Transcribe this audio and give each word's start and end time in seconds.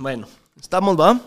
Bueno, 0.00 0.26
estamos, 0.60 0.98
¿va? 0.98 1.20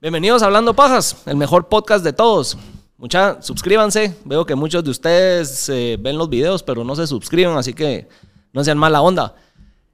Bienvenidos 0.00 0.42
a 0.42 0.46
Hablando 0.46 0.72
Pajas, 0.72 1.18
el 1.26 1.36
mejor 1.36 1.68
podcast 1.68 2.02
de 2.02 2.14
todos. 2.14 2.56
Mucha, 2.96 3.42
suscríbanse. 3.42 4.16
Veo 4.24 4.46
que 4.46 4.54
muchos 4.54 4.82
de 4.82 4.90
ustedes 4.90 5.68
eh, 5.68 5.98
ven 6.00 6.16
los 6.16 6.30
videos, 6.30 6.62
pero 6.62 6.82
no 6.82 6.96
se 6.96 7.06
suscriben, 7.06 7.58
así 7.58 7.74
que 7.74 8.08
no 8.54 8.64
sean 8.64 8.78
mala 8.78 9.02
onda. 9.02 9.34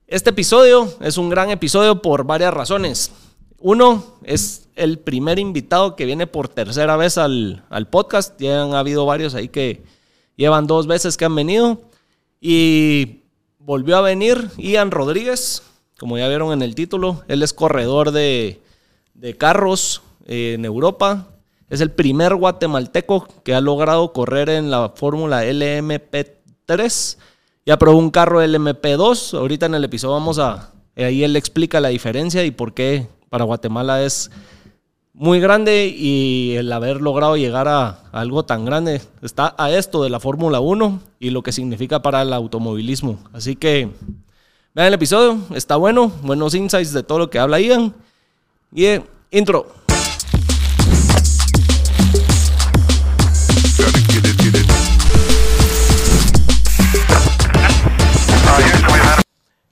Este 0.07 0.31
episodio 0.31 0.89
es 1.01 1.19
un 1.19 1.31
gran 1.31 1.51
episodio 1.51 2.01
por 2.01 2.23
varias 2.23 2.55
razones. 2.55 3.11
Uno, 3.59 4.05
es 4.23 4.69
el 4.77 5.01
primer 5.01 5.41
invitado 5.41 5.97
que 5.97 6.05
viene 6.05 6.29
por 6.29 6.47
tercera 6.47 6.97
vez 6.97 7.19
al, 7.19 7.65
al 7.71 7.89
podcast. 7.89 8.41
Ya 8.41 8.63
han 8.63 8.75
habido 8.75 9.05
varios 9.05 9.35
ahí 9.35 9.49
que 9.49 9.83
llevan 10.37 10.69
dos 10.69 10.87
veces 10.87 11.17
que 11.17 11.25
han 11.25 11.35
venido. 11.35 11.81
Y 12.41 13.25
volvió 13.59 13.97
a 13.97 14.01
venir 14.01 14.49
Ian 14.59 14.93
Rodríguez, 14.93 15.65
como 16.01 16.17
ya 16.17 16.27
vieron 16.29 16.55
en 16.55 16.63
el 16.63 16.75
título. 16.75 17.23
Él 17.29 17.43
es 17.43 17.53
corredor 17.53 18.11
de, 18.11 18.63
carros 19.37 20.01
eh, 20.27 20.55
en 20.55 20.65
Europa. 20.65 21.27
Es 21.69 21.83
el 21.83 21.91
primer 21.91 22.35
guatemalteco 22.35 23.29
que 23.45 23.55
ha 23.55 23.61
logrado 23.61 24.15
correr 24.15 24.49
en 24.49 24.71
la 24.71 24.93
fórmula 24.95 25.45
LMP3. 25.45 27.19
Ya 27.67 27.79
probó 27.79 27.99
un 27.99 28.11
carro 28.11 28.43
LMP2. 28.43 29.37
Ahorita 29.39 29.67
en 29.67 29.75
el 29.75 29.85
episodio 29.85 30.15
vamos 30.15 30.39
a... 30.39 30.73
Ahí 30.97 31.23
él 31.23 31.37
explica 31.37 31.81
la 31.81 31.91
diferencia 31.91 32.45
y 32.45 32.51
por 32.51 32.73
qué 32.73 33.07
para 33.29 33.45
Guatemala 33.45 34.03
es 34.03 34.31
muy 35.13 35.39
grande 35.39 35.95
y 35.95 36.55
el 36.57 36.73
haber 36.73 37.03
logrado 37.03 37.37
llegar 37.37 37.69
a, 37.69 37.89
a 38.11 38.21
algo 38.21 38.45
tan 38.45 38.65
grande 38.65 39.03
está 39.23 39.55
a 39.59 39.71
esto 39.71 40.03
de 40.03 40.11
la 40.11 40.19
Fórmula 40.19 40.61
1 40.61 41.01
y 41.21 41.31
lo 41.31 41.43
que 41.43 41.53
significa 41.53 42.01
para 42.01 42.23
el 42.23 42.33
automovilismo. 42.33 43.19
Así 43.33 43.55
que 43.55 43.91
vean 44.75 44.89
el 44.89 44.95
episodio, 44.95 45.39
está 45.55 45.77
bueno, 45.77 46.09
buenos 46.23 46.55
insights 46.55 46.93
de 46.93 47.03
todo 47.03 47.19
lo 47.19 47.31
que 47.31 47.39
habla 47.39 47.61
Ian. 47.61 47.95
Y 48.73 48.85
eh, 48.87 49.05
intro. 49.31 49.67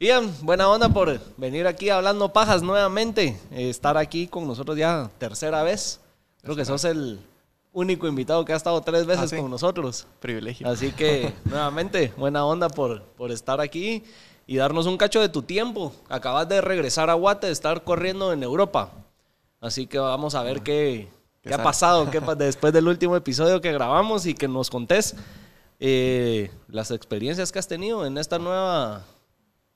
Ian, 0.00 0.32
buena 0.42 0.68
onda 0.68 0.88
por 0.88 1.18
venir 1.36 1.66
aquí 1.66 1.90
hablando 1.90 2.32
pajas 2.32 2.62
nuevamente. 2.62 3.36
eh, 3.50 3.68
estar 3.68 3.96
aquí 3.96 4.28
con 4.28 4.46
nosotros 4.46 4.76
ya 4.78 5.10
tercera 5.18 5.62
vez. 5.64 6.00
Creo 6.42 6.54
que 6.54 6.64
sos 6.64 6.84
el 6.84 7.18
único 7.72 8.06
invitado 8.06 8.44
que 8.44 8.52
ha 8.52 8.56
estado 8.56 8.80
tres 8.80 9.06
veces 9.06 9.24
Ah, 9.24 9.28
sí. 9.28 9.36
con 9.42 9.50
nosotros. 9.50 10.06
Privilegio. 10.20 10.68
Así 10.68 10.92
que, 10.92 11.32
nuevamente, 11.44 12.12
buena 12.16 12.44
onda 12.44 12.68
por, 12.68 13.02
por 13.02 13.32
estar 13.32 13.60
aquí 13.60 14.04
y 14.48 14.56
darnos 14.56 14.86
un 14.86 14.96
cacho 14.96 15.20
de 15.20 15.28
tu 15.28 15.42
tiempo. 15.42 15.92
Acabas 16.08 16.48
de 16.48 16.60
regresar 16.60 17.10
a 17.10 17.14
Guate, 17.14 17.46
de 17.46 17.52
estar 17.52 17.84
corriendo 17.84 18.32
en 18.32 18.42
Europa. 18.42 18.90
Así 19.60 19.86
que 19.86 19.98
vamos 19.98 20.34
a 20.34 20.42
ver 20.42 20.62
qué, 20.62 21.08
qué 21.42 21.50
qué 21.50 21.54
ha 21.54 21.62
pasado 21.62 22.10
qué 22.10 22.18
después 22.36 22.72
del 22.72 22.88
último 22.88 23.14
episodio 23.14 23.60
que 23.60 23.70
grabamos 23.72 24.24
y 24.26 24.34
que 24.34 24.48
nos 24.48 24.70
contés 24.70 25.14
eh, 25.80 26.50
las 26.68 26.90
experiencias 26.90 27.52
que 27.52 27.58
has 27.58 27.68
tenido 27.68 28.06
en 28.06 28.18
esta 28.18 28.38
nueva, 28.38 29.04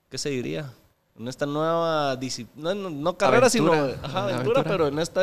¿qué 0.09 0.17
se 0.17 0.29
diría? 0.29 0.73
En 1.19 1.27
esta 1.27 1.45
nueva 1.45 2.15
disciplina, 2.15 2.73
no, 2.73 2.89
no 2.89 3.17
carrera, 3.17 3.45
Aventura. 3.47 3.75
sino 3.75 3.83
ajá, 4.03 4.19
Ah, 4.19 4.23
aventura, 4.23 4.35
aventura. 4.35 4.63
pero 4.63 4.87
en 4.87 4.97
esta 4.99 5.21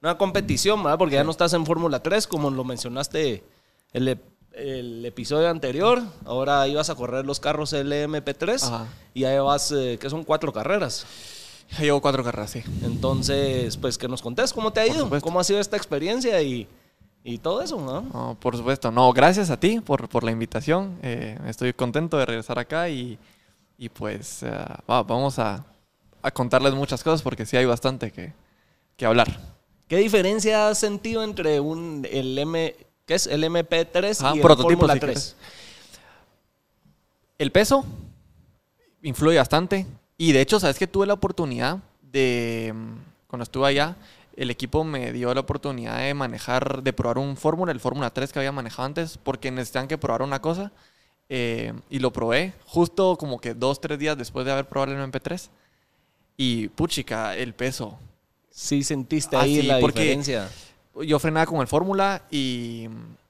nueva 0.00 0.16
competición, 0.16 0.82
¿verdad? 0.82 0.98
Porque 0.98 1.16
ya 1.16 1.24
no 1.24 1.30
estás 1.30 1.52
en 1.52 1.66
Fórmula 1.66 2.02
3, 2.02 2.26
como 2.26 2.50
lo 2.50 2.64
mencionaste 2.64 3.44
el, 3.92 4.08
ep- 4.08 4.22
el 4.54 5.04
episodio 5.04 5.48
anterior. 5.48 6.02
Ahora 6.24 6.66
ibas 6.68 6.90
a 6.90 6.94
correr 6.94 7.24
los 7.26 7.40
carros 7.40 7.72
LMP3 7.72 8.62
Ajá. 8.64 8.86
y 9.14 9.20
ya 9.20 9.30
llevas, 9.30 9.72
eh, 9.72 9.98
que 10.00 10.10
son 10.10 10.24
cuatro 10.24 10.52
carreras. 10.52 11.06
Ya 11.72 11.78
Llevo 11.80 12.00
cuatro 12.02 12.22
carreras, 12.22 12.50
sí. 12.50 12.62
Entonces, 12.82 13.76
pues 13.78 13.96
que 13.98 14.08
nos 14.08 14.20
contés 14.22 14.52
cómo 14.52 14.72
te 14.72 14.80
ha 14.80 14.86
ido, 14.86 15.08
cómo 15.20 15.40
ha 15.40 15.44
sido 15.44 15.58
esta 15.60 15.76
experiencia 15.76 16.40
y, 16.42 16.68
y 17.24 17.38
todo 17.38 17.62
eso, 17.62 17.80
¿no? 17.80 18.02
No, 18.02 18.36
por 18.38 18.56
supuesto. 18.56 18.90
No, 18.90 19.12
gracias 19.12 19.48
a 19.50 19.58
ti 19.58 19.80
por, 19.80 20.08
por 20.08 20.22
la 20.24 20.30
invitación. 20.32 20.98
Eh, 21.02 21.38
estoy 21.46 21.72
contento 21.72 22.18
de 22.18 22.26
regresar 22.26 22.58
acá 22.58 22.88
y, 22.90 23.18
y 23.78 23.88
pues 23.88 24.42
eh, 24.42 24.50
va- 24.90 25.02
vamos 25.02 25.38
a, 25.38 25.64
a 26.20 26.30
contarles 26.30 26.74
muchas 26.74 27.02
cosas 27.02 27.22
porque 27.22 27.46
sí 27.46 27.56
hay 27.56 27.64
bastante 27.64 28.10
que, 28.10 28.32
que 28.96 29.06
hablar. 29.06 29.28
¿Qué 29.88 29.96
diferencia 29.96 30.68
has 30.68 30.78
sentido 30.78 31.22
entre 31.22 31.58
un, 31.60 32.06
el 32.10 32.38
M, 32.38 32.74
¿qué 33.06 33.14
es? 33.14 33.26
El 33.26 33.44
MP3 33.44 34.20
Ajá, 34.20 34.34
y 34.34 34.38
el 34.38 34.42
prototipo, 34.42 34.70
Fórmula 34.80 34.94
si 34.94 35.00
3? 35.00 35.12
quieres. 35.14 35.36
El 37.38 37.50
peso 37.52 37.84
influye 39.02 39.38
bastante. 39.38 39.86
Y 40.16 40.32
de 40.32 40.40
hecho, 40.40 40.60
¿sabes 40.60 40.78
que 40.78 40.86
tuve 40.86 41.06
la 41.06 41.14
oportunidad 41.14 41.78
de, 42.00 42.72
mm, 42.74 42.94
cuando 43.26 43.42
estuve 43.42 43.66
allá, 43.68 43.96
el 44.36 44.50
equipo 44.50 44.84
me 44.84 45.12
dio 45.12 45.32
la 45.34 45.40
oportunidad 45.40 45.98
de 45.98 46.14
manejar, 46.14 46.82
de 46.82 46.92
probar 46.92 47.18
un 47.18 47.36
Fórmula, 47.36 47.72
el 47.72 47.80
Fórmula 47.80 48.10
3 48.10 48.32
que 48.32 48.38
había 48.38 48.52
manejado 48.52 48.86
antes, 48.86 49.18
porque 49.18 49.50
necesitaban 49.50 49.88
que 49.88 49.98
probar 49.98 50.22
una 50.22 50.40
cosa. 50.40 50.72
eh, 51.34 51.72
y 51.88 51.98
lo 51.98 52.12
probé 52.12 52.52
justo 52.66 53.16
como 53.16 53.40
que 53.40 53.54
dos, 53.54 53.80
tres 53.80 53.98
días 53.98 54.18
después 54.18 54.44
de 54.44 54.52
haber 54.52 54.66
probado 54.68 54.92
el 54.92 54.98
MP3. 55.10 55.48
Y 56.36 56.68
puchica, 56.68 57.34
el 57.36 57.54
peso. 57.54 57.98
Sí 58.50 58.82
sentiste 58.82 59.36
Ah, 59.36 59.42
ahí 59.42 59.62
sí, 59.62 59.66
la 59.66 59.80
porque- 59.80 60.00
diferencia. 60.00 60.50
Yo 61.00 61.18
frenaba 61.18 61.46
con 61.46 61.60
el 61.60 61.66
Fórmula 61.66 62.22
y. 62.30 62.88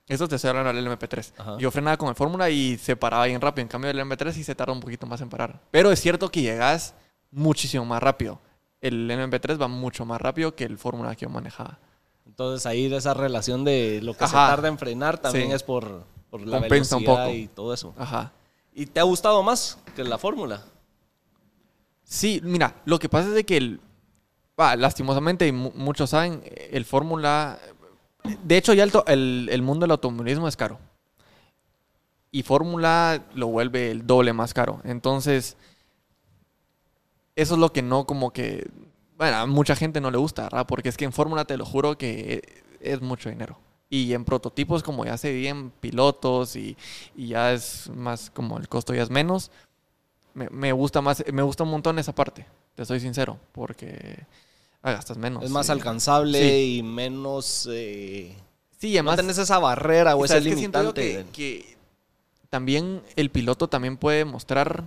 Eso 0.09 0.28
te 0.28 0.34
estoy 0.37 0.50
hablando 0.50 0.73
del 0.73 0.87
MP3. 0.99 1.33
Ajá. 1.39 1.56
Yo 1.59 1.71
frenaba 1.71 1.97
con 1.97 2.09
el 2.09 2.15
Fórmula 2.15 2.50
y 2.50 2.77
se 2.77 2.97
paraba 2.97 3.25
bien 3.27 3.41
rápido. 3.41 3.62
En 3.62 3.69
cambio, 3.69 3.91
el 3.91 3.99
MP3 4.00 4.33
sí 4.33 4.45
se 4.45 4.55
tarda 4.55 4.73
un 4.73 4.81
poquito 4.81 5.06
más 5.06 5.21
en 5.21 5.28
parar. 5.31 5.61
Pero 5.71 5.91
es 5.91 6.00
cierto 6.00 6.28
que 6.31 6.43
llegas 6.43 6.95
muchísimo 7.31 7.84
más 7.84 8.03
rápido. 8.03 8.39
El 8.81 9.09
MP3 9.09 9.61
va 9.62 9.69
mucho 9.69 10.05
más 10.05 10.21
rápido 10.21 10.55
que 10.55 10.65
el 10.65 10.77
Fórmula 10.77 11.15
que 11.15 11.23
yo 11.25 11.31
manejaba. 11.31 11.78
Entonces 12.27 12.67
ahí 12.67 12.93
esa 12.93 13.15
relación 13.15 13.65
de 13.65 14.00
lo 14.03 14.15
que 14.15 14.27
se 14.27 14.33
tarda 14.33 14.69
en 14.69 14.77
frenar 14.77 15.19
también 15.19 15.49
Sí. 15.49 15.55
es 15.55 15.62
por, 15.62 16.05
por 16.31 16.41
la 16.47 16.59
Compensa 16.61 16.97
un 16.97 17.03
velocidad 17.05 17.27
poco. 17.27 17.37
y 17.37 17.47
todo 17.49 17.73
eso. 17.75 17.94
Ajá. 17.97 18.33
¿Y 18.75 18.87
te 18.87 19.00
ha 19.00 19.05
gustado 19.05 19.43
más 19.43 19.79
que 19.94 20.03
la 20.03 20.19
fórmula? 20.19 20.62
Sí, 22.05 22.41
mira, 22.43 22.75
lo 22.84 22.99
que 22.99 23.09
pasa 23.09 23.29
es 23.29 23.34
de 23.34 23.44
que 23.44 23.56
el. 23.56 23.81
Lastimosamente, 24.57 25.47
y 25.47 25.53
mu- 25.53 25.73
muchos 25.75 26.11
saben, 26.11 26.43
el 26.71 26.85
Fórmula. 26.85 27.59
De 28.45 28.57
hecho, 28.57 28.75
ya 28.75 28.85
el, 28.85 28.93
el- 29.09 29.49
el 29.53 29.63
mundo 29.63 29.85
del 29.85 29.93
automovilismo 29.93 30.49
es 30.49 30.57
caro. 30.57 30.79
Y 32.31 32.43
Fórmula 32.43 33.27
lo 33.35 33.49
vuelve 33.49 33.91
el 33.91 34.07
doble 34.07 34.33
más 34.33 34.55
caro. 34.55 34.81
Entonces, 34.85 35.57
eso 37.37 37.55
es 37.55 37.61
lo 37.61 37.73
que 37.73 37.83
no, 37.83 38.07
como 38.07 38.33
que. 38.33 38.69
Bueno, 39.17 39.37
a 39.37 39.47
mucha 39.47 39.77
gente 39.77 40.01
no 40.01 40.11
le 40.11 40.19
gusta, 40.19 40.45
¿verdad? 40.45 40.67
Porque 40.67 40.89
es 40.89 40.97
que 40.97 41.05
en 41.05 41.12
Fórmula, 41.12 41.45
te 41.45 41.57
lo 41.57 41.65
juro 41.65 41.97
que 41.97 42.62
es 42.81 43.01
mucho 43.01 43.29
dinero. 43.31 43.59
Y 43.89 44.15
en 44.15 44.25
prototipos, 44.25 44.83
como 44.83 45.05
ya 45.05 45.17
se 45.19 45.33
viven 45.33 45.71
pilotos 45.71 46.57
y, 46.57 46.77
y 47.15 47.29
ya 47.29 47.53
es 47.53 47.91
más, 47.95 48.31
como 48.31 48.59
el 48.59 48.69
costo 48.69 48.95
ya 48.95 49.03
es 49.03 49.11
menos, 49.11 49.51
me, 50.35 50.49
me 50.51 50.73
gusta 50.73 51.01
más, 51.03 51.25
me 51.33 51.43
gusta 51.43 51.65
un 51.65 51.71
montón 51.73 51.99
esa 51.99 52.15
parte, 52.15 52.47
te 52.77 52.85
soy 52.87 53.01
sincero, 53.01 53.39
porque 53.53 54.27
ah, 54.82 54.93
gastas 54.93 55.16
menos. 55.16 55.44
Es 55.44 55.50
más 55.50 55.66
sí. 55.66 55.72
alcanzable 55.72 56.38
Sí. 56.41 56.76
y 56.78 56.82
menos... 56.82 57.69
eh, 57.70 58.37
Sí, 58.78 58.88
y 58.88 58.93
no 58.94 58.98
además, 59.00 59.16
tenés 59.16 59.38
esa 59.38 59.59
barrera 59.60 60.16
o 60.16 60.25
ese 60.25 60.41
limitante. 60.41 61.03
Que, 61.03 61.26
que 61.32 61.76
también 62.50 63.03
el 63.16 63.31
piloto 63.31 63.69
también 63.69 63.97
puede 63.97 64.25
mostrar 64.25 64.84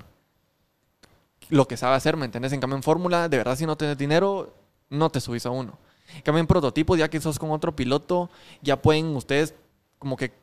lo 1.50 1.68
que 1.68 1.78
sabe 1.78 1.96
hacer, 1.96 2.18
¿me 2.18 2.26
entiendes? 2.26 2.52
En 2.54 2.60
cambio, 2.60 2.76
en 2.76 2.84
Fórmula, 2.84 3.30
de 3.30 3.38
verdad, 3.38 3.56
si 3.56 3.66
no 3.66 3.78
tienes 3.78 3.98
dinero, 3.98 4.54
no 4.90 5.10
te 5.10 5.22
subís 5.22 5.46
a 5.46 5.52
uno. 5.52 5.78
En 6.16 6.22
cambio, 6.24 6.40
en 6.42 6.48
prototipos, 6.48 6.98
ya 7.00 7.10
que 7.10 7.22
sos 7.22 7.40
con 7.40 7.52
otro 7.52 7.76
piloto, 7.76 8.30
ya 8.62 8.82
pueden 8.82 9.16
ustedes 9.16 9.54
como 9.98 10.18
que 10.18 10.34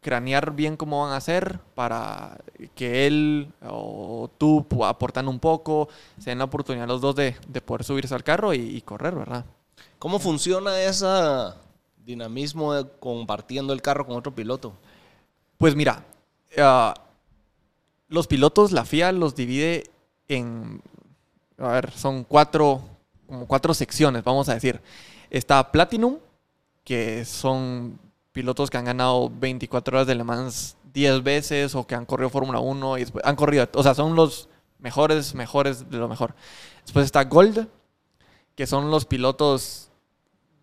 cranear 0.00 0.52
bien 0.52 0.76
cómo 0.76 1.02
van 1.02 1.12
a 1.12 1.16
hacer 1.16 1.60
para 1.74 2.38
que 2.74 3.06
él 3.06 3.52
o 3.62 4.30
tú 4.38 4.66
aportan 4.84 5.28
un 5.28 5.38
poco, 5.38 5.88
se 6.18 6.30
den 6.30 6.38
la 6.38 6.44
oportunidad 6.44 6.88
los 6.88 7.00
dos 7.00 7.14
de, 7.14 7.36
de 7.48 7.60
poder 7.60 7.84
subirse 7.84 8.14
al 8.14 8.24
carro 8.24 8.54
y, 8.54 8.58
y 8.58 8.80
correr, 8.80 9.14
¿verdad? 9.14 9.44
¿Cómo 9.98 10.18
funciona 10.18 10.80
ese 10.80 11.06
dinamismo 12.04 12.74
de 12.74 12.88
compartiendo 12.98 13.72
el 13.72 13.82
carro 13.82 14.06
con 14.06 14.16
otro 14.16 14.34
piloto? 14.34 14.72
Pues 15.58 15.74
mira, 15.74 16.04
ah, 16.58 16.94
los 18.08 18.26
pilotos, 18.26 18.72
la 18.72 18.84
FIA 18.84 19.12
los 19.12 19.34
divide 19.34 19.90
en, 20.28 20.82
a 21.58 21.68
ver, 21.68 21.90
son 21.90 22.24
cuatro, 22.24 22.80
como 23.26 23.46
cuatro 23.46 23.74
secciones, 23.74 24.24
vamos 24.24 24.48
a 24.48 24.54
decir. 24.54 24.80
Está 25.28 25.70
Platinum, 25.70 26.16
que 26.82 27.24
son 27.24 27.98
pilotos 28.32 28.70
que 28.70 28.76
han 28.78 28.84
ganado 28.84 29.30
24 29.30 29.96
horas 29.96 30.06
de 30.06 30.14
Le 30.14 30.24
Mans 30.24 30.76
10 30.92 31.22
veces 31.22 31.74
o 31.74 31.86
que 31.86 31.94
han 31.94 32.06
corrido 32.06 32.30
Fórmula 32.30 32.60
1 32.60 32.98
y 32.98 33.00
después- 33.00 33.24
han 33.24 33.36
corrido, 33.36 33.68
o 33.74 33.82
sea, 33.82 33.94
son 33.94 34.14
los 34.14 34.48
mejores, 34.78 35.34
mejores 35.34 35.88
de 35.90 35.98
lo 35.98 36.08
mejor. 36.08 36.34
Después 36.84 37.04
está 37.04 37.24
Gold, 37.24 37.66
que 38.54 38.66
son 38.66 38.90
los 38.90 39.04
pilotos 39.04 39.90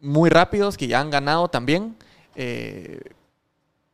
muy 0.01 0.29
rápidos 0.29 0.77
que 0.77 0.87
ya 0.87 0.99
han 0.99 1.09
ganado 1.09 1.47
también, 1.49 1.95
eh, 2.35 2.99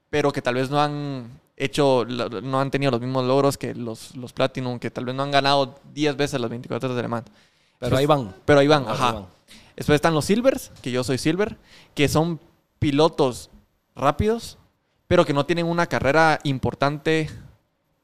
pero 0.10 0.32
que 0.32 0.42
tal 0.42 0.56
vez 0.56 0.70
no 0.70 0.82
han 0.82 1.40
hecho, 1.58 2.06
no 2.06 2.60
han 2.60 2.72
tenido 2.72 2.92
los 2.92 3.02
mismos 3.02 3.26
logros 3.26 3.58
que 3.58 3.74
los, 3.74 4.16
los 4.16 4.34
Platinum, 4.34 4.80
que 4.80 4.92
tal 4.92 5.06
vez 5.06 5.16
no 5.16 5.24
han 5.24 5.32
ganado 5.32 5.80
10 5.94 6.16
veces 6.18 6.40
las 6.40 6.50
24 6.50 6.88
horas 6.90 6.96
de 6.98 7.02
Le 7.04 7.08
Mans. 7.08 7.26
Pero 7.80 7.98
ahí 7.98 8.06
van. 8.06 8.34
Pero 8.46 8.60
ahí 8.60 8.68
van, 8.68 8.84
Ahí 8.86 8.92
ajá. 8.94 9.12
van. 9.14 9.26
Después 9.76 9.96
están 9.96 10.14
los 10.14 10.26
silvers, 10.26 10.72
que 10.82 10.92
yo 10.92 11.04
soy 11.04 11.18
silver, 11.18 11.58
que 11.96 12.08
son 12.08 12.40
pilotos 12.80 13.50
rápidos, 13.96 14.58
pero 15.08 15.26
que 15.26 15.34
no 15.34 15.46
tienen 15.46 15.66
una 15.66 15.88
carrera 15.88 16.40
importante 16.44 17.30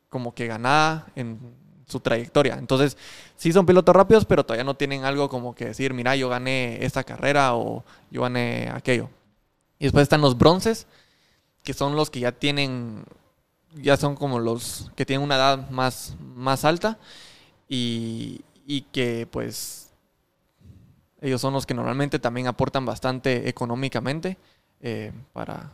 como 0.09 0.33
que 0.33 0.47
ganada 0.47 1.07
en 1.15 1.39
su 1.87 1.99
trayectoria. 1.99 2.55
Entonces, 2.55 2.97
sí 3.35 3.51
son 3.51 3.65
pilotos 3.65 3.95
rápidos, 3.95 4.25
pero 4.25 4.45
todavía 4.45 4.63
no 4.63 4.75
tienen 4.75 5.05
algo 5.05 5.29
como 5.29 5.55
que 5.55 5.65
decir, 5.65 5.93
mira, 5.93 6.15
yo 6.15 6.29
gané 6.29 6.83
esta 6.83 7.03
carrera 7.03 7.55
o 7.55 7.83
yo 8.11 8.21
gané 8.21 8.69
aquello. 8.73 9.09
Y 9.79 9.85
después 9.85 10.03
están 10.03 10.21
los 10.21 10.37
bronces, 10.37 10.87
que 11.63 11.73
son 11.73 11.95
los 11.95 12.09
que 12.09 12.19
ya 12.19 12.31
tienen, 12.31 13.03
ya 13.75 13.97
son 13.97 14.15
como 14.15 14.39
los 14.39 14.91
que 14.95 15.05
tienen 15.05 15.23
una 15.23 15.35
edad 15.35 15.69
más, 15.69 16.15
más 16.35 16.65
alta 16.65 16.97
y, 17.67 18.41
y 18.65 18.81
que 18.81 19.27
pues 19.29 19.89
ellos 21.21 21.41
son 21.41 21.53
los 21.53 21.65
que 21.65 21.73
normalmente 21.73 22.19
también 22.19 22.47
aportan 22.47 22.85
bastante 22.85 23.49
económicamente 23.49 24.37
eh, 24.81 25.11
para, 25.33 25.71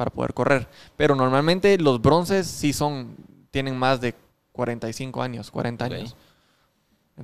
para 0.00 0.10
poder 0.10 0.32
correr. 0.32 0.66
Pero 0.96 1.14
normalmente 1.14 1.76
los 1.76 2.00
bronces 2.00 2.46
sí 2.46 2.72
son, 2.72 3.16
tienen 3.50 3.76
más 3.76 4.00
de 4.00 4.14
45 4.52 5.20
años, 5.20 5.50
40 5.50 5.84
Ok. 5.84 5.92
años. 5.92 6.16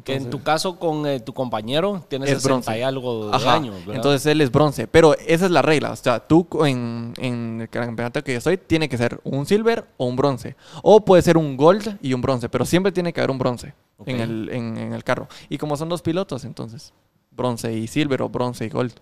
Que 0.04 0.14
en 0.14 0.28
tu 0.28 0.42
caso 0.42 0.78
con 0.78 1.06
eh, 1.06 1.20
tu 1.20 1.32
compañero 1.32 2.04
tienes 2.06 2.28
Es 2.28 2.42
60 2.42 2.48
bronce. 2.66 2.78
y 2.78 2.82
algo 2.82 3.30
de 3.30 3.36
Ajá, 3.36 3.54
años, 3.54 3.76
¿verdad? 3.78 3.94
Entonces 3.94 4.26
él 4.26 4.42
es 4.42 4.52
bronce. 4.52 4.86
Pero 4.86 5.14
esa 5.26 5.46
es 5.46 5.50
la 5.50 5.62
regla. 5.62 5.90
O 5.90 5.96
sea, 5.96 6.20
tú 6.20 6.46
en, 6.66 7.14
en 7.16 7.62
el 7.62 7.68
campeonato 7.70 8.22
que 8.22 8.32
yo 8.32 8.38
estoy, 8.38 8.58
tiene 8.58 8.90
que 8.90 8.98
ser 8.98 9.18
un 9.24 9.46
silver 9.46 9.86
o 9.96 10.04
un 10.04 10.16
bronce. 10.16 10.54
O 10.82 11.02
puede 11.02 11.22
ser 11.22 11.38
un 11.38 11.56
gold 11.56 11.96
y 12.02 12.12
un 12.12 12.20
bronce. 12.20 12.50
Pero 12.50 12.66
siempre 12.66 12.92
tiene 12.92 13.14
que 13.14 13.20
haber 13.22 13.30
un 13.30 13.38
bronce 13.38 13.72
en, 14.04 14.20
el, 14.20 14.50
en, 14.52 14.76
en 14.76 14.92
el 14.92 15.02
carro. 15.02 15.28
Y 15.48 15.56
como 15.56 15.78
son 15.78 15.88
dos 15.88 16.02
pilotos, 16.02 16.44
entonces 16.44 16.92
bronce 17.30 17.72
y 17.72 17.86
silver 17.86 18.20
o 18.20 18.28
bronce 18.28 18.66
y 18.66 18.68
gold. 18.68 18.92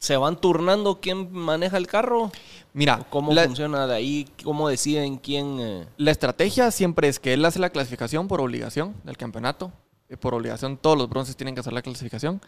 ¿Se 0.00 0.16
van 0.16 0.40
turnando 0.40 0.98
quién 0.98 1.30
maneja 1.30 1.76
el 1.76 1.86
carro? 1.86 2.32
Mira, 2.72 3.04
¿Cómo 3.10 3.34
la, 3.34 3.44
funciona 3.44 3.86
de 3.86 3.94
ahí? 3.94 4.26
¿Cómo 4.42 4.66
deciden 4.70 5.18
quién...? 5.18 5.58
eh? 5.60 5.86
la 5.98 6.10
estrategia 6.10 6.70
siempre 6.70 7.06
es 7.08 7.20
que 7.20 7.34
él 7.34 7.44
hace 7.44 7.58
la 7.58 7.68
clasificación 7.68 8.26
por 8.26 8.40
obligación 8.40 8.94
del 9.04 9.18
campeonato. 9.18 9.70
Eh, 10.08 10.16
Por 10.16 10.32
obligación 10.34 10.78
todos 10.78 10.96
los 10.96 11.06
bronces 11.06 11.36
tienen 11.36 11.54
que 11.54 11.60
hacer 11.60 11.74
la 11.74 11.82
clasificación. 11.82 12.40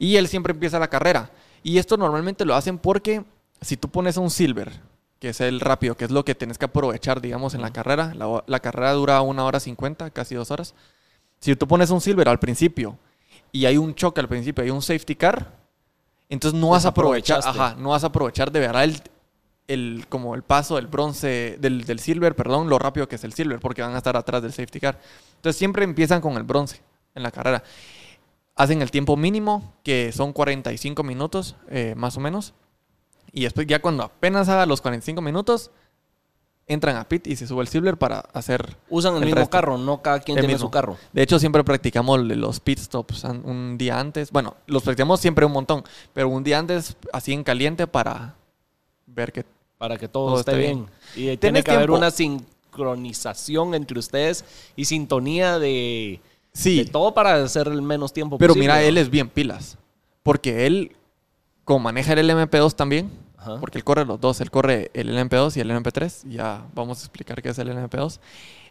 Y 0.00 0.16
él 0.16 0.26
siempre 0.26 0.52
empieza 0.52 0.80
la 0.80 0.88
carrera. 0.88 1.30
Y 1.62 1.78
esto 1.78 1.96
normalmente 1.96 2.44
lo 2.44 2.56
hacen 2.56 2.76
porque 2.76 3.22
si 3.60 3.76
tú 3.76 3.88
pones 3.88 4.16
un 4.16 4.28
silver, 4.28 4.72
que 5.20 5.28
es 5.28 5.40
el 5.40 5.60
rápido, 5.60 5.96
que 5.96 6.06
es 6.06 6.10
lo 6.10 6.24
que 6.24 6.34
tienes 6.34 6.58
que 6.58 6.64
aprovechar, 6.64 7.20
digamos, 7.20 7.54
en 7.54 7.62
la 7.62 7.72
carrera. 7.72 8.14
La, 8.16 8.42
la 8.48 8.58
carrera 8.58 8.92
dura 8.94 9.20
una 9.20 9.44
hora 9.44 9.60
cincuenta, 9.60 10.10
casi 10.10 10.34
dos 10.34 10.50
horas. 10.50 10.74
Si 11.38 11.54
tú 11.54 11.68
pones 11.68 11.90
un 11.90 12.00
silver 12.00 12.28
al 12.28 12.40
principio 12.40 12.98
y 13.52 13.66
hay 13.66 13.76
un 13.76 13.94
choque 13.94 14.18
al 14.20 14.28
principio, 14.28 14.64
hay 14.64 14.70
un 14.70 14.82
safety 14.82 15.14
car, 15.14 15.65
entonces 16.28 16.58
no 16.60 16.70
vas 16.70 16.84
a 16.84 16.88
aprovechar, 16.90 17.40
ajá, 17.50 17.76
no 17.78 17.90
vas 17.90 18.04
a 18.04 18.08
aprovechar 18.08 18.50
de 18.52 18.60
verdad 18.60 18.84
el, 18.84 19.00
el- 19.68 20.06
como 20.08 20.34
el 20.34 20.42
paso 20.42 20.76
del 20.76 20.86
bronce, 20.86 21.56
del, 21.60 21.84
del 21.84 21.98
silver, 22.00 22.34
perdón, 22.36 22.68
lo 22.68 22.78
rápido 22.78 23.08
que 23.08 23.16
es 23.16 23.24
el 23.24 23.32
silver, 23.32 23.60
porque 23.60 23.82
van 23.82 23.94
a 23.94 23.98
estar 23.98 24.16
atrás 24.16 24.42
del 24.42 24.52
safety 24.52 24.80
car. 24.80 24.98
Entonces 25.36 25.56
siempre 25.58 25.84
empiezan 25.84 26.20
con 26.20 26.34
el 26.36 26.42
bronce 26.42 26.80
en 27.14 27.22
la 27.22 27.30
carrera. 27.30 27.62
Hacen 28.54 28.80
el 28.80 28.90
tiempo 28.90 29.16
mínimo, 29.16 29.74
que 29.84 30.12
son 30.12 30.32
45 30.32 31.02
minutos, 31.02 31.56
eh, 31.68 31.94
más 31.96 32.16
o 32.16 32.20
menos. 32.20 32.54
Y 33.32 33.42
después 33.44 33.66
ya 33.66 33.82
cuando 33.82 34.02
apenas 34.02 34.48
haga 34.48 34.64
los 34.64 34.80
45 34.80 35.20
minutos, 35.20 35.70
entran 36.68 36.96
a 36.96 37.08
pit 37.08 37.26
y 37.28 37.36
se 37.36 37.46
sube 37.46 37.62
el 37.62 37.68
silver 37.68 37.96
para 37.96 38.18
hacer... 38.32 38.76
Usan 38.90 39.12
el, 39.14 39.18
El 39.22 39.26
mismo 39.26 39.36
resto. 39.40 39.50
carro, 39.50 39.78
no 39.78 40.02
cada 40.02 40.18
quien 40.20 40.36
El 40.36 40.42
tiene 40.42 40.54
mismo. 40.54 40.66
su 40.66 40.70
carro. 40.70 40.96
De 41.12 41.22
hecho, 41.22 41.38
siempre 41.38 41.62
practicamos 41.62 42.18
los 42.20 42.58
pit 42.60 42.78
stops 42.80 43.22
un 43.24 43.76
día 43.78 44.00
antes. 44.00 44.30
Bueno, 44.32 44.56
los 44.66 44.82
practicamos 44.82 45.20
siempre 45.20 45.46
un 45.46 45.52
montón, 45.52 45.84
pero 46.12 46.28
un 46.28 46.42
día 46.42 46.58
antes, 46.58 46.96
así 47.12 47.32
en 47.32 47.44
caliente, 47.44 47.86
para 47.86 48.34
ver 49.06 49.32
que 49.32 49.44
Para 49.78 49.96
que 49.98 50.08
todo, 50.08 50.30
Todo 50.30 50.40
esté 50.40 50.56
bien. 50.56 50.86
bien. 50.86 50.88
Y 51.14 51.20
tiene 51.22 51.36
¿Tienes 51.36 51.64
que 51.64 51.70
haber 51.70 51.82
tiempo? 51.86 51.98
una 51.98 52.10
sincronización 52.10 53.74
entre 53.74 53.98
ustedes 53.98 54.44
y 54.74 54.84
sintonía 54.86 55.58
de, 55.58 56.20
Sí. 56.52 56.78
de 56.78 56.84
todo 56.86 57.14
para 57.14 57.34
hacer 57.42 57.68
el 57.68 57.82
menos 57.82 58.12
tiempo 58.12 58.38
Pero 58.38 58.54
posible. 58.54 58.64
mira, 58.72 58.80
¿no? 58.80 58.86
él 58.88 58.98
es 58.98 59.10
bien 59.10 59.28
pilas. 59.28 59.78
Porque 60.22 60.66
él, 60.66 60.96
como 61.64 61.80
maneja 61.80 62.12
el 62.14 62.28
LMP2 62.28 62.74
también, 62.74 63.10
Ajá. 63.46 63.60
porque 63.60 63.78
él 63.78 63.84
corre 63.84 64.04
los 64.04 64.20
dos, 64.20 64.40
él 64.40 64.50
corre 64.50 64.90
el 64.94 65.08
LMP2 65.16 65.56
y 65.56 65.60
el 65.60 65.70
LMP3, 65.70 66.28
ya 66.28 66.64
vamos 66.74 66.98
a 66.98 67.00
explicar 67.02 67.40
qué 67.42 67.50
es 67.50 67.58
el 67.58 67.68
LMP2. 67.68 68.18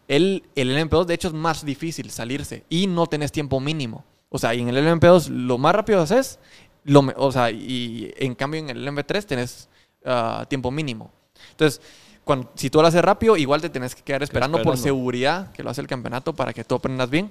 Él, 0.08 0.44
el 0.54 0.76
LMP2 0.76 1.04
de 1.06 1.14
hecho 1.14 1.28
es 1.28 1.34
más 1.34 1.64
difícil 1.64 2.10
salirse 2.10 2.64
y 2.68 2.86
no 2.86 3.06
tenés 3.06 3.32
tiempo 3.32 3.58
mínimo. 3.60 4.04
O 4.28 4.38
sea, 4.38 4.54
y 4.54 4.60
en 4.60 4.68
el 4.68 4.76
LMP2 4.76 5.28
lo 5.28 5.58
más 5.58 5.74
rápido 5.74 6.00
haces, 6.02 6.38
lo, 6.84 7.00
o 7.16 7.32
sea, 7.32 7.50
y 7.50 8.12
en 8.18 8.34
cambio 8.34 8.60
en 8.60 8.70
el 8.70 8.86
LMP3 8.86 9.24
tenés 9.24 9.68
ah, 10.04 10.44
tiempo 10.48 10.70
mínimo. 10.70 11.10
Entonces, 11.50 11.80
cuando, 12.24 12.50
si 12.54 12.70
tú 12.70 12.80
lo 12.82 12.86
haces 12.88 13.02
rápido, 13.02 13.36
igual 13.36 13.60
te 13.60 13.70
tenés 13.70 13.94
que 13.94 14.02
quedar 14.02 14.22
esperando, 14.22 14.58
por 14.58 14.74
esperando. 14.74 14.82
seguridad 14.82 15.52
que 15.52 15.62
lo 15.62 15.70
hace 15.70 15.80
el 15.80 15.86
campeonato 15.86 16.34
para 16.34 16.52
que 16.52 16.64
tú 16.64 16.74
aprendas 16.74 17.08
bien 17.10 17.30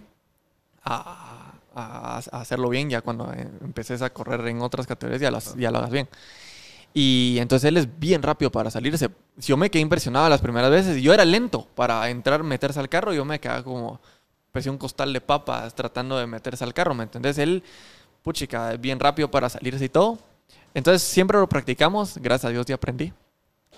a, 0.84 1.54
a- 1.76 2.22
a 2.32 2.40
hacerlo 2.42 2.70
bien 2.70 2.90
ya 2.90 3.02
cuando 3.02 3.32
eh, 3.34 3.48
empeces 3.62 4.02
a 4.02 4.10
correr 4.10 4.46
en 4.48 4.62
otras 4.62 4.88
categorías 4.88 5.22
ya, 5.22 5.32
las- 5.32 5.56
ya 5.56 5.72
lo 5.72 5.80
hagas 5.80 5.92
bien. 5.92 6.08
Y 6.98 7.36
entonces 7.40 7.68
él 7.68 7.76
es 7.76 8.00
bien 8.00 8.24
rápido 8.24 8.50
para 8.50 8.72
salirse. 8.72 9.10
Yo 9.36 9.58
me 9.58 9.70
quedé 9.70 9.82
impresionado 9.82 10.30
las 10.30 10.40
primeras 10.40 10.72
veces. 10.72 11.04
Yo 11.04 11.14
era 11.14 11.26
lento 11.26 11.68
para 11.76 12.10
entrar, 12.10 12.42
meterse 12.42 12.80
al 12.80 12.88
carro. 12.88 13.14
Yo 13.14 13.26
me 13.26 13.38
quedaba 13.42 13.64
como, 13.64 14.00
parecía 14.54 14.72
un 14.72 14.78
costal 14.78 15.12
de 15.12 15.20
papas 15.20 15.76
tratando 15.76 16.18
de 16.18 16.26
meterse 16.26 16.64
al 16.64 16.74
carro, 16.74 16.94
¿me 16.96 17.04
entendés? 17.04 17.38
Él, 17.38 17.62
puchica, 18.24 18.74
es 18.74 18.80
bien 18.80 18.98
rápido 18.98 19.30
para 19.30 19.50
salirse 19.50 19.84
y 19.84 19.90
todo. 19.90 20.18
Entonces 20.74 21.02
siempre 21.02 21.38
lo 21.38 21.50
practicamos. 21.50 22.18
Gracias 22.18 22.46
a 22.46 22.54
Dios 22.54 22.66
ya 22.66 22.76
aprendí. 22.76 23.12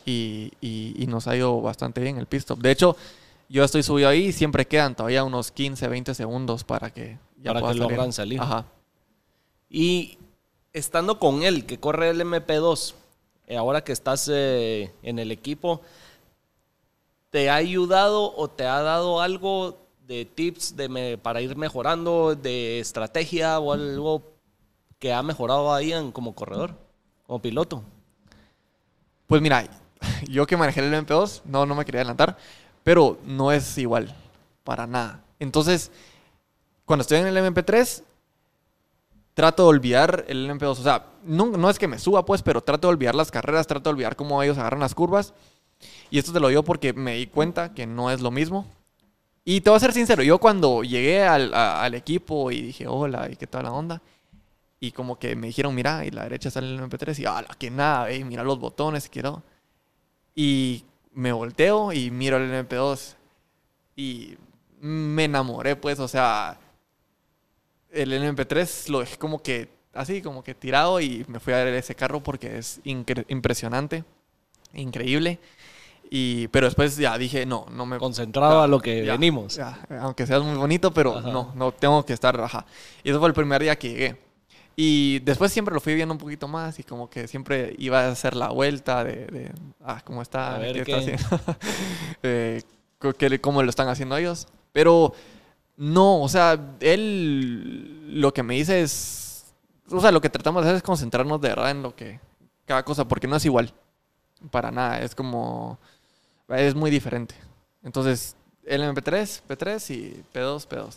Y, 0.06 0.52
y- 0.62 0.94
y 1.00 1.08
nos 1.08 1.28
ha 1.28 1.36
ido 1.36 1.60
bastante 1.60 2.02
bien 2.02 2.18
el 2.20 2.28
pit 2.28 2.42
stop. 2.42 2.60
De 2.60 2.70
hecho, 2.70 2.96
yo 3.50 3.64
estoy 3.64 3.82
subido 3.82 4.10
ahí 4.10 4.28
y 4.28 4.32
siempre 4.32 4.68
quedan 4.68 4.94
todavía 4.96 5.24
unos 5.24 5.52
15, 5.52 5.88
20 5.88 6.14
segundos 6.14 6.64
para 6.64 6.92
que 6.92 7.18
ya 7.42 7.50
Para 7.50 7.62
pueda 7.62 7.74
que 7.74 7.80
logran 7.80 8.14
salir. 8.14 8.40
Ajá. 8.40 8.66
Y 9.72 10.20
estando 10.72 11.18
con 11.18 11.42
él, 11.42 11.66
que 11.66 11.80
corre 11.80 12.12
el 12.12 12.22
MP2, 12.22 12.94
eh, 12.94 12.96
ahora 13.56 13.84
que 13.84 13.92
estás 13.94 14.30
eh, 14.34 14.92
en 15.04 15.20
el 15.20 15.32
equipo, 15.32 15.82
¿te 17.30 17.50
ha 17.50 17.56
ayudado 17.56 18.36
o 18.36 18.50
te 18.50 18.66
ha 18.66 18.82
dado 18.82 19.22
algo 19.22 19.78
de 20.08 20.26
tips 20.26 20.76
para 21.22 21.42
ir 21.42 21.56
mejorando, 21.56 22.36
de 22.36 22.80
estrategia 22.80 23.60
o 23.60 23.74
algo 23.74 24.24
que 25.00 25.14
ha 25.14 25.22
mejorado 25.22 25.74
ahí 25.74 25.94
en- 25.94 26.12
como 26.12 26.34
corredor, 26.34 26.74
como 27.26 27.42
piloto? 27.42 27.84
Pues 29.28 29.42
mira, 29.42 29.68
yo 30.30 30.48
que 30.48 30.58
manejé 30.58 30.80
el 30.80 30.94
MP2, 30.94 31.42
no, 31.46 31.66
no 31.66 31.76
me 31.76 31.86
quería 31.86 32.02
adelantar, 32.02 32.38
pero 32.84 33.18
no 33.26 33.52
es 33.52 33.78
igual, 33.78 34.14
para 34.64 34.88
nada. 34.88 35.24
Entonces, 35.40 35.92
cuando 36.86 37.02
estoy 37.02 37.20
en 37.20 37.28
el 37.28 37.38
MP3, 37.38 38.04
trato 39.34 39.64
de 39.64 39.70
olvidar 39.70 40.26
el 40.30 40.50
MP2. 40.50 40.80
O 40.80 40.84
sea, 40.84 41.06
no, 41.28 41.70
es 41.70 41.80
que 41.80 41.88
me 41.88 42.00
suba, 42.00 42.26
pues, 42.26 42.42
pero 42.42 42.62
trato 42.62 42.88
de 42.88 42.94
olvidar 42.94 43.16
las 43.16 43.32
carreras, 43.32 43.68
trato 43.68 43.90
de 43.90 43.94
olvidar 43.94 44.16
cómo 44.16 44.42
ellos 44.42 44.58
agarran 44.58 44.80
las 44.80 44.96
curvas. 44.96 45.34
Y 46.10 46.20
esto 46.20 46.34
te 46.34 46.40
lo 46.40 46.48
digo 46.48 46.64
porque 46.64 46.94
me 46.94 47.16
di 47.16 47.28
cuenta 47.28 47.74
que 47.74 47.86
no 47.86 48.10
es 48.10 48.22
lo 48.22 48.32
mismo. 48.32 48.66
Y 49.46 49.62
te 49.62 49.70
voy 49.70 49.78
a 49.78 49.80
ser 49.80 49.94
sincero, 49.94 50.24
yo 50.24 50.40
cuando 50.40 50.84
llegué 50.84 51.24
al, 51.24 51.94
equipo 51.94 52.52
y 52.52 52.62
dije, 52.62 52.88
hola, 52.88 53.30
¿y 53.32 53.36
qué 53.36 53.48
tal 53.48 53.64
la 53.64 53.72
onda? 53.72 54.02
Y 54.80 54.92
como 54.92 55.18
que 55.18 55.36
me 55.36 55.48
dijeron, 55.48 55.74
mira, 55.74 56.06
y 56.06 56.12
la 56.12 56.24
derecha 56.24 56.52
sale 56.52 56.68
el 56.68 56.82
MP3 56.82 57.20
y, 57.20 57.26
ala, 57.26 57.48
que 57.58 57.72
nada, 57.72 58.10
eh, 58.10 58.24
mira 58.26 58.44
los 58.44 58.60
botones 58.60 59.08
quiero. 59.10 59.44
Y 60.36 60.84
me 61.14 61.32
volteo 61.32 61.94
y 61.94 62.12
miro 62.12 62.38
el 62.38 62.52
MP2 62.52 63.16
y 63.96 64.38
me 64.82 65.26
enamoré, 65.26 65.76
pues, 65.76 66.00
o 66.00 66.08
sea, 66.08 66.60
el 67.90 68.12
MP3 68.12 68.90
lo 68.90 69.00
dejé 69.00 69.18
como 69.18 69.42
que 69.42 69.77
así, 69.98 70.22
como 70.22 70.44
que 70.44 70.54
tirado 70.56 71.00
y 71.02 71.26
me 71.28 71.40
fui 71.40 71.54
a 71.54 71.64
ver 71.64 71.74
ese 71.74 71.96
carro 71.96 72.22
porque 72.22 72.58
es 72.58 72.82
incre- 72.86 73.26
impresionante, 73.30 74.04
increíble. 74.74 75.40
Y, 76.10 76.48
pero 76.50 76.68
después 76.68 76.96
ya 76.96 77.18
dije, 77.18 77.46
no, 77.46 77.66
no 77.70 77.86
me... 77.86 77.98
Concentrado 77.98 78.60
ya, 78.60 78.64
a 78.64 78.68
lo 78.68 78.80
que 78.80 79.06
ya, 79.06 79.12
venimos. 79.14 79.56
ya, 79.56 79.78
aunque 80.02 80.26
seas 80.26 80.42
muy 80.42 80.56
bonito, 80.56 80.94
pero 80.94 81.18
Ajá. 81.18 81.30
no, 81.30 81.52
no 81.56 81.74
tengo 81.74 82.06
que 82.06 82.14
estar, 82.14 82.40
ajá. 82.40 82.66
Y 83.04 83.10
eso 83.10 83.20
fue 83.20 83.28
el 83.28 83.34
primer 83.34 83.62
día 83.62 83.78
que 83.78 83.90
llegué. 83.90 84.18
Y 84.80 85.20
después 85.20 85.52
siempre 85.52 85.74
lo 85.74 85.82
fui 85.82 85.96
viendo 85.96 86.14
un 86.14 86.20
poquito 86.20 86.48
más 86.48 86.80
y 86.80 86.84
como 86.84 87.10
que 87.10 87.28
siempre 87.28 87.76
iba 87.80 88.02
a 88.06 88.12
hacer 88.12 88.36
la 88.36 88.50
vuelta 88.50 89.04
de, 89.04 89.26
de, 89.26 89.52
ah, 89.84 90.02
cómo 90.06 90.22
está, 90.22 90.56
A 90.56 90.60
ver 90.60 90.76
qué 90.76 90.84
qué. 90.84 90.98
está 90.98 91.26
haciendo, 91.26 91.58
Eh, 92.24 92.62
cómo 93.42 93.64
lo 93.64 93.70
están 93.70 93.90
haciendo 93.90 94.16
ellos. 94.18 94.48
Pero 94.72 95.14
no, 95.76 96.22
o 96.22 96.30
sea, 96.30 96.76
él 96.80 98.22
lo 98.22 98.34
que 98.34 98.44
me 98.44 98.54
dice 98.54 98.82
es, 98.82 99.27
o 99.92 100.02
sea, 100.02 100.12
lo 100.12 100.22
que 100.22 100.30
tratamos 100.30 100.64
de 100.64 100.70
hacer 100.70 100.78
es 100.78 100.84
concentrarnos 100.84 101.40
de 101.42 101.50
verdad 101.50 101.72
en 101.72 101.84
lo 101.84 101.96
que, 101.96 102.20
cada 102.66 102.84
cosa, 102.84 103.08
porque 103.08 103.28
no 103.28 103.36
es 103.36 103.46
igual, 103.46 103.74
para 104.52 104.72
nada, 104.72 105.00
es 105.02 105.16
como, 105.16 105.78
es 106.50 106.76
muy 106.76 106.92
diferente. 106.92 107.36
Entonces, 107.84 108.36
el 108.66 108.82
MP3, 108.84 109.42
P3 109.48 109.90
y 109.96 110.24
P2, 110.34 110.68
P2. 110.68 110.96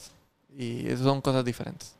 Y 0.59 0.97
son 0.97 1.21
cosas 1.21 1.45
diferentes. 1.45 1.95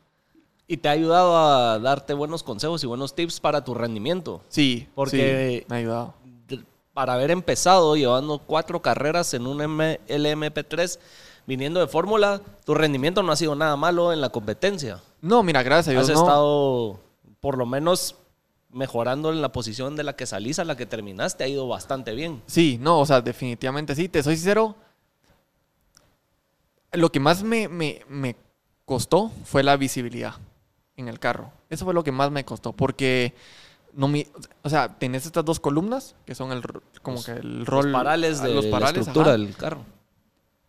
Y 0.67 0.77
te 0.77 0.89
ha 0.89 0.91
ayudado 0.91 1.37
a 1.37 1.79
darte 1.79 2.13
buenos 2.13 2.43
consejos 2.43 2.83
y 2.83 2.87
buenos 2.87 3.15
tips 3.15 3.39
para 3.39 3.63
tu 3.63 3.73
rendimiento. 3.73 4.41
Sí, 4.49 4.87
Porque- 4.93 5.61
sí, 5.61 5.65
me 5.69 5.75
ha 5.75 5.79
ayudado. 5.79 6.13
Para 6.93 7.13
haber 7.13 7.31
empezado 7.31 7.95
llevando 7.95 8.39
cuatro 8.39 8.81
carreras 8.81 9.33
en 9.33 9.47
un 9.47 9.61
M- 9.61 9.99
LMP3 10.09 10.99
viniendo 11.47 11.79
de 11.79 11.87
fórmula, 11.87 12.41
tu 12.65 12.73
rendimiento 12.73 13.23
no 13.23 13.31
ha 13.31 13.37
sido 13.37 13.55
nada 13.55 13.77
malo 13.77 14.11
en 14.11 14.19
la 14.19 14.29
competencia. 14.29 14.99
No, 15.21 15.43
mira, 15.43 15.63
gracias 15.63 15.89
a 15.89 15.91
Dios. 15.91 16.09
Has 16.09 16.15
no. 16.15 16.21
estado 16.21 16.99
por 17.39 17.57
lo 17.57 17.65
menos 17.65 18.15
mejorando 18.71 19.31
en 19.31 19.41
la 19.41 19.51
posición 19.51 19.95
de 19.95 20.03
la 20.03 20.15
que 20.15 20.25
salís 20.25 20.57
a 20.59 20.63
la 20.65 20.75
que 20.77 20.85
terminaste, 20.85 21.43
ha 21.43 21.47
ido 21.47 21.67
bastante 21.67 22.13
bien. 22.15 22.41
Sí, 22.47 22.77
no, 22.81 22.99
o 22.99 23.05
sea, 23.05 23.21
definitivamente 23.21 23.95
sí. 23.95 24.07
Te 24.09 24.23
soy 24.23 24.35
sincero. 24.35 24.75
Lo 26.93 27.11
que 27.11 27.19
más 27.19 27.43
me, 27.43 27.67
me- 27.67 28.01
me 28.09 28.35
costó 28.85 29.31
fue 29.45 29.63
la 29.63 29.77
visibilidad 29.77 30.35
en 30.97 31.07
el 31.07 31.19
carro. 31.19 31.51
Eso 31.69 31.85
fue 31.85 31.93
lo 31.93 32.03
que 32.03 32.11
más 32.11 32.31
me 32.31 32.43
costó. 32.43 32.73
Porque 32.73 33.33
no 33.93 34.07
mi, 34.07 34.25
o 34.63 34.69
sea, 34.69 34.97
tenés 34.97 35.25
estas 35.25 35.45
dos 35.45 35.59
columnas 35.59 36.15
que 36.25 36.35
son 36.35 36.51
el 36.51 36.61
como 37.01 37.23
que 37.23 37.31
el 37.31 37.65
rol. 37.65 37.91
los 37.91 37.93
parales 38.01 38.41
ah, 38.41 38.47
de 38.47 38.53
los 38.53 38.65
la 38.65 38.71
parales, 38.71 38.97
estructura 38.99 39.27
ajá. 39.31 39.37
del 39.37 39.55
carro. 39.55 39.81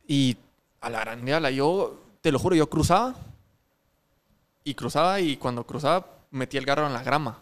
Y 0.07 0.37
a 0.81 0.91
la 0.91 1.01
grandeala, 1.01 1.51
yo 1.51 1.99
te 2.21 2.31
lo 2.33 2.39
juro, 2.39 2.55
yo 2.57 2.69
cruzaba 2.69 3.15
y 4.65 4.75
cruzaba 4.75 5.21
y 5.21 5.37
cuando 5.37 5.65
cruzaba 5.67 6.07
metía 6.31 6.61
el 6.61 6.67
carro 6.67 6.87
en 6.87 6.93
la 6.93 7.03
grama. 7.03 7.39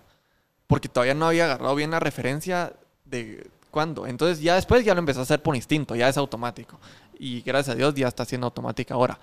Porque 0.67 0.89
todavía 0.89 1.15
no 1.15 1.27
había 1.27 1.45
agarrado 1.45 1.75
bien 1.75 1.91
la 1.91 2.01
referencia 2.01 2.73
de 3.05 3.51
cuándo. 3.71 4.07
Entonces 4.07 4.41
ya 4.41 4.55
después 4.55 4.85
ya 4.85 4.95
lo 4.95 5.01
empecé 5.01 5.21
a 5.21 5.23
hacer 5.23 5.43
por 5.43 5.57
instinto, 5.57 5.97
ya 5.97 6.09
es 6.09 6.17
automático. 6.17 6.79
Y 7.19 7.43
gracias 7.43 7.75
a 7.75 7.79
Dios 7.79 7.95
ya 7.95 8.09
está 8.09 8.25
siendo 8.25 8.47
automática 8.47 8.95
ahora. 8.95 9.19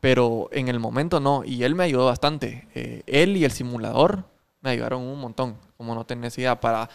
Pero 0.00 0.48
en 0.52 0.68
el 0.68 0.78
momento 0.78 1.20
no, 1.20 1.44
y 1.44 1.64
él 1.64 1.74
me 1.74 1.84
ayudó 1.84 2.06
bastante. 2.06 2.68
Eh, 2.74 3.02
él 3.06 3.36
y 3.36 3.44
el 3.44 3.50
simulador 3.50 4.24
me 4.60 4.70
ayudaron 4.70 5.02
un 5.02 5.20
montón, 5.20 5.56
como 5.76 5.94
no 5.94 6.04
tenés 6.04 6.36
idea, 6.38 6.60
para, 6.60 6.88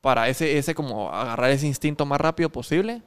para 0.00 0.28
ese, 0.28 0.58
ese 0.58 0.74
como 0.74 1.12
agarrar 1.12 1.50
ese 1.50 1.66
instinto 1.66 2.06
más 2.06 2.20
rápido 2.20 2.50
posible 2.50 3.02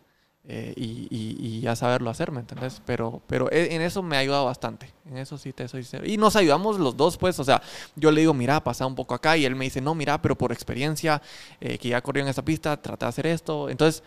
eh, 0.48 0.74
y, 0.78 1.08
y- 1.10 1.38
y 1.40 1.62
ya 1.62 1.76
saberlo 1.76 2.10
hacer, 2.10 2.32
¿me 2.32 2.40
entendés? 2.40 2.82
Pero, 2.86 3.22
pero 3.28 3.52
e- 3.52 3.74
en 3.76 3.82
eso 3.82 4.04
me 4.04 4.16
ha 4.16 4.20
ayudado 4.20 4.46
bastante. 4.46 4.94
En 5.06 5.18
eso 5.18 5.38
sí 5.38 5.54
te 5.54 5.68
soy 5.68 5.82
sincero. 5.84 6.06
Y 6.06 6.18
nos 6.18 6.36
ayudamos 6.36 6.80
los 6.80 6.96
dos, 6.96 7.18
pues. 7.18 7.40
O 7.40 7.44
sea, 7.44 7.62
yo 7.96 8.12
le 8.12 8.22
digo, 8.22 8.34
mira, 8.34 8.64
pasa 8.64 8.86
un 8.86 8.94
poco 8.96 9.16
acá. 9.16 9.38
Y 9.38 9.46
él 9.46 9.56
me 9.56 9.66
dice, 9.66 9.82
no, 9.82 9.96
mira, 9.96 10.22
pero 10.22 10.36
por 10.38 10.52
experiencia, 10.52 11.22
eh, 11.60 11.78
que 11.80 11.90
ya 11.90 12.02
corrió 12.02 12.22
en 12.24 12.30
esta 12.30 12.46
pista, 12.46 12.80
trata 12.82 13.08
de 13.08 13.10
hacer 13.10 13.28
esto. 13.28 13.70
Entonces, 13.70 14.04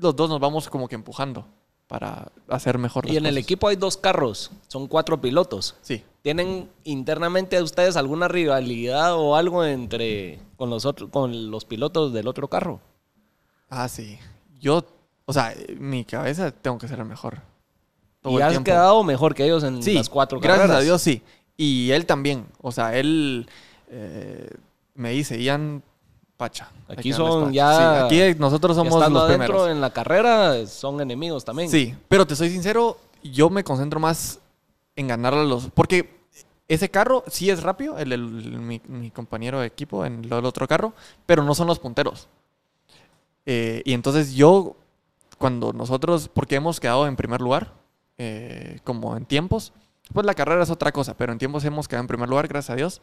los 0.00 0.16
dos 0.16 0.28
nos 0.30 0.40
vamos 0.40 0.68
como 0.70 0.88
que 0.88 0.94
empujando 0.94 1.46
para 1.86 2.32
hacer 2.48 2.78
mejor 2.78 3.04
Y 3.04 3.08
las 3.08 3.16
en 3.18 3.26
el 3.26 3.36
equipo 3.36 3.68
hay 3.68 3.76
dos 3.76 3.98
carros, 3.98 4.50
son 4.68 4.88
cuatro 4.88 5.20
pilotos. 5.20 5.76
Sí. 5.82 6.02
¿Tienen 6.22 6.70
internamente 6.84 7.60
ustedes 7.62 7.96
alguna 7.96 8.26
rivalidad 8.26 9.14
o 9.14 9.36
algo 9.36 9.64
entre 9.66 10.40
con 10.56 10.70
los 10.70 10.86
otros, 10.86 11.10
con 11.10 11.50
los 11.50 11.66
pilotos 11.66 12.14
del 12.14 12.26
otro 12.26 12.48
carro? 12.48 12.80
Ah, 13.68 13.86
sí. 13.88 14.18
Yo, 14.60 14.82
o 15.26 15.32
sea, 15.32 15.54
mi 15.78 16.04
cabeza 16.04 16.50
tengo 16.50 16.78
que 16.78 16.88
ser 16.88 16.98
el 16.98 17.04
mejor. 17.06 17.38
Todo 18.20 18.32
y 18.32 18.36
el 18.36 18.42
has 18.42 18.50
tiempo. 18.50 18.64
quedado 18.64 19.04
mejor 19.04 19.34
que 19.34 19.44
ellos 19.44 19.62
en 19.64 19.82
Sí, 19.82 19.94
las 19.94 20.08
cuatro 20.08 20.40
gracias 20.40 20.60
carreras. 20.62 20.80
a 20.80 20.84
Dios 20.84 21.02
sí. 21.02 21.22
Y 21.56 21.90
él 21.92 22.06
también. 22.06 22.46
O 22.62 22.72
sea, 22.72 22.96
él 22.96 23.46
eh, 23.90 24.50
me 24.94 25.10
dice, 25.10 25.40
Ian 25.42 25.82
Pacha. 26.36 26.68
Aquí 26.88 27.12
son 27.12 27.44
Pacha". 27.46 27.52
ya- 27.52 28.08
Sí, 28.08 28.20
aquí 28.22 28.38
nosotros 28.40 28.76
somos 28.76 28.94
Estando 28.94 29.20
los 29.20 29.28
adentro 29.28 29.46
primeros. 29.48 29.70
en 29.70 29.80
la 29.80 29.90
carrera 29.92 30.66
son 30.66 31.00
enemigos 31.00 31.44
también. 31.44 31.68
Sí, 31.70 31.94
pero 32.08 32.26
te 32.26 32.34
soy 32.34 32.50
sincero, 32.50 32.98
yo 33.22 33.50
me 33.50 33.62
concentro 33.62 34.00
más 34.00 34.40
en 34.96 35.06
ganar 35.08 35.34
a 35.34 35.44
los... 35.44 35.68
Porque 35.70 36.18
ese 36.66 36.88
carro 36.90 37.24
sí 37.28 37.50
es 37.50 37.62
rápido, 37.62 37.98
el, 37.98 38.12
el- 38.12 38.20
mi, 38.22 38.80
mi 38.88 39.10
compañero 39.10 39.60
de 39.60 39.66
equipo 39.66 40.04
en 40.06 40.24
el 40.24 40.32
otro 40.44 40.66
carro, 40.66 40.92
pero 41.26 41.44
no 41.44 41.54
son 41.54 41.66
los 41.66 41.78
punteros. 41.78 42.26
Eh, 43.46 43.82
y 43.84 43.92
entonces 43.92 44.34
yo, 44.34 44.76
cuando 45.36 45.72
nosotros, 45.72 46.28
porque 46.32 46.56
hemos 46.56 46.80
quedado 46.80 47.06
en 47.06 47.16
primer 47.16 47.40
lugar, 47.40 47.72
eh, 48.18 48.78
como 48.84 49.16
en 49.16 49.24
tiempos, 49.26 49.72
pues 50.12 50.26
la 50.26 50.34
carrera 50.34 50.62
es 50.62 50.70
otra 50.70 50.92
cosa, 50.92 51.16
pero 51.16 51.32
en 51.32 51.38
tiempos 51.38 51.64
hemos 51.64 51.88
quedado 51.88 52.02
en 52.02 52.08
primer 52.08 52.28
lugar, 52.28 52.46
gracias 52.48 52.70
a 52.70 52.76
Dios. 52.76 53.00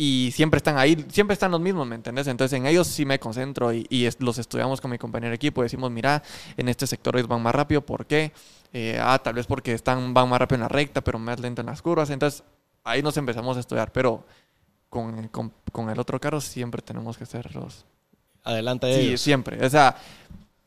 Y 0.00 0.30
siempre 0.32 0.58
están 0.58 0.78
ahí, 0.78 1.04
siempre 1.10 1.34
están 1.34 1.50
los 1.50 1.60
mismos, 1.60 1.84
¿me 1.86 1.96
entendés? 1.96 2.28
Entonces 2.28 2.56
en 2.56 2.66
ellos 2.66 2.86
sí 2.86 3.04
me 3.04 3.18
concentro 3.18 3.72
y, 3.72 3.84
y 3.90 4.04
es- 4.06 4.20
los 4.20 4.38
estudiamos 4.38 4.80
con 4.80 4.92
mi 4.92 4.98
compañero 4.98 5.30
de 5.30 5.34
equipo. 5.36 5.62
Decimos, 5.62 5.90
mira, 5.90 6.22
en 6.56 6.68
este 6.68 6.86
sector 6.86 7.16
ellos 7.16 7.26
van 7.28 7.42
más 7.42 7.52
rápido, 7.54 7.84
¿por 7.84 8.06
qué? 8.06 8.32
Eh, 8.72 8.96
ah, 9.02 9.18
tal 9.18 9.34
vez 9.34 9.46
porque 9.46 9.72
están, 9.72 10.14
van 10.14 10.28
más 10.28 10.38
rápido 10.38 10.56
en 10.56 10.60
la 10.62 10.68
recta, 10.68 11.00
pero 11.02 11.18
más 11.18 11.40
lento 11.40 11.62
en 11.62 11.66
las 11.66 11.82
curvas. 11.82 12.10
Entonces 12.10 12.44
ahí 12.84 13.02
nos 13.02 13.16
empezamos 13.16 13.56
a 13.56 13.60
estudiar, 13.60 13.90
pero 13.90 14.24
con, 14.88 15.26
con- 15.28 15.52
con 15.72 15.90
el 15.90 15.98
otro 15.98 16.20
carro 16.20 16.40
siempre 16.40 16.80
tenemos 16.80 17.18
que 17.18 17.26
ser 17.26 17.52
los... 17.56 17.84
Adelante 18.44 18.86
de 18.86 18.94
Sí, 18.94 19.00
ellos. 19.08 19.20
siempre. 19.20 19.66
O 19.66 19.68
sea, 19.68 19.96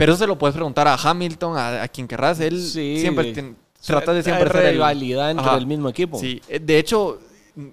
pero 0.01 0.13
eso 0.13 0.24
se 0.24 0.25
lo 0.27 0.36
puedes 0.36 0.55
preguntar 0.55 0.88
a 0.88 0.96
Hamilton, 0.96 1.55
a, 1.58 1.84
a 1.84 1.88
quien 1.88 2.08
querrás. 2.08 2.39
Él 2.39 2.60
Sí. 2.60 2.98
siempre 3.00 3.53
trata 3.86 4.13
de 4.13 4.24
siempre 4.24 4.50
ser 4.50 4.65
el- 4.65 4.72
rivalidad 4.74 5.29
entre 5.29 5.46
Ajá. 5.46 5.58
el 5.58 5.67
mismo 5.67 5.89
equipo. 5.89 6.17
Sí, 6.17 6.41
eh, 6.48 6.58
de 6.60 6.79
hecho, 6.79 7.20
mm, 7.55 7.67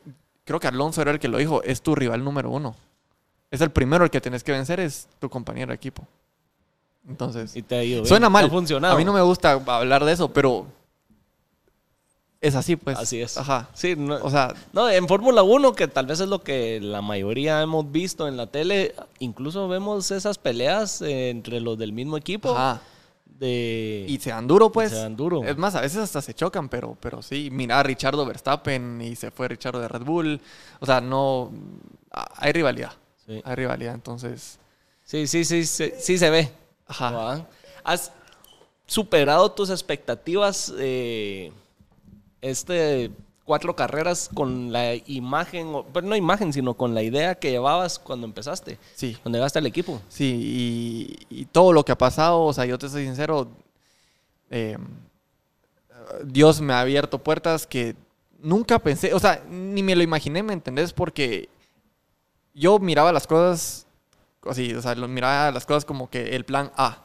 creo 0.44 0.60
que 0.60 0.66
Alonso 0.66 1.00
era 1.00 1.10
el 1.10 1.18
que 1.18 1.28
lo 1.28 1.38
dijo, 1.38 1.62
es 1.62 1.80
tu 1.80 1.94
rival 1.94 2.22
número 2.22 2.50
uno. 2.50 2.76
Es 3.50 3.62
el 3.62 3.70
primero 3.70 4.04
el 4.04 4.10
que 4.10 4.20
tienes 4.20 4.44
que 4.44 4.52
vencer, 4.52 4.78
es 4.78 5.08
tu 5.18 5.30
compañero 5.30 5.68
de 5.70 5.76
equipo. 5.76 6.06
Entonces, 7.08 7.56
Y 7.56 7.62
te 7.62 7.76
ha 7.76 7.82
ido 7.82 8.00
bien. 8.02 8.06
suena 8.06 8.28
mal. 8.28 8.44
Ha 8.44 8.50
funcionado. 8.50 8.94
A 8.94 8.98
mí 8.98 9.04
no 9.06 9.14
me 9.14 9.22
gusta 9.22 9.52
hablar 9.52 10.04
de 10.04 10.12
eso, 10.12 10.30
pero 10.30 10.66
es 12.40 12.54
así, 12.54 12.76
pues. 12.76 12.98
Así 12.98 13.20
es. 13.20 13.36
Ajá. 13.36 13.68
Sí, 13.74 13.96
no, 13.96 14.16
O 14.16 14.30
sea, 14.30 14.54
no, 14.72 14.88
en 14.88 15.08
Fórmula 15.08 15.42
1, 15.42 15.72
que 15.74 15.88
tal 15.88 16.06
vez 16.06 16.20
es 16.20 16.28
lo 16.28 16.42
que 16.42 16.80
la 16.80 17.02
mayoría 17.02 17.60
hemos 17.62 17.90
visto 17.90 18.28
en 18.28 18.36
la 18.36 18.46
tele, 18.46 18.94
incluso 19.18 19.66
vemos 19.66 20.10
esas 20.10 20.38
peleas 20.38 21.02
entre 21.02 21.60
los 21.60 21.76
del 21.78 21.92
mismo 21.92 22.16
equipo. 22.16 22.50
ajá. 22.50 22.80
De... 23.24 24.04
Y 24.08 24.18
se 24.18 24.30
dan 24.30 24.48
duro, 24.48 24.72
pues. 24.72 24.90
Se 24.90 24.96
dan 24.96 25.14
duro. 25.14 25.44
Es 25.44 25.56
más, 25.56 25.76
a 25.76 25.80
veces 25.80 25.98
hasta 25.98 26.20
se 26.20 26.34
chocan, 26.34 26.68
pero, 26.68 26.96
pero 27.00 27.22
sí. 27.22 27.50
Mira 27.52 27.78
a 27.78 27.82
Richardo 27.84 28.26
Verstappen 28.26 29.00
y 29.00 29.14
se 29.14 29.30
fue 29.30 29.46
Richardo 29.46 29.78
de 29.80 29.86
Red 29.86 30.02
Bull. 30.02 30.40
O 30.80 30.86
sea, 30.86 31.00
no. 31.00 31.52
Hay 32.10 32.50
rivalidad. 32.50 32.92
Sí. 33.24 33.40
Hay 33.44 33.54
rivalidad, 33.54 33.94
entonces. 33.94 34.58
Sí, 35.04 35.28
sí, 35.28 35.44
sí, 35.44 35.64
sí, 35.66 35.92
sí 36.00 36.18
se 36.18 36.30
ve. 36.30 36.50
Ajá. 36.88 37.46
¿Has 37.84 38.10
superado 38.86 39.52
tus 39.52 39.70
expectativas 39.70 40.72
eh, 40.76 41.52
este 42.42 43.10
cuatro 43.44 43.74
carreras 43.74 44.28
con 44.34 44.72
la 44.72 44.94
imagen, 45.06 45.72
pero 45.92 46.06
no 46.06 46.14
imagen, 46.14 46.52
sino 46.52 46.74
con 46.74 46.94
la 46.94 47.02
idea 47.02 47.34
que 47.36 47.50
llevabas 47.50 47.98
cuando 47.98 48.26
empezaste, 48.26 48.78
Sí. 48.94 49.16
cuando 49.22 49.38
llegaste 49.38 49.58
al 49.58 49.66
equipo? 49.66 50.02
Sí, 50.08 51.18
y, 51.30 51.40
y 51.40 51.44
todo 51.46 51.72
lo 51.72 51.82
que 51.84 51.92
ha 51.92 51.98
pasado, 51.98 52.42
o 52.42 52.52
sea, 52.52 52.66
yo 52.66 52.76
te 52.76 52.90
soy 52.90 53.04
sincero, 53.06 53.48
eh, 54.50 54.76
Dios 56.24 56.60
me 56.60 56.72
ha 56.74 56.80
abierto 56.80 57.18
puertas 57.18 57.66
que 57.66 57.96
nunca 58.38 58.78
pensé, 58.78 59.14
o 59.14 59.18
sea, 59.18 59.42
ni 59.48 59.82
me 59.82 59.96
lo 59.96 60.02
imaginé, 60.02 60.42
¿me 60.42 60.52
entendés? 60.52 60.92
Porque 60.92 61.48
yo 62.54 62.78
miraba 62.78 63.12
las 63.12 63.26
cosas 63.26 63.86
así, 64.46 64.74
o 64.74 64.82
sea, 64.82 64.94
miraba 64.94 65.50
las 65.52 65.66
cosas 65.66 65.84
como 65.84 66.08
que 66.10 66.36
el 66.36 66.44
plan 66.44 66.70
A. 66.76 67.04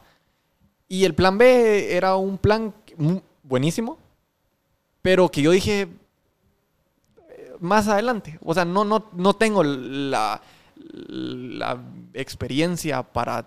Y 0.88 1.04
el 1.04 1.14
plan 1.14 1.38
B 1.38 1.94
era 1.96 2.16
un 2.16 2.36
plan 2.38 2.74
buenísimo, 3.42 3.98
pero 5.04 5.28
que 5.28 5.42
yo 5.42 5.50
dije 5.50 5.86
más 7.60 7.88
adelante. 7.88 8.38
O 8.42 8.54
sea, 8.54 8.64
no, 8.64 8.86
no, 8.86 9.10
no 9.12 9.34
tengo 9.34 9.62
la, 9.62 10.40
experiencia 12.14 13.02
para 13.02 13.46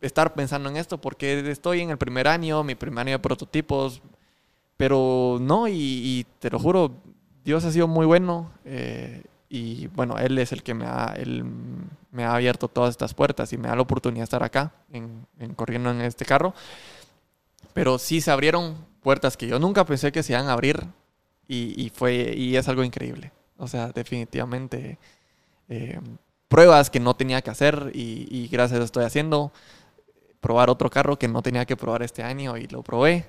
estar 0.00 0.34
pensando 0.34 0.68
en 0.68 0.76
esto 0.76 1.00
porque 1.00 1.48
estoy 1.48 1.82
en 1.82 1.90
el 1.90 1.96
primer 1.96 2.26
año, 2.26 2.64
mi 2.64 2.74
primer 2.74 3.06
año 3.06 3.12
de 3.12 3.18
prototipos, 3.20 4.02
pero 4.76 5.38
no, 5.40 5.68
y, 5.68 5.74
y 5.74 6.26
te 6.40 6.50
lo 6.50 6.58
juro, 6.58 6.90
Dios 7.44 7.64
ha 7.64 7.70
sido 7.70 7.86
muy 7.86 8.04
bueno 8.04 8.50
eh, 8.64 9.22
y 9.48 9.86
bueno, 9.88 10.18
Él 10.18 10.36
es 10.38 10.50
el 10.50 10.64
que 10.64 10.74
me 10.74 10.86
ha, 10.86 11.14
él 11.16 11.44
me 12.10 12.24
ha 12.24 12.34
abierto 12.34 12.66
todas 12.66 12.90
estas 12.90 13.14
puertas 13.14 13.52
y 13.52 13.58
me 13.58 13.68
da 13.68 13.76
la 13.76 13.82
oportunidad 13.82 14.22
de 14.22 14.24
estar 14.24 14.42
acá, 14.42 14.72
en, 14.92 15.24
en 15.38 15.54
corriendo 15.54 15.88
en 15.92 16.00
este 16.00 16.24
carro. 16.24 16.52
Pero 17.74 17.96
sí 17.98 18.20
se 18.20 18.32
abrieron 18.32 18.76
puertas 19.06 19.36
que 19.36 19.46
yo 19.46 19.60
nunca 19.60 19.86
pensé 19.86 20.10
que 20.10 20.24
se 20.24 20.32
iban 20.32 20.48
a 20.48 20.52
abrir 20.52 20.82
y, 21.46 21.80
y 21.80 21.90
fue, 21.90 22.34
y 22.36 22.56
es 22.56 22.66
algo 22.66 22.82
increíble. 22.82 23.30
O 23.56 23.68
sea, 23.68 23.92
definitivamente 23.92 24.98
eh, 25.68 26.00
pruebas 26.48 26.90
que 26.90 26.98
no 26.98 27.14
tenía 27.14 27.40
que 27.40 27.50
hacer 27.50 27.92
y, 27.94 28.26
y 28.28 28.48
gracias 28.48 28.72
a 28.72 28.76
eso 28.78 28.84
estoy 28.86 29.04
haciendo. 29.04 29.52
Probar 30.40 30.70
otro 30.70 30.90
carro 30.90 31.20
que 31.20 31.28
no 31.28 31.40
tenía 31.40 31.64
que 31.66 31.76
probar 31.76 32.02
este 32.02 32.24
año 32.24 32.56
y 32.56 32.66
lo 32.66 32.82
probé. 32.82 33.26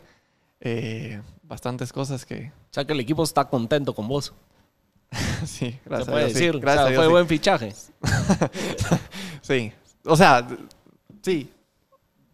Eh, 0.62 1.22
bastantes 1.44 1.94
cosas 1.94 2.26
que... 2.26 2.52
O 2.72 2.74
sea 2.74 2.84
que 2.84 2.94
el 2.94 3.00
equipo 3.00 3.24
está 3.24 3.46
contento 3.46 3.94
con 3.94 4.08
vos. 4.08 4.34
sí, 5.46 5.74
Se 5.74 5.80
gracias 5.86 6.08
a 6.08 6.12
puede 6.12 6.26
Dios, 6.26 6.38
sí. 6.40 6.46
decir. 6.46 6.60
Gracias 6.60 6.86
O 6.86 6.88
sea, 6.88 6.88
a 6.88 6.90
Dios, 6.90 6.98
fue 6.98 7.06
sí. 7.06 7.12
buen 7.12 7.28
fichaje. 7.28 7.74
Sí. 9.44 9.72
O 10.06 10.18
sea, 10.18 10.48
sí. 11.22 11.52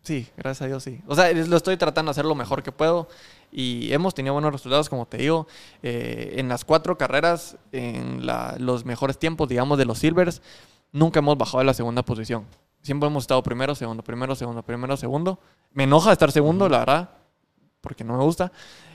Sí, 0.03 0.27
gracias 0.37 0.61
a 0.63 0.67
Dios, 0.67 0.83
sí. 0.83 1.01
O 1.07 1.15
sea, 1.15 1.31
lo 1.31 1.55
estoy 1.57 1.77
tratando 1.77 2.09
de 2.09 2.11
hacer 2.11 2.25
lo 2.25 2.35
mejor 2.35 2.61
que 2.61 2.71
puedo 2.71 3.07
Y 3.55 3.93
hemos 3.93 4.15
tenido 4.15 4.33
buenos 4.33 4.51
resultados, 4.51 4.89
como 4.89 5.05
te 5.05 5.17
digo. 5.17 5.45
Eh, 5.83 6.33
en 6.37 6.49
las 6.49 6.65
cuatro 6.65 6.97
carreras, 6.97 7.55
en 7.71 8.25
la- 8.25 8.55
los 8.57 8.83
mejores 8.83 9.19
tiempos, 9.19 9.47
digamos, 9.47 9.77
de 9.77 9.85
los 9.85 9.99
Silvers, 9.99 10.41
nunca 10.91 11.19
hemos 11.19 11.37
bajado 11.37 11.59
de 11.59 11.65
la 11.65 11.75
segunda 11.75 12.01
posición. 12.01 12.45
Siempre 12.81 13.07
hemos 13.07 13.23
estado 13.25 13.43
primero, 13.43 13.75
segundo, 13.75 14.03
primero, 14.03 14.33
segundo, 14.35 14.63
primero, 14.63 14.97
segundo. 14.97 15.37
Me 15.71 15.83
enoja 15.83 16.11
estar 16.11 16.31
segundo, 16.31 16.67
la 16.67 16.79
verdad, 16.79 17.09
porque 17.79 18.03
no 18.03 18.17
me 18.17 18.23
gusta. 18.23 18.51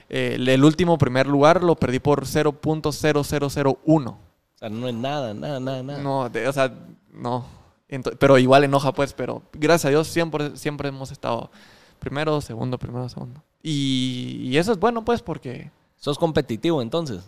Eh, 0.09 0.33
el- 0.35 0.49
el 0.49 0.65
último 0.65 0.99
primer 0.99 1.29
lugar 1.29 1.63
lo 1.63 1.77
perdí 1.77 2.01
por 2.01 2.27
0.0001. 2.27 4.11
O 4.11 4.59
sea, 4.59 4.69
no 4.69 4.89
es 4.89 4.95
nada, 4.95 5.35
nada, 5.35 5.61
nada, 5.61 5.83
nada. 5.85 6.03
No, 6.03 6.29
de- 6.29 6.49
o 6.49 6.53
sea, 6.53 6.73
no. 7.13 7.45
Ento- 7.89 8.17
pero 8.19 8.39
igual 8.39 8.65
enoja, 8.65 8.93
pues, 8.93 9.13
pero 9.15 9.43
gracias 9.53 9.87
a 9.87 9.89
Dios 9.91 10.09
siempre, 10.09 10.57
siempre 10.57 10.89
hemos 10.89 11.11
estado 11.11 11.51
primero, 11.99 12.41
segundo, 12.41 12.79
primero, 12.79 13.09
segundo. 13.09 13.43
Y, 13.63 14.41
y 14.45 14.57
eso 14.59 14.73
es 14.73 14.79
bueno, 14.79 15.05
pues, 15.05 15.23
porque 15.23 15.71
Sos 15.97 16.17
competitivo 16.19 16.81
entonces. 16.81 17.25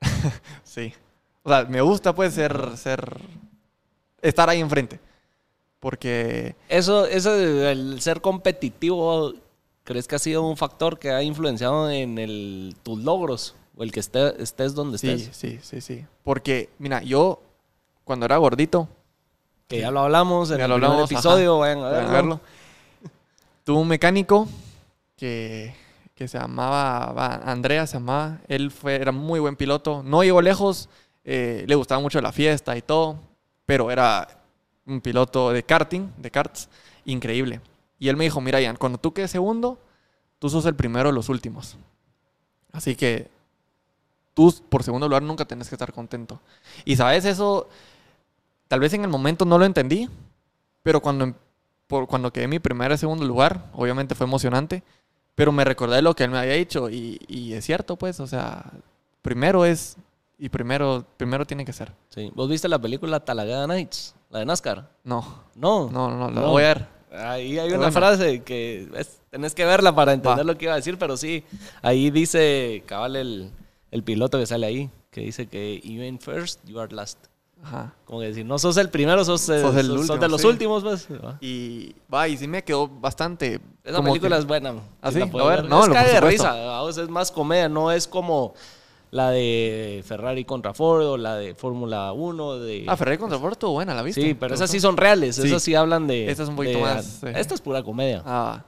sí. 0.64 0.92
O 1.42 1.48
sea, 1.50 1.64
me 1.64 1.80
gusta, 1.80 2.14
pues, 2.14 2.34
ser, 2.34 2.76
ser, 2.76 3.20
estar 4.20 4.48
ahí 4.48 4.60
enfrente. 4.60 4.98
Porque 5.78 6.56
Eso, 6.68 7.06
eso, 7.06 7.34
el 7.34 8.00
ser 8.02 8.20
competitivo, 8.20 9.32
¿crees 9.84 10.06
que 10.08 10.16
ha 10.16 10.18
sido 10.18 10.42
un 10.46 10.56
factor 10.56 10.98
que 10.98 11.10
ha 11.10 11.22
influenciado 11.22 11.90
en 11.90 12.18
el, 12.18 12.76
tus 12.82 12.98
logros? 12.98 13.54
O 13.76 13.82
el 13.82 13.92
que 13.92 14.00
esté- 14.00 14.34
estés 14.42 14.74
donde 14.74 14.98
sí, 14.98 15.08
estés. 15.08 15.36
sí, 15.36 15.58
sí, 15.62 15.80
sí. 15.80 16.04
Porque, 16.22 16.68
mira, 16.78 17.02
yo 17.02 17.40
cuando 18.04 18.26
era 18.26 18.36
gordito, 18.36 18.88
Que 19.70 19.80
ya 19.80 19.90
lo 19.90 20.00
hablamos 20.00 20.50
en 20.50 20.58
Ya 20.58 20.64
el 20.64 20.68
lo 20.68 20.74
hablamos, 20.74 21.10
episodio, 21.10 21.52
ajá. 21.54 21.60
vayan 21.60 21.78
a 21.78 21.82
Vayan 21.82 22.00
verlo. 22.00 22.10
a 22.10 22.14
verlo. 22.14 22.40
Tuve 23.64 23.78
un 23.78 23.88
mecánico 23.88 24.48
que, 25.16 25.74
que 26.14 26.26
se 26.28 26.38
llamaba, 26.38 27.12
va, 27.12 27.34
Andrea 27.36 27.86
se 27.86 27.94
llamaba, 27.94 28.38
él 28.48 28.70
fue, 28.70 28.96
era 28.96 29.12
muy 29.12 29.38
buen 29.38 29.54
piloto, 29.56 30.02
no 30.04 30.22
llegó 30.24 30.42
lejos, 30.42 30.88
eh, 31.24 31.64
le 31.68 31.74
gustaba 31.76 32.00
mucho 32.00 32.20
la 32.20 32.32
fiesta 32.32 32.76
y 32.76 32.82
todo, 32.82 33.16
pero 33.64 33.90
era 33.90 34.26
un 34.86 35.00
piloto 35.00 35.52
de 35.52 35.62
karting, 35.62 36.08
de 36.16 36.30
karts, 36.30 36.68
increíble. 37.04 37.60
Y 37.98 38.08
él 38.08 38.16
me 38.16 38.24
dijo, 38.24 38.40
mira 38.40 38.60
Ian, 38.60 38.76
cuando 38.76 38.98
tú 38.98 39.12
quedes 39.12 39.30
segundo, 39.30 39.78
tú 40.38 40.48
sos 40.50 40.64
el 40.66 40.74
primero 40.74 41.10
de 41.10 41.14
los 41.14 41.28
últimos. 41.28 41.76
Así 42.72 42.96
que 42.96 43.28
tú 44.34 44.52
por 44.68 44.82
segundo 44.82 45.06
lugar 45.06 45.22
nunca 45.22 45.44
tenés 45.44 45.68
que 45.68 45.74
estar 45.76 45.92
contento. 45.92 46.40
Y 46.84 46.96
sabes, 46.96 47.24
eso 47.24 47.68
tal 48.70 48.78
vez 48.78 48.94
en 48.94 49.02
el 49.02 49.08
momento 49.08 49.44
no 49.44 49.58
lo 49.58 49.64
entendí, 49.64 50.08
pero 50.84 51.00
cuando, 51.00 51.24
em- 51.24 51.34
por, 51.88 52.06
cuando 52.06 52.32
quedé 52.32 52.44
en 52.44 52.50
mi 52.50 52.60
primer 52.60 52.92
y 52.92 52.96
segundo 52.98 53.24
lugar, 53.24 53.66
obviamente 53.74 54.14
fue 54.14 54.26
emocionante, 54.28 54.84
pero 55.34 55.50
me 55.50 55.64
recordé 55.64 56.00
lo 56.02 56.14
que 56.14 56.22
él 56.22 56.30
me 56.30 56.38
había 56.38 56.52
dicho 56.54 56.88
y, 56.88 57.18
y 57.26 57.52
es 57.54 57.64
cierto, 57.64 57.96
pues, 57.96 58.20
o 58.20 58.28
sea, 58.28 58.64
primero 59.22 59.64
es, 59.64 59.96
y 60.38 60.48
primero, 60.50 61.04
primero 61.16 61.44
tiene 61.44 61.64
que 61.64 61.72
ser. 61.72 61.92
Sí. 62.10 62.30
¿Vos 62.36 62.48
viste 62.48 62.68
la 62.68 62.78
película 62.78 63.18
Talagada 63.18 63.66
Nights? 63.66 64.14
La 64.30 64.38
de 64.38 64.46
NASCAR. 64.46 64.88
No, 65.02 65.42
No. 65.56 65.90
no, 65.90 66.08
no, 66.16 66.30
la 66.30 66.40
No. 66.42 66.50
voy 66.52 66.62
a 66.62 66.74
ver. 66.74 66.86
Ahí 67.12 67.58
hay 67.58 67.70
una 67.70 67.78
buena. 67.78 67.90
frase 67.92 68.44
que 68.44 68.88
es- 68.94 69.18
tenés 69.30 69.52
que 69.52 69.64
verla 69.64 69.92
para 69.92 70.12
entender 70.12 70.46
Va. 70.46 70.52
lo 70.52 70.56
que 70.56 70.66
iba 70.66 70.74
a 70.74 70.76
decir, 70.76 70.96
pero 70.96 71.16
sí, 71.16 71.42
ahí 71.82 72.10
dice, 72.12 72.84
cabal, 72.86 73.16
el, 73.16 73.50
el 73.90 74.04
piloto 74.04 74.38
que 74.38 74.46
sale 74.46 74.66
ahí, 74.66 74.90
que 75.10 75.22
dice 75.22 75.48
que 75.48 75.80
you 75.80 76.02
ain't 76.02 76.22
first, 76.22 76.64
you 76.66 76.78
are 76.78 76.94
last. 76.94 77.18
Ajá. 77.62 77.92
Como 78.06 78.20
que 78.20 78.26
decir, 78.26 78.44
no 78.46 78.58
sos 78.58 78.76
el 78.78 78.88
primero, 78.88 79.24
sos, 79.24 79.48
eh, 79.50 79.60
Sos 79.60 79.76
el 79.76 79.86
sos- 79.86 79.92
sos 79.92 80.00
último, 80.10 80.18
de 80.18 80.28
los 80.28 80.40
sí. 80.40 80.46
últimos, 80.46 80.82
pues. 80.82 81.08
Y 81.40 81.94
va, 82.12 82.26
y 82.28 82.36
sí 82.36 82.48
me 82.48 82.64
quedó 82.64 82.88
bastante. 82.88 83.60
Esa 83.84 84.02
película 84.02 84.36
que- 84.36 84.40
es 84.40 84.46
buena. 84.46 84.74
¿Ah, 85.02 85.10
ver? 85.10 85.62
ver. 85.62 85.64
No, 85.68 85.82
es 85.82 85.88
lo- 85.88 85.94
por 85.94 86.04
de 86.04 86.20
risa, 86.20 86.54
es 87.02 87.08
más 87.08 87.30
comedia, 87.30 87.68
no 87.68 87.92
es 87.92 88.06
como 88.08 88.54
la 89.10 89.30
de 89.30 90.02
Ferrari 90.06 90.44
contra 90.44 90.72
Ford 90.72 91.02
o 91.04 91.16
la 91.16 91.36
de 91.36 91.54
Fórmula 91.54 92.12
1. 92.12 92.58
De... 92.60 92.84
Ah, 92.88 92.96
Ferrari 92.96 93.18
contra 93.18 93.38
Ford 93.38 93.52
estuvo 93.52 93.72
buena, 93.72 93.92
¿la 93.94 94.02
viste? 94.02 94.22
Sí, 94.22 94.34
pero 94.34 94.50
¿Te 94.50 94.54
esas 94.54 94.70
sí 94.70 94.80
son 94.80 94.96
reales, 94.96 95.36
Sí. 95.36 95.46
esas 95.48 95.62
sí 95.62 95.74
hablan 95.74 96.06
de... 96.06 96.30
Esta 96.30 96.44
es 96.44 96.48
un 96.48 96.56
poquito 96.56 96.78
de- 96.78 96.84
más, 96.84 97.22
eh. 97.24 97.32
Esta 97.36 97.54
es 97.54 97.60
pura 97.60 97.82
comedia. 97.82 98.22
Ah, 98.24 98.62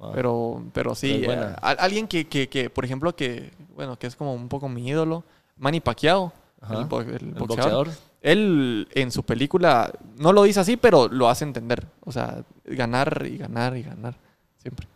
Ah. 0.00 0.10
pero, 0.12 0.62
pero 0.72 0.94
sí. 0.94 1.22
Pero 1.24 1.42
eh, 1.50 1.54
alguien 1.62 2.08
que, 2.08 2.26
que, 2.26 2.48
que, 2.48 2.68
por 2.68 2.84
ejemplo, 2.84 3.14
que, 3.14 3.52
bueno, 3.76 3.96
que 3.98 4.06
es 4.06 4.16
como 4.16 4.34
un 4.34 4.48
poco 4.48 4.68
mi 4.68 4.86
ídolo, 4.88 5.22
Manny 5.56 5.80
Pacquiao, 5.80 6.32
Ajá. 6.60 6.78
el, 6.80 6.84
bo- 6.86 7.00
el 7.02 7.08
El 7.12 7.30
boxeador. 7.34 7.88
Él 8.24 8.88
en 8.94 9.10
su 9.12 9.22
película 9.22 9.92
no 10.16 10.32
lo 10.32 10.44
dice 10.44 10.58
así, 10.60 10.78
pero 10.78 11.08
lo 11.08 11.28
hace 11.28 11.44
entender. 11.44 11.86
O 12.00 12.10
sea, 12.10 12.42
ganar 12.64 13.26
y 13.30 13.36
ganar 13.36 13.76
y 13.76 13.82
ganar. 13.82 14.16
Siempre. 14.56 14.88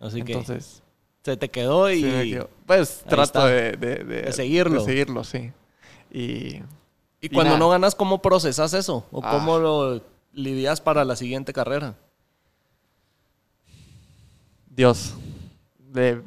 Así 0.00 0.18
Entonces, 0.20 0.82
que 1.22 1.30
se 1.30 1.36
te 1.36 1.48
quedó 1.50 1.88
y... 1.90 2.00
sí 2.00 2.04
me 2.06 2.24
quedo- 2.24 2.50
pues 2.66 3.04
trato 3.08 3.46
de, 3.46 3.72
de- 3.72 4.02
de- 4.04 4.22
De 4.22 4.32
seguirlo. 4.32 4.80
De 4.80 4.86
seguirlo, 4.86 5.22
sí. 5.22 5.52
Y 6.10 6.56
Y 6.56 6.62
Y 7.20 7.28
cuando 7.28 7.50
nada. 7.52 7.58
no 7.60 7.68
ganas, 7.70 7.94
¿cómo 7.94 8.20
procesas 8.20 8.74
eso? 8.74 9.06
¿O 9.12 9.20
Ah. 9.22 9.30
cómo 9.30 9.58
lo 9.58 10.02
lidias 10.32 10.80
para 10.80 11.04
la 11.04 11.14
siguiente 11.14 11.52
carrera? 11.52 11.94
Dios, 14.68 15.14
le, 15.92 16.20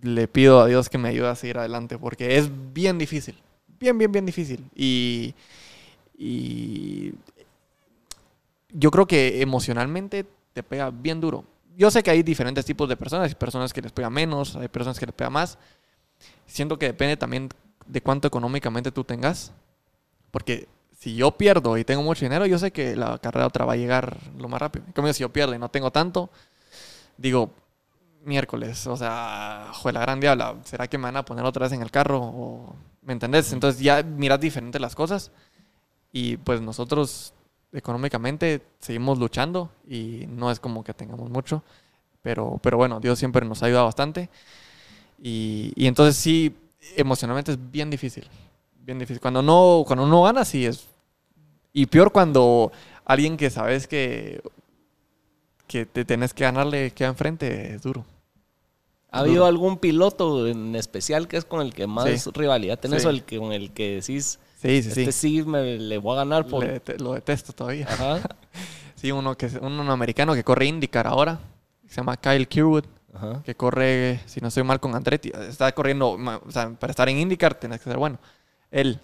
le 0.00 0.26
pido 0.28 0.60
a 0.60 0.66
Dios 0.66 0.88
que 0.88 0.96
me 0.98 1.10
ayude 1.10 1.28
a 1.28 1.34
seguir 1.36 1.58
adelante 1.58 1.98
porque 1.98 2.38
es 2.38 2.48
bien 2.72 2.96
difícil. 2.98 3.36
Bien, 3.80 3.96
bien, 3.96 4.12
bien 4.12 4.26
difícil. 4.26 4.62
Y, 4.74 5.34
y 6.18 7.14
yo 8.70 8.90
creo 8.90 9.06
que 9.06 9.40
emocionalmente 9.40 10.26
te 10.52 10.62
pega 10.62 10.90
bien 10.90 11.20
duro. 11.20 11.44
Yo 11.76 11.90
sé 11.90 12.02
que 12.02 12.10
hay 12.10 12.22
diferentes 12.22 12.64
tipos 12.64 12.88
de 12.88 12.96
personas. 12.96 13.28
Hay 13.28 13.34
personas 13.34 13.72
que 13.72 13.80
les 13.82 13.92
pega 13.92 14.10
menos, 14.10 14.56
hay 14.56 14.68
personas 14.68 14.98
que 14.98 15.06
les 15.06 15.14
pega 15.14 15.30
más. 15.30 15.58
Siento 16.46 16.78
que 16.78 16.86
depende 16.86 17.16
también 17.16 17.48
de 17.86 18.02
cuánto 18.02 18.28
económicamente 18.28 18.92
tú 18.92 19.04
tengas. 19.04 19.52
Porque 20.30 20.68
si 20.98 21.16
yo 21.16 21.32
pierdo 21.32 21.78
y 21.78 21.84
tengo 21.84 22.02
mucho 22.02 22.24
dinero, 22.24 22.46
yo 22.46 22.58
sé 22.58 22.72
que 22.72 22.96
la 22.96 23.18
carrera 23.18 23.46
otra 23.46 23.64
va 23.64 23.74
a 23.74 23.76
llegar 23.76 24.18
lo 24.38 24.48
más 24.48 24.60
rápido. 24.60 24.84
En 24.86 24.92
cambio, 24.92 25.14
si 25.14 25.22
yo 25.22 25.30
pierdo 25.32 25.54
y 25.54 25.58
no 25.58 25.70
tengo 25.70 25.90
tanto, 25.90 26.30
digo, 27.18 27.52
miércoles, 28.24 28.86
o 28.86 28.96
sea, 28.96 29.70
fue 29.74 29.92
la 29.92 30.00
gran 30.00 30.20
diabla, 30.20 30.56
¿será 30.64 30.88
que 30.88 30.98
me 30.98 31.04
van 31.04 31.16
a 31.16 31.24
poner 31.24 31.44
otra 31.44 31.64
vez 31.64 31.72
en 31.72 31.82
el 31.82 31.90
carro? 31.90 32.20
O, 32.20 32.76
¿Me 33.02 33.12
entendés? 33.12 33.52
Entonces 33.52 33.80
ya 33.80 34.02
miras 34.02 34.40
diferente 34.40 34.78
las 34.78 34.94
cosas 34.94 35.30
y 36.12 36.36
pues 36.36 36.60
nosotros 36.60 37.32
económicamente 37.72 38.62
seguimos 38.78 39.18
luchando 39.18 39.70
y 39.88 40.26
no 40.28 40.50
es 40.50 40.60
como 40.60 40.84
que 40.84 40.92
tengamos 40.92 41.30
mucho, 41.30 41.62
pero, 42.22 42.58
pero 42.62 42.76
bueno, 42.76 43.00
Dios 43.00 43.18
siempre 43.18 43.46
nos 43.46 43.62
ha 43.62 43.66
ayudado 43.66 43.86
bastante 43.86 44.28
y, 45.22 45.72
y 45.76 45.86
entonces 45.86 46.16
sí, 46.16 46.54
emocionalmente 46.96 47.52
es 47.52 47.70
bien 47.70 47.90
difícil, 47.90 48.28
bien 48.74 48.98
difícil. 48.98 49.20
Cuando 49.20 49.42
no, 49.42 49.84
cuando 49.86 50.04
uno 50.04 50.22
gana, 50.22 50.44
sí 50.44 50.66
es... 50.66 50.86
Y 51.72 51.86
peor 51.86 52.10
cuando 52.10 52.72
alguien 53.04 53.36
que 53.36 53.48
sabes 53.48 53.86
que 53.86 54.42
que 55.70 55.86
te 55.86 56.04
tenés 56.04 56.34
que 56.34 56.42
ganarle 56.42 56.90
queda 56.90 57.08
enfrente 57.10 57.74
es 57.76 57.82
duro. 57.82 58.04
¿Ha 59.12 59.20
habido 59.20 59.46
algún 59.46 59.78
piloto 59.78 60.48
en 60.48 60.74
especial 60.74 61.28
que 61.28 61.36
es 61.36 61.44
con 61.44 61.60
el 61.60 61.72
que 61.72 61.86
más 61.86 62.08
Sí. 62.22 62.30
rivalidad 62.34 62.76
tenés 62.78 63.02
Sí. 63.02 63.06
o 63.06 63.10
el 63.10 63.22
que, 63.22 63.38
con 63.38 63.52
el 63.52 63.70
que 63.70 63.96
decís, 64.00 64.40
Sí, 64.60 64.82
sí, 64.82 64.88
este 64.88 65.12
sí 65.12 65.42
me, 65.42 65.78
le 65.78 65.98
voy 65.98 66.14
a 66.14 66.16
ganar 66.18 66.46
por... 66.46 66.64
Le 66.64 66.80
lo 66.98 67.12
detesto 67.14 67.52
todavía. 67.52 67.86
Ajá, 67.88 68.20
Sí, 68.96 69.12
uno 69.12 69.36
que 69.36 69.46
es 69.46 69.54
un 69.54 69.78
americano 69.88 70.34
que 70.34 70.42
corre 70.44 70.66
IndyCar 70.66 71.06
ahora, 71.06 71.38
se 71.88 71.94
llama 71.96 72.16
Kyle 72.16 72.46
Kirwood, 72.48 72.84
ajá. 73.14 73.42
que 73.44 73.54
corre, 73.54 74.20
si 74.26 74.40
no 74.40 74.48
estoy 74.48 74.64
mal, 74.64 74.80
con 74.80 74.94
Andretti. 74.96 75.30
Está 75.48 75.70
corriendo, 75.72 76.10
o 76.10 76.50
sea, 76.50 76.68
para 76.78 76.90
estar 76.90 77.08
en 77.08 77.18
IndyCar 77.18 77.54
tenés 77.54 77.78
que 77.78 77.84
ser 77.84 77.96
bueno. 77.96 78.18
Él. 78.72 78.98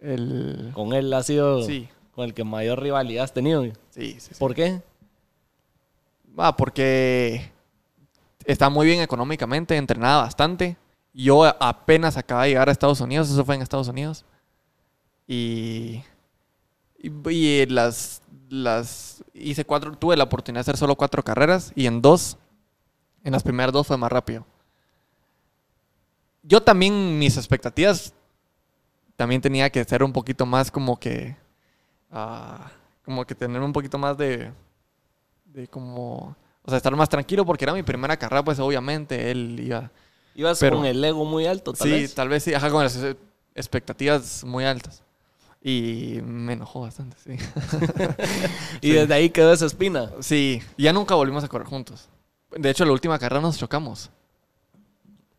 El... 0.00 0.70
Con 0.74 0.92
él 0.94 1.12
ha 1.12 1.22
sido 1.22 1.62
Sí, 1.62 1.88
con 2.12 2.24
el 2.24 2.34
que 2.34 2.44
mayor 2.44 2.82
rivalidad 2.82 3.24
has 3.24 3.32
tenido. 3.34 3.62
sí, 3.62 3.72
sí. 3.90 4.16
sí. 4.20 4.34
¿Por 4.38 4.54
qué? 4.54 4.80
Ah, 6.36 6.56
porque 6.56 7.52
está 8.44 8.68
muy 8.68 8.86
bien 8.86 9.00
económicamente, 9.00 9.76
entrenada 9.76 10.22
bastante. 10.22 10.76
Yo 11.12 11.44
apenas 11.44 12.16
acaba 12.16 12.42
de 12.42 12.50
llegar 12.50 12.68
a 12.68 12.72
Estados 12.72 13.00
Unidos, 13.00 13.30
eso 13.30 13.44
fue 13.44 13.54
en 13.54 13.62
Estados 13.62 13.88
Unidos. 13.88 14.24
Y, 15.28 16.02
y, 16.98 17.12
y 17.30 17.66
las, 17.66 18.22
las 18.48 19.22
hice 19.32 19.64
cuatro, 19.64 19.96
tuve 19.96 20.16
la 20.16 20.24
oportunidad 20.24 20.58
de 20.58 20.70
hacer 20.70 20.76
solo 20.76 20.96
cuatro 20.96 21.22
carreras 21.22 21.72
y 21.74 21.86
en 21.86 22.02
dos, 22.02 22.36
en 23.22 23.32
las 23.32 23.42
primeras 23.42 23.72
dos 23.72 23.86
fue 23.86 23.96
más 23.96 24.10
rápido. 24.10 24.44
Yo 26.42 26.62
también, 26.62 27.18
mis 27.18 27.36
expectativas, 27.36 28.12
también 29.16 29.40
tenía 29.40 29.70
que 29.70 29.84
ser 29.84 30.02
un 30.02 30.12
poquito 30.12 30.44
más 30.44 30.70
como 30.70 30.98
que, 30.98 31.36
ah, 32.10 32.70
como 33.04 33.24
que 33.24 33.34
tener 33.34 33.62
un 33.62 33.72
poquito 33.72 33.96
más 33.98 34.18
de, 34.18 34.52
de 35.54 35.68
como, 35.68 36.36
o 36.62 36.68
sea, 36.68 36.76
estar 36.76 36.94
más 36.96 37.08
tranquilo 37.08 37.46
porque 37.46 37.64
era 37.64 37.72
mi 37.72 37.82
primera 37.82 38.16
carrera, 38.16 38.44
pues 38.44 38.58
obviamente 38.58 39.30
él 39.30 39.58
iba, 39.60 39.90
Ibas 40.34 40.58
Pero- 40.58 40.78
con 40.78 40.84
el 40.86 41.02
ego 41.04 41.24
muy 41.24 41.46
alto, 41.46 41.72
tal 41.72 41.86
sí, 41.88 41.92
vez. 41.92 42.14
tal 42.14 42.28
vez 42.28 42.42
sí, 42.42 42.52
ajá, 42.52 42.68
con 42.70 42.82
las 42.82 42.98
expectativas 43.54 44.42
muy 44.44 44.64
altas. 44.64 45.02
Y 45.62 46.18
me 46.24 46.54
enojó 46.54 46.80
bastante, 46.82 47.16
sí. 47.24 47.36
Y 48.82 48.90
desde 48.90 49.14
ahí 49.14 49.30
quedó 49.30 49.52
esa 49.52 49.64
espina. 49.64 50.10
Sí, 50.20 50.60
ya 50.76 50.92
nunca 50.92 51.14
volvimos 51.14 51.42
a 51.44 51.48
correr 51.48 51.66
juntos. 51.68 52.08
De 52.50 52.68
hecho, 52.68 52.84
la 52.84 52.92
última 52.92 53.18
carrera 53.18 53.40
nos 53.40 53.56
chocamos. 53.56 54.10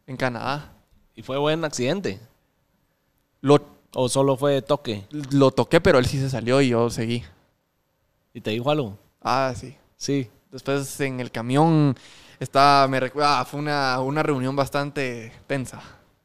En 0.07 0.17
Canadá. 0.17 0.71
¿Y 1.13 1.21
fue 1.21 1.37
buen 1.37 1.63
accidente? 1.65 2.19
Lo, 3.41 3.59
¿O 3.93 4.09
solo 4.09 4.35
fue 4.37 4.61
toque? 4.61 5.05
lo 5.11 5.51
toqué, 5.51 5.79
pero 5.81 5.99
él 5.99 6.05
sí 6.07 6.19
se 6.19 6.29
salió 6.29 6.59
y 6.61 6.69
yo 6.69 6.89
seguí. 6.89 7.23
¿Y 8.33 8.41
te 8.41 8.51
dijo 8.51 8.71
algo? 8.71 8.97
Ah, 9.21 9.53
sí. 9.55 9.75
Sí. 9.97 10.29
Después 10.51 10.99
en 11.01 11.19
el 11.19 11.31
camión 11.31 11.95
estaba, 12.39 12.87
me 12.87 12.99
recuerda, 12.99 13.39
ah, 13.41 13.45
fue 13.45 13.59
una, 13.59 13.99
una 13.99 14.23
reunión 14.23 14.55
bastante 14.55 15.31
tensa 15.47 15.81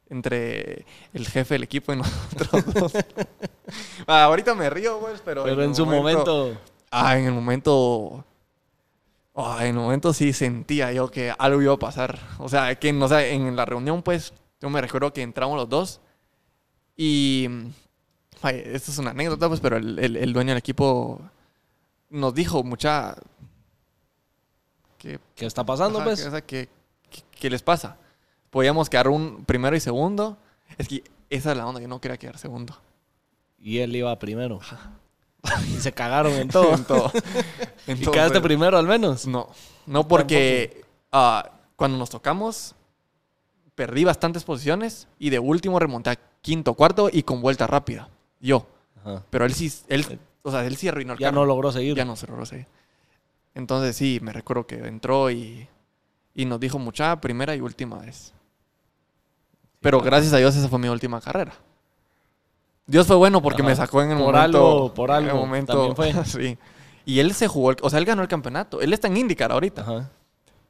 entre 0.08 0.84
el 1.12 1.26
jefe 1.28 1.54
del 1.54 1.62
equipo 1.64 1.92
y 1.92 1.96
nosotros 1.98 2.74
dos. 2.74 2.92
Ah, 4.06 4.24
ahorita 4.24 4.54
me 4.54 4.68
río, 4.70 4.98
pues, 5.00 5.20
pero... 5.24 5.44
Pero 5.44 5.62
en 5.62 5.74
su 5.74 5.86
momento... 5.86 6.56
Ah, 6.90 7.16
en 7.18 7.26
el 7.26 7.32
momento... 7.32 8.24
ah, 9.36 9.58
en 9.60 9.68
el 9.68 9.74
momento 9.74 10.12
sí 10.12 10.32
sentía 10.32 10.92
yo 10.92 11.10
que 11.10 11.32
algo 11.38 11.62
iba 11.62 11.74
a 11.74 11.78
pasar. 11.78 12.18
O 12.38 12.48
sea, 12.48 12.74
que 12.78 12.92
no 12.92 13.08
sé, 13.08 13.32
en 13.32 13.54
la 13.56 13.64
reunión, 13.64 14.02
pues, 14.02 14.32
yo 14.60 14.68
me 14.70 14.80
recuerdo 14.80 15.12
que 15.12 15.22
entramos 15.22 15.56
los 15.56 15.68
dos 15.68 16.00
y... 16.96 17.48
Ay, 18.42 18.62
esto 18.64 18.90
es 18.90 18.98
una 18.98 19.10
anécdota, 19.10 19.48
pues, 19.48 19.60
pero 19.60 19.76
el, 19.76 19.98
el- 19.98 20.16
el 20.16 20.32
dueño 20.32 20.48
del 20.50 20.58
equipo 20.58 21.20
nos 22.10 22.34
dijo, 22.34 22.62
mucha... 22.64 23.14
Que 25.00 25.18
¿Qué 25.34 25.46
está 25.46 25.64
pasando, 25.64 25.98
Ajá, 25.98 26.04
pues? 26.08 26.20
que- 26.22 26.28
o 26.28 26.30
sea, 26.30 26.40
¿qué, 26.42 26.68
qué- 27.10 27.22
qué 27.40 27.48
les 27.50 27.62
pasa? 27.62 27.96
Podíamos 28.50 28.90
quedar 28.90 29.08
un 29.08 29.44
primero 29.46 29.74
y 29.74 29.80
segundo. 29.80 30.36
Es 30.76 30.88
que 30.88 31.02
esa 31.30 31.52
es 31.52 31.56
la 31.56 31.66
onda, 31.66 31.80
yo 31.80 31.88
no 31.88 32.00
quería 32.02 32.18
quedar 32.18 32.36
segundo. 32.36 32.76
Y 33.58 33.78
él 33.78 33.96
iba 33.96 34.16
primero. 34.18 34.60
y 35.66 35.76
se 35.80 35.92
cagaron 35.92 36.32
en 36.34 36.48
todo. 36.48 36.74
En 36.74 36.84
todo. 36.84 37.10
En 37.86 37.96
¿Y 37.96 38.02
todo, 38.02 38.12
quedaste 38.12 38.34
pero- 38.34 38.42
primero 38.44 38.76
al 38.78 38.86
menos? 38.86 39.26
No, 39.26 39.48
no 39.86 40.06
porque 40.06 40.84
ah, 41.12 41.50
cuando 41.76 41.96
nos 41.96 42.10
tocamos 42.10 42.74
perdí 43.74 44.04
bastantes 44.04 44.44
posiciones 44.44 45.08
y 45.18 45.30
de 45.30 45.38
último 45.38 45.78
remonté 45.78 46.10
a 46.10 46.16
quinto, 46.42 46.74
cuarto 46.74 47.08
y 47.10 47.22
con 47.22 47.40
vuelta 47.40 47.66
rápida. 47.66 48.10
Yo. 48.38 48.66
Ajá. 49.00 49.24
Pero 49.30 49.46
él 49.46 49.54
sí, 49.54 49.72
él, 49.88 50.18
o 50.42 50.50
sea, 50.50 50.66
él 50.66 50.76
sí 50.76 50.88
arruinó 50.88 51.14
el 51.14 51.18
Ya 51.18 51.28
carro. 51.28 51.40
no 51.40 51.46
logró 51.46 51.72
seguir. 51.72 51.96
Ya 51.96 52.04
no 52.04 52.16
se 52.16 52.26
logró 52.26 52.44
seguir. 52.44 52.66
Entonces 53.54 53.96
sí, 53.96 54.18
me 54.22 54.32
recuerdo 54.32 54.66
que 54.66 54.76
entró 54.76 55.30
y, 55.30 55.66
y 56.34 56.44
nos 56.44 56.60
dijo 56.60 56.78
mucha 56.78 57.20
primera 57.20 57.54
y 57.56 57.60
última 57.60 57.98
vez. 57.98 58.32
Pero 59.80 60.00
gracias 60.00 60.32
a 60.32 60.36
Dios 60.38 60.54
esa 60.56 60.68
fue 60.68 60.78
mi 60.78 60.88
última 60.88 61.20
carrera. 61.20 61.52
Dios 62.86 63.06
fue 63.06 63.16
bueno 63.16 63.40
porque 63.40 63.62
Ajá. 63.62 63.68
me 63.70 63.76
sacó 63.76 64.02
en 64.02 64.10
el 64.12 64.18
Por 64.18 64.34
momento. 64.34 64.58
algo- 64.58 64.94
por 64.94 65.10
en 65.10 65.16
el 65.16 65.24
algo 65.30 65.38
momento, 65.40 65.72
también 65.72 65.96
fue. 65.96 66.24
sí. 66.24 66.58
Y 67.06 67.18
él 67.20 67.32
se 67.34 67.48
jugó, 67.48 67.70
el- 67.70 67.76
o 67.82 67.88
sea, 67.90 67.98
él 67.98 68.04
ganó 68.04 68.22
el 68.22 68.28
campeonato. 68.28 68.80
Él 68.80 68.92
está 68.92 69.08
en 69.08 69.16
IndyCar 69.16 69.52
ahorita. 69.52 69.82
Ajá. 69.82 70.10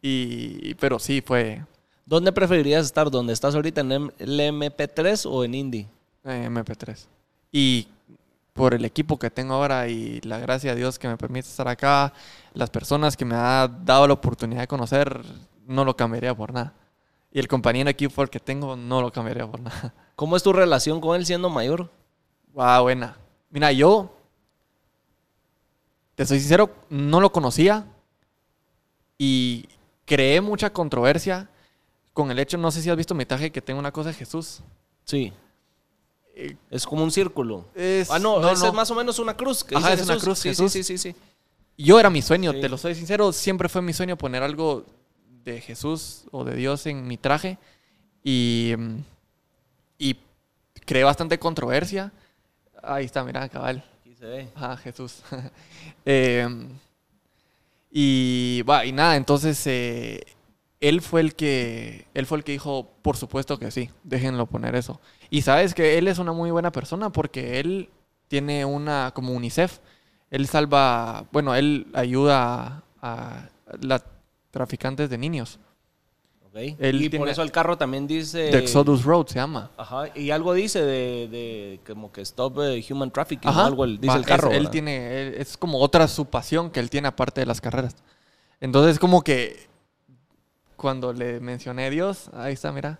Y, 0.02 0.74
pero 0.74 0.98
sí, 0.98 1.22
fue 1.24 1.62
¿Dónde 2.06 2.32
preferirías 2.32 2.86
estar? 2.86 3.10
¿Dónde 3.10 3.32
estás 3.32 3.54
ahorita? 3.54 3.82
¿En 3.82 3.92
el 3.92 4.40
MP3 4.40 5.26
o 5.30 5.44
en 5.44 5.54
Indy? 5.54 5.86
eh, 6.24 6.48
MP3. 6.50 7.06
Y 7.52 7.86
por 8.52 8.74
el 8.74 8.84
equipo 8.84 9.18
que 9.18 9.30
tengo 9.30 9.54
ahora 9.54 9.88
y 9.88 10.20
la 10.22 10.38
gracia 10.38 10.72
a 10.72 10.74
Dios 10.74 10.98
que 10.98 11.08
me 11.08 11.16
permite 11.16 11.48
estar 11.48 11.68
acá, 11.68 12.12
las 12.52 12.70
personas 12.70 13.16
que 13.16 13.24
me 13.24 13.34
ha 13.34 13.68
dado 13.68 14.06
la 14.06 14.14
oportunidad 14.14 14.62
de 14.62 14.66
conocer, 14.68 15.22
no 15.66 15.84
lo 15.84 15.96
cambiaría 15.96 16.34
por 16.34 16.52
nada. 16.52 16.74
Y 17.32 17.38
el 17.38 17.48
compañero 17.48 17.86
de 17.86 17.92
equipo 17.92 18.26
que 18.26 18.40
tengo, 18.40 18.76
no 18.76 19.00
lo 19.00 19.12
cambiaría 19.12 19.46
por 19.46 19.60
nada. 19.60 19.94
¿Cómo 20.16 20.36
es 20.36 20.42
tu 20.42 20.52
relación 20.52 21.00
con 21.00 21.16
él 21.16 21.24
siendo 21.24 21.48
mayor? 21.48 21.90
Wow, 22.52 22.82
buena. 22.82 23.16
Mira, 23.50 23.72
yo, 23.72 24.12
te 26.14 26.26
soy 26.26 26.40
sincero, 26.40 26.74
no 26.88 27.20
lo 27.20 27.32
conocía 27.32 27.86
y 29.16 29.68
creé 30.04 30.40
mucha 30.40 30.72
controversia 30.72 31.48
con 32.12 32.30
el 32.30 32.38
hecho, 32.38 32.58
no 32.58 32.70
sé 32.70 32.82
si 32.82 32.90
has 32.90 32.96
visto 32.96 33.14
mi 33.14 33.24
traje, 33.24 33.52
que 33.52 33.62
tengo 33.62 33.78
una 33.78 33.92
cosa 33.92 34.10
de 34.10 34.16
Jesús. 34.16 34.62
Sí. 35.04 35.32
Eh, 36.34 36.56
Es 36.70 36.86
como 36.86 37.02
un 37.04 37.10
círculo. 37.10 37.66
Es- 37.74 38.10
ah, 38.10 38.18
no, 38.18 38.40
no, 38.40 38.52
no. 38.54 38.66
es 38.66 38.72
más 38.72 38.90
o 38.90 38.94
menos 38.94 39.18
una 39.18 39.36
cruz. 39.36 39.64
que 39.64 39.76
Ajá, 39.76 39.90
dice 39.90 40.02
es 40.02 40.08
una 40.08 40.18
cruz, 40.18 40.38
Sí, 40.38 40.48
Jesús. 40.50 40.72
sí, 40.72 40.82
sí, 40.82 40.98
sí, 40.98 41.12
sí. 41.12 41.18
Yo 41.76 41.98
era 41.98 42.10
mi 42.10 42.22
sueño, 42.22 42.52
Sí. 42.52 42.60
te 42.60 42.68
lo 42.68 42.76
soy 42.78 42.94
sincero, 42.94 43.32
siempre 43.32 43.68
fue 43.68 43.80
mi 43.82 43.92
sueño 43.92 44.16
poner 44.16 44.42
algo 44.42 44.84
de 45.44 45.60
Jesús 45.60 46.24
o 46.30 46.44
de 46.44 46.54
Dios 46.54 46.84
en 46.86 47.06
mi 47.06 47.16
traje 47.16 47.56
y, 48.22 48.74
y 49.98 50.16
creé 50.86 51.04
bastante 51.04 51.38
controversia. 51.38 52.12
Ahí 52.82 53.06
está, 53.06 53.24
mira, 53.24 53.48
cabal. 53.48 53.82
Aquí 54.00 54.14
se 54.14 54.26
ve. 54.26 54.48
Ajá, 54.54 54.76
Jesús. 54.76 55.22
Eh, 56.04 56.46
y, 57.90 58.62
va, 58.62 58.84
y 58.86 58.92
nada, 58.92 59.16
entonces 59.16 59.60
eh, 59.66 60.20
él 60.80 61.02
fue 61.02 61.20
el 61.20 61.34
que 61.34 62.06
él 62.14 62.26
fue 62.26 62.38
el 62.38 62.44
que 62.44 62.52
dijo, 62.52 62.90
por 63.02 63.16
supuesto 63.16 63.58
que 63.58 63.70
sí, 63.70 63.90
déjenlo 64.02 64.46
poner 64.46 64.74
eso. 64.74 65.00
Y 65.28 65.42
sabes 65.42 65.74
que 65.74 65.98
él 65.98 66.08
es 66.08 66.18
una 66.18 66.32
muy 66.32 66.50
buena 66.50 66.72
persona 66.72 67.10
porque 67.10 67.60
él 67.60 67.90
tiene 68.28 68.64
una 68.64 69.12
como 69.14 69.32
UNICEF, 69.34 69.78
él 70.30 70.46
salva, 70.46 71.26
bueno, 71.32 71.54
él 71.54 71.86
ayuda 71.92 72.82
a, 73.02 73.48
las 73.80 74.04
traficantes 74.50 75.10
de 75.10 75.18
niños. 75.18 75.58
Ok. 76.46 76.56
Él 76.80 77.02
y 77.02 77.08
por 77.10 77.28
eso 77.28 77.42
el 77.42 77.52
carro 77.52 77.76
también 77.78 78.06
dice... 78.08 78.50
The 78.50 78.58
Exodus 78.58 79.04
Road 79.04 79.26
se 79.28 79.34
llama. 79.36 79.70
Ajá. 79.76 80.06
Y 80.16 80.30
algo 80.32 80.52
dice 80.54 80.82
de, 80.82 81.28
de 81.28 81.80
como 81.86 82.10
que 82.10 82.22
stop 82.22 82.58
eh, 82.62 82.84
human 82.90 83.10
trafficking 83.12 83.50
o 83.50 83.60
algo 83.60 83.84
el- 83.84 84.00
dice 84.00 84.08
Va, 84.08 84.16
el 84.16 84.24
carro. 84.24 84.50
es- 84.50 84.56
él 84.56 84.70
tiene, 84.70 85.28
él- 85.28 85.34
es 85.38 85.56
como 85.56 85.78
otra 85.78 86.08
su 86.08 86.24
pasión 86.26 86.70
que 86.70 86.80
él 86.80 86.90
tiene 86.90 87.06
aparte 87.06 87.40
de 87.40 87.46
las 87.46 87.60
carreras. 87.60 87.94
Entonces, 88.60 88.98
como 88.98 89.22
que 89.22 89.69
cuando 90.80 91.12
le 91.12 91.40
mencioné 91.40 91.86
a 91.86 91.90
Dios, 91.90 92.30
ahí 92.32 92.54
está, 92.54 92.72
mira. 92.72 92.98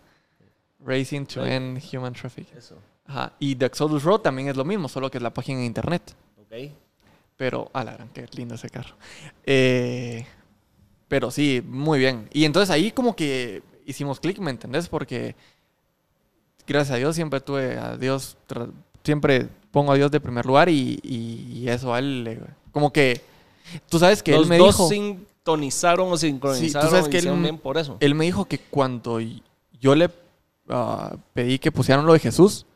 Racing 0.85 1.25
to 1.27 1.43
Right. 1.43 1.53
End 1.53 1.83
Human 1.93 2.13
Trafficking. 2.13 2.57
Eso. 2.59 2.77
Ajá. 3.07 3.33
Y 3.39 3.55
The 3.57 3.67
Exodus 3.67 4.03
Road 4.03 4.21
también 4.21 4.49
es 4.49 4.57
lo 4.57 4.65
mismo, 4.65 4.89
solo 4.89 5.11
que 5.11 5.19
es 5.19 5.23
la 5.23 5.33
página 5.33 5.61
en 5.61 5.67
internet. 5.67 6.15
Ok. 6.41 6.71
Pero, 7.37 7.71
a 7.73 7.85
la 7.85 7.93
gran, 7.95 8.09
qué 8.11 8.27
lindo 8.37 8.55
ese 8.55 8.69
carro. 8.71 8.95
Eh, 9.45 10.27
pero 11.09 11.31
sí, 11.31 11.63
muy 11.67 11.99
bien. 11.99 12.29
Y 12.33 12.45
entonces 12.45 12.71
ahí 12.71 12.91
como 12.93 13.17
que 13.17 13.63
hicimos 13.87 14.21
clic, 14.21 14.39
¿me 14.39 14.51
entendés? 14.51 14.89
Porque 14.89 15.35
gracias 16.67 16.95
a 16.95 16.99
Dios 16.99 17.15
siempre 17.17 17.41
tuve 17.41 17.77
a 17.79 17.97
Dios, 17.97 18.37
siempre 19.03 19.49
pongo 19.71 19.93
a 19.93 19.97
Dios 19.97 20.11
de 20.11 20.21
primer 20.21 20.47
lugar 20.47 20.69
y, 20.69 21.01
y- 21.03 21.61
y 21.63 21.69
eso 21.69 21.93
a 21.95 21.99
él, 21.99 22.25
le- 22.25 22.41
como 22.73 22.93
que, 22.93 23.21
tú 23.89 23.99
sabes 23.99 24.23
que 24.23 24.33
Los 24.33 24.43
él 24.45 24.49
me 24.49 24.59
dos 24.59 24.77
dijo, 24.77 24.89
sintonizaron 25.53 26.13
o 26.13 26.17
sincronizaron 26.17 26.91
sabes 26.91 27.07
y 27.07 27.11
que 27.11 27.19
él 27.19 27.33
me- 27.33 27.43
bien 27.43 27.59
por 27.59 27.79
eso. 27.79 27.97
él 28.01 28.15
me 28.15 28.25
dijo 28.25 28.45
que 28.47 28.59
cuando 28.59 29.19
yo 29.81 29.95
le 29.95 30.11
ah, 30.69 31.17
pedí 31.35 31.59
que 31.59 31.73
pusieran 31.73 32.07
lo 32.07 32.13
de 32.13 32.19
Jesús, 32.21 32.67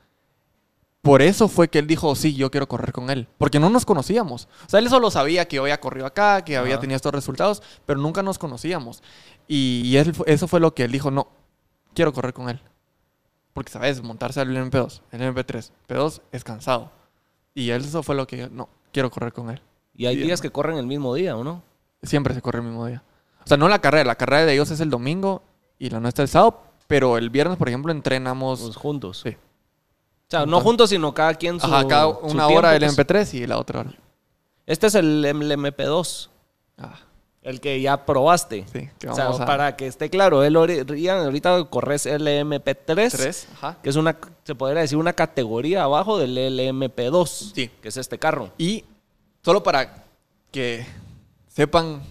por 1.02 1.20
eso 1.20 1.48
fue 1.48 1.68
que 1.68 1.78
él 1.78 1.86
dijo, 1.86 2.14
sí, 2.14 2.34
yo 2.34 2.50
quiero 2.50 2.66
correr 2.66 2.92
con 2.92 3.10
él. 3.10 3.28
Porque 3.36 3.60
no 3.60 3.68
nos 3.68 3.84
conocíamos. 3.84 4.48
O 4.66 4.70
sea, 4.70 4.80
él 4.80 4.88
solo 4.88 5.10
sabía 5.10 5.46
que 5.46 5.56
yo 5.56 5.62
había 5.62 5.78
corrido 5.78 6.06
acá, 6.06 6.42
que 6.42 6.56
había 6.56 6.74
Ajá. 6.74 6.80
tenido 6.80 6.96
estos 6.96 7.12
resultados, 7.12 7.62
pero 7.84 8.00
nunca 8.00 8.22
nos 8.22 8.38
conocíamos. 8.38 9.02
Y, 9.46 9.82
y 9.84 9.96
él 9.98 10.14
fue- 10.14 10.24
eso 10.32 10.48
fue 10.48 10.60
lo 10.60 10.74
que 10.74 10.84
él 10.84 10.92
dijo, 10.92 11.10
no, 11.10 11.28
quiero 11.94 12.12
correr 12.14 12.32
con 12.32 12.48
él. 12.48 12.58
Porque, 13.52 13.70
¿sabes? 13.70 14.02
Montarse 14.02 14.40
al 14.40 14.48
MP2, 14.56 15.02
el 15.12 15.20
MP3, 15.34 15.70
P2 15.88 16.22
es 16.32 16.42
cansado. 16.42 16.90
Y 17.54 17.68
él 17.70 17.84
eso 17.84 18.02
fue 18.02 18.14
lo 18.14 18.26
que 18.26 18.38
yo, 18.38 18.48
no, 18.50 18.68
quiero 18.90 19.10
correr 19.10 19.32
con 19.34 19.50
él. 19.50 19.60
y 19.94 20.06
hay 20.06 20.16
días 20.16 20.40
que 20.40 20.50
corren 20.50 20.78
el 20.78 20.86
mismo 20.86 21.14
día, 21.14 21.36
¿o 21.36 21.44
no? 21.44 21.62
Siempre 22.04 22.34
se 22.34 22.42
corre 22.42 22.58
el 22.60 22.64
mismo 22.66 22.86
día. 22.86 23.02
O 23.44 23.46
sea, 23.46 23.56
no 23.56 23.68
la 23.68 23.80
carrera, 23.80 24.04
la 24.04 24.14
carrera 24.14 24.44
de 24.46 24.52
ellos 24.54 24.70
es 24.70 24.80
el 24.80 24.90
domingo 24.90 25.42
y 25.78 25.90
la 25.90 26.00
nuestra 26.00 26.22
el 26.22 26.28
sábado, 26.28 26.62
pero 26.86 27.18
el 27.18 27.30
viernes, 27.30 27.58
por 27.58 27.68
ejemplo, 27.68 27.92
entrenamos... 27.92 28.60
Pues 28.62 28.76
juntos. 28.76 29.20
Sí. 29.24 29.30
O 29.30 30.30
sea, 30.30 30.46
no 30.46 30.60
juntos, 30.60 30.90
sino 30.90 31.12
cada 31.12 31.34
quien 31.34 31.60
su 31.60 31.66
Ajá, 31.66 31.86
cada 31.86 32.06
una 32.08 32.46
hora 32.48 32.74
el 32.74 32.80
pues. 32.82 32.96
MP3 32.98 33.34
y 33.34 33.46
la 33.46 33.58
otra 33.58 33.80
hora. 33.80 33.92
Este 34.66 34.86
es 34.86 34.94
el, 34.94 35.24
el 35.24 35.36
MP2, 35.52 36.28
Ah, 36.78 36.98
el 37.42 37.60
que 37.60 37.80
ya 37.82 38.04
probaste. 38.06 38.64
sí, 38.72 38.88
que 38.98 39.08
O 39.08 39.14
sea, 39.14 39.24
vamos 39.26 39.40
a... 39.42 39.46
para 39.46 39.76
que 39.76 39.86
esté 39.86 40.08
claro, 40.08 40.42
él 40.42 40.56
ahorita 40.56 41.64
corres 41.64 42.06
el 42.06 42.26
MP3, 42.26 43.10
Tres, 43.10 43.48
ajá. 43.54 43.76
que 43.82 43.90
es 43.90 43.96
una, 43.96 44.16
se 44.44 44.54
podría 44.54 44.80
decir, 44.80 44.96
una 44.96 45.12
categoría 45.12 45.82
abajo 45.84 46.18
del 46.18 46.34
LMP2, 46.36 47.52
Sí. 47.54 47.70
que 47.82 47.88
es 47.88 47.96
este 47.98 48.18
carro. 48.18 48.50
Y 48.56 48.84
solo 49.42 49.62
para 49.62 50.02
que 50.50 50.86
sepan, 51.54 52.02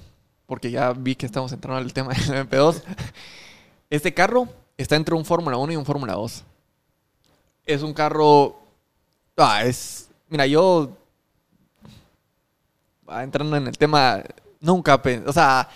porque 0.45 0.71
ya 0.71 0.93
vi 0.93 1.15
que 1.15 1.25
estamos 1.25 1.51
entrando 1.51 1.79
al 1.81 1.91
tema 1.93 2.13
del 2.13 2.47
MP2, 2.49 2.81
este 3.89 4.13
carro 4.13 4.47
está 4.77 4.95
entre 4.95 5.15
un 5.15 5.25
Fórmula 5.25 5.57
1 5.57 5.73
y 5.73 5.75
un 5.75 5.85
Fórmula 5.85 6.13
2. 6.13 6.43
Es 7.65 7.81
un 7.83 7.93
carro... 7.93 8.59
Ah, 9.37 9.63
es... 9.63 10.09
Mira, 10.29 10.47
yo... 10.47 10.95
ah, 13.07 13.23
entrando 13.23 13.55
en 13.57 13.67
el 13.67 13.77
tema, 13.77 14.23
nunca 14.59 15.01
pensé... 15.01 15.27
O 15.29 15.33
sea, 15.33 15.69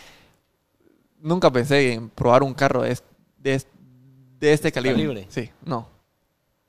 nunca 1.20 1.52
pensé 1.52 1.94
en 1.94 2.10
probar 2.10 2.44
un 2.44 2.54
carro 2.54 2.82
de, 2.84 2.98
de, 3.38 3.62
de 4.40 4.54
este 4.54 4.72
calibre. 4.72 4.96
Calibre. 5.02 5.26
Sí, 5.30 5.50
no. 5.64 5.88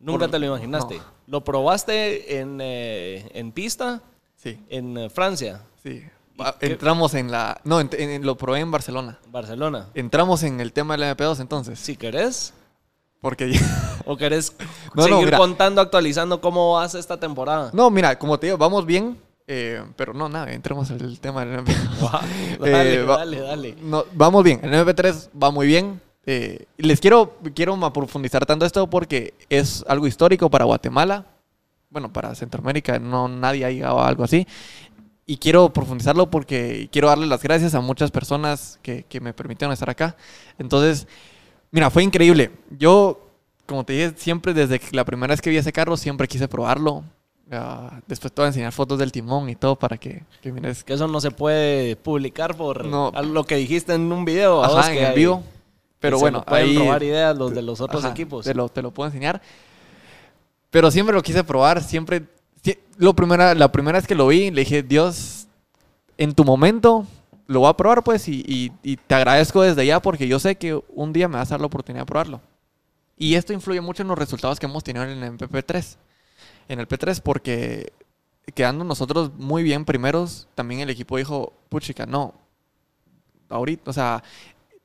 Nunca 0.00 0.20
Por- 0.26 0.30
te 0.32 0.38
lo 0.38 0.46
imaginaste. 0.46 0.96
no. 0.98 1.18
Lo 1.26 1.44
probaste 1.44 2.38
en, 2.40 2.58
eh, 2.62 3.30
en 3.34 3.52
pista 3.52 4.02
Sí, 4.36 4.58
en 4.70 4.96
eh, 4.96 5.10
Francia 5.10 5.60
sí. 5.82 6.02
Ah, 6.38 6.54
Entramos 6.60 7.14
en 7.14 7.30
la... 7.30 7.60
No, 7.64 7.80
en- 7.80 7.90
en- 7.92 8.24
lo 8.24 8.36
probé 8.36 8.60
en 8.60 8.70
Barcelona. 8.70 9.18
Barcelona. 9.28 9.88
Entramos 9.94 10.42
en 10.44 10.60
el 10.60 10.72
tema 10.72 10.96
del 10.96 11.16
MP2 11.16 11.40
entonces. 11.40 11.78
Si 11.78 11.96
querés. 11.96 12.54
Porque... 13.20 13.58
¿O 14.06 14.16
querés 14.16 14.54
No, 14.94 15.02
no, 15.02 15.08
seguir 15.08 15.24
mira. 15.26 15.38
contando, 15.38 15.80
actualizando 15.80 16.40
cómo 16.40 16.74
vas 16.74 16.94
esta 16.94 17.18
temporada? 17.18 17.70
no, 17.72 17.90
mira, 17.90 18.18
como 18.18 18.38
te 18.38 18.46
digo, 18.46 18.56
vamos 18.58 18.86
bien. 18.86 19.18
eh, 19.46 19.82
pero 19.96 20.14
no, 20.14 20.28
nada, 20.28 20.52
entremos 20.52 20.88
en 20.90 21.00
el 21.00 21.18
tema 21.20 21.44
del 21.44 21.58
MP2. 21.64 22.10
dale, 22.60 22.94
Eh, 22.94 23.04
dale, 23.04 23.40
dale. 23.40 23.76
No, 23.82 24.04
vamos 24.12 24.44
bien. 24.44 24.60
El 24.62 24.72
MP3 24.72 25.30
va 25.42 25.50
muy 25.50 25.66
bien. 25.66 26.00
Eh, 26.26 26.66
les 26.76 27.00
quiero, 27.00 27.36
quiero 27.54 27.92
profundizar 27.92 28.44
tanto 28.46 28.64
esto 28.66 28.88
porque 28.88 29.34
es 29.48 29.84
algo 29.88 30.06
histórico 30.06 30.48
para 30.50 30.66
Guatemala. 30.66 31.24
Bueno, 31.90 32.12
para 32.12 32.34
Centroamérica 32.34 32.98
no 32.98 33.28
nadie 33.28 33.64
ha 33.64 33.70
llegado 33.70 33.98
a 33.98 34.06
algo 34.06 34.22
así. 34.22 34.46
Y 35.30 35.36
quiero 35.36 35.70
profundizarlo 35.74 36.30
porque 36.30 36.88
quiero 36.90 37.08
darle 37.08 37.26
las 37.26 37.42
gracias 37.42 37.74
a 37.74 37.82
muchas 37.82 38.10
personas 38.10 38.78
que, 38.80 39.02
que 39.02 39.20
me 39.20 39.34
permitieron 39.34 39.74
estar 39.74 39.90
acá. 39.90 40.16
Entonces, 40.58 41.06
mira, 41.70 41.90
fue 41.90 42.02
increíble. 42.02 42.50
Yo, 42.70 43.20
como 43.66 43.84
te 43.84 43.92
dije, 43.92 44.14
siempre 44.16 44.54
desde 44.54 44.80
la 44.92 45.04
primera 45.04 45.32
vez 45.32 45.42
que 45.42 45.50
vi 45.50 45.58
ese 45.58 45.70
carro, 45.70 45.98
siempre 45.98 46.26
quise 46.26 46.48
probarlo. 46.48 47.04
Ah, 47.52 48.00
después 48.06 48.32
te 48.32 48.40
voy 48.40 48.46
a 48.46 48.48
enseñar 48.48 48.72
fotos 48.72 48.98
del 48.98 49.12
timón 49.12 49.50
y 49.50 49.54
todo 49.54 49.76
para 49.76 49.98
que, 49.98 50.22
que 50.40 50.50
mires. 50.50 50.82
Que 50.82 50.94
eso 50.94 51.06
no 51.06 51.20
se 51.20 51.30
puede 51.30 51.96
publicar 51.96 52.56
por 52.56 52.86
No. 52.86 53.12
lo 53.22 53.44
que 53.44 53.56
dijiste 53.56 53.92
en 53.92 54.10
un 54.10 54.24
video. 54.24 54.56
vos, 54.56 54.74
Ajá, 54.74 54.90
que 54.90 55.06
en 55.08 55.14
vivo. 55.14 55.42
Pero 56.00 56.16
que 56.16 56.20
se 56.20 56.22
bueno, 56.22 56.38
lo 56.38 56.44
pueden 56.46 56.68
ahí 56.68 56.78
robar 56.78 57.02
ideas 57.02 57.36
los 57.36 57.54
de 57.54 57.60
los 57.60 57.82
otros 57.82 58.02
Ajá, 58.02 58.12
equipos. 58.12 58.46
Te 58.46 58.54
lo, 58.54 58.70
te 58.70 58.80
lo 58.80 58.92
puedo 58.92 59.08
enseñar. 59.08 59.42
Pero 60.70 60.90
siempre 60.90 61.14
lo 61.14 61.22
quise 61.22 61.44
probar, 61.44 61.82
siempre... 61.82 62.22
Lo 62.96 63.14
primera, 63.14 63.54
la 63.54 63.70
primera 63.70 63.98
vez 63.98 64.06
que 64.08 64.14
lo 64.16 64.26
vi, 64.26 64.50
le 64.50 64.62
dije, 64.62 64.82
Dios, 64.82 65.46
en 66.16 66.34
tu 66.34 66.44
momento 66.44 67.06
lo 67.46 67.60
voy 67.60 67.70
a 67.70 67.76
probar, 67.76 68.02
pues, 68.02 68.28
y, 68.28 68.72
y- 68.82 68.96
te 68.96 69.14
agradezco 69.14 69.62
desde 69.62 69.86
ya 69.86 70.02
porque 70.02 70.26
yo 70.28 70.38
sé 70.38 70.56
que 70.56 70.82
un 70.94 71.12
día 71.12 71.28
me 71.28 71.36
vas 71.36 71.48
a 71.50 71.54
dar 71.54 71.60
la 71.60 71.66
oportunidad 71.68 72.02
de 72.02 72.06
probarlo. 72.06 72.40
Y 73.16 73.34
esto 73.34 73.52
influye 73.52 73.80
mucho 73.80 74.02
en 74.02 74.08
los 74.08 74.18
resultados 74.18 74.58
que 74.60 74.66
hemos 74.66 74.82
tenido 74.84 75.04
en 75.04 75.22
el 75.22 75.38
PP3. 75.38 75.96
En 76.68 76.80
el 76.80 76.86
P3 76.88 77.20
porque 77.22 77.92
quedando 78.54 78.84
nosotros 78.84 79.32
muy 79.36 79.62
bien 79.62 79.84
primeros, 79.84 80.48
también 80.54 80.80
el 80.80 80.90
equipo 80.90 81.16
dijo, 81.16 81.52
puchica, 81.68 82.04
no, 82.06 82.34
ahorita, 83.48 83.90
o 83.90 83.94
sea, 83.94 84.22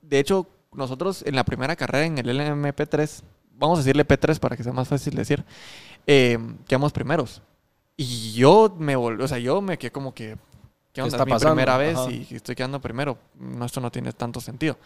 de 0.02 0.18
hecho, 0.20 0.46
nosotros 0.72 1.22
en 1.26 1.34
la 1.36 1.44
primera 1.44 1.76
carrera 1.76 2.06
en 2.06 2.18
el 2.18 2.28
LMP3, 2.28 3.22
vamos 3.58 3.78
a 3.78 3.82
decirle 3.82 4.06
P3 4.06 4.38
para 4.38 4.56
que 4.56 4.62
sea 4.64 4.72
más 4.72 4.88
fácil 4.88 5.14
decir, 5.14 5.44
eh, 6.06 6.38
quedamos 6.66 6.92
primeros. 6.92 7.42
Y 7.96 8.32
yo 8.32 8.74
me 8.78 8.96
volví, 8.96 9.22
o 9.22 9.28
sea, 9.28 9.38
yo 9.38 9.60
me 9.60 9.78
quedé 9.78 9.92
como 9.92 10.12
que, 10.14 10.36
¿qué 10.92 11.02
onda? 11.02 11.16
está 11.16 11.22
es 11.22 11.26
mi 11.26 11.32
pasando? 11.32 11.54
primera 11.54 11.76
vez 11.76 11.96
Ajá. 11.96 12.10
y 12.10 12.26
estoy 12.30 12.54
quedando 12.56 12.80
primero. 12.80 13.16
No, 13.38 13.64
esto 13.64 13.80
no 13.80 13.90
tiene 13.90 14.12
tanto 14.12 14.40
sentido. 14.40 14.76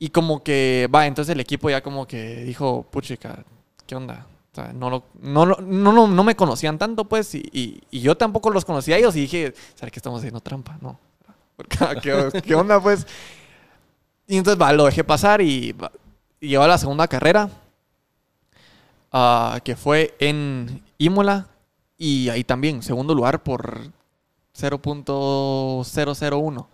Y 0.00 0.10
como 0.10 0.42
que, 0.42 0.88
va, 0.94 1.06
entonces 1.06 1.32
el 1.34 1.40
equipo 1.40 1.70
ya 1.70 1.80
como 1.82 2.06
que 2.06 2.42
dijo, 2.44 2.84
puchica, 2.90 3.44
¿qué 3.86 3.94
onda? 3.96 4.26
O 4.52 4.54
sea, 4.54 4.72
no, 4.72 4.90
lo- 4.90 5.04
no, 5.20 5.46
lo- 5.46 5.60
no, 5.60 5.92
no, 5.92 6.06
no 6.08 6.24
me 6.24 6.34
conocían 6.36 6.78
tanto, 6.78 7.04
pues, 7.04 7.34
y, 7.34 7.48
y- 7.52 7.80
y 7.90 8.00
yo 8.00 8.16
tampoco 8.16 8.50
los 8.50 8.64
conocía 8.64 8.96
a 8.96 8.98
ellos 8.98 9.14
y 9.16 9.20
dije, 9.22 9.54
¿sabes 9.74 9.92
que 9.92 9.98
estamos 9.98 10.18
haciendo 10.18 10.40
trampa? 10.40 10.78
No. 10.80 10.98
Porque, 11.56 11.78
¿Qué, 12.02 12.42
qué 12.42 12.54
onda, 12.54 12.80
pues? 12.80 13.06
Y 14.26 14.36
entonces, 14.36 14.60
va, 14.60 14.72
lo 14.72 14.84
dejé 14.86 15.04
pasar 15.04 15.40
y, 15.40 15.74
y 16.40 16.48
llegó 16.48 16.62
a 16.64 16.68
la 16.68 16.78
segunda 16.78 17.06
carrera, 17.08 17.50
ah, 19.12 19.60
que 19.64 19.76
fue 19.76 20.14
en 20.18 20.82
Imola, 20.98 21.48
y 21.98 22.28
ahí 22.28 22.44
también, 22.44 22.82
segundo 22.82 23.14
lugar 23.14 23.42
por 23.42 23.80
0.001. 24.56 26.66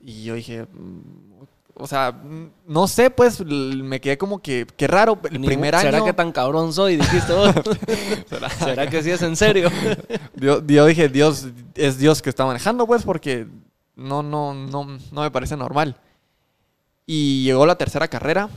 Y 0.00 0.24
yo 0.24 0.34
dije, 0.34 0.64
mm, 0.64 1.34
o 1.76 1.86
sea, 1.86 2.12
mm, 2.12 2.50
no 2.68 2.86
sé, 2.86 3.10
pues 3.10 3.44
me 3.44 4.00
quedé 4.00 4.18
como 4.18 4.40
que, 4.40 4.66
qué 4.76 4.86
raro. 4.86 5.18
El 5.30 5.40
Ni- 5.40 5.46
primer 5.46 5.74
año. 5.74 5.90
¿Será 5.90 6.04
que 6.04 6.12
tan 6.12 6.30
cabrón 6.30 6.72
soy? 6.72 6.96
Dijiste 6.96 7.32
vos. 7.32 7.52
¿Será 8.58 8.88
que 8.88 9.02
sí 9.02 9.10
es 9.10 9.22
en 9.22 9.36
serio? 9.36 9.70
Yo, 10.36 10.64
yo 10.66 10.86
dije, 10.86 11.08
Dios, 11.08 11.46
es 11.74 11.98
Dios 11.98 12.20
que 12.20 12.30
está 12.30 12.44
manejando, 12.44 12.86
pues, 12.86 13.02
porque 13.02 13.46
no, 13.96 14.22
no, 14.22 14.52
no, 14.52 14.98
no 15.10 15.22
me 15.22 15.30
parece 15.30 15.56
normal. 15.56 15.96
Y 17.06 17.44
llegó 17.44 17.66
la 17.66 17.76
tercera 17.76 18.08
carrera, 18.08 18.48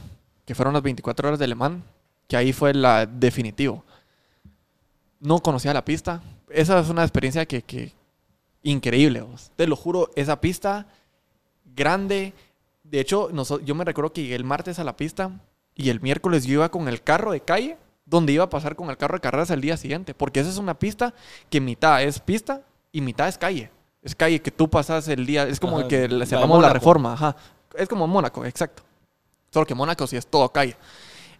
que 0.45 0.55
fueron 0.55 0.73
las 0.73 0.83
24 0.83 1.27
horas 1.27 1.39
de 1.39 1.47
Le 1.47 1.55
Mans, 1.55 1.83
que 2.27 2.37
ahí 2.37 2.53
fue 2.53 2.73
la 2.73 3.05
definitivo. 3.05 3.83
No 5.19 5.39
conocía 5.39 5.73
la 5.73 5.85
pista. 5.85 6.21
Esa 6.49 6.79
es 6.79 6.89
una 6.89 7.03
experiencia 7.03 7.45
que, 7.45 7.61
que 7.61 7.93
increíble, 8.63 9.21
vos. 9.21 9.51
te 9.55 9.67
lo 9.67 9.75
juro, 9.75 10.09
esa 10.15 10.39
pista 10.41 10.87
grande. 11.75 12.33
De 12.83 12.99
hecho, 12.99 13.29
yo 13.59 13.75
me 13.75 13.83
recuerdo 13.83 14.13
que 14.13 14.23
llegué 14.23 14.35
el 14.35 14.43
martes 14.43 14.79
a 14.79 14.83
la 14.83 14.95
pista 14.95 15.31
y 15.75 15.89
el 15.89 16.01
miércoles 16.01 16.45
yo 16.45 16.53
iba 16.53 16.69
con 16.69 16.87
el 16.87 17.03
carro 17.03 17.31
de 17.31 17.41
calle 17.41 17.77
donde 18.05 18.31
iba 18.33 18.45
a 18.45 18.49
pasar 18.49 18.75
con 18.75 18.89
el 18.89 18.97
carro 18.97 19.15
de 19.15 19.21
carreras 19.21 19.51
el 19.51 19.61
día 19.61 19.77
siguiente. 19.77 20.13
Porque 20.13 20.39
esa 20.39 20.49
es 20.49 20.57
una 20.57 20.79
pista 20.79 21.13
que 21.49 21.61
mitad 21.61 22.01
es 22.01 22.19
pista 22.19 22.61
y 22.91 23.01
mitad 23.01 23.27
es 23.27 23.37
calle. 23.37 23.69
Es 24.01 24.15
calle 24.15 24.41
que 24.41 24.51
tú 24.51 24.69
pasas 24.69 25.07
el 25.09 25.25
día. 25.25 25.47
Es 25.47 25.59
como 25.59 25.79
Ajá, 25.79 25.87
que 25.87 26.07
le 26.07 26.25
cerramos 26.25 26.61
la 26.61 26.71
reforma. 26.71 27.13
Ajá. 27.13 27.35
Es 27.75 27.89
como 27.89 28.07
Mónaco, 28.07 28.45
exacto. 28.45 28.83
Solo 29.51 29.65
que 29.65 29.75
Mónaco 29.75 30.07
sí 30.07 30.15
es 30.15 30.25
todo 30.25 30.49
calle. 30.49 30.77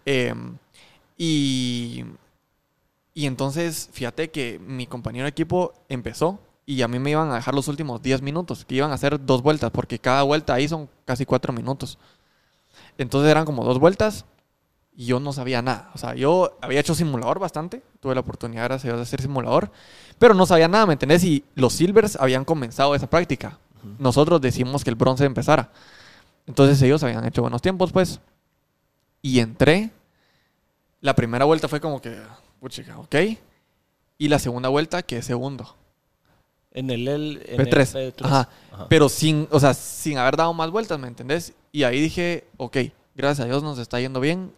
Eh, 0.06 0.34
y, 1.18 2.04
y 3.18 3.26
entonces, 3.26 3.90
fíjate 3.94 4.30
que 4.30 4.60
mi 4.60 4.86
compañero 4.86 5.24
de 5.24 5.30
equipo 5.30 5.74
empezó 5.90 6.40
y 6.68 6.84
a 6.84 6.88
mí 6.88 7.00
me 7.00 7.10
iban 7.10 7.32
a 7.32 7.36
dejar 7.38 7.56
los 7.56 7.68
últimos 7.68 8.00
10 8.00 8.22
minutos, 8.22 8.64
que 8.64 8.76
iban 8.76 8.92
a 8.92 8.94
hacer 8.94 9.26
dos 9.26 9.42
vueltas, 9.42 9.72
porque 9.72 9.98
cada 9.98 10.22
vuelta 10.22 10.54
ahí 10.54 10.68
son 10.68 10.88
casi 11.04 11.26
4 11.26 11.52
minutos. 11.52 11.98
Entonces 12.96 13.32
eran 13.32 13.44
como 13.44 13.64
dos 13.64 13.80
vueltas 13.80 14.26
y 14.96 15.08
yo 15.08 15.20
no 15.20 15.34
sabía 15.34 15.64
nada. 15.64 15.90
O 15.96 15.98
sea, 15.98 16.14
yo 16.14 16.60
había 16.62 16.80
hecho 16.80 16.94
simulador 16.94 17.40
bastante, 17.40 17.82
tuve 18.02 18.14
la 18.14 18.22
oportunidad, 18.22 18.66
gracias 18.66 18.84
a 18.84 18.88
Dios, 18.90 18.98
de 19.00 19.02
hacer 19.02 19.22
simulador, 19.24 19.72
pero 20.20 20.36
no 20.36 20.46
sabía 20.46 20.68
nada, 20.68 20.86
¿me 20.86 20.94
entendés? 20.94 21.24
Y 21.24 21.44
los 21.56 21.74
Silvers 21.74 22.18
habían 22.18 22.46
comenzado 22.46 22.94
esa 22.94 23.10
práctica. 23.10 23.58
Nosotros 23.98 24.42
decimos 24.42 24.84
que 24.84 24.92
el 24.92 24.96
bronce 24.96 25.26
empezara. 25.26 25.72
Entonces 26.46 26.80
ellos 26.84 27.02
habían 27.02 27.26
hecho 27.26 27.42
buenos 27.42 27.64
tiempos, 27.64 27.92
pues. 27.92 28.20
Y 29.24 29.40
entré. 29.40 29.90
La 31.02 31.16
primera 31.16 31.46
vuelta 31.46 31.68
fue 31.68 31.82
como 31.82 32.00
que, 32.00 32.16
puchica, 32.68 32.98
ok. 33.00 33.16
Y 34.18 34.28
la 34.28 34.40
segunda 34.40 34.70
vuelta, 34.70 35.02
que 35.04 35.18
es 35.18 35.26
segundo. 35.26 35.76
En 36.72 36.90
el, 36.90 37.08
el- 37.08 37.44
en 37.48 37.62
el 37.62 37.68
P3. 37.70 38.14
Ajá. 38.24 38.50
Ajá. 38.72 38.86
Pero 38.90 39.10
sin, 39.10 39.48
o 39.52 39.60
sea, 39.60 39.74
sin 39.74 40.18
haber 40.18 40.36
dado 40.38 40.54
más 40.54 40.70
vueltas, 40.70 41.00
¿me 41.00 41.08
entendés? 41.08 41.54
Y 41.72 41.84
ahí 41.84 42.00
dije, 42.02 42.46
ok, 42.58 42.78
gracias 43.16 43.46
a 43.46 43.48
Dios 43.50 43.64
nos 43.64 43.80
está 43.80 44.00
yendo 44.00 44.20
bien 44.20 44.52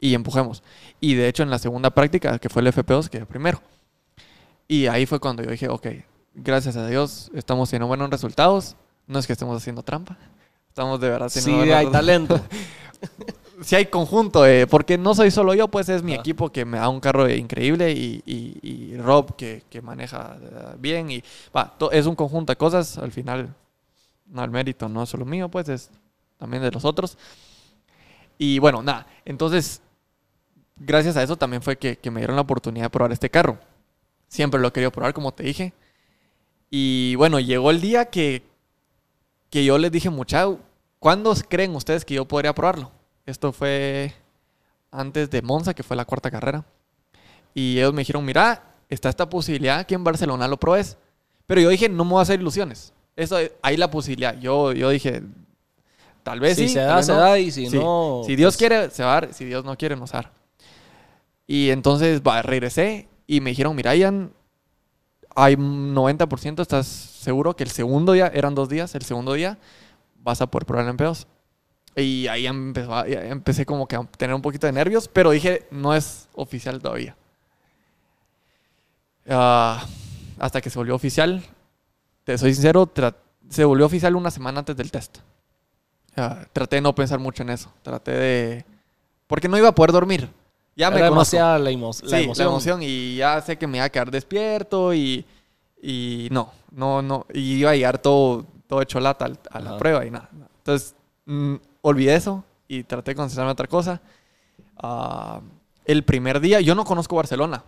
y 0.00 0.14
empujemos. 0.14 0.62
Y 1.00 1.14
de 1.14 1.28
hecho 1.28 1.42
en 1.42 1.50
la 1.50 1.58
segunda 1.58 1.90
práctica, 1.90 2.38
que 2.38 2.48
fue 2.48 2.62
el 2.62 2.68
FP2, 2.68 3.08
quedé 3.08 3.26
primero. 3.26 3.60
Y 4.68 4.86
ahí 4.86 5.06
fue 5.06 5.20
cuando 5.20 5.42
yo 5.42 5.50
dije, 5.50 5.68
ok, 5.68 5.86
gracias 6.34 6.76
a 6.76 6.86
Dios 6.86 7.30
estamos 7.34 7.68
teniendo 7.70 7.88
buenos 7.88 8.10
resultados. 8.10 8.76
No 9.06 9.18
es 9.18 9.26
que 9.26 9.32
estemos 9.34 9.56
haciendo 9.60 9.82
trampa. 9.82 10.16
Estamos 10.68 11.00
de 11.00 11.08
verdad 11.10 11.28
Sí, 11.28 11.40
teniendo 11.40 11.64
buenos 11.66 11.78
hay 11.86 11.92
talento. 11.92 12.40
sí 13.62 13.74
hay 13.76 13.86
conjunto, 13.86 14.46
eh, 14.46 14.66
porque 14.66 14.98
no 14.98 15.14
soy 15.14 15.30
solo 15.30 15.54
yo, 15.54 15.68
pues 15.68 15.88
es 15.88 16.02
mi 16.02 16.12
Ajá. 16.12 16.20
equipo 16.20 16.50
que 16.50 16.64
me 16.64 16.78
da 16.78 16.88
un 16.88 17.00
carro 17.00 17.28
increíble 17.28 17.92
y, 17.92 18.22
y- 18.26 18.58
y 18.62 18.96
Rob 18.96 19.34
que, 19.36 19.62
que 19.70 19.80
maneja 19.82 20.36
eh, 20.40 20.74
bien 20.78 21.10
y 21.10 21.22
va, 21.56 21.74
es 21.92 22.06
un 22.06 22.14
conjunto 22.14 22.52
de 22.52 22.56
cosas, 22.56 22.98
al 22.98 23.12
final 23.12 23.54
no 24.26 24.44
el 24.44 24.50
mérito 24.50 24.88
no 24.88 25.02
es 25.02 25.08
solo 25.08 25.24
mío, 25.24 25.48
pues 25.48 25.68
es 25.68 25.90
también 26.38 26.62
de 26.62 26.70
los 26.70 26.84
otros. 26.84 27.16
Y 28.38 28.58
bueno, 28.58 28.82
nada, 28.82 29.06
entonces 29.24 29.80
gracias 30.78 31.16
a 31.16 31.22
eso 31.22 31.36
también 31.36 31.62
fue 31.62 31.76
que, 31.78 31.96
que 31.96 32.10
me 32.10 32.20
dieron 32.20 32.36
la 32.36 32.42
oportunidad 32.42 32.86
de 32.86 32.90
probar 32.90 33.12
este 33.12 33.30
carro. 33.30 33.58
Siempre 34.28 34.60
lo 34.60 34.68
he 34.68 34.72
querido 34.72 34.90
probar, 34.90 35.14
como 35.14 35.32
te 35.32 35.44
dije. 35.44 35.72
Y 36.68 37.14
bueno, 37.14 37.38
llegó 37.40 37.70
el 37.70 37.80
día 37.80 38.06
que, 38.06 38.42
que 39.50 39.64
yo 39.64 39.78
les 39.78 39.90
dije, 39.92 40.10
muchachos, 40.10 40.58
¿cuándo 40.98 41.32
creen 41.48 41.74
ustedes 41.76 42.04
que 42.04 42.14
yo 42.14 42.26
podría 42.26 42.54
probarlo? 42.54 42.90
Esto 43.26 43.52
fue 43.52 44.14
antes 44.90 45.28
de 45.30 45.42
Monza, 45.42 45.74
que 45.74 45.82
fue 45.82 45.96
la 45.96 46.04
cuarta 46.04 46.30
carrera. 46.30 46.64
Y 47.54 47.78
ellos 47.78 47.92
me 47.92 48.00
dijeron, 48.02 48.24
mira, 48.24 48.62
está 48.88 49.08
esta 49.08 49.28
posibilidad 49.28 49.84
que 49.84 49.94
en 49.94 50.04
Barcelona 50.04 50.46
lo 50.48 50.58
probes. 50.58 50.96
Pero 51.46 51.60
yo 51.60 51.68
dije, 51.68 51.88
no 51.88 52.04
me 52.04 52.12
voy 52.12 52.20
a 52.20 52.22
hacer 52.22 52.40
ilusiones. 52.40 52.92
Eso, 53.16 53.36
hay 53.62 53.76
la 53.76 53.90
posibilidad. 53.90 54.38
Yo, 54.38 54.72
yo 54.72 54.90
dije, 54.90 55.22
tal 56.22 56.40
vez 56.40 56.56
si 56.56 56.68
sí. 56.68 56.74
se 56.74 56.80
da, 56.80 56.96
vez 56.96 57.06
se 57.06 57.12
no. 57.12 57.18
da 57.18 57.38
y 57.38 57.50
si 57.50 57.68
Sí. 57.68 57.78
no... 57.78 58.22
Si 58.26 58.36
Dios 58.36 58.54
pues, 58.54 58.58
quiere, 58.58 58.90
se 58.90 59.02
va 59.02 59.10
a 59.16 59.20
dar. 59.20 59.34
Si 59.34 59.44
Dios 59.44 59.64
no 59.64 59.76
quiere, 59.76 59.96
no 59.96 60.06
se 60.06 60.12
va 60.14 60.18
a 60.20 60.22
dar. 60.22 60.32
Y 61.46 61.70
entonces 61.70 62.20
regresé 62.42 63.08
y 63.26 63.40
me 63.40 63.50
dijeron, 63.50 63.74
mira, 63.74 63.94
Ian, 63.94 64.32
hay 65.34 65.54
90%, 65.56 66.60
¿estás 66.62 66.86
seguro 66.86 67.54
que 67.54 67.62
el 67.64 67.70
segundo 67.70 68.12
día, 68.12 68.30
eran 68.34 68.54
dos 68.54 68.68
días, 68.68 68.94
el 68.94 69.02
segundo 69.02 69.34
día 69.34 69.58
vas 70.22 70.40
a 70.40 70.46
poder 70.48 70.66
probar 70.66 70.86
el 70.86 70.96
MP2? 70.96 71.26
Y 71.96 72.28
ahí 72.28 72.46
empezó 72.46 72.94
a- 72.94 73.08
ya 73.08 73.24
empecé 73.24 73.64
como 73.64 73.86
que 73.88 73.96
a 73.96 74.04
tener 74.04 74.34
un 74.34 74.42
poquito 74.42 74.66
de 74.66 74.72
nervios, 74.72 75.08
pero 75.08 75.30
dije, 75.30 75.66
no 75.70 75.94
es 75.94 76.28
oficial 76.34 76.80
todavía. 76.80 77.16
Ah, 79.28 79.84
hasta 80.38 80.60
que 80.60 80.70
se 80.70 80.78
volvió 80.78 80.94
oficial, 80.94 81.42
te 82.24 82.38
soy 82.38 82.54
sincero, 82.54 82.90
se 83.48 83.64
volvió 83.64 83.86
oficial 83.86 84.14
una 84.16 84.30
semana 84.30 84.60
antes 84.60 84.76
del 84.76 84.90
test. 84.90 85.18
Sea, 86.14 86.46
traté 86.52 86.76
de 86.76 86.82
no 86.82 86.94
pensar 86.94 87.18
mucho 87.18 87.42
en 87.42 87.50
eso. 87.50 87.72
Traté 87.82 88.10
de... 88.12 88.64
Porque 89.26 89.48
no 89.48 89.58
iba 89.58 89.68
a 89.68 89.74
poder 89.74 89.92
dormir. 89.92 90.30
Ya 90.76 90.90
me 90.90 90.98
Era 90.98 91.08
conozco. 91.08 91.36
demasiada 91.36 91.58
la, 91.58 91.70
emo- 91.70 92.02
la 92.02 92.18
Sí, 92.18 92.24
emoción. 92.24 92.46
la 92.46 92.50
emoción. 92.52 92.80
Y 92.82 93.16
ya 93.16 93.40
sé 93.42 93.56
que 93.56 93.66
me 93.66 93.78
iba 93.78 93.84
a 93.86 93.90
quedar 93.90 94.10
despierto 94.10 94.94
y... 94.94 95.24
Y 95.82 96.28
no, 96.30 96.52
no, 96.70 97.02
no. 97.02 97.26
Y 97.32 97.56
iba 97.58 97.70
a 97.70 97.74
llegar 97.74 97.98
todo, 97.98 98.46
todo 98.66 98.80
hecho 98.82 98.98
lata 98.98 99.26
a 99.50 99.60
la 99.60 99.70
Ajá. 99.70 99.78
prueba 99.78 100.06
y 100.06 100.10
nada. 100.10 100.28
nada. 100.32 100.50
Entonces, 100.58 100.94
mm, 101.26 101.54
olvidé 101.88 102.14
eso 102.16 102.44
y 102.68 102.82
traté 102.84 103.12
de 103.12 103.14
concentrarme 103.16 103.50
en 103.50 103.52
otra 103.52 103.66
cosa. 103.68 104.00
Ah, 104.78 105.40
el 105.84 106.02
primer 106.04 106.40
día, 106.40 106.60
yo 106.60 106.74
no 106.74 106.84
conozco 106.84 107.16
Barcelona. 107.16 107.62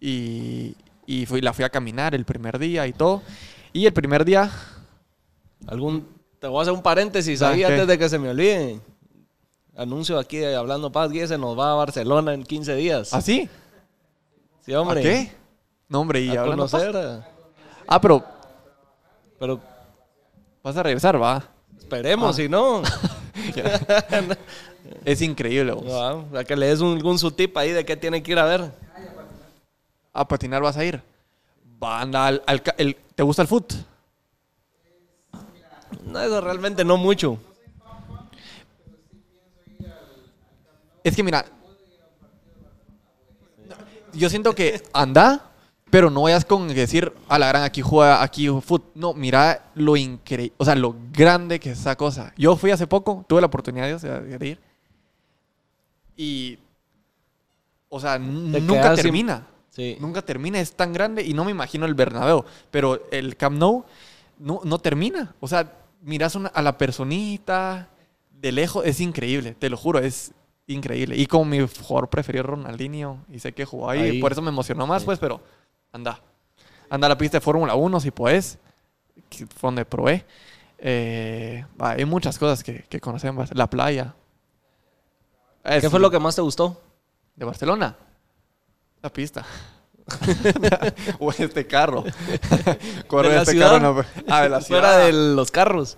Y, 0.00 0.76
y 1.06 1.26
fui, 1.26 1.40
la 1.40 1.52
fui 1.52 1.64
a 1.64 1.70
caminar 1.70 2.14
el 2.14 2.24
primer 2.24 2.58
día 2.58 2.86
y 2.86 2.92
todo. 2.92 3.22
Y 3.72 3.86
el 3.86 3.92
primer 3.92 4.24
día, 4.24 4.50
Algún, 5.66 6.06
te 6.38 6.46
voy 6.46 6.58
a 6.58 6.62
hacer 6.62 6.74
un 6.74 6.82
paréntesis 6.82 7.40
Ah, 7.42 7.50
ahí 7.50 7.58
¿qué? 7.60 7.66
antes 7.66 7.86
de 7.86 7.98
que 7.98 8.08
se 8.08 8.18
me 8.18 8.28
olvide. 8.30 8.80
Anuncio 9.76 10.18
aquí 10.18 10.36
de 10.36 10.54
Hablando 10.54 10.92
Paz, 10.92 11.10
Guille 11.10 11.26
se 11.26 11.36
nos 11.38 11.58
va 11.58 11.72
a 11.72 11.74
Barcelona 11.74 12.32
en 12.34 12.44
15 12.44 12.74
días. 12.76 13.12
¿así? 13.12 13.48
Sí, 14.60 14.72
¿A 14.72 14.80
hombre. 14.80 15.02
qué? 15.02 15.32
No, 15.88 16.00
hombre, 16.00 16.20
y 16.20 16.36
A 16.36 16.42
hablando 16.42 16.64
paz. 16.68 16.80
conocer. 16.82 16.96
a- 16.96 17.28
Ah, 17.88 18.00
pero 18.00 18.24
Pero 19.38 19.60
vas 20.62 20.76
a 20.76 20.82
regresar, 20.82 21.20
va. 21.20 21.42
esperemos, 21.76 22.30
Ah. 22.30 22.32
si 22.34 22.48
no. 22.48 22.82
Es 25.04 25.22
increíble, 25.22 25.72
vos. 25.72 25.84
va, 25.86 26.40
a 26.40 26.44
que 26.44 26.56
le 26.56 26.66
des 26.66 26.80
un, 26.80 26.96
algún 26.96 27.18
su 27.18 27.30
tip 27.30 27.56
ahí 27.56 27.72
de 27.72 27.84
qué 27.84 27.96
tiene 27.96 28.22
que 28.22 28.32
ir 28.32 28.38
a 28.38 28.44
ver. 28.44 28.70
A 30.12 30.28
patinar 30.28 30.62
vas 30.62 30.76
a 30.76 30.84
ir. 30.84 31.02
Va, 31.82 32.00
anda 32.00 32.26
al, 32.26 32.42
al 32.46 32.62
el- 32.76 32.96
¿Te 33.14 33.22
gusta 33.22 33.42
el 33.42 33.48
foot? 33.48 33.72
No, 36.04 36.20
eso 36.20 36.40
realmente 36.40 36.84
no 36.84 36.96
mucho. 36.96 37.38
Es 41.02 41.14
que 41.16 41.22
mira, 41.22 41.44
yo 44.12 44.28
siento 44.30 44.54
que 44.54 44.82
anda, 44.92 45.50
pero 45.94 46.10
no 46.10 46.22
vayas 46.22 46.44
con 46.44 46.66
decir 46.66 47.12
a 47.28 47.38
la 47.38 47.46
gran 47.46 47.62
aquí 47.62 47.80
juega 47.80 48.20
aquí 48.20 48.48
foot. 48.48 48.82
No, 48.96 49.14
mira 49.14 49.70
lo 49.76 49.96
increíble, 49.96 50.52
o 50.56 50.64
sea, 50.64 50.74
lo 50.74 50.96
grande 51.12 51.60
que 51.60 51.70
es 51.70 51.78
esa 51.78 51.94
cosa. 51.94 52.32
Yo 52.36 52.56
fui 52.56 52.72
hace 52.72 52.88
poco, 52.88 53.24
tuve 53.28 53.40
la 53.40 53.46
oportunidad 53.46 53.96
de, 54.00 54.36
de 54.38 54.46
ir 54.48 54.58
y, 56.16 56.58
o 57.88 58.00
sea, 58.00 58.14
Te 58.14 58.18
nunca 58.24 58.94
sin- 58.96 59.02
termina. 59.04 59.46
Sí. 59.70 59.96
Nunca 60.00 60.22
termina, 60.22 60.58
es 60.58 60.72
tan 60.74 60.92
grande 60.92 61.22
y 61.22 61.32
no 61.32 61.44
me 61.44 61.52
imagino 61.52 61.86
el 61.86 61.94
Bernabéu, 61.94 62.44
pero 62.72 63.06
el 63.12 63.36
Camp 63.36 63.56
Nou 63.58 63.84
no, 64.40 64.62
no 64.64 64.78
termina. 64.80 65.34
O 65.38 65.46
sea, 65.46 65.72
miras 66.02 66.34
una- 66.34 66.48
a 66.48 66.60
la 66.62 66.76
personita 66.76 67.88
de 68.32 68.50
lejos, 68.50 68.84
es 68.84 68.98
increíble, 69.00 69.54
te 69.54 69.70
lo 69.70 69.76
juro, 69.76 70.00
es 70.00 70.32
increíble. 70.66 71.16
Y 71.16 71.26
como 71.26 71.44
mi 71.44 71.60
jugador 71.60 72.10
preferido 72.10 72.42
Ronaldinho 72.44 73.24
y 73.30 73.38
sé 73.38 73.52
que 73.52 73.64
jugó 73.64 73.90
ahí, 73.90 74.00
Ahí. 74.00 74.20
por 74.20 74.32
eso 74.32 74.42
me 74.42 74.48
emocionó 74.50 74.88
más, 74.88 75.02
Sí. 75.02 75.06
pues, 75.06 75.20
pero 75.20 75.40
anda. 75.94 76.20
Anda 76.90 77.06
a 77.06 77.10
la 77.10 77.16
pista 77.18 77.38
de 77.38 77.40
Fórmula 77.40 77.74
1 77.74 78.00
si 78.00 78.10
puedes, 78.10 78.58
donde 79.62 79.84
probé. 79.84 80.26
Eh, 80.78 81.64
hay 81.78 82.04
muchas 82.04 82.38
cosas 82.38 82.62
que, 82.62 82.82
que 82.82 83.00
conocemos. 83.00 83.54
La 83.54 83.68
playa. 83.70 84.14
¿Qué 85.80 85.88
fue 85.88 86.00
lo 86.00 86.10
que 86.10 86.18
más 86.18 86.36
te 86.36 86.42
gustó? 86.42 86.82
¿De 87.36 87.44
Barcelona? 87.46 87.96
La 89.00 89.10
pista. 89.10 89.46
o 91.18 91.30
este 91.30 91.66
carro. 91.66 92.04
Corre 93.06 93.28
¿De 93.30 93.34
la 93.36 93.40
este 93.42 93.52
ciudad? 93.52 93.72
carro. 93.80 93.94
no- 93.94 94.04
Ah, 94.28 94.42
de 94.42 94.48
la 94.50 94.60
ciudad. 94.60 94.80
Fuera 94.80 94.96
de 94.98 95.12
los 95.12 95.50
carros. 95.50 95.96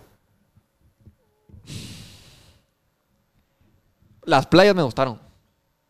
Las 4.25 4.47
playas 4.47 4.75
me 4.75 4.83
gustaron. 4.83 5.21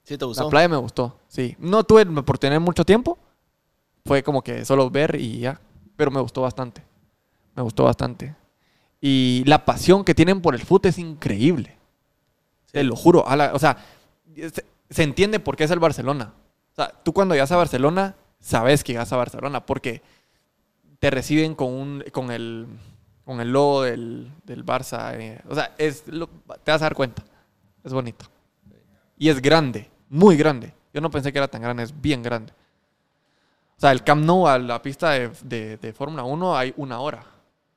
Sí, 0.04 0.16
te 0.16 0.24
gustó. 0.24 0.44
La 0.44 0.50
playa 0.50 0.68
me 0.68 0.76
gustó, 0.76 1.18
sí. 1.26 1.56
No 1.58 1.82
tuve 1.84 2.06
por 2.22 2.38
tener 2.38 2.60
mucho 2.60 2.84
tiempo. 2.84 3.18
Fue 4.06 4.22
como 4.22 4.42
que 4.42 4.64
solo 4.64 4.90
ver 4.90 5.16
y 5.20 5.40
ya. 5.40 5.60
Pero 5.96 6.10
me 6.10 6.20
gustó 6.20 6.42
bastante. 6.42 6.82
Me 7.54 7.62
gustó 7.62 7.84
bastante. 7.84 8.34
Y 9.00 9.42
la 9.46 9.64
pasión 9.64 10.04
que 10.04 10.14
tienen 10.14 10.40
por 10.40 10.54
el 10.54 10.62
fútbol 10.62 10.90
es 10.90 10.98
increíble. 10.98 11.76
Te 12.72 12.82
lo 12.84 12.96
juro. 12.96 13.26
A 13.28 13.36
la- 13.36 13.52
o 13.54 13.58
sea, 13.58 13.76
se, 14.36 14.64
se 14.90 15.02
entiende 15.02 15.40
por 15.40 15.56
qué 15.56 15.64
es 15.64 15.70
el 15.70 15.78
Barcelona. 15.78 16.32
O 16.72 16.74
sea, 16.74 16.88
tú 17.02 17.12
cuando 17.12 17.34
llegas 17.34 17.52
a 17.52 17.56
Barcelona, 17.56 18.14
sabes 18.40 18.84
que 18.84 18.92
llegas 18.92 19.12
a 19.12 19.16
Barcelona 19.16 19.64
porque 19.64 20.02
te 20.98 21.10
reciben 21.10 21.54
con, 21.54 21.72
un, 21.72 22.04
con, 22.12 22.30
el, 22.30 22.66
con 23.24 23.40
el 23.40 23.52
logo 23.52 23.82
del, 23.82 24.30
del 24.44 24.64
Barça. 24.64 25.14
eh. 25.14 25.40
O 25.48 25.54
sea, 25.54 25.74
es, 25.78 26.04
lo- 26.08 26.28
te 26.62 26.70
vas 26.70 26.82
a 26.82 26.86
dar 26.86 26.94
cuenta. 26.94 27.22
Es 27.84 27.92
bonito. 27.92 28.26
Y 29.18 29.28
es 29.30 29.40
grande, 29.40 29.88
muy 30.10 30.36
grande. 30.36 30.74
Yo 30.92 31.00
no 31.00 31.10
pensé 31.10 31.32
que 31.32 31.38
era 31.38 31.48
tan 31.48 31.62
grande, 31.62 31.82
es 31.84 31.98
bien 32.00 32.22
grande. 32.22 32.52
O 33.76 33.80
sea, 33.80 33.92
el 33.92 34.02
Camp 34.02 34.24
Nou 34.24 34.46
a 34.48 34.58
la 34.58 34.80
pista 34.80 35.10
de, 35.10 35.30
de- 35.44 35.76
de 35.76 35.92
Fórmula 35.92 36.24
1 36.24 36.56
hay 36.56 36.72
una 36.76 37.00
hora. 37.00 37.22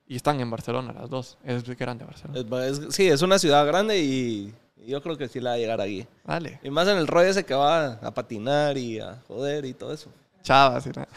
Y 0.08 0.16
están 0.16 0.40
en 0.40 0.50
Barcelona 0.50 0.94
las 0.94 1.10
dos. 1.10 1.38
Es 1.44 1.66
muy 1.68 1.76
grande 1.76 2.06
Barcelona. 2.06 2.40
Es- 2.68 2.80
es- 2.80 2.96
sí, 2.96 3.08
es 3.08 3.22
una 3.22 3.38
ciudad 3.38 3.66
grande 3.68 4.00
y 4.00 4.54
y 4.82 4.92
yo 4.92 5.02
creo 5.04 5.18
que 5.18 5.28
sí 5.28 5.42
la 5.42 5.50
va 5.50 5.56
a 5.56 5.60
llegar 5.60 5.82
aquí. 5.82 6.08
Dale. 6.24 6.60
Y 6.64 6.70
más 6.70 6.88
en 6.88 6.98
el 6.98 7.06
rollo 7.06 7.28
ese 7.30 7.44
que 7.44 7.54
va 7.54 7.96
a 8.02 8.12
patinar 8.12 8.78
y 8.78 8.98
a 9.00 9.22
joder 9.28 9.66
y 9.66 9.74
todo 9.74 9.92
eso. 9.94 10.10
Chavas. 10.42 10.86
y 10.88 10.90
nada. 10.92 11.08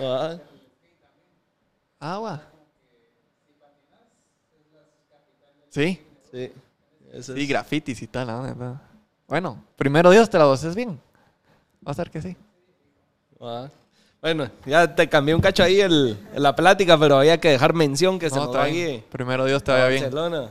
Ah, 0.00 0.36
Agua. 2.14 2.40
Sí. 5.70 6.00
sí. 6.30 6.52
Eso 7.12 7.34
es- 7.34 7.48
grafitis 7.48 8.00
y 8.02 8.06
tal. 8.06 8.30
onda, 8.30 8.80
Bueno, 9.26 9.62
primero 9.76 10.10
Dios 10.10 10.30
te 10.30 10.38
la 10.38 10.50
haces 10.52 10.74
bien. 10.76 11.00
Va 11.86 11.90
a 11.90 11.94
ser 11.94 12.10
que 12.10 12.22
sí. 12.22 12.36
Ah. 13.40 13.68
Bueno, 14.22 14.50
ya 14.64 14.92
te 14.94 15.08
cambié 15.08 15.34
un 15.34 15.40
cacho 15.40 15.62
ahí 15.62 15.80
el, 15.80 16.18
la 16.34 16.56
plática, 16.56 16.98
pero 16.98 17.18
había 17.18 17.38
que 17.38 17.50
dejar 17.50 17.74
mención 17.74 18.18
que 18.18 18.28
se 18.30 18.36
No, 18.36 18.46
nos 18.46 18.56
va 18.56 18.64
bien. 18.64 18.96
aquí. 18.96 19.04
Primero 19.10 19.44
Dios 19.44 19.62
te 19.62 19.70
vaya 19.72 19.86
bien. 19.88 20.02
Barcelona. 20.02 20.50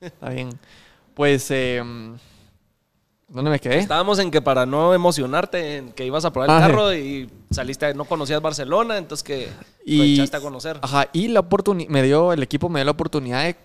Está 0.00 0.28
bien. 0.28 0.50
Pues, 1.14 1.50
eh, 1.50 1.82
¿dónde 3.28 3.50
me 3.50 3.58
quedé? 3.58 3.78
Estábamos 3.78 4.18
en 4.18 4.30
que 4.30 4.42
para 4.42 4.66
no 4.66 4.92
emocionarte, 4.92 5.76
en 5.78 5.92
que 5.92 6.04
ibas 6.04 6.24
a 6.24 6.32
probar 6.32 6.50
el 6.50 6.56
Ah, 6.56 6.66
carro 6.66 6.92
y 6.94 7.30
saliste, 7.50 7.94
no 7.94 8.04
conocías 8.04 8.42
Barcelona, 8.42 8.98
entonces 8.98 9.24
que 9.24 9.48
Y- 9.84 9.96
lo 9.98 10.04
echaste 10.04 10.36
a 10.36 10.40
conocer. 10.40 10.78
Ajá, 10.82 11.08
y 11.12 11.28
la 11.28 11.40
oportunidad, 11.40 11.88
me 11.88 12.02
dio, 12.02 12.32
el 12.32 12.42
equipo 12.42 12.68
me 12.68 12.80
dio 12.80 12.84
la 12.84 12.90
oportunidad 12.90 13.44
de, 13.44 13.56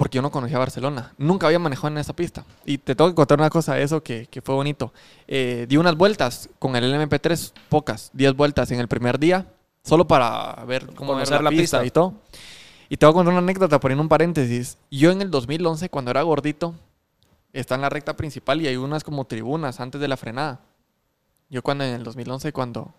porque 0.00 0.16
yo 0.16 0.22
no 0.22 0.30
conocía 0.30 0.58
Barcelona, 0.58 1.12
nunca 1.18 1.46
había 1.46 1.58
manejado 1.58 1.88
en 1.88 1.98
esa 1.98 2.14
pista. 2.16 2.46
Y 2.64 2.78
te 2.78 2.94
tengo 2.94 3.10
que 3.10 3.14
contar 3.14 3.38
una 3.38 3.50
cosa 3.50 3.74
de 3.74 3.82
eso 3.82 4.02
que, 4.02 4.26
que 4.28 4.40
fue 4.40 4.54
bonito. 4.54 4.94
Eh, 5.28 5.66
di 5.68 5.76
unas 5.76 5.94
vueltas 5.94 6.48
con 6.58 6.74
el 6.74 6.90
LMP3, 6.90 7.52
pocas, 7.68 8.08
10 8.14 8.32
vueltas 8.34 8.70
en 8.70 8.80
el 8.80 8.88
primer 8.88 9.18
día, 9.18 9.44
solo 9.84 10.06
para 10.06 10.54
ver 10.66 10.86
cómo 10.94 11.12
era 11.20 11.36
la, 11.36 11.42
la 11.42 11.50
pista, 11.50 11.80
pista. 11.82 11.84
y 11.84 11.90
todo. 11.90 12.14
Y 12.88 12.96
te 12.96 13.04
voy 13.04 13.10
a 13.10 13.14
contar 13.14 13.32
una 13.34 13.42
anécdota 13.42 13.78
poniendo 13.78 14.00
un 14.02 14.08
paréntesis. 14.08 14.78
Yo 14.90 15.10
en 15.10 15.20
el 15.20 15.30
2011, 15.30 15.90
cuando 15.90 16.10
era 16.12 16.22
gordito, 16.22 16.74
está 17.52 17.74
en 17.74 17.82
la 17.82 17.90
recta 17.90 18.16
principal 18.16 18.62
y 18.62 18.68
hay 18.68 18.76
unas 18.76 19.04
como 19.04 19.26
tribunas 19.26 19.80
antes 19.80 20.00
de 20.00 20.08
la 20.08 20.16
frenada. 20.16 20.60
Yo 21.50 21.62
cuando 21.62 21.84
en 21.84 21.92
el 21.92 22.04
2011, 22.04 22.54
cuando 22.54 22.94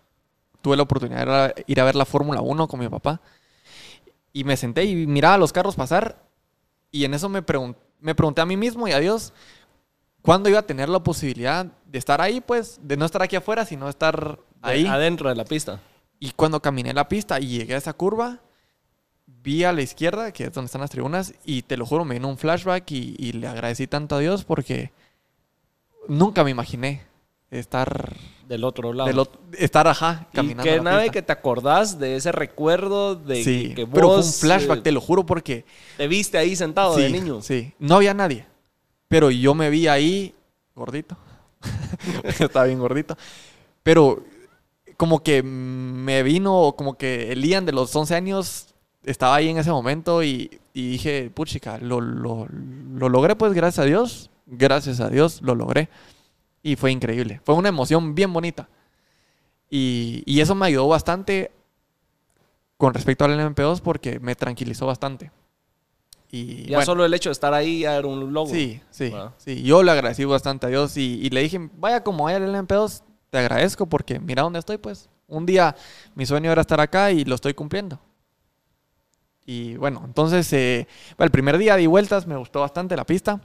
tuve 0.60 0.76
la 0.76 0.84
oportunidad 0.84 1.16
de 1.18 1.22
ir 1.24 1.30
a- 1.30 1.54
ir 1.66 1.80
a 1.80 1.84
ver 1.84 1.96
la 1.96 2.04
Fórmula 2.04 2.42
1 2.42 2.68
con 2.68 2.78
mi 2.78 2.88
papá, 2.88 3.20
y 4.32 4.44
me 4.44 4.56
senté 4.56 4.84
y 4.84 5.06
miraba 5.08 5.36
los 5.36 5.52
carros 5.52 5.74
pasar, 5.74 6.30
y 6.92 7.04
en 7.04 7.14
eso 7.14 7.28
me, 7.28 7.44
pregun- 7.44 7.74
me 7.98 8.14
pregunté 8.14 8.40
a 8.40 8.46
mí 8.46 8.56
mismo 8.56 8.86
y 8.86 8.92
a 8.92 9.00
Dios, 9.00 9.32
¿cuándo 10.20 10.48
iba 10.48 10.60
a 10.60 10.66
tener 10.66 10.88
la 10.88 11.02
posibilidad 11.02 11.66
de 11.86 11.98
estar 11.98 12.20
ahí, 12.20 12.40
pues, 12.40 12.78
de 12.82 12.96
no 12.96 13.04
estar 13.04 13.22
aquí 13.22 13.34
afuera, 13.34 13.64
sino 13.64 13.88
estar 13.88 14.38
ahí? 14.60 14.86
Adentro 14.86 15.28
de 15.28 15.34
la 15.34 15.44
pista. 15.44 15.80
Y 16.20 16.30
cuando 16.32 16.62
caminé 16.62 16.94
la 16.94 17.08
pista 17.08 17.40
y 17.40 17.48
llegué 17.48 17.74
a 17.74 17.78
esa 17.78 17.94
curva, 17.94 18.38
vi 19.26 19.64
a 19.64 19.72
la 19.72 19.82
izquierda, 19.82 20.30
que 20.30 20.44
es 20.44 20.52
donde 20.52 20.66
están 20.66 20.82
las 20.82 20.90
tribunas, 20.90 21.34
y 21.44 21.62
te 21.62 21.76
lo 21.76 21.84
juro, 21.86 22.04
me 22.04 22.14
vino 22.14 22.28
un 22.28 22.38
flashback 22.38 22.88
y, 22.92 23.16
y 23.18 23.32
le 23.32 23.48
agradecí 23.48 23.88
tanto 23.88 24.14
a 24.14 24.18
Dios 24.20 24.44
porque 24.44 24.92
nunca 26.06 26.44
me 26.44 26.50
imaginé 26.50 27.02
estar 27.52 28.16
Del 28.48 28.64
otro 28.64 28.92
lado. 28.92 29.08
del 29.08 29.18
ot- 29.18 29.38
estar 29.58 29.86
ajá, 29.86 30.26
y 30.32 30.34
caminando. 30.36 30.62
que 30.64 30.76
la 30.78 30.82
nada 30.82 30.98
de 31.02 31.10
que 31.10 31.22
te 31.22 31.32
acordás 31.32 31.98
de 31.98 32.16
ese 32.16 32.32
recuerdo 32.32 33.14
de 33.14 33.44
sí, 33.44 33.72
que 33.74 33.84
vos 33.84 33.92
pero 33.94 34.08
fue 34.08 34.16
un 34.18 34.24
flashback, 34.24 34.78
eh, 34.78 34.82
te 34.82 34.92
lo 34.92 35.00
juro, 35.00 35.24
porque 35.24 35.64
te 35.96 36.08
viste 36.08 36.38
ahí 36.38 36.56
sentado 36.56 36.96
sí, 36.96 37.02
de 37.02 37.10
niño. 37.10 37.40
Sí, 37.42 37.72
no 37.78 37.96
había 37.96 38.14
nadie, 38.14 38.46
pero 39.08 39.30
yo 39.30 39.54
me 39.54 39.70
vi 39.70 39.86
ahí 39.86 40.34
gordito. 40.74 41.16
Estaba 42.24 42.66
bien 42.66 42.78
gordito. 42.78 43.16
Pero 43.82 44.24
como 44.96 45.22
que 45.22 45.42
me 45.42 46.22
vino, 46.22 46.74
como 46.76 46.94
que 46.94 47.32
el 47.32 47.44
Ian 47.44 47.66
de 47.66 47.72
los 47.72 47.94
11 47.94 48.14
años 48.14 48.74
estaba 49.04 49.34
ahí 49.36 49.48
en 49.48 49.58
ese 49.58 49.70
momento 49.70 50.22
y, 50.22 50.60
y 50.72 50.90
dije, 50.92 51.30
puchica, 51.34 51.78
lo, 51.78 52.00
lo, 52.00 52.46
lo 52.48 53.08
logré 53.08 53.34
pues 53.36 53.52
gracias 53.52 53.80
a 53.84 53.86
Dios. 53.86 54.30
Gracias 54.46 55.00
a 55.00 55.08
Dios 55.08 55.40
lo 55.42 55.54
logré. 55.54 55.88
Y 56.62 56.76
fue 56.76 56.92
increíble. 56.92 57.40
Fue 57.44 57.54
una 57.54 57.68
emoción 57.68 58.14
bien 58.14 58.32
bonita. 58.32 58.68
Y, 59.68 60.22
y 60.26 60.40
eso 60.40 60.54
me 60.54 60.66
ayudó 60.66 60.88
bastante 60.88 61.50
con 62.76 62.94
respecto 62.94 63.24
al 63.24 63.38
LMP2 63.38 63.80
porque 63.80 64.20
me 64.20 64.34
tranquilizó 64.34 64.86
bastante. 64.86 65.30
Y 66.30 66.64
Ya 66.64 66.78
bueno, 66.78 66.86
solo 66.86 67.04
el 67.04 67.12
hecho 67.14 67.28
de 67.28 67.32
estar 67.32 67.52
ahí, 67.52 67.80
ya 67.80 67.96
era 67.96 68.06
un 68.06 68.32
logo. 68.32 68.48
Sí, 68.48 68.80
sí, 68.90 69.12
sí. 69.36 69.62
Yo 69.62 69.82
le 69.82 69.90
agradecí 69.90 70.24
bastante 70.24 70.66
a 70.66 70.68
Dios 70.70 70.96
y, 70.96 71.20
y 71.22 71.30
le 71.30 71.42
dije, 71.42 71.70
vaya 71.78 72.02
como 72.02 72.24
vaya 72.24 72.38
el 72.38 72.54
LMP2, 72.54 73.02
te 73.30 73.38
agradezco 73.38 73.86
porque 73.86 74.18
mira 74.18 74.42
dónde 74.42 74.58
estoy, 74.58 74.78
pues. 74.78 75.08
Un 75.28 75.46
día 75.46 75.76
mi 76.14 76.26
sueño 76.26 76.50
era 76.50 76.60
estar 76.60 76.80
acá 76.80 77.10
y 77.10 77.24
lo 77.24 77.34
estoy 77.34 77.54
cumpliendo. 77.54 78.00
Y 79.44 79.76
bueno, 79.76 80.02
entonces 80.04 80.50
eh, 80.52 80.86
el 81.18 81.30
primer 81.30 81.58
día 81.58 81.76
di 81.76 81.86
vueltas, 81.86 82.26
me 82.26 82.36
gustó 82.36 82.60
bastante 82.60 82.96
la 82.96 83.04
pista. 83.04 83.40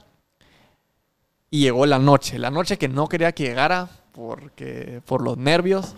Y 1.50 1.60
llegó 1.60 1.86
la 1.86 1.98
noche, 1.98 2.38
la 2.38 2.50
noche 2.50 2.76
que 2.78 2.88
no 2.88 3.08
quería 3.08 3.32
que 3.32 3.44
llegara 3.44 3.88
porque 4.12 5.00
por 5.06 5.22
los 5.22 5.36
nervios. 5.38 5.94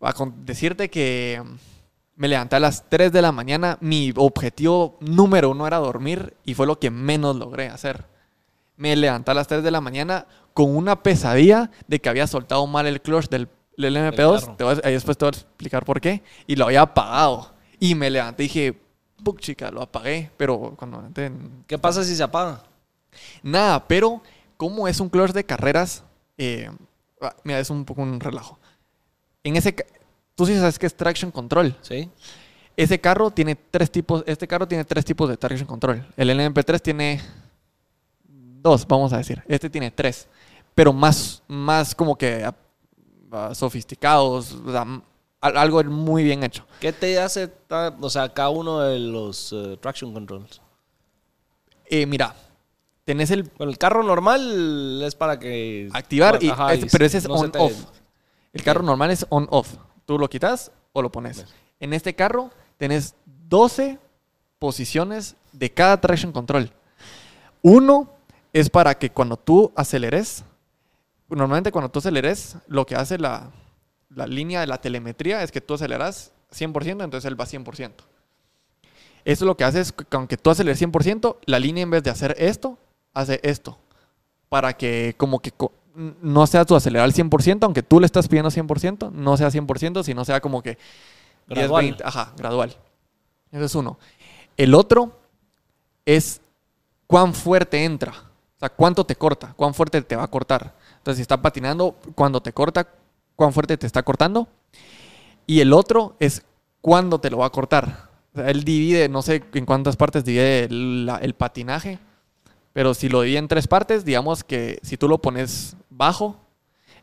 A 0.00 0.12
con- 0.12 0.44
decirte 0.44 0.88
que 0.90 1.42
me 2.16 2.28
levanté 2.28 2.56
a 2.56 2.60
las 2.60 2.88
3 2.88 3.12
de 3.12 3.22
la 3.22 3.32
mañana. 3.32 3.78
Mi 3.80 4.12
objetivo 4.16 4.96
número 5.00 5.50
uno 5.50 5.66
era 5.66 5.78
dormir 5.78 6.34
y 6.44 6.54
fue 6.54 6.66
lo 6.66 6.78
que 6.78 6.90
menos 6.90 7.36
logré 7.36 7.68
hacer. 7.68 8.06
Me 8.76 8.94
levanté 8.96 9.30
a 9.30 9.34
las 9.34 9.46
3 9.48 9.62
de 9.62 9.70
la 9.70 9.80
mañana 9.80 10.26
con 10.52 10.74
una 10.76 11.02
pesadilla 11.02 11.70
de 11.86 12.00
que 12.00 12.08
había 12.08 12.26
soltado 12.26 12.66
mal 12.66 12.86
el 12.86 13.00
clutch 13.00 13.28
del, 13.28 13.48
del 13.76 13.94
carro. 13.94 14.16
MP2. 14.16 14.56
Te 14.56 14.64
voy 14.64 14.72
a- 14.82 14.88
después 14.88 15.16
te 15.18 15.24
voy 15.24 15.32
a 15.34 15.36
explicar 15.38 15.84
por 15.84 16.00
qué. 16.00 16.22
Y 16.46 16.56
lo 16.56 16.64
había 16.66 16.82
apagado. 16.82 17.52
Y 17.80 17.94
me 17.94 18.10
levanté 18.10 18.44
y 18.44 18.46
dije, 18.46 18.80
puc 19.24 19.40
chica, 19.40 19.70
lo 19.70 19.82
apagué. 19.82 20.30
Pero 20.36 20.74
cuando 20.76 21.04
¿Qué 21.66 21.78
pasa 21.78 22.02
si 22.04 22.14
se 22.16 22.22
apaga? 22.22 22.62
Nada, 23.42 23.86
pero 23.86 24.22
como 24.56 24.88
es 24.88 25.00
un 25.00 25.08
clutch 25.08 25.32
de 25.32 25.44
carreras, 25.44 26.04
eh, 26.36 26.70
ah, 27.20 27.34
mira, 27.44 27.60
es 27.60 27.70
un 27.70 27.84
poco 27.84 28.02
un 28.02 28.20
relajo. 28.20 28.58
En 29.44 29.56
ese, 29.56 29.74
tú 30.34 30.46
sí 30.46 30.56
sabes 30.56 30.78
que 30.78 30.86
es 30.86 30.96
traction 30.96 31.30
control. 31.30 31.76
Sí. 31.80 32.10
Ese 32.76 33.00
carro 33.00 33.30
tiene 33.30 33.56
tres 33.56 33.90
tipos, 33.90 34.22
este 34.26 34.46
carro 34.46 34.66
tiene 34.68 34.84
tres 34.84 35.04
tipos 35.04 35.28
de 35.28 35.36
traction 35.36 35.66
control. 35.66 36.06
El 36.16 36.30
LMP3 36.30 36.80
tiene 36.80 37.20
dos, 38.28 38.86
vamos 38.86 39.12
a 39.12 39.18
decir. 39.18 39.42
Este 39.48 39.68
tiene 39.68 39.90
tres, 39.90 40.28
pero 40.74 40.92
más, 40.92 41.42
más 41.48 41.94
como 41.94 42.16
que 42.16 42.44
ah, 42.44 42.54
ah, 43.32 43.54
sofisticados, 43.54 44.52
o 44.52 44.70
sea, 44.70 44.86
algo 45.40 45.82
muy 45.84 46.22
bien 46.22 46.42
hecho. 46.44 46.66
¿Qué 46.80 46.92
te 46.92 47.18
hace, 47.18 47.52
o 48.00 48.10
sea, 48.10 48.28
cada 48.28 48.50
uno 48.50 48.80
de 48.80 48.98
los 48.98 49.52
eh, 49.52 49.76
traction 49.80 50.12
controls? 50.12 50.60
Eh, 51.86 52.06
mira, 52.06 52.34
tenés 53.08 53.30
el 53.30 53.50
el 53.58 53.78
carro 53.78 54.02
normal 54.02 55.00
es 55.02 55.14
para 55.14 55.38
que... 55.38 55.88
activar, 55.94 56.42
y, 56.42 56.50
Ajá, 56.50 56.74
este- 56.74 56.84
y 56.84 56.88
pero 56.90 57.06
ese 57.06 57.16
es 57.16 57.26
no 57.26 57.38
se 57.38 57.44
on 57.46 57.52
te- 57.52 57.58
off. 57.58 57.72
El 58.52 58.62
carro 58.62 58.82
normal 58.82 59.10
es 59.10 59.24
on 59.30 59.46
off. 59.50 59.76
Tú 60.04 60.18
lo 60.18 60.28
quitas 60.28 60.70
o 60.92 61.00
lo 61.00 61.10
pones. 61.10 61.46
En 61.80 61.94
este 61.94 62.14
carro 62.14 62.50
tenés 62.76 63.14
12 63.48 63.98
posiciones 64.58 65.36
de 65.52 65.72
cada 65.72 65.98
traction 66.02 66.32
control. 66.32 66.70
Uno 67.62 68.10
es 68.52 68.68
para 68.68 68.98
que 68.98 69.08
cuando 69.08 69.38
tú 69.38 69.72
aceleres, 69.74 70.44
normalmente 71.30 71.72
cuando 71.72 71.88
tú 71.90 72.00
aceleres, 72.00 72.56
lo 72.66 72.84
que 72.84 72.94
hace 72.94 73.16
la, 73.16 73.50
la 74.14 74.26
línea 74.26 74.60
de 74.60 74.66
la 74.66 74.82
telemetría 74.82 75.42
es 75.42 75.50
que 75.50 75.62
tú 75.62 75.72
aceleras 75.74 76.30
100%, 76.52 77.04
entonces 77.04 77.24
él 77.24 77.40
va 77.40 77.46
100%. 77.46 77.92
Eso 79.24 79.46
lo 79.46 79.56
que 79.56 79.64
hace 79.64 79.80
es 79.80 79.92
que 79.92 80.04
aunque 80.10 80.36
tú 80.36 80.50
aceleres 80.50 80.82
100%, 80.82 81.36
la 81.46 81.58
línea 81.58 81.82
en 81.84 81.90
vez 81.90 82.02
de 82.02 82.10
hacer 82.10 82.34
esto, 82.38 82.76
hace 83.18 83.40
esto. 83.42 83.78
Para 84.48 84.72
que 84.74 85.14
como 85.16 85.40
que 85.40 85.52
no 86.22 86.46
sea 86.46 86.64
tu 86.64 86.74
acelerar 86.74 87.04
al 87.04 87.12
100%, 87.12 87.58
aunque 87.64 87.82
tú 87.82 88.00
le 88.00 88.06
estás 88.06 88.28
pidiendo 88.28 88.50
100%, 88.50 89.10
no 89.12 89.36
sea 89.36 89.48
100%, 89.50 90.02
sino 90.04 90.24
sea 90.24 90.40
como 90.40 90.62
que 90.62 90.70
10, 91.48 91.58
Gradual. 91.58 91.84
20, 91.84 92.04
ajá, 92.04 92.32
gradual. 92.36 92.76
Ese 93.50 93.64
es 93.64 93.74
uno. 93.74 93.98
El 94.56 94.74
otro 94.74 95.18
es 96.06 96.40
cuán 97.06 97.34
fuerte 97.34 97.84
entra. 97.84 98.12
O 98.12 98.58
sea, 98.58 98.68
cuánto 98.70 99.04
te 99.04 99.16
corta, 99.16 99.52
cuán 99.56 99.72
fuerte 99.74 100.02
te 100.02 100.16
va 100.16 100.24
a 100.24 100.28
cortar. 100.30 100.74
Entonces, 100.98 101.16
si 101.18 101.22
está 101.22 101.40
patinando, 101.40 101.96
cuando 102.14 102.40
te 102.42 102.52
corta, 102.52 102.88
cuán 103.36 103.52
fuerte 103.52 103.76
te 103.76 103.86
está 103.86 104.02
cortando. 104.02 104.48
Y 105.46 105.60
el 105.60 105.72
otro 105.72 106.16
es 106.18 106.42
cuándo 106.80 107.20
te 107.20 107.30
lo 107.30 107.38
va 107.38 107.46
a 107.46 107.50
cortar. 107.50 108.08
O 108.34 108.38
sea, 108.38 108.50
él 108.50 108.64
divide, 108.64 109.08
no 109.08 109.22
sé 109.22 109.42
en 109.54 109.64
cuántas 109.64 109.96
partes 109.96 110.24
divide 110.24 110.64
el, 110.64 111.06
la- 111.06 111.18
el 111.18 111.34
patinaje, 111.34 111.98
pero 112.78 112.94
si 112.94 113.08
lo 113.08 113.22
divide 113.22 113.38
en 113.38 113.48
tres 113.48 113.66
partes, 113.66 114.04
digamos 114.04 114.44
que 114.44 114.78
si 114.84 114.96
tú 114.96 115.08
lo 115.08 115.18
pones 115.18 115.74
bajo, 115.90 116.36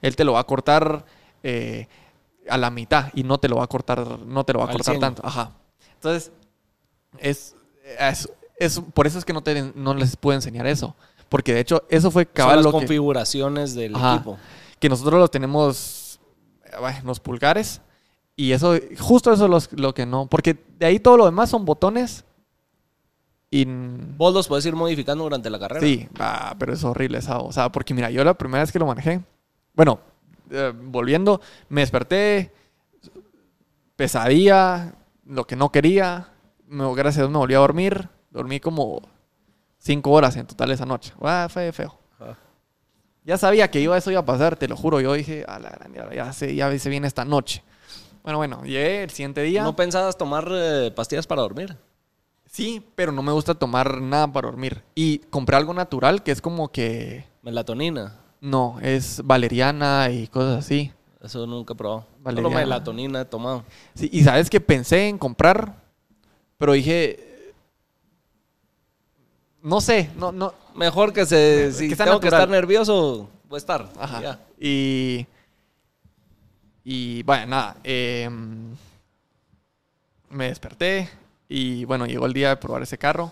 él 0.01 0.15
te 0.15 0.23
lo 0.23 0.31
va 0.31 0.39
a 0.39 0.45
cortar 0.45 1.03
eh, 1.43 1.89
a 2.49 2.57
la 2.57 2.69
mitad 2.71 3.11
y 3.13 3.23
no 3.23 3.39
te 3.39 3.49
lo 3.49 3.57
va 3.57 3.65
a 3.65 3.67
cortar, 3.67 4.19
no 4.21 4.45
te 4.45 4.53
lo 4.53 4.59
va 4.59 4.65
a 4.67 4.71
cortar 4.71 4.93
100. 4.93 5.01
tanto. 5.01 5.21
Ajá. 5.25 5.51
Entonces, 5.95 6.31
es, 7.17 7.57
es, 7.99 8.31
es- 8.57 8.79
por 8.93 9.05
eso 9.05 9.19
es 9.19 9.25
que 9.25 9.33
no, 9.33 9.43
te, 9.43 9.73
no 9.75 9.93
les 9.93 10.15
puedo 10.15 10.35
enseñar 10.37 10.65
eso. 10.65 10.95
Porque 11.27 11.53
de 11.53 11.59
hecho, 11.59 11.83
eso 11.89 12.09
fue 12.09 12.23
Son 12.23 12.31
cabal 12.33 12.55
las 12.55 12.63
lo 12.65 12.71
que, 12.71 12.77
configuraciones 12.77 13.75
del 13.75 13.95
Ajá. 13.97 14.15
equipo. 14.15 14.37
que 14.79 14.87
nosotros 14.87 15.19
lo 15.19 15.27
tenemos 15.27 16.21
eh, 16.67 16.95
en 17.01 17.05
los 17.05 17.19
pulgares. 17.19 17.81
Y 18.37 18.53
eso, 18.53 18.75
justo 18.99 19.33
eso 19.33 19.57
es 19.57 19.69
lo 19.73 19.93
que 19.93 20.05
no. 20.05 20.27
Porque 20.27 20.55
de 20.79 20.85
ahí 20.85 20.99
todo 20.99 21.17
lo 21.17 21.25
demás 21.25 21.49
son 21.49 21.65
botones. 21.65 22.23
Vos 23.63 24.33
los 24.33 24.47
puedes 24.47 24.65
ir 24.65 24.75
modificando 24.75 25.23
durante 25.23 25.49
la 25.49 25.59
carrera. 25.59 25.79
Sí, 25.79 26.09
ah, 26.19 26.55
pero 26.59 26.73
es 26.73 26.83
horrible 26.83 27.19
esa. 27.19 27.39
O 27.39 27.51
sea, 27.53 27.71
porque 27.71 27.93
mira, 27.93 28.09
yo 28.09 28.23
la 28.23 28.33
primera 28.33 28.63
vez 28.63 28.71
que 28.71 28.79
lo 28.79 28.85
manejé. 28.85 29.21
Bueno, 29.73 29.99
eh, 30.51 30.73
volviendo, 30.75 31.39
me 31.69 31.81
desperté. 31.81 32.51
Pesadilla, 33.95 34.95
lo 35.25 35.47
que 35.47 35.55
no 35.55 35.71
quería. 35.71 36.29
Me, 36.67 36.83
gracias 36.95 37.17
a 37.17 37.21
Dios 37.21 37.31
me 37.31 37.37
volví 37.37 37.53
a 37.53 37.59
dormir. 37.59 38.09
Dormí 38.31 38.59
como 38.59 39.01
cinco 39.77 40.11
horas 40.11 40.35
en 40.35 40.47
total 40.47 40.71
esa 40.71 40.85
noche. 40.85 41.13
Ah, 41.21 41.47
fue 41.49 41.71
feo. 41.71 41.97
Ya 43.23 43.39
sabía 43.39 43.71
que 43.71 43.79
iba, 43.79 43.97
eso 43.97 44.11
iba 44.11 44.19
a 44.19 44.25
pasar, 44.25 44.55
te 44.55 44.67
lo 44.67 44.75
juro. 44.75 45.01
Yo 45.01 45.13
dije, 45.13 45.45
a 45.47 45.57
la 45.57 45.71
gran, 45.71 45.93
ya, 45.93 46.13
ya 46.13 46.31
sé, 46.31 46.53
ya 46.53 46.77
se 46.77 46.89
viene 46.89 47.07
esta 47.07 47.25
noche. 47.25 47.63
Bueno, 48.21 48.37
bueno, 48.37 48.63
llegué 48.63 49.03
el 49.03 49.09
siguiente 49.09 49.41
día. 49.41 49.63
¿No 49.63 49.75
pensabas 49.75 50.15
tomar 50.17 50.47
eh, 50.51 50.91
pastillas 50.95 51.25
para 51.25 51.41
dormir? 51.41 51.75
Sí, 52.55 52.81
pero 52.95 53.11
no 53.11 53.21
me 53.21 53.33
gusta 53.33 53.53
tomar 53.53 54.01
nada 54.01 54.31
para 54.31 54.47
dormir. 54.47 54.81
Y 54.95 55.17
compré 55.17 55.57
algo 55.57 55.73
natural 55.73 56.23
que 56.23 56.31
es 56.31 56.39
como 56.39 56.69
que. 56.71 57.25
Melatonina. 57.41 58.17
No, 58.39 58.77
es 58.81 59.21
valeriana 59.25 60.09
y 60.09 60.27
cosas 60.29 60.59
así. 60.59 60.89
Eso 61.21 61.45
nunca 61.45 61.73
he 61.73 61.75
probado. 61.75 62.03
Solo 62.03 62.19
Valeriana. 62.23 62.59
melatonina 62.61 63.19
he 63.19 63.25
tomado. 63.25 63.65
Sí, 63.93 64.09
y 64.09 64.23
sabes 64.23 64.49
que 64.49 64.61
pensé 64.61 65.09
en 65.09 65.17
comprar, 65.17 65.83
pero 66.57 66.71
dije. 66.71 67.53
No 69.61 69.81
sé, 69.81 70.09
no, 70.15 70.31
no. 70.31 70.53
Mejor 70.75 71.11
que 71.11 71.25
se... 71.25 71.73
Si 71.73 71.89
Que 71.89 71.97
tengo 71.97 72.21
que 72.21 72.27
estar 72.27 72.47
nervioso, 72.47 73.29
voy 73.49 73.57
a 73.57 73.57
estar. 73.57 73.89
Ajá. 73.99 74.21
Ya. 74.21 74.39
Y. 74.57 75.27
Y 76.85 77.21
bueno, 77.23 77.47
nada. 77.47 77.75
eh, 77.83 78.29
me 80.29 80.47
desperté 80.47 81.09
y 81.49 81.85
bueno, 81.85 82.05
llegó 82.05 82.25
el 82.25 82.33
día 82.33 82.49
de 82.49 82.57
probar 82.57 82.81
ese 82.83 82.97
carro. 82.97 83.31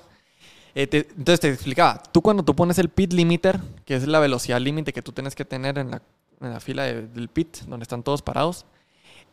Eh, 0.76 0.88
te- 0.88 1.08
entonces 1.18 1.40
te 1.40 1.50
explicaba, 1.50 2.02
tú 2.12 2.22
cuando 2.22 2.44
tú 2.44 2.56
pones 2.56 2.78
el 2.80 2.90
pit 2.90 3.14
limiter, 3.14 3.60
que 3.86 3.96
es 3.96 4.08
la 4.08 4.20
velocidad 4.20 4.60
límite 4.60 4.92
que 4.94 5.02
tú 5.02 5.12
tienes 5.12 5.36
que 5.36 5.46
tener 5.46 5.78
en 5.78 5.92
la, 5.92 6.02
en 6.42 6.50
la 6.52 6.60
fila 6.60 6.84
de- 6.84 7.08
del 7.08 7.28
pit, 7.30 7.58
donde 7.68 7.84
están 7.84 8.02
todos 8.04 8.22
parados, 8.22 8.66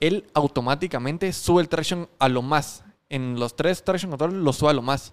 él 0.00 0.24
automáticamente 0.34 1.32
sube 1.32 1.62
el 1.62 1.68
traction 1.68 2.08
a 2.18 2.28
lo 2.28 2.42
más. 2.42 2.84
En 3.08 3.38
los 3.40 3.56
tres 3.56 3.82
traction 3.84 4.10
control 4.10 4.44
lo 4.44 4.52
sube 4.52 4.70
a 4.70 4.74
lo 4.74 4.82
más. 4.82 5.12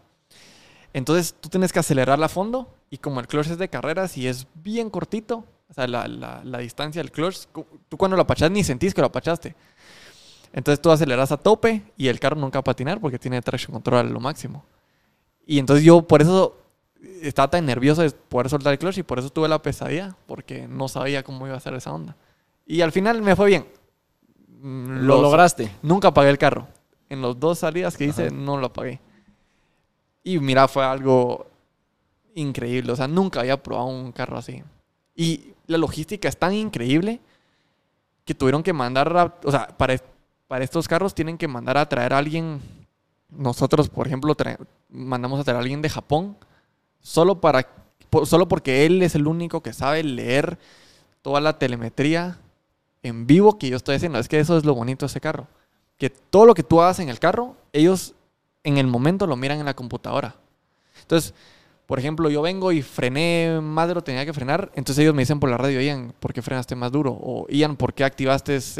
Entonces 0.93 1.35
tú 1.39 1.49
tienes 1.49 1.71
que 1.73 1.79
acelerarla 1.79 2.25
a 2.27 2.29
fondo 2.29 2.73
y 2.89 2.97
como 2.97 3.19
el 3.19 3.27
clutch 3.27 3.47
es 3.47 3.57
de 3.57 3.69
carreras 3.69 4.17
y 4.17 4.27
es 4.27 4.47
bien 4.55 4.89
cortito, 4.89 5.45
o 5.69 5.73
sea, 5.73 5.87
la, 5.87 6.07
la- 6.07 6.41
la 6.43 6.57
distancia 6.59 7.01
del 7.01 7.11
clutch, 7.11 7.45
tú 7.89 7.97
cuando 7.97 8.15
lo 8.15 8.23
apachas 8.23 8.49
ni 8.51 8.63
sentís 8.63 8.93
que 8.93 9.01
lo 9.01 9.07
apachaste. 9.07 9.55
Entonces 10.53 10.81
tú 10.81 10.89
aceleras 10.91 11.31
a 11.31 11.37
tope 11.37 11.83
y 11.97 12.07
el 12.07 12.19
carro 12.19 12.35
nunca 12.37 12.57
va 12.57 12.61
a 12.61 12.63
patinar 12.63 12.99
porque 12.99 13.19
tiene 13.19 13.41
traction 13.41 13.73
control 13.73 13.99
a 13.99 14.03
lo 14.03 14.19
máximo. 14.19 14.65
Y 15.45 15.59
entonces 15.59 15.85
yo 15.85 16.01
por 16.01 16.21
eso 16.21 16.57
estaba 17.21 17.49
tan 17.49 17.65
nervioso 17.65 18.01
de 18.01 18.09
poder 18.11 18.49
soltar 18.49 18.73
el 18.73 18.79
clutch 18.79 18.97
y 18.97 19.03
por 19.03 19.19
eso 19.19 19.29
tuve 19.29 19.47
la 19.47 19.61
pesadilla 19.61 20.15
porque 20.25 20.67
no 20.67 20.87
sabía 20.87 21.23
cómo 21.23 21.45
iba 21.47 21.55
a 21.55 21.59
ser 21.59 21.73
esa 21.75 21.93
onda. 21.93 22.15
Y 22.65 22.81
al 22.81 22.91
final 22.91 23.21
me 23.21 23.35
fue 23.35 23.47
bien. 23.47 23.65
Mm, 24.61 25.01
Lo 25.05 25.15
los- 25.15 25.21
lograste. 25.21 25.71
Nunca 25.83 26.09
apagué 26.09 26.29
el 26.29 26.37
carro. 26.37 26.67
En 27.09 27.21
las 27.21 27.39
dos 27.39 27.59
salidas 27.59 27.95
que 27.95 28.05
hice, 28.05 28.27
Ajá. 28.27 28.35
no 28.35 28.57
lo 28.57 28.67
apagué. 28.67 28.99
Y 30.23 30.39
mira, 30.39 30.67
fue 30.67 30.83
algo 30.83 31.47
increíble. 32.35 32.91
O 32.91 32.95
sea, 32.95 33.07
nunca 33.07 33.39
había 33.41 33.61
probado 33.61 33.87
un 33.87 34.11
carro 34.11 34.37
así. 34.37 34.61
Y 35.15 35.53
la 35.67 35.77
logística 35.77 36.27
es 36.27 36.37
tan 36.37 36.53
increíble 36.53 37.21
que 38.25 38.35
tuvieron 38.35 38.61
que 38.63 38.73
mandar, 38.73 39.35
o 39.43 39.51
sea, 39.51 39.67
para, 39.77 39.95
para 40.47 40.63
estos 40.63 40.87
carros 40.87 41.13
tienen 41.15 41.37
que 41.37 41.47
mandar 41.47 41.77
a 41.77 41.87
traer 41.89 42.13
a 42.13 42.17
alguien. 42.19 42.61
Nosotros, 43.29 43.89
por 43.89 44.07
ejemplo, 44.07 44.35
mandamos 44.89 45.39
a 45.39 45.43
traer 45.43 45.57
a 45.57 45.59
alguien 45.61 45.81
de 45.81 45.89
Japón 45.89 46.37
solo 47.01 47.41
para, 47.41 47.67
solo 48.23 48.47
porque 48.47 48.85
él 48.85 49.01
es 49.01 49.15
el 49.15 49.27
único 49.27 49.61
que 49.61 49.73
sabe 49.73 50.03
leer 50.03 50.57
toda 51.21 51.41
la 51.41 51.59
telemetría 51.59 52.37
en 53.03 53.27
vivo 53.27 53.57
que 53.59 53.69
yo 53.69 53.77
estoy 53.77 53.95
haciendo. 53.95 54.19
Es 54.19 54.27
que 54.29 54.39
eso 54.39 54.57
es 54.57 54.65
lo 54.65 54.75
bonito 54.75 55.05
de 55.05 55.07
ese 55.07 55.21
carro. 55.21 55.47
que 55.97 56.09
todo 56.11 56.45
lo 56.45 56.53
que 56.53 56.61
tú 56.63 56.79
hagas 56.79 56.99
en 56.99 57.09
el 57.09 57.19
carro, 57.19 57.55
ellos 57.73 58.13
en 58.63 58.77
el 58.77 58.85
momento 58.87 59.25
lo 59.25 59.35
miran 59.35 59.59
en 59.59 59.65
la 59.65 59.75
computadora. 59.75 60.35
Entonces, 61.01 61.33
por 61.87 61.97
ejemplo, 61.99 62.29
yo 62.29 62.41
vengo 62.43 62.71
y 62.71 62.81
frené 62.83 63.59
más 63.63 63.87
de 63.87 63.95
lo 63.95 64.03
tenía 64.03 64.25
que 64.25 64.33
frenar, 64.33 64.71
entonces 64.75 65.01
ellos 65.01 65.15
me 65.15 65.23
dicen 65.23 65.39
por 65.39 65.49
la 65.49 65.57
radio, 65.57 65.81
Ian, 65.81 66.13
¿por 66.19 66.33
qué 66.33 66.41
frenaste 66.43 66.75
más 66.75 66.91
duro? 66.91 67.17
O 67.19 67.47
Ian, 67.49 67.77
¿por 67.77 67.93
qué 67.95 68.03
activaste 68.03 68.57
es- 68.57 68.77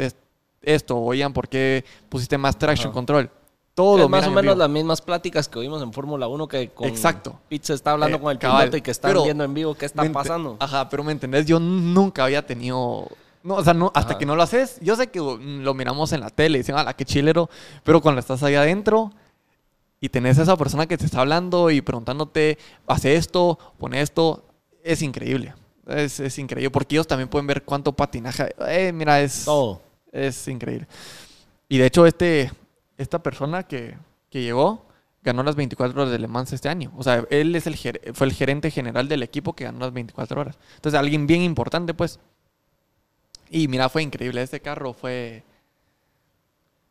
esto? 0.62 0.98
O 0.98 1.12
Ian, 1.14 1.32
¿por 1.32 1.48
qué 1.48 1.84
pusiste 2.08 2.36
más 2.38 2.58
traction 2.58 2.88
Ajá. 2.88 2.94
control? 2.94 3.30
Todo 3.74 4.04
Es 4.04 4.08
más 4.08 4.24
o 4.24 4.28
en 4.30 4.34
menos 4.34 4.58
las 4.58 4.68
mismas 4.68 5.00
pláticas 5.00 5.48
que 5.48 5.58
oímos 5.60 5.80
en 5.82 5.92
Fórmula 5.92 6.26
1 6.26 6.48
que 6.48 6.70
con 6.70 6.88
Exacto. 6.88 7.38
Se 7.62 7.74
está 7.74 7.92
hablando 7.92 8.16
Eh, 8.16 8.20
con 8.20 8.32
el 8.32 8.38
cabal. 8.38 8.62
piloto 8.62 8.76
y 8.76 8.82
que 8.82 8.90
están 8.90 9.10
Pero- 9.10 9.22
viendo 9.24 9.44
en 9.44 9.54
vivo 9.54 9.74
qué 9.74 9.86
está 9.86 10.02
¿Me 10.02 10.08
ente- 10.08 10.14
pasando. 10.14 10.56
Ajá, 10.58 10.88
pero 10.88 11.04
me 11.04 11.12
entendés, 11.12 11.46
yo 11.46 11.60
nunca 11.60 12.24
había 12.24 12.44
tenido. 12.44 13.06
No, 13.44 13.54
o 13.54 13.62
sea, 13.62 13.74
no, 13.74 13.92
hasta 13.94 14.10
Ajá. 14.14 14.18
que 14.18 14.26
no 14.26 14.34
lo 14.34 14.42
haces, 14.42 14.78
yo 14.80 14.96
sé 14.96 15.06
que 15.06 15.20
lo 15.20 15.74
miramos 15.74 16.12
en 16.12 16.20
la 16.20 16.28
tele 16.30 16.58
y 16.58 16.62
dicen, 16.62 16.74
ah, 16.76 16.92
qué 16.92 17.04
chilero, 17.04 17.48
pero 17.84 18.00
cuando 18.00 18.18
estás 18.18 18.42
ahí 18.42 18.56
adentro 18.56 19.12
y 20.00 20.08
tenés 20.08 20.40
a 20.40 20.42
esa 20.42 20.56
persona 20.56 20.86
que 20.86 20.98
te 20.98 21.04
está 21.06 21.20
hablando 21.20 21.70
y 21.70 21.80
preguntándote, 21.80 22.58
hace 22.88 23.14
esto, 23.14 23.58
pone 23.78 24.00
esto, 24.00 24.44
es 24.82 25.02
increíble. 25.02 25.54
Es, 25.86 26.18
es 26.18 26.36
increíble, 26.40 26.70
porque 26.70 26.96
ellos 26.96 27.06
también 27.06 27.28
pueden 27.28 27.46
ver 27.46 27.62
cuánto 27.62 27.92
patinaje. 27.92 28.52
Eh, 28.66 28.90
mira, 28.92 29.20
es, 29.20 29.44
Todo. 29.44 29.80
Es 30.12 30.48
increíble. 30.48 30.86
Y 31.68 31.78
de 31.78 31.86
hecho, 31.86 32.06
este, 32.06 32.50
esta 32.96 33.22
persona 33.22 33.62
que, 33.64 33.96
que 34.30 34.42
llegó 34.42 34.86
ganó 35.22 35.42
las 35.42 35.56
24 35.56 36.00
horas 36.00 36.12
de 36.12 36.18
Le 36.18 36.28
Mans 36.28 36.52
este 36.52 36.68
año. 36.68 36.92
O 36.96 37.02
sea, 37.02 37.24
él 37.30 37.54
es 37.54 37.66
el 37.66 37.76
ger- 37.76 38.14
fue 38.14 38.26
el 38.26 38.32
gerente 38.32 38.70
general 38.70 39.08
del 39.08 39.22
equipo 39.22 39.52
que 39.54 39.64
ganó 39.64 39.80
las 39.80 39.92
24 39.92 40.40
horas. 40.40 40.58
Entonces, 40.76 40.98
alguien 40.98 41.26
bien 41.26 41.42
importante, 41.42 41.92
pues. 41.92 42.18
Y 43.50 43.68
mira, 43.68 43.88
fue 43.88 44.02
increíble. 44.02 44.42
Este 44.42 44.60
carro 44.60 44.92
fue... 44.92 45.42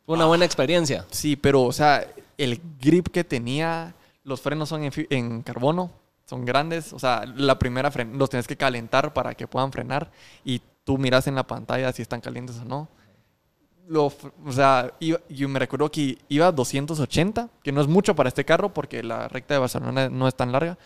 Una 0.06 0.24
buena 0.26 0.44
experiencia. 0.44 1.04
Sí, 1.10 1.36
pero, 1.36 1.62
o 1.64 1.72
sea, 1.72 2.06
el 2.38 2.60
grip 2.80 3.08
que 3.08 3.24
tenía, 3.24 3.94
los 4.24 4.40
frenos 4.40 4.68
son 4.70 4.84
en, 4.84 4.92
en 5.10 5.42
carbono, 5.42 5.90
son 6.24 6.44
grandes. 6.44 6.92
O 6.94 6.98
sea, 6.98 7.24
la 7.26 7.58
primera 7.58 7.90
los 8.14 8.30
tienes 8.30 8.46
que 8.46 8.56
calentar 8.56 9.12
para 9.12 9.34
que 9.34 9.46
puedan 9.46 9.70
frenar 9.70 10.10
y 10.44 10.62
tú 10.84 10.96
miras 10.96 11.26
en 11.26 11.34
la 11.34 11.46
pantalla 11.46 11.92
si 11.92 12.00
están 12.02 12.20
calientes 12.22 12.56
o 12.58 12.64
no. 12.64 12.88
Lo 13.88 14.06
o 14.06 14.52
sea, 14.52 14.92
iba- 15.00 15.20
yo 15.30 15.48
me 15.48 15.58
recuerdo 15.58 15.90
que 15.90 16.18
iba 16.28 16.46
a 16.46 16.52
280, 16.52 17.48
que 17.62 17.72
no 17.72 17.80
es 17.80 17.88
mucho 17.88 18.14
para 18.14 18.28
este 18.28 18.44
carro 18.44 18.74
porque 18.74 19.02
la 19.02 19.28
recta 19.28 19.54
de 19.54 19.60
Barcelona 19.60 20.10
no 20.10 20.28
es 20.28 20.34
tan 20.34 20.52
larga, 20.52 20.76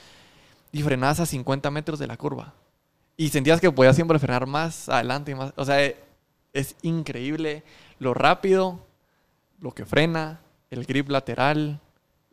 y 0.70 0.82
frenabas 0.82 1.18
a 1.20 1.26
50 1.26 1.70
metros 1.70 1.98
de 1.98 2.06
la 2.06 2.16
curva. 2.16 2.54
Y 3.16 3.28
sentías 3.30 3.60
que 3.60 3.70
podías 3.72 3.96
siempre 3.96 4.18
frenar 4.18 4.46
más 4.46 4.88
adelante 4.88 5.32
y 5.32 5.34
más. 5.34 5.52
O 5.56 5.64
sea, 5.64 5.78
es 6.52 6.76
increíble 6.82 7.64
lo 7.98 8.14
rápido, 8.14 8.78
lo 9.60 9.72
que 9.72 9.84
frena, 9.84 10.40
el 10.70 10.84
grip 10.86 11.08
lateral, 11.10 11.80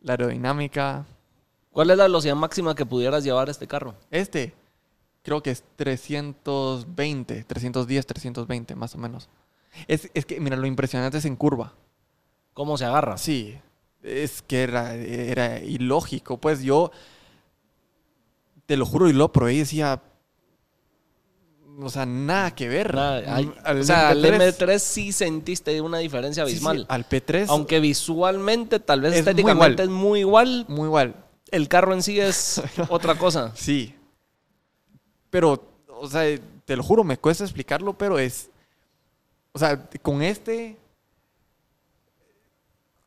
la 0.02 0.12
aerodinámica. 0.14 1.04
¿Cuál 1.72 1.90
es 1.90 1.96
la 1.98 2.04
velocidad 2.04 2.34
máxima 2.36 2.74
que 2.74 2.86
pudieras 2.86 3.24
llevar 3.24 3.48
este 3.50 3.66
carro? 3.66 3.94
Este, 4.10 4.54
creo 5.22 5.42
que 5.42 5.50
es 5.50 5.64
320, 5.76 7.44
310, 7.44 8.06
320 8.06 8.74
más 8.74 8.94
o 8.94 8.98
menos. 8.98 9.28
Es, 9.86 10.10
es 10.14 10.26
que, 10.26 10.40
mira, 10.40 10.56
lo 10.56 10.66
impresionante 10.66 11.18
es 11.18 11.24
en 11.24 11.36
curva. 11.36 11.74
¿Cómo 12.54 12.76
se 12.76 12.84
agarra? 12.84 13.16
Sí, 13.16 13.56
es 14.02 14.42
que 14.42 14.62
era, 14.62 14.94
era 14.94 15.60
ilógico. 15.60 16.38
Pues 16.38 16.62
yo, 16.62 16.90
te 18.66 18.76
lo 18.76 18.84
juro, 18.86 19.08
y 19.08 19.12
lo 19.12 19.32
probé 19.32 19.54
y 19.54 19.58
decía, 19.58 20.02
o 21.80 21.88
sea, 21.88 22.04
nada 22.06 22.54
que 22.54 22.68
ver. 22.68 22.94
Nada, 22.94 23.40
Mm, 23.40 23.52
Al 23.64 23.80
o 23.80 23.84
sea, 23.84 24.08
al 24.10 24.22
MP3, 24.24 24.58
M3 24.58 24.78
sí 24.78 25.12
sentiste 25.12 25.80
una 25.80 25.98
diferencia 25.98 26.44
sí, 26.44 26.50
sí, 26.50 26.56
abismal. 26.56 26.86
al 26.88 27.08
P3, 27.08 27.46
Aunque 27.48 27.80
visualmente, 27.80 28.80
tal 28.80 29.00
vez 29.00 29.12
Es 29.14 29.18
muy 29.24 29.30
estéticamente 29.30 29.82
igual. 29.84 29.88
es 29.88 29.88
muy 30.02 30.20
igual, 30.20 30.64
muy 30.68 30.86
igual. 30.86 31.14
el 31.50 31.68
carro 31.68 31.94
en 31.94 32.02
sí 32.02 32.20
es 32.20 32.60
otra 32.88 33.14
cosa. 33.16 33.52
Sí. 33.54 33.94
Pero, 35.30 35.62
o 35.88 36.08
sea, 36.08 36.22
te 36.64 36.76
lo 36.76 36.82
juro, 36.82 37.04
me 37.04 37.16
cuesta 37.18 37.44
explicarlo, 37.44 37.96
pero 37.96 38.18
es. 38.18 38.50
O 39.52 39.58
sea, 39.58 39.88
con 40.02 40.22
este. 40.22 40.76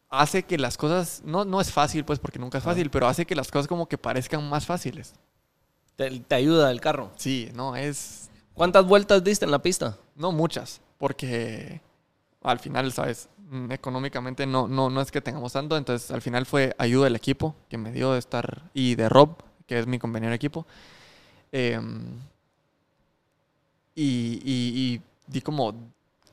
Hace 0.10 0.44
que 0.44 0.58
las 0.58 0.78
cosas. 0.78 1.22
No, 1.26 1.44
no 1.46 1.60
es 1.60 1.72
fácil, 1.72 2.06
pues, 2.06 2.20
porque 2.20 2.39
nunca 2.39 2.60
es 2.60 2.64
fácil, 2.64 2.89
pero 2.91 3.08
hace 3.08 3.26
que 3.26 3.36
las 3.36 3.50
cosas 3.50 3.68
como 3.68 3.88
que 3.88 3.98
parezcan 3.98 4.48
más 4.48 4.66
fáciles. 4.66 5.14
Te, 5.96 6.20
te 6.20 6.36
ayuda 6.36 6.70
el 6.72 6.82
carro. 6.82 7.12
Sí, 7.16 7.50
no, 7.56 7.76
es. 7.76 8.30
¿Cuántas 8.54 8.86
vueltas 8.86 9.24
diste 9.24 9.46
en 9.46 9.52
la 9.52 9.60
pista? 9.62 9.98
No 10.16 10.32
muchas, 10.32 10.82
porque 11.00 11.82
al 12.44 12.60
final, 12.60 12.91
¿sabes? 12.91 13.28
Mm, 13.50 13.72
Económicamente 13.72 14.46
no, 14.46 14.68
no, 14.68 14.91
no 14.91 15.02
es 15.02 15.12
que 15.12 15.22
tengamos 15.22 15.54
tanto, 15.54 15.76
entonces 15.78 16.12
al 16.12 16.22
final 16.22 16.46
fue 16.46 16.76
ayuda 16.78 17.06
del 17.06 17.16
equipo 17.16 17.56
que 17.70 17.80
me 17.80 17.91
dio 17.91 18.14
de 18.14 18.20
estar, 18.20 18.70
y 18.76 18.94
de 18.94 19.10
Rob, 19.10 19.38
que 19.66 19.80
es 19.80 19.88
mi 19.88 19.98
compañero 19.98 20.30
de 20.30 20.36
equipo. 20.36 20.68
Em, 21.52 22.20
y, 23.96 24.39
y- 24.44 24.94
y 24.96 25.02
di 25.28 25.41
como 25.41 25.74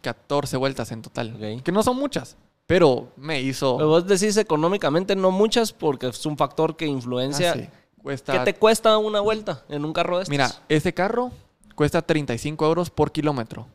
14 0.01 0.57
vueltas 0.57 0.91
en 0.93 1.03
total, 1.03 1.61
que 1.65 1.73
no 1.73 1.83
son 1.83 1.97
muchas, 1.97 2.37
pero 2.67 3.09
me 3.17 3.41
hizo... 3.41 3.77
Pero 3.77 3.89
vos 3.89 4.07
decís 4.07 4.37
económicamente 4.37 5.17
no 5.17 5.31
muchas 5.31 5.73
porque 5.73 6.09
es 6.09 6.25
un 6.27 6.37
factor 6.37 6.77
que 6.77 6.85
Ah, 6.85 6.89
influencia. 6.89 7.53
sí, 7.55 7.69
cuesta- 8.03 8.33
¿Qué 8.33 8.53
te 8.53 8.55
cuesta 8.59 8.97
una 8.99 9.21
vuelta 9.21 9.65
en 9.69 9.85
un 9.85 9.93
carro 9.93 10.17
de 10.17 10.23
estos? 10.25 10.31
Mira, 10.31 10.51
este 10.69 10.95
carro 10.95 11.31
cuesta 11.75 12.03
35 12.03 12.67
euros 12.67 12.91
por 12.91 13.11
kilómetro. 13.13 13.67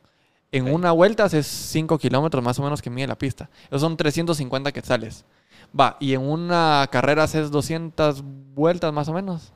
En 0.52 0.72
una 0.74 0.92
vuelta 0.94 1.26
es 1.26 1.46
5 1.48 1.98
kilómetros 1.98 2.42
más 2.44 2.58
o 2.60 2.64
menos 2.64 2.82
que 2.82 2.90
mide 2.90 3.08
la 3.08 3.18
pista. 3.18 3.50
Esos 3.68 3.82
son 3.82 3.98
350 3.98 4.72
quetzales. 4.72 5.26
Va, 5.78 5.98
y 6.00 6.14
en 6.14 6.22
una 6.22 6.88
carrera 6.92 7.24
haces 7.24 7.52
200 7.52 8.24
vueltas 8.54 8.94
más 8.94 9.10
o 9.10 9.14
menos. 9.14 9.52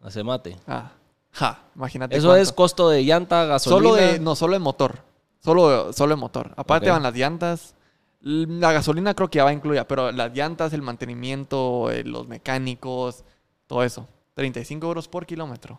Hace 0.00 0.22
mate. 0.22 0.56
Ah, 0.68 0.92
ja, 1.32 1.58
imagínate. 1.74 2.16
Eso 2.16 2.28
cuánto. 2.28 2.42
es 2.42 2.52
costo 2.52 2.88
de 2.90 3.02
llanta, 3.02 3.44
gasolina. 3.46 3.82
Solo 3.90 3.94
de, 3.96 4.18
no, 4.20 4.36
solo 4.36 4.52
de 4.52 4.58
motor. 4.60 5.00
Solo, 5.46 5.92
solo 5.92 6.14
de 6.16 6.20
motor. 6.20 6.52
Aparte 6.56 6.90
van 6.90 7.02
las 7.04 7.14
llantas. 7.14 7.74
La 8.20 8.72
gasolina 8.72 9.14
creo 9.14 9.30
que 9.30 9.36
ya 9.38 9.44
va 9.44 9.52
incluida, 9.52 9.86
pero 9.86 10.10
las 10.10 10.34
llantas, 10.34 10.72
el 10.72 10.82
mantenimiento, 10.82 11.90
eh, 11.92 12.02
los 12.02 12.26
mecánicos, 12.26 13.22
todo 13.68 13.84
eso. 13.84 14.08
35 14.34 14.84
euros 14.86 15.06
por 15.06 15.24
kilómetro. 15.24 15.78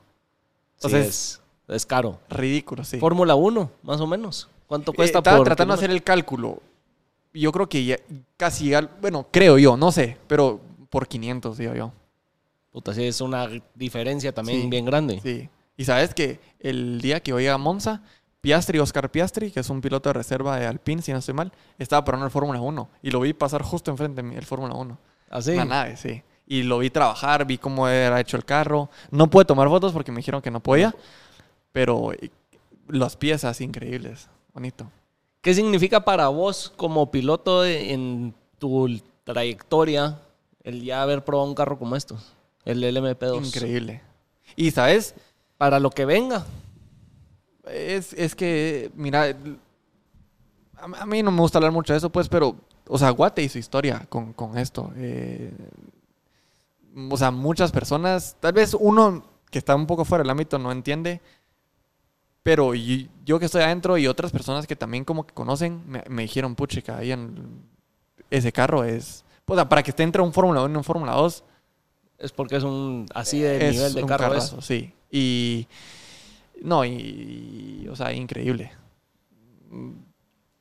Sí, 0.78 0.88
Entonces, 0.88 1.07
es, 1.68 1.76
es 1.76 1.86
caro. 1.86 2.20
Ridículo, 2.30 2.84
sí. 2.86 2.97
Fórmula 2.97 3.36
1, 3.36 3.70
más 3.84 3.99
o 3.99 4.07
menos. 4.07 4.47
¿Cuánto 4.68 4.93
Eh, 4.93 4.95
cuesta 4.95 5.18
estaba 5.20 5.38
por 5.38 5.45
tratando 5.47 5.74
de 5.74 5.80
hacer 5.80 5.91
el 5.91 6.01
cálculo. 6.01 6.61
Yo 7.34 7.51
creo 7.51 7.68
que 7.68 7.84
ya- 7.84 7.99
casi, 8.38 8.72
bueno, 9.01 9.28
creo 9.32 9.57
yo, 9.57 9.76
no 9.76 9.91
sé, 9.91 10.18
pero 10.28 10.61
por 10.89 11.07
500, 11.09 11.57
digo 11.57 11.74
yo. 11.76 11.91
Puta, 12.72 12.93
sí, 12.93 13.03
es 13.03 13.20
una 13.20 13.49
diferencia 13.76 14.34
también 14.34 14.61
Sí. 14.61 14.68
bien 14.70 14.86
grande. 14.86 15.20
Sí. 15.22 15.49
Y 15.76 15.84
sabes 15.84 16.13
que 16.13 16.39
el 16.59 17.01
día 17.01 17.20
que 17.20 17.32
llegué 17.34 17.49
a 17.49 17.57
Monza, 17.57 18.01
Piastri, 18.41 18.79
Oscar 18.79 19.09
Piastri, 19.11 19.51
que 19.51 19.59
es 19.59 19.69
un 19.69 19.81
piloto 19.81 20.09
de 20.09 20.13
reserva 20.13 20.57
de 20.57 20.67
Alpine, 20.67 21.01
si 21.01 21.11
no 21.11 21.19
estoy 21.19 21.33
mal, 21.33 21.51
estaba 21.77 22.03
probando 22.03 22.25
el 22.25 22.31
Fórmula 22.31 22.61
1. 22.61 22.89
Y 23.01 23.11
lo 23.11 23.21
vi 23.21 23.33
pasar 23.33 23.61
justo 23.61 23.91
enfrente 23.91 24.21
de 24.21 24.27
mí, 24.27 24.35
el 24.35 24.45
Fórmula 24.45 24.75
1. 24.75 24.97
Así. 25.29 25.51
Una 25.51 25.65
nave, 25.65 25.97
sí. 25.97 26.21
Y 26.45 26.63
lo 26.63 26.79
vi 26.79 26.89
trabajar, 26.89 27.45
vi 27.45 27.57
cómo 27.57 27.88
era 27.88 28.19
hecho 28.19 28.38
el 28.38 28.45
carro. 28.45 28.89
No 29.11 29.29
pude 29.29 29.45
tomar 29.45 29.67
fotos 29.67 29.91
porque 29.91 30.11
me 30.11 30.17
dijeron 30.17 30.41
que 30.41 30.51
no 30.51 30.61
podía, 30.61 30.95
pero 31.73 32.13
eh, 32.13 32.31
las 32.88 33.17
piezas 33.17 33.59
increíbles. 33.59 34.29
Bonito. 34.53 34.89
¿Qué 35.41 35.53
significa 35.53 36.05
para 36.05 36.29
vos 36.29 36.73
como 36.77 37.11
piloto 37.11 37.65
en 37.65 38.33
tu 38.59 39.01
trayectoria 39.23 40.21
el 40.63 40.83
ya 40.83 41.01
haber 41.01 41.23
probado 41.25 41.49
un 41.49 41.55
carro 41.55 41.77
como 41.77 41.95
estos? 41.95 42.33
El 42.65 42.83
LMP2. 42.83 43.45
Increíble. 43.45 44.01
Y 44.55 44.71
sabes, 44.71 45.15
Para 45.57 45.79
lo 45.79 45.89
que 45.89 46.05
venga. 46.05 46.45
Es, 47.72 48.13
es 48.13 48.36
que, 48.36 48.91
mira, 48.95 49.36
a, 50.78 51.05
mí 51.05 51.24
no 51.24 51.32
me 51.32 51.41
gusta 51.41 51.57
hablar 51.57 51.72
mucho 51.72 51.93
de 51.93 51.97
eso, 51.97 52.09
pues, 52.09 52.30
pero, 52.30 52.55
o 52.88 52.97
sea, 52.97 53.09
Guate 53.11 53.43
y 53.43 53.49
su 53.49 53.57
historia 53.57 54.05
con, 54.09 54.34
con 54.34 54.57
esto. 54.57 54.91
eh, 54.95 55.51
o 57.09 57.18
sea, 57.18 57.30
muchas 57.32 57.72
personas, 57.72 58.36
tal 58.39 58.53
vez 58.53 58.76
uno 58.80 59.24
que 59.51 59.59
está 59.59 59.76
un 59.76 59.86
poco 59.86 60.03
fuera 60.05 60.24
del 60.24 60.32
ámbito 60.32 60.57
no 60.57 60.72
entiende, 60.72 61.22
pero 62.43 62.74
y- 62.76 63.09
yo 63.26 63.39
que 63.39 63.45
estoy 63.45 63.61
adentro 63.61 63.97
y 63.97 64.07
otras 64.07 64.32
personas 64.32 64.65
que 64.68 64.76
también 64.76 65.05
como 65.05 65.26
que 65.28 65.34
conocen, 65.34 65.84
me, 65.88 66.03
me 66.09 66.24
dijeron, 66.24 66.55
puchica, 66.55 67.03
Ian, 67.03 67.61
ese 68.32 68.51
carro 68.51 68.84
es... 68.84 69.24
O 69.45 69.55
sea, 69.55 69.70
para 69.70 69.82
que 69.84 69.91
esté 69.91 70.03
entre 70.03 70.22
un 70.22 70.34
Fórmula 70.34 70.61
1 70.63 70.74
y 70.74 70.78
un 70.78 70.84
Fórmula 70.84 71.13
2, 71.13 71.43
Es 72.18 72.32
porque 72.32 72.57
es 72.57 72.63
un 72.63 73.05
así 73.13 73.39
de 73.39 73.70
es 73.70 73.76
nivel 73.76 73.93
de 73.93 74.05
carro 74.05 74.30
carrazo, 74.30 74.57
es. 74.59 74.65
sí. 74.65 74.93
Y 75.11 75.68
no, 76.62 76.86
y, 76.86 77.84
y, 77.84 77.88
o 77.89 77.95
sea, 77.95 78.14
increíble. 78.14 78.72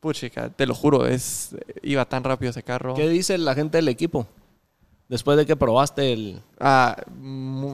Puchica, 0.00 0.50
te 0.50 0.66
lo 0.66 0.74
juro, 0.74 1.06
es 1.06 1.56
iba 1.82 2.04
tan 2.04 2.24
rápido 2.24 2.50
ese 2.50 2.62
carro. 2.62 2.94
¿Qué 2.94 3.08
dice 3.08 3.38
la 3.38 3.54
gente 3.54 3.78
del 3.78 3.88
equipo? 3.88 4.26
Después 5.08 5.36
de 5.36 5.46
que 5.46 5.56
probaste 5.56 6.12
el... 6.12 6.42
Ah, 6.58 6.96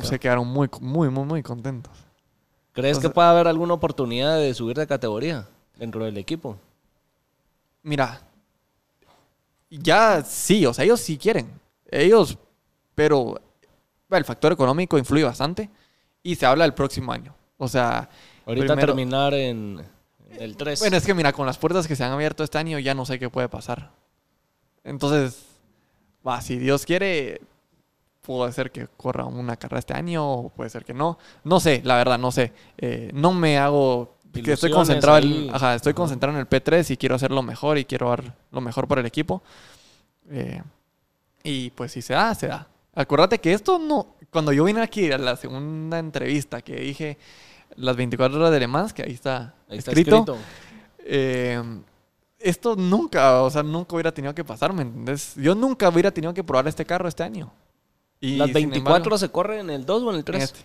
se 0.02 0.18
quedaron 0.18 0.46
muy, 0.46 0.68
muy, 0.80 1.08
muy, 1.08 1.24
muy 1.24 1.42
contentos. 1.42 1.92
¿Crees 2.72 2.98
O 2.98 3.00
que 3.00 3.10
puede 3.10 3.28
haber 3.28 3.48
alguna 3.48 3.74
oportunidad 3.74 4.38
de 4.38 4.52
subir 4.54 4.76
de 4.76 4.86
categoría 4.86 5.48
dentro 5.76 6.04
del 6.04 6.16
equipo? 6.18 6.58
Mira, 7.82 8.20
ya 9.70 10.22
sí, 10.22 10.64
o 10.66 10.74
sea, 10.74 10.84
ellos 10.84 11.00
sí 11.00 11.18
quieren. 11.18 11.50
Ellos, 11.90 12.38
pero 12.94 13.40
el 14.10 14.24
factor 14.24 14.52
económico 14.52 14.98
influye 14.98 15.24
bastante 15.24 15.70
y 16.22 16.34
se 16.34 16.46
habla 16.46 16.64
del 16.64 16.74
próximo 16.74 17.12
año. 17.12 17.34
O 17.62 17.68
sea, 17.68 18.08
Ahorita 18.44 18.74
primero- 18.74 18.86
terminar 18.88 19.34
en 19.34 19.80
el 20.36 20.56
3. 20.56 20.80
bueno, 20.80 20.96
es 20.96 21.06
que 21.06 21.14
mira, 21.14 21.32
con 21.32 21.46
las 21.46 21.58
puertas 21.58 21.86
que 21.86 21.94
se 21.94 22.02
han 22.02 22.10
abierto 22.10 22.42
este 22.42 22.58
año 22.58 22.76
ya 22.80 22.92
no 22.92 23.06
sé 23.06 23.20
qué 23.20 23.30
puede 23.30 23.48
pasar. 23.48 23.92
Entonces, 24.82 25.44
va, 26.26 26.40
si 26.40 26.58
Dios 26.58 26.84
quiere, 26.84 27.40
puede 28.20 28.50
ser 28.50 28.72
que 28.72 28.88
corra 28.96 29.26
una 29.26 29.56
carrera 29.56 29.78
este 29.78 29.94
año 29.94 30.28
o 30.28 30.48
puede 30.48 30.70
ser 30.70 30.84
que 30.84 30.92
no. 30.92 31.20
No 31.44 31.60
sé, 31.60 31.82
la 31.84 31.94
verdad, 31.94 32.18
no 32.18 32.32
sé. 32.32 32.52
Eh, 32.78 33.10
no 33.14 33.32
me 33.32 33.58
hago... 33.58 34.16
Que 34.32 34.54
estoy 34.54 34.72
concentrado, 34.72 35.18
en, 35.18 35.54
ajá, 35.54 35.76
estoy 35.76 35.94
concentrado 35.94 36.34
en 36.36 36.40
el 36.40 36.48
P3 36.48 36.90
y 36.90 36.96
quiero 36.96 37.14
hacer 37.14 37.30
lo 37.30 37.42
mejor 37.42 37.78
y 37.78 37.84
quiero 37.84 38.08
dar 38.08 38.34
lo 38.50 38.60
mejor 38.60 38.88
para 38.88 39.02
el 39.02 39.06
equipo. 39.06 39.40
Eh, 40.30 40.60
y 41.44 41.70
pues 41.70 41.92
si 41.92 42.02
se 42.02 42.14
da, 42.14 42.34
se 42.34 42.48
da. 42.48 42.66
Acuérdate 42.92 43.38
que 43.38 43.52
esto 43.52 43.78
no... 43.78 44.16
Cuando 44.30 44.52
yo 44.52 44.64
vine 44.64 44.80
aquí 44.80 45.12
a 45.12 45.18
la 45.18 45.36
segunda 45.36 46.00
entrevista 46.00 46.60
que 46.62 46.74
dije 46.76 47.18
las 47.76 47.96
24 47.96 48.38
horas 48.38 48.50
de 48.52 48.60
Le 48.60 48.66
Mans, 48.66 48.92
que 48.92 49.02
ahí 49.02 49.12
está, 49.12 49.54
Ahí 49.68 49.78
está 49.78 49.90
escrito, 49.92 50.16
escrito. 50.16 50.38
eh, 50.98 51.62
esto 52.38 52.74
nunca, 52.76 53.42
o 53.42 53.50
sea, 53.50 53.62
nunca 53.62 53.94
hubiera 53.94 54.12
tenido 54.12 54.34
que 54.34 54.44
pasar, 54.44 54.72
¿me 54.72 54.82
entendés? 54.82 55.34
Yo 55.36 55.54
nunca 55.54 55.88
hubiera 55.88 56.10
tenido 56.10 56.34
que 56.34 56.42
probar 56.42 56.66
este 56.68 56.84
carro 56.84 57.08
este 57.08 57.22
año. 57.22 57.52
Y 58.20 58.36
Las 58.36 58.46
sin 58.48 58.54
24 58.70 58.96
embargo, 58.96 59.18
se 59.18 59.28
corren 59.30 59.60
en 59.60 59.70
el 59.70 59.86
2 59.86 60.02
o 60.02 60.08
en 60.10 60.14
el 60.14 60.18
en 60.20 60.24
3. 60.24 60.42
este. 60.42 60.60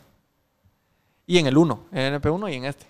Y 1.25 1.37
en 1.39 1.47
el 1.47 1.57
1, 1.57 1.85
en 1.91 2.13
el 2.13 2.21
P1 2.21 2.51
y 2.51 2.55
en 2.55 2.65
este. 2.65 2.85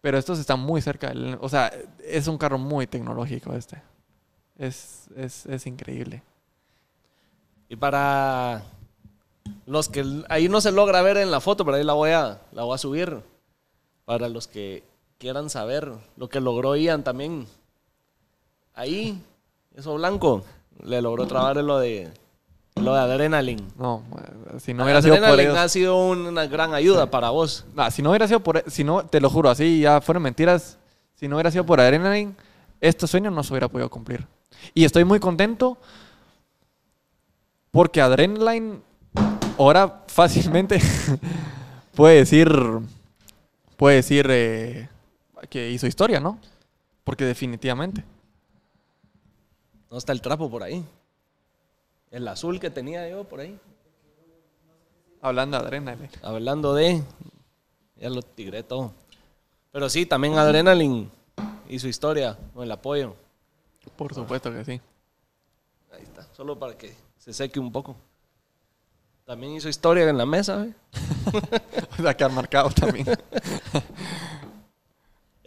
Pero 0.00 0.18
estos 0.18 0.38
están 0.38 0.60
muy 0.60 0.80
cerca. 0.82 1.08
del- 1.08 1.38
o 1.40 1.48
sea, 1.48 1.72
es 2.04 2.26
un 2.28 2.38
carro 2.38 2.58
muy 2.58 2.86
tecnológico 2.86 3.52
este. 3.54 3.80
Es, 4.58 5.08
es, 5.16 5.46
es 5.46 5.66
increíble. 5.66 6.22
Y 7.68 7.76
para 7.76 8.62
los 9.66 9.88
que 9.88 10.04
ahí 10.28 10.48
no 10.48 10.60
se 10.60 10.72
logra 10.72 11.02
ver 11.02 11.16
en 11.16 11.30
la 11.30 11.40
foto, 11.40 11.64
pero 11.64 11.76
ahí 11.76 11.84
la 11.84 11.92
voy 11.92 12.10
a, 12.10 12.40
la 12.52 12.62
voy 12.62 12.74
a 12.74 12.78
subir. 12.78 13.22
Para 14.04 14.28
los 14.28 14.46
que 14.46 14.84
quieran 15.18 15.50
saber 15.50 15.90
lo 16.16 16.28
que 16.28 16.40
logró 16.40 16.76
Ian 16.76 17.02
también. 17.02 17.46
Ahí, 18.74 19.20
eso 19.74 19.94
blanco, 19.94 20.44
le 20.84 21.02
logró 21.02 21.26
trabar 21.26 21.56
lo 21.56 21.78
de 21.78 22.12
lo 22.76 22.94
de 22.94 23.00
Adrenaline. 23.00 23.64
No, 23.78 24.02
eh, 24.18 24.60
si 24.60 24.74
no 24.74 24.84
hubiera 24.84 25.00
sido 25.00 25.16
por 25.16 25.40
ellos. 25.40 25.56
ha 25.56 25.68
sido 25.68 25.96
una 25.96 26.46
gran 26.46 26.74
ayuda 26.74 27.10
para 27.10 27.30
vos. 27.30 27.64
Nah, 27.74 27.90
si 27.90 28.02
no 28.02 28.10
hubiera 28.10 28.28
sido 28.28 28.40
por. 28.40 28.62
Si 28.70 28.84
no, 28.84 29.06
te 29.06 29.20
lo 29.20 29.30
juro, 29.30 29.48
así 29.48 29.80
ya 29.80 30.00
fueron 30.00 30.22
mentiras. 30.22 30.78
Si 31.14 31.26
no 31.26 31.36
hubiera 31.36 31.50
sido 31.50 31.64
por 31.64 31.80
Adrenaline, 31.80 32.34
este 32.80 33.06
sueño 33.06 33.30
no 33.30 33.42
se 33.42 33.52
hubiera 33.52 33.68
podido 33.68 33.88
cumplir. 33.88 34.26
Y 34.74 34.84
estoy 34.84 35.04
muy 35.04 35.18
contento 35.18 35.78
porque 37.70 38.00
Adrenaline 38.00 38.82
ahora 39.58 40.04
fácilmente 40.06 40.80
puede 41.94 42.16
decir. 42.16 42.50
Puede 43.76 43.96
decir 43.96 44.26
eh, 44.30 44.88
que 45.50 45.70
hizo 45.70 45.86
historia, 45.86 46.18
¿no? 46.18 46.38
Porque 47.04 47.24
definitivamente. 47.24 48.04
No 49.90 49.98
está 49.98 50.12
el 50.12 50.22
trapo 50.22 50.50
por 50.50 50.62
ahí. 50.62 50.84
El 52.10 52.26
azul 52.28 52.58
que 52.58 52.70
tenía 52.70 53.08
yo 53.08 53.24
por 53.24 53.40
ahí. 53.40 53.58
Hablando 55.20 55.58
de 55.58 55.64
Adrenaline. 55.64 56.10
Hablando 56.22 56.74
de. 56.74 57.02
Ya 57.96 58.08
lo 58.08 58.22
tigré 58.22 58.62
todo. 58.62 58.92
Pero 59.72 59.90
sí, 59.90 60.06
también 60.06 60.38
Adrenaline 60.38 61.10
y 61.68 61.78
su 61.78 61.88
historia 61.88 62.38
con 62.54 62.64
el 62.64 62.72
apoyo. 62.72 63.14
Por 63.96 64.14
supuesto 64.14 64.50
que 64.52 64.64
sí. 64.64 64.80
Ahí 65.92 66.02
está. 66.02 66.26
Solo 66.34 66.58
para 66.58 66.76
que 66.76 66.94
se 67.18 67.32
seque 67.32 67.60
un 67.60 67.70
poco. 67.70 67.96
También 69.26 69.54
hizo 69.54 69.68
historia 69.68 70.08
en 70.08 70.16
la 70.16 70.24
mesa. 70.26 70.66
O 71.98 72.02
sea, 72.02 72.14
que 72.16 72.24
han 72.24 72.34
marcado 72.34 72.70
también. 72.70 73.06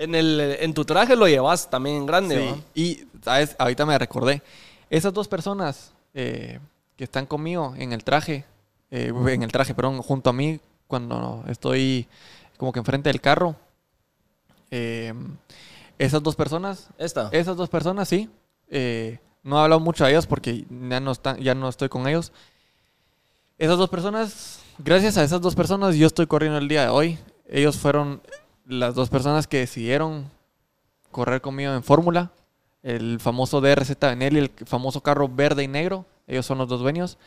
En, 0.02 0.16
el, 0.16 0.40
en 0.62 0.74
tu 0.74 0.86
traje 0.86 1.14
lo 1.18 1.28
llevas 1.28 1.70
también 1.70 1.98
en 1.98 2.06
grande. 2.06 2.56
Sí, 2.74 2.82
y 2.82 3.08
sabes, 3.22 3.54
ahorita 3.60 3.86
me 3.86 3.98
recordé. 3.98 4.42
Esas 4.90 5.14
dos 5.14 5.28
personas 5.28 5.92
eh, 6.14 6.60
que 6.96 7.04
están 7.04 7.26
conmigo 7.26 7.74
en 7.78 7.92
el 7.92 8.06
traje, 8.06 8.46
eh, 8.92 9.12
en 9.14 9.44
el 9.44 9.52
traje, 9.52 9.76
perdón, 9.76 10.02
junto 10.02 10.30
a 10.30 10.34
mí 10.34 10.62
cuando 10.88 11.44
estoy 11.50 12.08
como 12.56 12.72
que 12.72 12.80
enfrente 12.80 13.10
del 13.10 13.20
carro. 13.20 13.58
eh, 14.72 15.14
esas 15.98 16.24
dos 16.24 16.38
personas, 16.38 16.88
Esta. 16.98 17.28
esas 17.34 17.58
dos 17.58 17.68
personas, 17.68 18.08
sí. 18.08 18.30
eh, 18.70 19.20
no 19.44 19.58
he 19.60 19.64
hablado 19.64 19.82
mucho 19.82 20.06
de 20.06 20.12
ellas 20.12 20.26
porque 20.28 20.66
ya 20.70 21.02
no, 21.02 21.12
están, 21.12 21.40
ya 21.40 21.54
no 21.56 21.68
estoy 21.68 21.90
con 21.90 22.08
ellos. 22.08 22.32
Esas 23.60 23.78
dos 23.78 23.90
personas, 23.90 24.62
gracias 24.78 25.18
a 25.18 25.24
esas 25.26 25.42
dos 25.42 25.54
personas, 25.54 25.98
yo 25.98 26.08
estoy 26.08 26.28
corriendo 26.28 26.58
el 26.58 26.70
día 26.70 26.84
de 26.84 26.88
hoy. 26.88 27.20
Ellos 27.46 27.78
fueron 27.78 28.22
las 28.66 28.96
dos 28.96 29.10
personas 29.10 29.48
que 29.48 29.58
decidieron 29.58 30.32
correr 31.12 31.42
conmigo 31.42 31.74
en 31.74 31.84
Fórmula. 31.84 32.32
El 32.84 33.20
famoso 33.20 33.60
DRZ 33.60 34.00
Benelli, 34.00 34.40
el 34.40 34.52
famoso 34.66 35.02
carro 35.02 35.28
verde 35.28 35.64
y 35.64 35.68
negro. 35.68 36.06
Ellos 36.26 36.46
son 36.46 36.58
los 36.58 36.70
dos 36.70 36.80
dueños. 36.80 37.18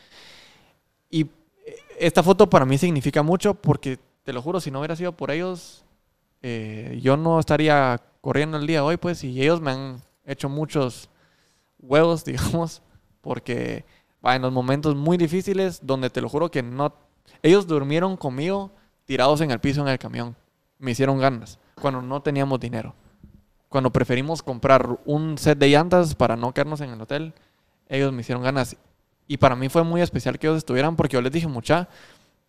Y 1.11 1.27
esta 1.99 2.23
foto 2.23 2.49
para 2.49 2.65
mí 2.65 2.79
significa 2.79 3.21
mucho 3.21 3.53
porque, 3.53 3.99
te 4.23 4.33
lo 4.33 4.41
juro, 4.41 4.59
si 4.59 4.71
no 4.71 4.79
hubiera 4.79 4.95
sido 4.95 5.11
por 5.11 5.29
ellos, 5.29 5.85
eh, 6.41 6.99
yo 6.99 7.15
no 7.15 7.39
estaría 7.39 8.01
corriendo 8.21 8.57
el 8.57 8.65
día 8.65 8.77
de 8.77 8.85
hoy, 8.85 8.97
pues, 8.97 9.23
y 9.23 9.39
ellos 9.39 9.61
me 9.61 9.69
han 9.69 10.01
hecho 10.25 10.49
muchos 10.49 11.09
huevos, 11.77 12.25
digamos, 12.25 12.81
porque 13.21 13.85
en 14.23 14.41
los 14.41 14.51
momentos 14.51 14.95
muy 14.95 15.17
difíciles, 15.17 15.79
donde 15.83 16.09
te 16.09 16.21
lo 16.21 16.29
juro 16.29 16.49
que 16.49 16.63
no... 16.63 16.93
Ellos 17.41 17.67
durmieron 17.67 18.15
conmigo 18.15 18.71
tirados 19.05 19.41
en 19.41 19.51
el 19.51 19.59
piso 19.59 19.81
en 19.81 19.89
el 19.89 19.99
camión. 19.99 20.35
Me 20.79 20.91
hicieron 20.91 21.19
ganas, 21.19 21.59
cuando 21.81 22.01
no 22.01 22.21
teníamos 22.21 22.59
dinero. 22.59 22.93
Cuando 23.67 23.91
preferimos 23.91 24.41
comprar 24.41 24.99
un 25.05 25.37
set 25.37 25.57
de 25.57 25.69
llantas 25.69 26.15
para 26.15 26.35
no 26.35 26.53
quedarnos 26.53 26.81
en 26.81 26.91
el 26.91 27.01
hotel, 27.01 27.33
ellos 27.89 28.13
me 28.13 28.21
hicieron 28.21 28.43
ganas. 28.43 28.77
Y 29.27 29.37
para 29.37 29.55
mí 29.55 29.69
fue 29.69 29.83
muy 29.83 30.01
especial 30.01 30.39
que 30.39 30.47
ellos 30.47 30.57
estuvieran 30.57 30.95
porque 30.95 31.15
yo 31.15 31.21
les 31.21 31.31
dije, 31.31 31.47
mucha, 31.47 31.89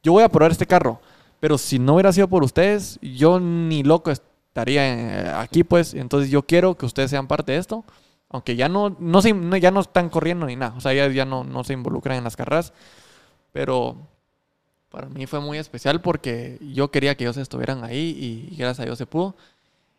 yo 0.03 0.13
voy 0.13 0.23
a 0.23 0.29
probar 0.29 0.53
este 0.53 0.67
carro, 0.67 1.01
pero 1.41 1.59
si 1.59 1.79
no 1.79 1.95
hubiera 1.95 2.13
sido 2.13 2.29
por 2.29 2.45
ustedes, 2.45 2.99
yo 3.01 3.41
ni 3.41 3.83
loco 3.83 4.11
estaría 4.11 4.87
eh, 4.87 5.33
aquí, 5.37 5.65
pues. 5.65 5.95
Entonces 5.95 6.31
yo 6.31 6.43
quiero 6.43 6.77
que 6.77 6.87
ustedes 6.87 7.11
sean 7.11 7.27
parte 7.27 7.53
de 7.53 7.59
esto, 7.59 7.85
aunque 8.31 8.57
ya 8.57 8.69
no, 8.69 8.97
no, 8.99 9.23
se, 9.23 9.33
no- 9.33 9.57
ya 9.57 9.71
no 9.71 9.81
están 9.81 10.09
corriendo 10.11 10.47
ni 10.47 10.57
nada, 10.57 10.75
o 10.77 10.81
sea, 10.81 10.93
ya, 10.93 11.09
ya 11.09 11.25
no, 11.25 11.45
no 11.45 11.63
se 11.65 11.73
involucran 11.73 12.17
en 12.19 12.25
las 12.25 12.37
carreras, 12.37 12.73
pero 13.53 13.97
para 14.91 15.09
mí 15.09 15.27
fue 15.27 15.41
muy 15.41 15.59
especial 15.59 16.01
porque 16.01 16.59
yo 16.73 16.91
quería 16.91 17.17
que 17.17 17.25
ellos 17.25 17.37
estuvieran 17.37 17.85
ahí 17.85 18.49
y 18.51 18.57
gracias 18.57 18.81
a 18.81 18.85
Dios 18.85 18.99
se 18.99 19.07
pudo. 19.07 19.35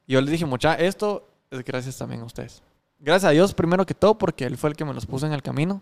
Y 0.07 0.13
yo 0.13 0.21
les 0.21 0.31
dije, 0.31 0.45
mucha, 0.45 0.75
esto 0.75 1.27
es 1.51 1.63
gracias 1.65 1.97
también 1.97 2.21
a 2.21 2.25
ustedes. 2.25 2.61
Gracias 2.99 3.29
a 3.29 3.31
Dios 3.33 3.53
primero 3.53 3.85
que 3.85 3.93
todo 3.93 4.17
porque 4.17 4.45
Él 4.45 4.57
fue 4.57 4.69
el 4.69 4.75
que 4.75 4.85
me 4.85 4.93
los 4.93 5.05
puso 5.05 5.25
en 5.25 5.33
el 5.33 5.41
camino, 5.41 5.81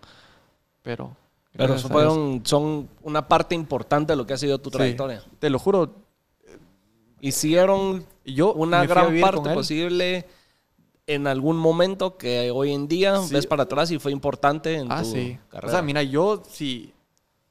pero... 0.81 1.15
Pero 1.55 1.77
fueron, 1.77 2.41
son 2.43 2.89
una 3.03 3.27
parte 3.27 3.53
importante 3.53 4.13
de 4.13 4.17
lo 4.17 4.25
que 4.25 4.33
ha 4.33 4.37
sido 4.37 4.57
tu 4.59 4.71
Sí. 4.71 4.77
trayectoria. 4.77 5.21
Te 5.37 5.51
lo 5.51 5.59
juro, 5.59 5.93
Hicieron 7.21 8.05
yo 8.25 8.53
una 8.53 8.85
gran 8.85 9.17
parte 9.21 9.53
posible 9.53 10.25
en 11.07 11.27
algún 11.27 11.57
momento 11.57 12.17
que 12.17 12.49
hoy 12.51 12.71
en 12.73 12.87
día 12.87 13.17
Sí. 13.21 13.33
ves 13.33 13.45
para 13.47 13.63
atrás 13.63 13.91
y 13.91 13.99
fue 13.99 14.11
importante 14.11 14.75
en 14.75 14.91
Ah, 14.91 14.99
tu 15.03 15.05
sí. 15.11 15.37
carrera. 15.49 15.67
O 15.67 15.71
sea, 15.71 15.81
mira, 15.81 16.01
yo 16.03 16.41
si 16.47 16.93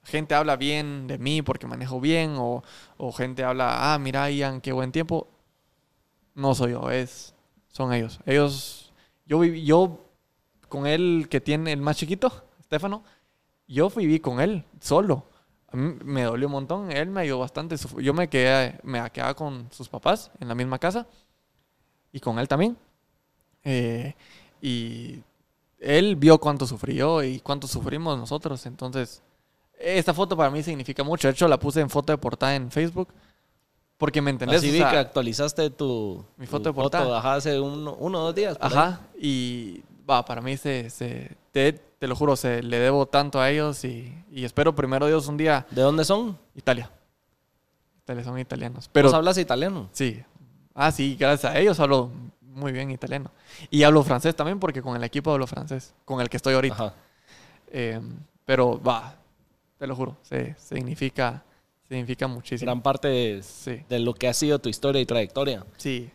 gente 0.04 0.34
habla 0.34 0.56
bien 0.56 1.06
de 1.06 1.18
mí 1.18 1.42
porque 1.42 1.66
manejo 1.66 2.00
bien 2.00 2.34
o, 2.38 2.62
o 2.96 3.12
gente 3.12 3.44
habla, 3.44 3.92
ah, 3.94 3.98
mira, 3.98 4.30
Ian, 4.30 4.60
qué 4.60 4.72
buen 4.72 4.90
tiempo, 4.90 5.28
no 6.34 6.54
soy 6.54 6.72
yo, 6.72 6.90
es 6.90 7.34
son 7.70 7.92
ellos. 7.92 8.18
Ellos, 8.26 8.92
yo 9.26 9.38
viví, 9.38 9.64
yo 9.64 9.98
con 10.68 10.86
él 10.86 11.26
que 11.30 11.40
tiene 11.40 11.72
el 11.72 11.80
más 11.80 11.96
chiquito, 11.98 12.32
Estefano, 12.60 13.04
yo 13.68 13.90
viví 13.90 14.18
con 14.20 14.40
él 14.40 14.64
solo. 14.80 15.26
A 15.68 15.76
mí 15.76 15.94
me 16.04 16.22
dolió 16.24 16.48
un 16.48 16.52
montón, 16.52 16.90
él 16.92 17.08
me 17.08 17.22
ayudó 17.22 17.38
bastante. 17.40 17.76
Yo 17.98 18.12
me 18.12 18.28
quedé, 18.28 18.78
me 18.82 19.08
quedaba 19.10 19.34
con 19.34 19.68
sus 19.70 19.88
papás 19.88 20.30
en 20.40 20.48
la 20.48 20.54
misma 20.54 20.78
casa 20.78 21.06
y 22.12 22.20
con 22.20 22.38
él 22.38 22.48
también. 22.48 22.76
Eh, 23.64 24.14
y 24.60 25.20
él 25.80 26.16
vio 26.16 26.38
cuánto 26.38 26.66
sufrió 26.66 27.22
y 27.22 27.40
cuánto 27.40 27.66
sufrimos 27.66 28.18
nosotros. 28.18 28.64
Entonces, 28.66 29.22
esta 29.78 30.14
foto 30.14 30.36
para 30.36 30.50
mí 30.50 30.62
significa 30.62 31.02
mucho. 31.02 31.28
De 31.28 31.32
hecho, 31.32 31.48
la 31.48 31.58
puse 31.58 31.80
en 31.80 31.90
foto 31.90 32.12
de 32.12 32.18
portada 32.18 32.54
en 32.54 32.70
Facebook. 32.70 33.08
Porque 33.98 34.20
me 34.20 34.30
entendés. 34.30 34.58
Así 34.58 34.70
O 34.70 34.72
vi 34.72 34.78
sea, 34.78 34.90
que 34.90 34.96
actualizaste 34.98 35.70
tu, 35.70 36.24
Mi 36.36 36.46
tu 36.46 36.50
foto 36.50 36.70
de 36.70 36.72
portada. 36.74 37.18
ajá, 37.18 37.34
hace 37.34 37.60
uno, 37.60 37.94
uno 38.00 38.18
o 38.20 38.24
dos 38.26 38.34
días. 38.34 38.58
por 38.58 38.66
ahí. 38.66 38.72
Ajá. 38.76 39.00
Y 39.16 39.82
va, 40.08 40.24
para 40.24 40.40
mí 40.40 40.56
se, 40.56 40.90
se- 40.90 41.36
te, 41.52 41.72
te 41.72 42.08
lo 42.08 42.16
juro, 42.16 42.34
se 42.34 42.62
le 42.64 42.78
debo 42.80 43.06
tanto 43.06 43.40
a 43.40 43.48
ellos 43.50 43.84
y, 43.84 44.12
y 44.32 44.44
espero 44.44 44.74
primero 44.74 45.06
Dios 45.06 45.28
un 45.28 45.36
día 45.36 45.66
¿De 45.70 45.82
dónde 45.82 46.04
son? 46.04 46.36
Italia. 46.56 46.90
Italia 48.02 48.24
son 48.24 48.38
italianos. 48.40 48.88
Pero 48.92 49.08
Pero 49.08 49.16
hablas 49.18 49.38
italiano. 49.38 49.88
sí. 49.92 50.22
Ah, 50.74 50.90
sí, 50.90 51.14
gracias 51.16 51.52
a 51.54 51.58
ellos 51.58 51.78
hablo 51.78 52.10
muy 52.54 52.72
bien 52.72 52.90
italiano. 52.90 53.30
Y 53.70 53.82
hablo 53.82 54.02
francés 54.02 54.34
también 54.36 54.58
porque 54.60 54.82
con 54.82 54.96
el 54.96 55.04
equipo 55.04 55.30
hablo 55.32 55.46
francés, 55.46 55.94
con 56.04 56.20
el 56.20 56.28
que 56.28 56.36
estoy 56.36 56.54
ahorita. 56.54 56.94
Eh, 57.68 58.00
pero 58.44 58.80
va, 58.82 59.14
te 59.78 59.86
lo 59.86 59.96
juro, 59.96 60.16
se, 60.22 60.54
significa, 60.58 61.42
significa 61.88 62.26
muchísimo. 62.26 62.66
Gran 62.70 62.82
parte 62.82 63.08
de, 63.08 63.42
Sí, 63.42 63.82
de 63.88 63.98
lo 63.98 64.14
que 64.14 64.28
ha 64.28 64.34
sido 64.34 64.58
tu 64.58 64.68
historia 64.68 65.00
y 65.00 65.06
trayectoria. 65.06 65.64
sí. 65.76 66.10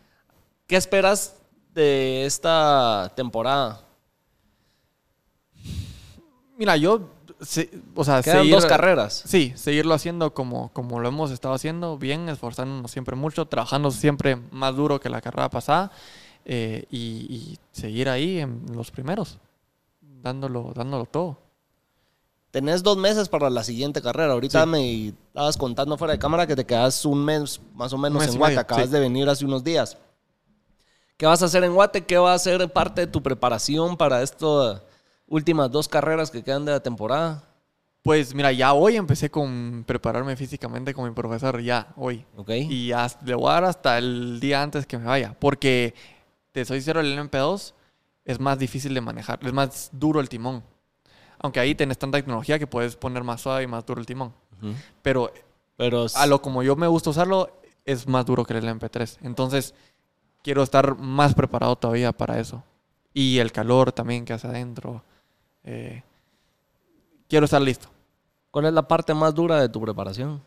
¿Qué 0.68 0.76
esperas 0.76 1.36
de 1.74 2.26
esta 2.26 3.12
temporada? 3.16 3.82
Mira, 6.58 6.76
yo, 6.76 7.10
o 7.96 8.04
sea, 8.04 8.22
Quedan 8.22 8.40
seguir- 8.40 8.54
dos 8.56 8.66
carreras. 8.66 9.24
Sí, 9.26 9.54
seguirlo 9.56 9.94
haciendo 9.94 10.34
como, 10.34 10.70
como 10.74 11.00
lo 11.00 11.08
hemos 11.08 11.32
estado 11.32 11.54
haciendo, 11.54 11.98
bien, 11.98 12.30
esforzándonos 12.30 12.90
siempre 12.92 13.16
mucho, 13.16 13.46
trabajando 13.46 13.92
siempre 13.92 14.36
más 14.52 14.76
duro 14.76 15.00
que 15.00 15.10
la 15.10 15.22
carrera 15.22 15.50
pasada 15.50 15.92
eh, 16.50 16.86
y, 16.90 16.98
y 17.30 17.60
seguir 17.74 18.08
ahí 18.08 18.40
en 18.40 18.64
los 18.74 18.90
primeros, 18.90 19.38
dándolo, 20.02 20.72
dándolo 20.74 21.06
todo. 21.06 21.38
Tenés 22.52 22.82
dos 22.82 22.96
meses 22.98 23.28
para 23.28 23.50
la 23.50 23.64
siguiente 23.64 24.02
carrera. 24.02 24.32
Ahorita 24.32 24.64
Sí. 24.64 24.70
me 24.70 25.08
estabas 25.10 25.58
contando 25.58 25.98
fuera 25.98 26.14
de 26.14 26.20
cámara 26.20 26.48
que 26.48 26.56
te 26.56 26.66
quedas 26.66 27.04
un 27.06 27.24
mes 27.24 27.60
más 27.76 27.92
o 27.92 27.98
menos 27.98 28.20
mes 28.22 28.32
en 28.32 28.38
Guate. 28.38 28.52
medio, 28.52 28.62
Acabas 28.62 28.86
sí. 28.86 28.92
de 28.92 29.00
venir 29.02 29.28
hace 29.30 29.44
unos 29.46 29.64
días. 29.64 29.98
¿Qué 31.18 31.26
vas 31.26 31.42
a 31.42 31.46
hacer 31.46 31.64
en 31.66 31.74
Guate? 31.74 32.06
¿Qué 32.06 32.18
va 32.18 32.34
a 32.34 32.40
ser 32.40 32.72
parte 32.72 33.02
de 33.02 33.08
tu 33.08 33.22
preparación 33.22 33.98
para 33.98 34.24
estas 34.24 34.82
últimas 35.28 35.70
dos 35.70 35.88
carreras 35.90 36.32
que 36.32 36.42
quedan 36.44 36.64
de 36.64 36.72
la 36.72 36.80
temporada? 36.80 37.44
Pues 38.02 38.34
mira, 38.34 38.54
ya 38.54 38.72
hoy 38.72 38.96
empecé 38.96 39.30
con 39.30 39.84
prepararme 39.86 40.36
físicamente 40.38 40.94
con 40.94 41.04
mi 41.10 41.12
profesor, 41.14 41.60
ya 41.62 41.90
hoy. 41.98 42.26
¿Ok? 42.38 42.52
Y 42.52 42.94
hasta, 42.94 43.26
le 43.26 43.36
voy 43.36 43.50
a 43.50 43.54
dar 43.56 43.66
hasta 43.66 43.98
el 43.98 44.40
día 44.40 44.62
antes 44.64 44.86
que 44.88 44.98
me 44.98 45.04
vaya. 45.06 45.36
Porque, 45.38 45.94
te 46.58 46.66
soy 46.66 46.80
sincero, 46.80 47.02
el 47.02 47.16
LMP2 47.16 47.74
es 48.26 48.40
más 48.40 48.58
difícil 48.58 48.92
de 48.96 49.00
manejar. 49.00 49.38
Es 49.46 49.54
más 49.54 49.92
duro 49.94 50.20
el 50.20 50.28
timón. 50.28 50.64
Aunque 51.38 51.60
ahí 51.60 51.76
tenés 51.76 52.00
tanta 52.00 52.18
tecnología 52.18 52.58
que 52.58 52.66
puedes 52.66 52.96
poner 52.96 53.24
más 53.24 53.42
suave 53.42 53.62
y 53.62 53.68
más 53.68 53.86
duro 53.86 54.00
el 54.00 54.08
timón. 54.08 54.34
Pero 55.04 55.32
Pero 55.76 56.08
a 56.16 56.26
lo 56.26 56.42
como 56.42 56.64
yo 56.64 56.76
me 56.76 56.88
gusta 56.88 57.12
usarlo, 57.12 57.52
es 57.86 58.08
más 58.08 58.26
duro 58.26 58.44
que 58.44 58.58
el 58.58 58.66
LMP3. 58.66 59.20
Entonces, 59.22 59.76
quiero 60.42 60.64
estar 60.64 60.98
más 60.98 61.36
preparado 61.36 61.76
todavía 61.76 62.12
para 62.12 62.40
eso. 62.40 62.64
Y 63.14 63.38
el 63.38 63.52
calor 63.52 63.92
también 63.92 64.26
que 64.26 64.34
hace 64.34 64.48
adentro. 64.48 65.04
eh, 65.64 66.02
quiero 67.30 67.46
estar 67.46 67.62
listo. 67.62 67.90
¿cuál 68.50 68.66
es 68.66 68.74
la 68.74 68.88
parte 68.88 69.14
más 69.14 69.36
dura 69.36 69.62
de 69.62 69.70
tu 69.70 69.80
preparación? 69.80 70.42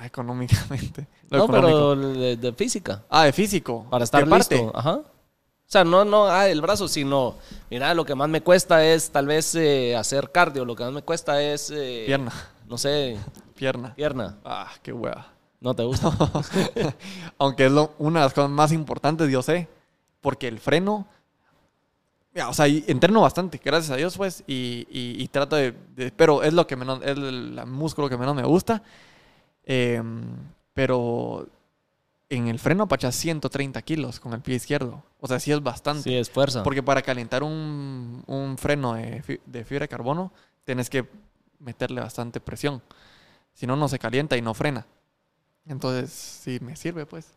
Ah, 0.00 0.06
económicamente. 0.06 1.06
No, 1.30 1.44
económico. 1.44 1.66
pero 1.90 1.96
de, 1.96 2.36
de 2.36 2.52
física. 2.54 3.02
Ah, 3.10 3.24
de 3.24 3.32
físico. 3.32 3.86
Para 3.90 4.04
estar 4.04 4.24
¿Qué 4.24 4.30
parte? 4.30 4.54
listo. 4.56 4.72
Ajá. 4.76 4.92
O 4.96 5.70
sea, 5.70 5.84
no, 5.84 6.02
no, 6.06 6.26
ah, 6.26 6.48
el 6.48 6.62
brazo, 6.62 6.88
sino, 6.88 7.34
mira, 7.70 7.92
lo 7.92 8.06
que 8.06 8.14
más 8.14 8.28
me 8.30 8.40
cuesta 8.40 8.82
es 8.84 9.10
tal 9.10 9.26
vez 9.26 9.54
eh, 9.54 9.94
hacer 9.94 10.32
cardio, 10.32 10.64
lo 10.64 10.74
que 10.74 10.84
más 10.84 10.92
me 10.94 11.02
cuesta 11.02 11.42
es, 11.42 11.70
eh, 11.70 12.04
Pierna. 12.06 12.32
no 12.66 12.78
sé, 12.78 13.18
Pierna. 13.54 13.94
pierna. 13.94 14.38
Ah, 14.44 14.70
qué 14.82 14.92
hueva. 14.94 15.26
¿No 15.60 15.74
te 15.74 15.82
gusta? 15.82 16.10
Aunque 17.38 17.66
es 17.66 17.72
lo- 17.72 17.92
una 17.98 18.20
de 18.20 18.26
las 18.26 18.32
cosas 18.32 18.50
más 18.50 18.72
importantes, 18.72 19.28
yo 19.30 19.42
sé. 19.42 19.68
Porque 20.22 20.48
el 20.48 20.58
freno. 20.60 21.06
mira, 22.32 22.48
o 22.48 22.54
sea, 22.54 22.66
entreno 22.66 23.20
bastante, 23.20 23.60
gracias 23.62 23.90
a 23.90 23.96
Dios, 23.96 24.16
pues. 24.16 24.44
Y, 24.46 24.86
y- 24.90 25.22
y 25.22 25.28
trato 25.28 25.56
de, 25.56 25.74
de- 25.96 26.10
Pero 26.12 26.42
es 26.42 26.52
lo 26.54 26.66
que 26.66 26.76
menos. 26.76 27.00
Es 27.02 27.18
el 27.18 27.60
músculo 27.66 28.08
que 28.08 28.16
menos 28.16 28.34
me 28.34 28.44
gusta. 28.44 28.82
Em, 29.68 30.22
pero. 30.74 31.46
En 32.30 32.46
el 32.48 32.58
freno 32.58 32.84
apachas 32.84 33.14
130 33.14 33.80
kilos 33.80 34.20
con 34.20 34.34
el 34.34 34.40
pie 34.42 34.56
izquierdo. 34.56 35.02
O 35.18 35.26
sea, 35.26 35.40
sí 35.40 35.50
es 35.50 35.62
bastante. 35.62 36.02
sí, 36.02 36.14
es 36.14 36.28
fuerza. 36.28 36.62
Porque 36.62 36.82
para 36.82 37.00
calentar 37.00 37.42
un, 37.42 38.22
un 38.26 38.58
freno 38.58 38.92
de, 38.94 39.40
de 39.46 39.64
fibra 39.64 39.84
de 39.84 39.88
carbono, 39.88 40.30
tienes 40.64 40.90
que 40.90 41.08
meterle 41.58 42.02
bastante 42.02 42.38
presión. 42.40 42.82
Si 43.54 43.66
no, 43.66 43.76
no 43.76 43.88
se 43.88 43.98
calienta 43.98 44.36
y 44.36 44.42
no 44.42 44.52
frena. 44.52 44.84
Entonces, 45.66 46.10
sí 46.12 46.58
me 46.60 46.76
sirve, 46.76 47.06
pues. 47.06 47.32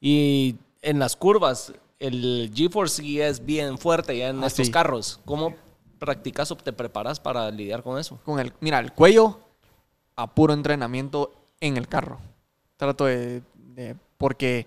Y 0.00 0.56
en 0.82 0.98
las 0.98 1.14
curvas, 1.14 1.72
el 2.00 2.50
GeForce 2.52 3.02
sí 3.02 3.20
es 3.20 3.44
bien 3.44 3.78
fuerte 3.78 4.18
ya 4.18 4.30
en 4.30 4.42
Ah, 4.42 4.48
estos 4.48 4.66
sí. 4.66 4.72
carros. 4.72 5.20
¿Cómo 5.24 5.54
practicas 6.00 6.50
o 6.50 6.56
te 6.56 6.72
preparas 6.72 7.20
para 7.20 7.48
lidiar 7.52 7.84
con 7.84 8.00
eso? 8.00 8.18
Con 8.24 8.40
el, 8.40 8.52
mira, 8.60 8.80
el 8.80 8.92
cuello 8.92 9.38
a 10.16 10.34
puro 10.34 10.52
entrenamiento 10.54 11.32
en 11.66 11.76
el 11.76 11.88
carro. 11.88 12.18
Trato 12.76 13.06
de, 13.06 13.42
de- 13.54 13.96
porque 14.18 14.66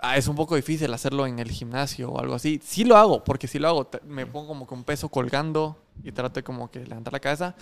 ah, 0.00 0.16
es 0.16 0.28
un 0.28 0.36
poco 0.36 0.56
difícil 0.56 0.92
hacerlo 0.92 1.26
en 1.26 1.38
el 1.38 1.50
gimnasio 1.50 2.10
o 2.10 2.20
algo 2.20 2.34
así. 2.34 2.60
Sí 2.64 2.84
lo 2.84 2.96
hago, 2.96 3.24
porque 3.24 3.48
sí 3.48 3.58
lo 3.58 3.68
hago. 3.68 3.88
Me 4.06 4.26
pongo 4.26 4.48
como 4.48 4.66
con 4.66 4.84
peso 4.84 5.08
colgando 5.08 5.76
y 6.02 6.12
trato 6.12 6.34
de 6.40 6.44
como 6.44 6.70
que 6.70 6.80
levantar 6.84 7.12
la 7.12 7.20
cabeza. 7.20 7.54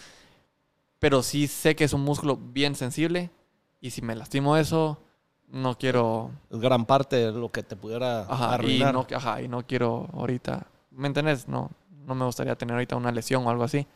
Pero 0.99 1.22
sí 1.22 1.47
sé 1.47 1.76
que 1.76 1.84
es 1.84 1.93
un 1.93 2.03
músculo 2.03 2.37
bien 2.37 2.74
sensible 2.74 3.30
y 3.80 3.91
si 3.91 4.01
me 4.03 4.16
lastimo 4.16 4.57
eso, 4.57 4.99
no 5.49 5.76
quiero 5.78 6.30
Es 6.51 6.59
gran 6.59 6.87
parte 6.87 7.16
de 7.16 7.32
lo 7.32 7.51
que 7.51 7.62
te 7.62 7.76
pudiera 7.76 8.22
Ajá, 8.22 8.53
y 8.53 8.55
arruinar. 8.55 8.95
no, 8.95 9.07
ajá, 9.14 9.43
y 9.43 9.49
no 9.49 9.66
quiero 9.66 10.09
ahorita, 10.14 10.66
¿me 10.91 11.07
entendés? 11.07 11.49
No, 11.49 11.70
no 12.07 12.14
me 12.14 12.24
gustaría 12.24 12.57
tener 12.57 12.74
ahorita 12.74 12.97
una 12.97 13.12
lesión 13.12 13.47
o 13.47 13.51
algo 13.51 13.62
así. 13.64 13.87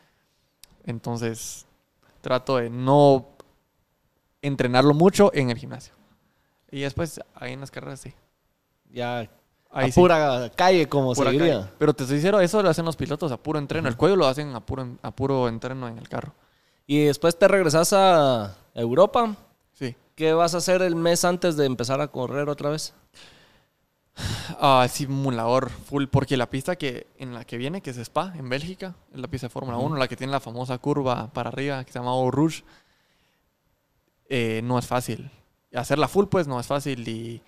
Entonces, 0.85 1.65
trato 2.21 2.57
de 2.57 2.69
no 2.69 3.25
entrenarlo 4.41 4.93
mucho 4.93 5.31
en 5.33 5.49
el 5.49 5.57
gimnasio. 5.57 5.93
Y 6.71 6.81
después, 6.81 7.19
ahí 7.35 7.53
en 7.53 7.59
las 7.59 7.71
carreras, 7.71 7.99
sí. 7.99 8.13
Ya 8.89 9.29
Ahí 9.73 9.89
a 9.89 9.91
sí, 9.91 9.99
pura 9.99 10.51
calle, 10.55 10.87
como 10.89 11.13
pura 11.13 11.31
se 11.31 11.37
diría. 11.37 11.59
calle. 11.61 11.69
Pero 11.77 11.93
te 11.93 12.03
estoy 12.03 12.17
sincero, 12.17 12.41
eso 12.41 12.61
lo 12.61 12.69
hacen 12.69 12.83
los 12.85 12.95
pilotos 12.97 13.31
a 13.31 13.37
puro 13.37 13.57
entreno. 13.57 13.87
El 13.87 13.95
cuello 13.95 14.15
lo 14.17 14.27
hacen 14.27 14.53
a 14.53 14.59
puro, 14.59 14.97
a 15.01 15.11
puro 15.11 15.47
entreno 15.47 15.87
en 15.87 15.97
el 15.97 16.09
carro. 16.09 16.33
Y 16.87 17.05
después 17.05 17.37
te 17.39 17.47
regresas 17.47 17.93
a 17.93 18.55
Europa. 18.73 19.33
Sí. 19.73 19.95
¿Qué 20.15 20.33
vas 20.33 20.55
a 20.55 20.57
hacer 20.57 20.81
el 20.81 20.95
mes 20.95 21.23
antes 21.23 21.55
de 21.55 21.65
empezar 21.65 22.01
a 22.01 22.09
correr 22.09 22.49
otra 22.49 22.69
vez? 22.69 22.93
Ah, 24.59 24.85
simulador 24.89 25.69
full, 25.69 26.05
porque 26.07 26.35
la 26.35 26.49
pista 26.49 26.75
que 26.75 27.07
en 27.17 27.33
la 27.33 27.45
que 27.45 27.57
viene, 27.57 27.81
que 27.81 27.91
es 27.91 27.97
Spa, 27.97 28.33
en 28.35 28.49
Bélgica, 28.49 28.93
es 29.13 29.19
la 29.19 29.27
pista 29.29 29.47
de 29.47 29.51
Fórmula 29.51 29.77
Ujú. 29.77 29.87
1, 29.87 29.95
la 29.95 30.07
que 30.09 30.17
tiene 30.17 30.31
la 30.31 30.41
famosa 30.41 30.77
curva 30.79 31.27
para 31.31 31.47
arriba, 31.49 31.83
que 31.85 31.91
se 31.93 31.99
llama 31.99 32.11
Eau 32.11 32.29
Rouge, 32.29 32.63
eh, 34.33 34.61
no 34.63 34.79
es 34.79 34.87
fácil. 34.87 35.29
Hacerla 35.73 36.07
full, 36.07 36.25
pues, 36.27 36.47
no 36.47 36.57
es 36.57 36.65
fácil 36.67 37.05
y, 37.07 37.41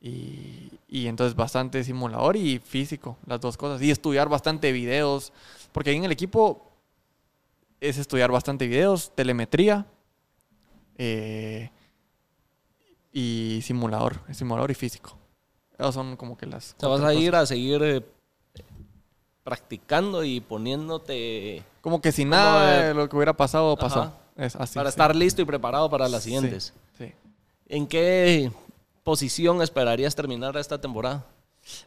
y, 0.00 0.70
y 0.88 1.06
entonces 1.06 1.36
bastante 1.36 1.84
simulador 1.84 2.34
y 2.36 2.58
físico, 2.58 3.18
las 3.26 3.40
dos 3.42 3.58
cosas. 3.58 3.82
Y 3.82 3.90
estudiar 3.90 4.28
bastante 4.30 4.72
videos, 4.72 5.32
porque 5.72 5.90
ahí 5.90 5.96
en 5.96 6.04
el 6.04 6.12
equipo 6.12 6.66
es 7.78 7.98
estudiar 7.98 8.30
bastante 8.30 8.66
videos, 8.66 9.12
telemetría 9.14 9.84
eh, 10.96 11.70
y 13.12 13.60
simulador, 13.62 14.20
simulador 14.32 14.70
y 14.70 14.74
físico. 14.74 15.18
Esas 15.78 15.94
son 15.94 16.16
como 16.16 16.36
que 16.38 16.46
las... 16.46 16.74
Sea, 16.78 16.88
vas 16.88 17.02
a 17.02 17.12
ir 17.14 17.32
cosas. 17.32 17.42
a 17.42 17.46
seguir 17.46 17.82
eh, 17.82 18.02
practicando 19.42 20.22
y 20.24 20.40
poniéndote 20.40 21.62
Como 21.80 22.00
que 22.00 22.12
si 22.12 22.22
como 22.24 22.36
nada 22.36 22.70
de- 22.82 22.88
de 22.88 22.94
lo 22.94 23.08
que 23.08 23.16
hubiera 23.16 23.34
pasado, 23.36 23.76
pasó. 23.76 24.00
Ajá. 24.02 24.14
Es 24.40 24.56
así. 24.56 24.74
para 24.74 24.90
sí. 24.90 24.94
estar 24.94 25.14
listo 25.14 25.42
y 25.42 25.44
preparado 25.44 25.88
para 25.90 26.08
las 26.08 26.22
siguientes. 26.22 26.72
sí. 26.98 27.12
¿En 27.68 27.86
qué 27.86 28.50
posición 29.04 29.62
esperarías 29.62 30.16
terminar 30.16 30.56
esta 30.56 30.80
temporada? 30.80 31.24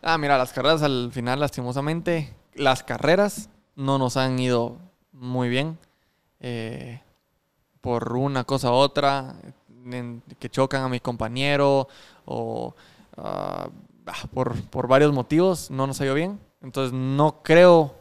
Ah, 0.01 0.18
mira, 0.18 0.38
las 0.38 0.54
carreras 0.54 0.82
al 0.84 1.12
final, 1.12 1.39
lastimosamente, 1.39 2.34
las 2.54 2.84
carreras 2.84 3.49
no 3.76 3.97
nos 3.97 4.16
han 4.18 4.38
ido 4.39 4.78
muy 5.12 5.49
bien. 5.49 5.78
eh, 6.39 7.01
por 7.82 8.14
una 8.16 8.43
cosa 8.45 8.70
u 8.72 8.76
otra, 8.76 9.36
en- 9.91 10.22
que 10.39 10.49
chocan 10.49 10.84
a 10.84 10.89
mi 10.89 10.99
compañero 11.01 11.88
o 12.26 12.74
ah, 13.18 13.68
por, 14.34 14.62
por 14.70 14.88
varios 14.88 15.12
motivos 15.14 15.70
no 15.72 15.86
nos 15.88 15.99
ha 15.99 16.06
ido 16.06 16.14
bien. 16.16 16.39
Entonces 16.62 16.93
no 16.93 17.41
creo 17.43 17.93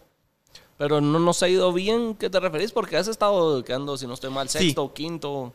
Pero 0.82 1.00
no 1.00 1.20
nos 1.20 1.40
ha 1.44 1.48
ido 1.48 1.72
bien, 1.72 2.16
¿qué 2.16 2.28
te 2.28 2.40
referís? 2.40 2.72
Porque 2.72 2.96
has 2.96 3.06
estado 3.06 3.62
quedando, 3.62 3.96
si 3.96 4.04
no 4.08 4.14
estoy 4.14 4.30
mal, 4.30 4.48
Sí. 4.48 4.58
sexto, 4.58 4.92
quinto, 4.92 5.52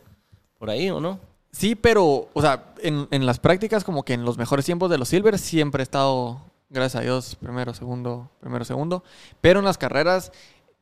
por 0.57 0.69
ahí, 0.69 0.89
¿o 0.89 1.01
no? 1.01 1.19
Sí, 1.51 1.75
pero, 1.75 2.29
o 2.33 2.41
sea, 2.41 2.73
en, 2.81 3.09
en 3.11 3.25
las 3.25 3.37
prácticas, 3.37 3.83
como 3.83 4.03
que 4.03 4.13
en 4.13 4.23
los 4.23 4.37
mejores 4.37 4.63
tiempos 4.63 4.89
de 4.89 4.97
los 4.97 5.09
Silver, 5.09 5.37
siempre 5.37 5.81
he 5.81 5.83
estado, 5.83 6.39
gracias 6.69 7.01
a 7.01 7.03
Dios, 7.03 7.35
primero, 7.35 7.73
segundo, 7.73 8.29
primero, 8.39 8.63
segundo. 8.63 9.03
Pero 9.41 9.59
en 9.59 9.65
las 9.65 9.77
carreras, 9.77 10.31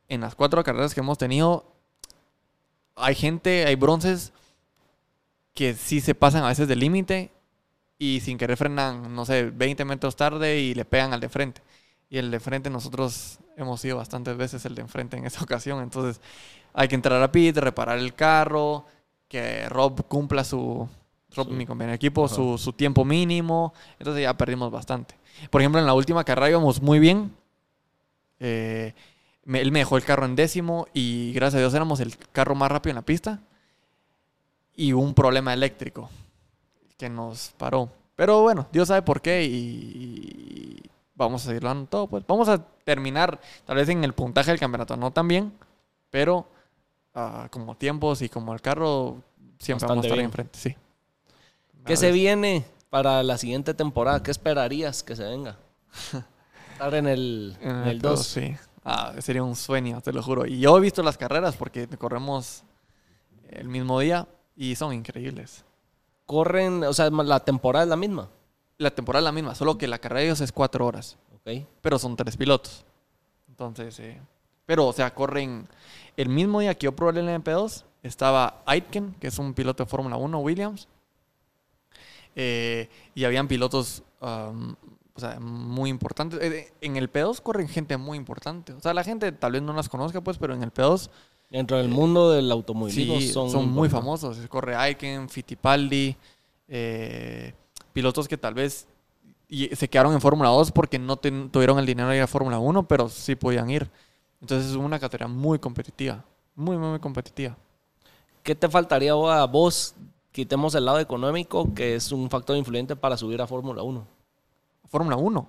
en 0.08 0.20
las 0.20 0.36
cuatro 0.36 0.62
carreras 0.62 0.94
que 0.94 1.00
hemos 1.00 1.18
tenido, 1.18 1.64
hay 2.94 3.16
gente, 3.16 3.64
hay 3.66 3.74
bronces 3.74 4.32
que 5.54 5.74
sí 5.74 6.00
se 6.00 6.14
pasan 6.14 6.44
a 6.44 6.48
veces 6.50 6.68
del 6.68 6.78
límite 6.78 7.32
y 7.98 8.20
sin 8.20 8.38
querer 8.38 8.56
frenan, 8.56 9.12
no 9.12 9.26
sé, 9.26 9.50
20 9.50 9.84
metros 9.84 10.14
tarde 10.14 10.60
y 10.60 10.72
le 10.72 10.84
pegan 10.84 11.12
al 11.12 11.18
de 11.18 11.28
frente. 11.28 11.62
Y 12.08 12.18
el 12.18 12.30
de 12.30 12.38
frente, 12.40 12.70
nosotros 12.70 13.38
hemos 13.56 13.80
sido 13.80 13.96
bastantes 13.96 14.36
veces 14.36 14.64
el 14.64 14.74
de 14.74 14.82
enfrente 14.82 15.16
en 15.16 15.26
esa 15.26 15.42
ocasión. 15.44 15.82
Entonces, 15.82 16.20
hay 16.72 16.88
que 16.88 16.94
entrar 16.94 17.22
a 17.22 17.32
pit, 17.32 17.56
reparar 17.56 17.98
el 17.98 18.14
carro, 18.14 18.84
que 19.28 19.68
Rob 19.68 20.06
cumpla 20.06 20.44
su, 20.44 20.88
Solo 21.30 21.50
mi 21.50 21.66
compañero 21.66 21.90
de 21.92 21.96
equipo, 21.96 22.28
su, 22.28 22.56
su 22.58 22.72
tiempo 22.72 23.04
mínimo. 23.04 23.74
Entonces 23.98 24.22
ya 24.22 24.36
perdimos 24.36 24.70
bastante. 24.70 25.16
Por 25.50 25.60
ejemplo, 25.60 25.80
en 25.80 25.86
la 25.86 25.94
última 25.94 26.24
carrera 26.24 26.50
íbamos 26.50 26.80
muy 26.80 26.98
bien. 26.98 27.34
Eh, 28.38 28.94
me- 29.44 29.60
él 29.60 29.72
me 29.72 29.80
dejó 29.80 29.96
el 29.96 30.04
carro 30.04 30.24
en 30.26 30.36
décimo 30.36 30.86
y 30.94 31.32
gracias 31.32 31.56
a 31.56 31.58
Dios 31.60 31.74
éramos 31.74 32.00
el 32.00 32.16
carro 32.32 32.54
más 32.54 32.70
rápido 32.70 32.92
en 32.92 32.96
la 32.96 33.02
pista. 33.02 33.40
Y 34.74 34.92
un 34.92 35.12
problema 35.14 35.52
eléctrico 35.54 36.08
que 36.96 37.08
nos 37.08 37.52
paró. 37.58 37.90
Pero 38.14 38.42
bueno, 38.42 38.66
Dios 38.72 38.88
sabe 38.88 39.02
por 39.02 39.20
qué 39.20 39.44
y, 39.44 39.48
y 39.50 40.82
vamos 41.16 41.42
a 41.42 41.46
seguir 41.48 41.62
dando 41.62 41.86
todo. 41.88 42.06
Pues 42.06 42.24
vamos 42.26 42.48
a 42.48 42.58
terminar 42.84 43.40
tal 43.64 43.76
vez 43.76 43.88
en 43.88 44.04
el 44.04 44.12
puntaje 44.12 44.50
del 44.50 44.60
campeonato, 44.60 44.96
no 44.96 45.10
tan 45.10 45.26
bien, 45.26 45.52
pero 46.10 46.46
ah, 47.14 47.48
como 47.50 47.74
tiempos 47.76 48.22
y 48.22 48.28
como 48.28 48.52
el 48.54 48.60
carro 48.60 49.16
siempre 49.58 49.88
vamos 49.88 50.06
a 50.06 50.08
Bastante 50.08 50.08
estar 50.08 50.16
bien. 50.18 50.26
enfrente, 50.26 50.58
sí. 50.58 50.76
¿Qué 51.84 51.96
se 51.96 52.12
viene 52.12 52.64
para 52.90 53.22
la 53.22 53.38
siguiente 53.38 53.74
temporada? 53.74 54.22
¿Qué 54.22 54.30
esperarías 54.30 55.02
que 55.02 55.16
se 55.16 55.24
venga? 55.24 55.56
Estar 56.72 56.94
en 56.94 57.06
el, 57.06 57.56
En 57.62 57.70
en 57.70 57.88
el 57.88 57.98
P2, 58.02 58.02
2. 58.02 58.26
Sí. 58.26 58.56
Ah, 58.84 59.14
sería 59.18 59.42
un 59.42 59.56
sueño, 59.56 60.00
te 60.00 60.12
lo 60.12 60.22
juro. 60.22 60.46
Y 60.46 60.60
yo 60.60 60.76
he 60.76 60.80
visto 60.80 61.02
las 61.02 61.16
carreras 61.16 61.56
porque 61.56 61.88
corremos 61.88 62.62
el 63.50 63.68
mismo 63.68 63.98
día 64.00 64.28
y 64.54 64.76
son 64.76 64.92
increíbles. 64.92 65.64
Corren, 66.26 66.84
o 66.84 66.92
sea, 66.92 67.08
la 67.10 67.40
temporada 67.40 67.84
es 67.84 67.88
la 67.88 67.96
misma. 67.96 68.28
La 68.78 68.90
temporada 68.90 69.20
es 69.20 69.24
la 69.24 69.32
misma, 69.32 69.54
solo 69.54 69.78
que 69.78 69.86
la 69.86 69.98
carrera 69.98 70.20
de 70.20 70.26
ellos 70.26 70.40
es 70.40 70.52
cuatro 70.52 70.86
horas, 70.86 71.16
Ok. 71.36 71.64
pero 71.80 71.98
son 71.98 72.16
tres 72.16 72.36
pilotos. 72.36 72.84
Entonces, 73.48 73.98
eh, 74.00 74.20
pero, 74.66 74.86
o 74.86 74.92
sea, 74.92 75.14
corren 75.14 75.66
el 76.16 76.28
mismo 76.28 76.60
día 76.60 76.74
que 76.74 76.84
yo 76.84 76.92
probé 76.92 77.20
el 77.20 77.28
MP2, 77.28 77.84
estaba 78.02 78.62
Aitken, 78.66 79.14
que 79.20 79.28
es 79.28 79.38
un 79.38 79.54
piloto 79.54 79.84
de 79.84 79.88
Fórmula 79.88 80.16
1, 80.16 80.38
Williams, 80.38 80.88
eh, 82.34 82.88
y 83.14 83.24
habían 83.24 83.48
pilotos 83.48 84.02
um, 84.20 84.74
o 85.16 85.20
sea, 85.20 85.40
muy 85.40 85.88
importantes. 85.90 86.38
Eh, 86.42 86.72
En 86.82 86.96
el 86.96 87.10
P2 87.10 87.40
corren 87.40 87.68
gente 87.68 87.96
muy 87.96 88.18
importante. 88.18 88.72
O 88.74 88.80
sea, 88.80 88.92
la 88.92 89.02
gente 89.02 89.32
tal 89.32 89.52
vez 89.52 89.62
no 89.62 89.72
las 89.72 89.88
conozca, 89.88 90.20
pues, 90.20 90.36
pero 90.38 90.54
en 90.54 90.62
el 90.62 90.72
P2 90.72 91.10
Dentro 91.48 91.76
del 91.78 91.88
mundo 91.88 92.32
del 92.32 92.50
automovilismo 92.50 93.20
Sí, 93.20 93.28
son, 93.28 93.50
son, 93.50 93.70
muy 93.70 93.88
famosos. 93.88 94.36
Corre 94.48 94.74
Aiken, 94.74 95.28
Fittipaldi, 95.28 96.16
eh, 96.68 97.54
pilotos 97.96 98.28
que 98.28 98.36
tal 98.36 98.52
vez 98.52 98.86
y 99.48 99.68
se 99.74 99.88
quedaron 99.88 100.12
en 100.12 100.20
Fórmula 100.20 100.50
2 100.50 100.70
porque 100.70 100.98
no 100.98 101.16
ten- 101.16 101.48
tuvieron 101.50 101.78
el 101.78 101.86
dinero 101.86 102.08
de 102.10 102.16
ir 102.18 102.22
a 102.22 102.26
Fórmula 102.26 102.58
1, 102.58 102.86
pero 102.86 103.08
sí 103.08 103.36
podían 103.36 103.70
ir. 103.70 103.88
Entonces 104.42 104.70
es 104.70 104.76
una 104.76 104.98
categoría 105.00 105.28
muy 105.34 105.58
competitiva. 105.58 106.22
Muy, 106.54 106.76
muy, 106.76 106.88
muy 106.90 106.98
competitiva. 107.00 107.56
¿Qué 108.42 108.54
te 108.54 108.68
faltaría 108.68 109.12
a 109.12 109.46
vos? 109.46 109.94
Quitemos 110.32 110.74
el 110.74 110.84
lado 110.84 110.98
económico, 111.00 111.72
que 111.74 111.94
es 111.94 112.12
un 112.12 112.28
factor 112.28 112.56
influyente 112.56 112.94
para 112.96 113.16
subir 113.16 113.40
a 113.40 113.46
Fórmula 113.46 113.82
1. 113.82 114.06
Fórmula 114.88 115.16
1. 115.16 115.48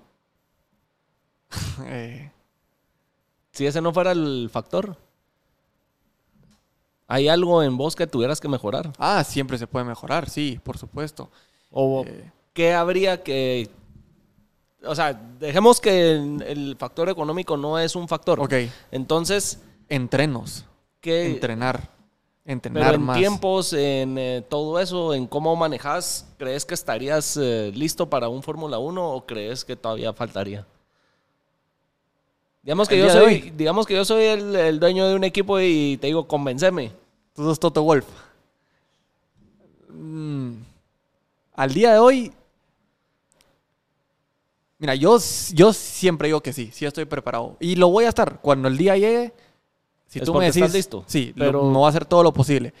Eh, 1.84 2.30
Si 3.52 3.66
ese 3.66 3.80
no 3.82 3.92
fuera 3.92 4.12
el 4.12 4.48
factor, 4.50 4.96
¿hay 7.06 7.28
algo 7.28 7.62
en 7.62 7.76
vos 7.76 7.94
que 7.96 8.06
tuvieras 8.06 8.40
que 8.40 8.48
mejorar? 8.48 8.92
ah, 8.98 9.22
siempre 9.24 9.58
se 9.58 9.66
puede 9.66 9.84
mejorar, 9.84 10.28
sí, 10.30 10.58
por 10.62 10.76
supuesto. 10.78 11.30
¿O 11.70 12.04
Eh, 12.06 12.30
qué 12.58 12.74
habría 12.74 13.22
que...? 13.22 13.70
O 14.82 14.92
sea, 14.92 15.12
dejemos 15.12 15.80
que 15.80 16.10
el, 16.10 16.42
el 16.42 16.76
factor 16.76 17.08
económico 17.08 17.56
no 17.56 17.78
es 17.78 17.94
un 17.94 18.08
factor. 18.08 18.40
ok, 18.40 18.52
Entonces, 18.90 19.60
entrenos. 19.88 20.64
¿qué...? 21.00 21.26
Entrenar. 21.26 21.88
Entrenar 22.44 22.82
Pero 22.82 22.94
en 22.96 23.02
más. 23.02 23.16
tiempos, 23.16 23.72
en 23.74 24.18
eh, 24.18 24.44
todo 24.48 24.80
eso, 24.80 25.14
en 25.14 25.28
cómo 25.28 25.54
manejas, 25.54 26.26
¿crees 26.36 26.64
que 26.66 26.74
estarías 26.74 27.36
eh, 27.40 27.70
listo 27.72 28.10
para 28.10 28.28
un 28.28 28.42
Fórmula 28.42 28.80
1 28.80 29.08
o 29.08 29.24
crees 29.24 29.64
que 29.64 29.76
todavía 29.76 30.12
faltaría? 30.12 30.66
Digamos 32.64 32.88
que, 32.88 32.96
El 33.00 33.06
yo 33.06 33.12
soy, 33.12 33.52
digamos 33.56 33.86
que 33.86 33.94
yo 33.94 34.04
soy 34.04 34.24
el, 34.24 34.56
el 34.56 34.80
dueño 34.80 35.06
de 35.06 35.14
un 35.14 35.22
equipo 35.22 35.60
y 35.60 35.96
te 36.00 36.08
digo, 36.08 36.26
convenceme. 36.26 36.90
Tú 37.36 37.44
sos 37.44 37.60
Toto 37.60 37.84
Wolf. 37.84 38.06
Mm, 39.90 40.54
al 41.54 41.72
día 41.72 41.92
de 41.92 41.98
hoy. 41.98 42.32
Mira, 44.78 44.94
yo, 44.94 45.18
yo 45.52 45.72
siempre 45.72 46.28
digo 46.28 46.40
que 46.40 46.52
sí, 46.52 46.70
sí 46.72 46.86
estoy 46.86 47.04
preparado. 47.04 47.56
Y 47.60 47.74
lo 47.76 47.88
voy 47.88 48.04
a 48.04 48.10
estar. 48.10 48.40
Cuando 48.40 48.68
el 48.68 48.76
día 48.78 48.96
llegue, 48.96 49.34
si 50.06 50.20
Es 50.20 50.24
tú 50.24 50.32
me 50.34 50.44
decís. 50.46 50.56
estás 50.56 50.74
listo. 50.74 51.04
Sí, 51.06 51.34
Pero- 51.36 51.64
me 51.64 51.72
voy 51.76 51.86
a 51.86 51.88
hacer 51.88 52.04
todo 52.04 52.22
lo 52.22 52.32
posible. 52.32 52.72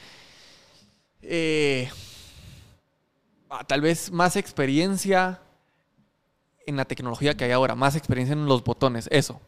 Eh, 1.22 1.88
ah, 3.50 3.64
tal 3.66 3.80
vez 3.80 4.10
más 4.12 4.36
experiencia 4.36 5.40
en 6.66 6.76
la 6.76 6.84
tecnología 6.84 7.36
que 7.36 7.44
hay 7.44 7.52
ahora, 7.52 7.74
más 7.74 7.96
experiencia 7.96 8.32
en 8.34 8.46
los 8.46 8.62
botones, 8.62 9.08
eso. 9.10 9.40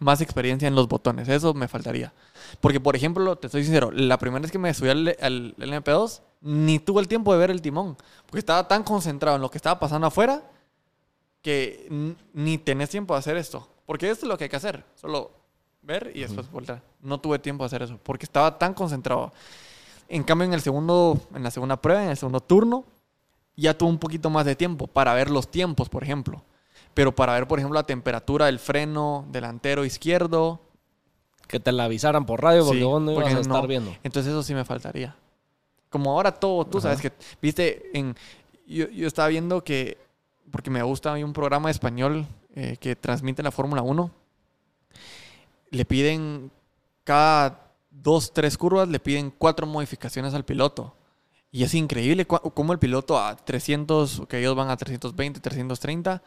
Más 0.00 0.20
experiencia 0.20 0.66
en 0.68 0.74
los 0.74 0.88
botones, 0.88 1.28
eso 1.28 1.54
me 1.54 1.68
faltaría. 1.68 2.12
Porque, 2.60 2.80
por 2.80 2.96
ejemplo, 2.96 3.36
te 3.36 3.48
soy 3.48 3.64
sincero, 3.64 3.90
la 3.90 4.18
primera 4.18 4.40
vez 4.42 4.50
que 4.50 4.58
me 4.58 4.72
subí 4.72 4.88
al, 4.88 5.08
al- 5.20 5.54
al 5.60 5.72
MP2, 5.72 6.22
ni 6.40 6.78
tuve 6.78 7.00
el 7.02 7.08
tiempo 7.08 7.32
de 7.32 7.38
ver 7.38 7.50
el 7.50 7.60
timón. 7.62 7.96
Porque 8.26 8.38
estaba 8.38 8.66
tan 8.66 8.82
concentrado 8.84 9.36
en 9.36 9.42
lo 9.42 9.50
que 9.50 9.58
estaba 9.58 9.78
pasando 9.78 10.06
afuera 10.06 10.42
que 11.42 12.14
ni 12.32 12.58
tenés 12.58 12.90
tiempo 12.90 13.14
de 13.14 13.20
hacer 13.20 13.36
esto. 13.36 13.68
Porque 13.86 14.10
esto 14.10 14.26
es 14.26 14.28
lo 14.28 14.36
que 14.36 14.44
hay 14.44 14.50
que 14.50 14.56
hacer. 14.56 14.84
Solo 14.94 15.30
ver 15.82 16.12
y 16.14 16.20
después 16.20 16.50
voltear. 16.50 16.82
No 17.00 17.20
tuve 17.20 17.38
tiempo 17.38 17.64
de 17.64 17.66
hacer 17.66 17.82
eso. 17.82 17.98
Porque 18.02 18.24
estaba 18.26 18.58
tan 18.58 18.74
concentrado. 18.74 19.32
En 20.08 20.22
cambio, 20.24 20.46
en 20.46 20.52
el 20.54 20.60
segundo, 20.60 21.20
en 21.34 21.42
la 21.42 21.50
segunda 21.50 21.80
prueba, 21.80 22.02
en 22.04 22.10
el 22.10 22.16
segundo 22.16 22.40
turno, 22.40 22.84
ya 23.56 23.76
tuve 23.76 23.90
un 23.90 23.98
poquito 23.98 24.30
más 24.30 24.44
de 24.46 24.56
tiempo 24.56 24.86
para 24.86 25.14
ver 25.14 25.30
los 25.30 25.50
tiempos, 25.50 25.88
por 25.88 26.02
ejemplo. 26.02 26.42
Pero 26.94 27.14
para 27.14 27.34
ver, 27.34 27.46
por 27.46 27.58
ejemplo, 27.58 27.78
la 27.78 27.86
temperatura 27.86 28.46
del 28.46 28.58
freno 28.58 29.26
delantero 29.30 29.84
izquierdo. 29.84 30.60
Que 31.46 31.60
te 31.60 31.72
la 31.72 31.84
avisaran 31.84 32.26
por 32.26 32.42
radio 32.42 32.62
porque 32.64 32.80
Sí, 32.80 32.84
vos 32.84 33.00
no 33.00 33.12
ibas 33.12 33.34
a 33.34 33.40
estar 33.40 33.62
no. 33.62 33.66
viendo. 33.66 33.94
Entonces 34.02 34.30
eso 34.32 34.42
sí 34.42 34.52
me 34.54 34.64
faltaría. 34.66 35.16
Como 35.88 36.10
ahora 36.12 36.32
todo, 36.32 36.66
tú 36.66 36.80
sabes 36.80 37.00
que, 37.00 37.10
viste, 37.40 37.90
en, 37.94 38.14
yo, 38.66 38.86
yo 38.90 39.06
estaba 39.06 39.28
viendo 39.28 39.64
que, 39.64 39.96
porque 40.50 40.70
me 40.70 40.82
gusta 40.82 41.12
hay 41.12 41.22
un 41.22 41.32
programa 41.32 41.70
español 41.70 42.26
eh, 42.54 42.76
que 42.80 42.96
transmite 42.96 43.42
la 43.42 43.50
Fórmula 43.50 43.82
1, 43.82 44.10
le 45.70 45.84
piden 45.84 46.50
cada 47.04 47.72
dos, 47.90 48.32
tres 48.32 48.56
curvas, 48.56 48.88
le 48.88 49.00
piden 49.00 49.32
cuatro 49.36 49.66
modificaciones 49.66 50.34
al 50.34 50.44
piloto. 50.44 50.94
Y 51.50 51.62
es 51.64 51.72
increíble 51.74 52.26
cómo 52.26 52.72
el 52.72 52.78
piloto 52.78 53.18
a 53.18 53.34
300, 53.34 54.22
que 54.28 54.38
ellos 54.38 54.54
van 54.54 54.68
a 54.68 54.76
320, 54.76 55.40
330, 55.40 56.22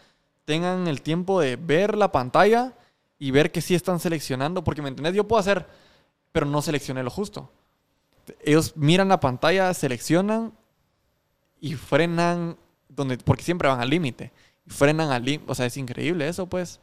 tengan 0.45 0.87
el 0.87 1.01
tiempo 1.01 1.39
de 1.39 1.55
ver 1.55 1.95
la 1.95 2.11
pantalla 2.11 2.73
y 3.19 3.29
ver 3.29 3.51
que 3.51 3.61
sí 3.61 3.75
están 3.75 3.99
seleccionando. 3.99 4.63
Porque, 4.63 4.81
¿me 4.81 4.89
entendés? 4.89 5.13
Yo 5.13 5.27
puedo 5.27 5.39
hacer, 5.39 5.67
pero 6.31 6.47
no 6.47 6.61
seleccioné 6.63 7.03
lo 7.03 7.11
justo. 7.11 7.51
Ellos 8.43 8.75
miran 8.75 9.09
la 9.09 9.19
pantalla, 9.19 9.71
seleccionan 9.75 10.53
y 11.59 11.75
frenan, 11.75 12.57
donde, 12.95 13.17
porque 13.17 13.43
siempre 13.43 13.67
van 13.67 13.79
al 13.79 13.89
límite. 13.89 14.31
Y 14.65 14.69
frenan 14.69 15.11
al 15.11 15.23
límite. 15.23 15.51
O 15.51 15.55
sea, 15.55 15.65
es 15.65 15.77
increíble 15.77 16.27
eso, 16.27 16.47
pues. 16.47 16.79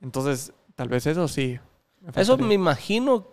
Entonces, 0.00 0.52
tal 0.74 0.88
vez 0.88 1.06
eso 1.06 1.28
sí. 1.28 1.58
me 2.00 2.20
Eso 2.20 2.36
me 2.36 2.54
imagino, 2.54 3.26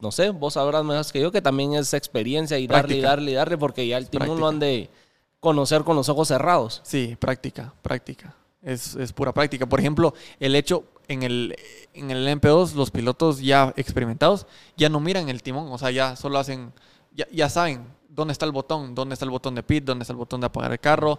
no 0.00 0.10
sé, 0.10 0.30
vos 0.30 0.54
sabrás 0.54 0.84
más 0.84 1.12
que 1.12 1.20
yo, 1.20 1.30
que 1.30 1.42
también 1.42 1.74
es 1.74 1.94
experiencia 1.94 2.58
y 2.58 2.66
darle 2.66 2.96
y 2.96 3.00
darle 3.00 3.30
y 3.30 3.34
darle 3.34 3.58
porque 3.58 3.86
ya 3.86 3.98
el 3.98 4.08
timón 4.08 4.40
lo 4.40 4.48
han 4.48 4.58
de 4.58 4.90
conocer 5.40 5.84
con 5.84 5.96
los 5.96 6.08
ojos 6.08 6.28
cerrados. 6.28 6.80
Sí, 6.84 7.16
práctica, 7.18 7.74
práctica. 7.82 8.34
Es, 8.62 8.96
es 8.96 9.12
pura 9.12 9.32
práctica. 9.32 9.66
Por 9.66 9.78
ejemplo, 9.78 10.14
el 10.40 10.56
hecho 10.56 10.84
en 11.06 11.22
el, 11.22 11.54
en 11.92 12.10
el 12.10 12.26
MP2, 12.40 12.72
los 12.72 12.90
pilotos 12.90 13.40
ya 13.40 13.74
experimentados 13.76 14.46
ya 14.76 14.88
no 14.88 15.00
miran 15.00 15.28
el 15.28 15.42
timón. 15.42 15.70
O 15.70 15.76
sea, 15.76 15.90
ya 15.90 16.16
solo 16.16 16.38
hacen, 16.38 16.72
ya, 17.12 17.28
ya 17.30 17.50
saben 17.50 17.84
dónde 18.14 18.32
está 18.32 18.46
el 18.46 18.52
botón, 18.52 18.94
dónde 18.94 19.14
está 19.14 19.24
el 19.24 19.30
botón 19.30 19.54
de 19.54 19.62
pit, 19.62 19.84
dónde 19.84 20.02
está 20.02 20.12
el 20.12 20.16
botón 20.18 20.40
de 20.40 20.46
apagar 20.46 20.72
el 20.72 20.80
carro. 20.80 21.18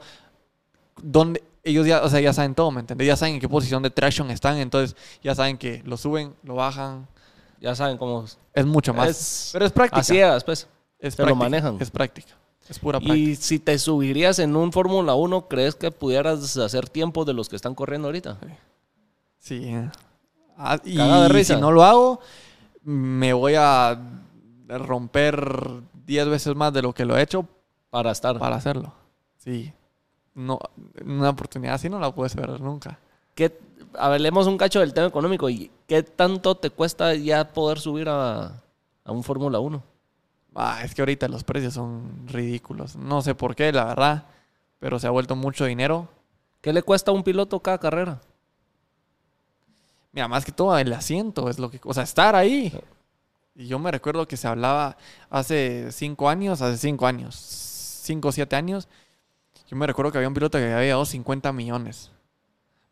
Dónde, 1.02 1.44
ellos 1.64 1.86
ya, 1.86 2.02
o 2.04 2.10
sea, 2.10 2.20
ya 2.22 2.32
saben 2.34 2.56
todo, 2.56 2.72
¿me 2.72 2.80
entendés? 2.80 3.08
Ya 3.08 3.16
saben 3.18 3.36
en 3.36 3.42
qué 3.42 3.50
posición 3.50 3.84
de 3.84 3.90
traction 3.90 4.32
están. 4.32 4.58
Entonces, 4.58 4.96
ya 5.22 5.36
saben 5.36 5.58
que 5.58 5.82
lo 5.86 5.98
suben, 5.98 6.34
lo 6.44 6.56
bajan. 6.56 7.08
Ya 7.60 7.76
saben 7.76 7.98
cómo 7.98 8.26
Es 8.54 8.66
mucho 8.66 8.94
más. 8.94 9.10
Es- 9.10 9.50
Pero 9.54 9.66
es 9.66 9.72
práctica. 9.72 10.00
así 10.02 10.18
es, 10.20 10.44
pues. 10.44 10.68
es 11.00 11.14
se 11.16 11.22
lo 11.22 11.28
práctica, 11.28 11.44
manejan. 11.50 11.78
Es 11.80 11.92
práctica. 11.92 12.30
Es 12.70 12.80
pura 12.80 13.00
práctica. 13.00 13.18
Y 13.18 13.36
si 13.36 13.60
te 13.60 13.78
subirías 13.78 14.40
en 14.40 14.56
un 14.56 14.72
Fórmula 14.72 15.14
1, 15.16 15.48
¿crees 15.48 15.76
que 15.76 15.92
pudieras 15.92 16.58
hacer 16.58 16.90
tiempos 16.90 17.26
de 17.26 17.34
los 17.34 17.48
que 17.50 17.56
están 17.56 17.76
corriendo 17.76 18.08
ahorita? 18.08 18.38
Sí. 19.40 19.76
Ah, 20.58 20.80
y 20.84 20.96
Cagado 20.98 21.24
de 21.24 21.30
risa. 21.30 21.56
si 21.56 21.62
no 21.62 21.72
lo 21.72 21.84
hago, 21.84 22.20
me 22.84 23.34
voy 23.34 23.54
a 23.58 24.00
romper 24.68 25.82
10 26.06 26.30
veces 26.30 26.56
más 26.56 26.74
de 26.74 26.82
lo 26.82 26.94
que 26.94 27.06
lo 27.06 27.18
he 27.18 27.22
hecho 27.22 27.48
Para 27.90 28.12
estar. 28.12 28.38
para 28.40 28.56
hacerlo. 28.56 28.94
Sí. 29.38 29.74
No, 30.34 30.60
una 31.04 31.30
oportunidad 31.30 31.76
así 31.76 31.90
no 31.90 32.00
la 32.00 32.14
puedes 32.14 32.36
ver 32.36 32.60
nunca. 32.60 33.00
¿Qué, 33.34 33.58
hablemos 33.98 34.48
un 34.48 34.58
cacho 34.58 34.80
del 34.80 34.94
tema 34.94 35.08
económico. 35.08 35.50
¿Y 35.50 35.72
qué 35.88 36.04
tanto 36.04 36.56
te 36.56 36.70
cuesta 36.70 37.14
ya 37.16 37.54
poder 37.54 37.80
subir 37.80 38.10
a, 38.10 38.64
a 39.04 39.12
un 39.12 39.24
Fórmula 39.24 39.60
1? 39.60 39.84
Ah, 40.56 40.82
es 40.84 40.96
que 40.96 41.02
ahorita 41.02 41.28
los 41.28 41.44
precios 41.44 41.74
son 41.74 42.28
ridículos. 42.28 42.96
No 42.96 43.22
sé 43.22 43.36
por 43.36 43.56
qué, 43.56 43.72
la 43.72 43.86
verdad. 43.86 44.26
Pero 44.80 45.00
se 45.00 45.08
ha 45.08 45.12
vuelto 45.12 45.36
mucho 45.36 45.66
dinero. 45.66 46.08
¿Qué 46.62 46.72
le 46.74 46.82
cuesta 46.82 47.12
a 47.12 47.14
un 47.14 47.24
piloto 47.24 47.60
cada 47.60 47.78
carrera? 47.78 48.22
Mira, 50.12 50.28
más 50.28 50.46
que 50.46 50.52
todo 50.52 50.78
el 50.78 50.94
asiento 50.94 51.50
es 51.50 51.60
lo 51.60 51.70
que... 51.70 51.80
O 51.84 51.94
sea, 51.94 52.04
estar 52.04 52.36
ahí. 52.36 52.74
Y 53.56 53.68
yo 53.68 53.80
me 53.80 53.90
recuerdo 53.92 54.28
que 54.28 54.38
se 54.38 54.48
hablaba 54.48 54.98
hace 55.30 55.92
cinco 55.92 56.28
años, 56.30 56.62
hace 56.62 56.78
cinco 56.78 57.08
años, 57.08 57.36
cinco 57.36 58.28
o 58.28 58.32
siete 58.32 58.56
años. 58.56 58.88
Yo 59.68 59.78
me 59.78 59.88
recuerdo 59.88 60.12
que 60.12 60.18
había 60.18 60.28
un 60.28 60.34
piloto 60.34 60.58
que 60.58 60.72
había 60.74 60.90
dado 60.92 61.06
50 61.06 61.52
millones 61.54 62.12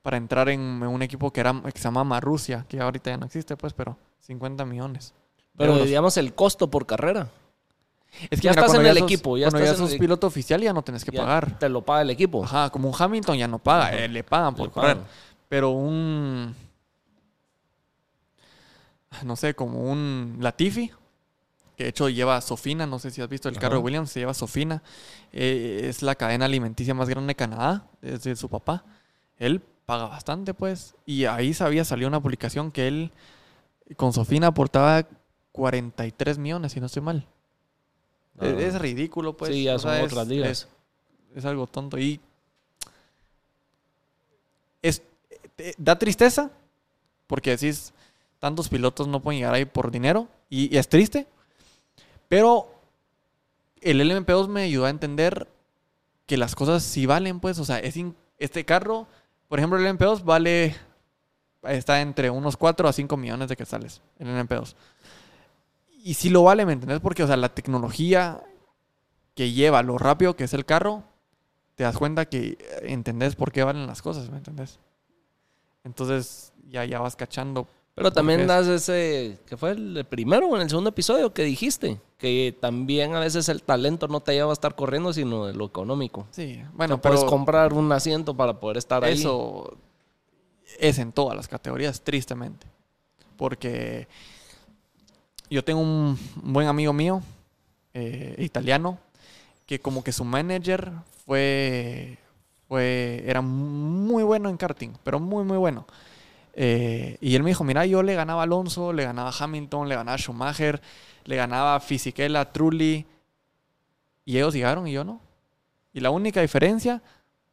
para 0.02 0.18
entrar 0.18 0.50
en 0.50 0.60
un 0.62 1.02
equipo 1.02 1.32
que, 1.32 1.42
era, 1.42 1.54
que 1.72 1.78
se 1.78 1.84
llamaba 1.84 2.20
Rusia, 2.20 2.66
que 2.68 2.80
ahorita 2.80 3.12
ya 3.12 3.18
no 3.18 3.26
existe, 3.26 3.56
pues, 3.58 3.74
pero 3.74 3.98
50 4.22 4.66
millones. 4.66 5.14
Pero 5.58 5.74
Euros. 5.74 5.88
digamos 5.88 6.18
el 6.18 6.34
costo 6.34 6.70
por 6.72 6.86
carrera. 6.86 7.30
Es 8.30 8.42
ya 8.42 8.52
estás 8.52 8.74
en 8.76 8.86
el 8.86 8.98
sos- 8.98 9.04
equipo, 9.04 9.38
ya 9.38 9.46
cuando 9.50 9.60
estás 9.60 9.78
ya 9.78 9.84
en 9.84 9.88
sos 9.88 9.94
el- 9.94 10.00
piloto 10.00 10.28
oficial 10.28 10.62
ya 10.62 10.74
no 10.74 10.82
tenés 10.82 11.04
que 11.06 11.12
Ya 11.12 11.22
pagar. 11.22 11.60
Te 11.60 11.68
lo 11.70 11.82
paga 11.82 12.02
el 12.04 12.10
equipo. 12.10 12.44
Ajá, 12.44 12.70
como 12.70 12.90
un 12.90 12.96
Hamilton 12.98 13.38
ya 13.38 13.48
no 13.48 13.60
paga, 13.60 13.94
eh, 13.96 14.08
le 14.08 14.24
pagan 14.24 14.56
por 14.56 14.68
Le 14.68 14.72
correr. 14.74 14.96
pagan. 14.98 15.08
Pero 15.50 15.70
un. 15.72 16.56
No 19.24 19.36
sé, 19.36 19.54
como 19.54 19.90
un 19.92 20.38
Latifi, 20.42 20.92
que 21.78 21.84
de 21.84 21.90
hecho 21.90 22.10
lleva 22.10 22.40
Sofina, 22.42 22.86
no 22.88 23.00
sé 23.00 23.12
si 23.12 23.22
has 23.22 23.30
visto 23.30 23.50
el 23.50 23.56
carro 23.56 23.68
Ajá. 23.76 23.78
de 23.78 23.84
Williams, 23.84 24.12
se 24.12 24.20
lleva 24.20 24.34
Sofina. 24.34 24.82
eh, 25.32 25.82
es 25.90 26.02
la 26.02 26.16
cadena 26.16 26.46
alimenticia 26.46 26.94
más 26.94 27.10
grande 27.10 27.30
de 27.32 27.36
Canadá, 27.36 27.88
es 28.02 28.24
de 28.24 28.36
su 28.36 28.50
papá. 28.50 28.84
Él 29.38 29.62
paga 29.86 30.06
bastante, 30.08 30.54
pues. 30.54 30.96
Y 31.06 31.26
ahí 31.26 31.54
sabía, 31.54 31.84
salió 31.86 32.08
una 32.08 32.22
publicación 32.22 32.72
que 32.72 32.88
él 32.88 33.12
con 33.98 34.14
Sofina 34.14 34.48
aportaba 34.48 35.06
43 35.52 36.38
millones, 36.38 36.72
si 36.72 36.80
no 36.80 36.86
estoy 36.88 37.02
mal. 37.02 37.26
Ah. 38.40 38.46
Es, 38.48 38.76
es 38.76 38.82
ridículo, 38.82 39.36
pues. 39.38 39.52
sí, 39.54 39.64
ya 39.64 39.76
o 39.76 39.80
son 39.80 39.94
es- 39.96 40.04
otras 40.12 40.28
ligas. 40.28 40.50
es- 40.50 40.68
es 41.36 41.46
algo 41.46 41.66
tonto. 41.68 41.98
Y 41.98 42.20
es, 44.82 45.02
te- 45.56 45.74
da 45.78 45.98
tristeza 45.98 46.52
porque 47.28 47.52
decís, 47.52 47.94
tantos 48.44 48.68
pilotos 48.68 49.08
no 49.08 49.22
pueden 49.22 49.40
llegar 49.40 49.54
ahí 49.54 49.64
por 49.64 49.90
dinero 49.90 50.28
y, 50.50 50.76
es 50.76 50.90
triste. 50.90 51.28
Pero 52.28 52.68
el 53.80 54.02
LMP2 54.02 54.50
me 54.50 54.64
ayudó 54.64 54.84
a 54.84 54.90
entender 54.90 55.48
que 56.26 56.36
las 56.36 56.54
cosas 56.54 56.84
sí 56.84 57.06
valen, 57.06 57.40
pues. 57.40 57.58
O 57.60 57.64
sea, 57.64 57.80
es 57.80 57.96
este 58.38 58.66
carro, 58.66 59.08
por 59.48 59.60
ejemplo, 59.60 59.80
el 59.80 59.86
LMP2 59.86 60.26
vale, 60.26 60.76
está 61.64 62.02
entre 62.02 62.30
unos 62.30 62.58
4 62.58 62.90
a 62.90 62.92
5 62.92 63.16
millones 63.16 63.48
de 63.48 63.56
quetzales, 63.56 64.02
el 64.20 64.28
LMP2. 64.28 64.76
Y 66.04 66.16
sí 66.16 66.30
lo 66.30 66.44
vale, 66.44 66.66
¿me 66.66 66.74
entendés? 66.74 67.00
Porque, 67.00 67.24
o 67.24 67.28
sea, 67.28 67.38
la 67.38 67.56
tecnología 67.56 68.44
que 69.36 69.54
lleva, 69.54 69.82
lo 69.84 69.98
rápido 69.98 70.36
que 70.36 70.44
es 70.44 70.54
el 70.54 70.66
carro, 70.66 71.06
te 71.76 71.86
das 71.86 71.98
cuenta 71.98 72.26
que 72.26 72.58
eh, 72.60 72.80
entendés 72.88 73.38
por 73.38 73.54
qué 73.54 73.64
valen 73.64 73.88
las 73.88 74.02
cosas, 74.02 74.30
¿me 74.30 74.40
entendés? 74.40 74.82
Entonces 75.86 76.52
ya, 76.68 76.84
ya 76.84 77.00
vas 77.00 77.16
cachando. 77.16 77.70
Pero 77.96 78.12
también 78.12 78.48
das 78.48 78.68
ese, 78.68 79.38
que 79.46 79.56
fue 79.56 79.72
el 79.72 80.06
primero 80.10 80.48
o 80.48 80.56
en 80.56 80.64
el 80.64 80.70
segundo 80.70 80.90
episodio 80.90 81.32
que 81.32 81.44
dijiste, 81.44 82.00
que 82.18 82.58
también 82.60 83.14
a 83.16 83.20
veces 83.20 83.50
el 83.50 83.62
talento 83.62 84.08
no 84.08 84.20
te 84.20 84.34
lleva 84.34 84.50
a 84.50 84.54
estar 84.54 84.74
corriendo, 84.76 85.14
sino 85.14 85.46
de 85.46 85.54
lo 85.54 85.66
económico. 85.66 86.26
Sí, 86.32 86.60
Bueno, 86.74 87.00
puedes 87.00 87.20
pero 87.20 87.30
comprar 87.30 87.74
un 87.74 87.92
asiento 87.92 88.34
para 88.36 88.60
poder 88.60 88.78
estar 88.78 89.04
ahí. 89.04 89.14
eso 89.14 89.78
es 90.80 90.98
en 90.98 91.12
todas 91.12 91.38
las 91.38 91.48
categorías, 91.48 92.02
tristemente. 92.02 92.66
Porque 93.38 94.08
yo 95.52 95.64
tengo 95.64 95.82
un 95.82 96.18
buen 96.36 96.68
amigo 96.68 96.94
mío, 96.94 97.22
eh, 97.94 98.36
italiano, 98.40 98.98
que 99.68 99.80
como 99.80 100.04
que 100.04 100.12
su 100.12 100.24
manager 100.26 100.92
fue, 101.28 102.18
fue, 102.68 103.24
era 103.28 103.42
muy 103.42 104.24
bueno 104.24 104.50
en 104.50 104.58
karting, 104.58 104.94
pero 105.04 105.20
muy, 105.20 105.44
muy 105.44 105.58
bueno. 105.58 105.86
Eh, 106.54 107.18
y 107.20 107.36
él 107.36 107.44
me 107.44 107.50
dijo, 107.50 107.64
mira, 107.64 107.86
yo 107.86 108.04
le 108.04 108.14
ganaba 108.16 108.44
Alonso, 108.44 108.94
le 108.94 109.04
ganaba 109.04 109.32
Hamilton, 109.38 109.90
le 109.90 109.96
ganaba 109.96 110.18
Schumacher, 110.18 110.82
le 111.26 111.36
ganaba 111.36 111.76
a 111.76 111.80
Fisichella, 111.80 112.52
Trulli, 112.52 113.06
y 114.26 114.38
ellos 114.38 114.54
llegaron 114.54 114.88
y 114.88 114.94
yo 114.94 115.04
no. 115.04 115.20
Y 115.94 116.00
la 116.00 116.10
única 116.10 116.42
diferencia 116.42 117.02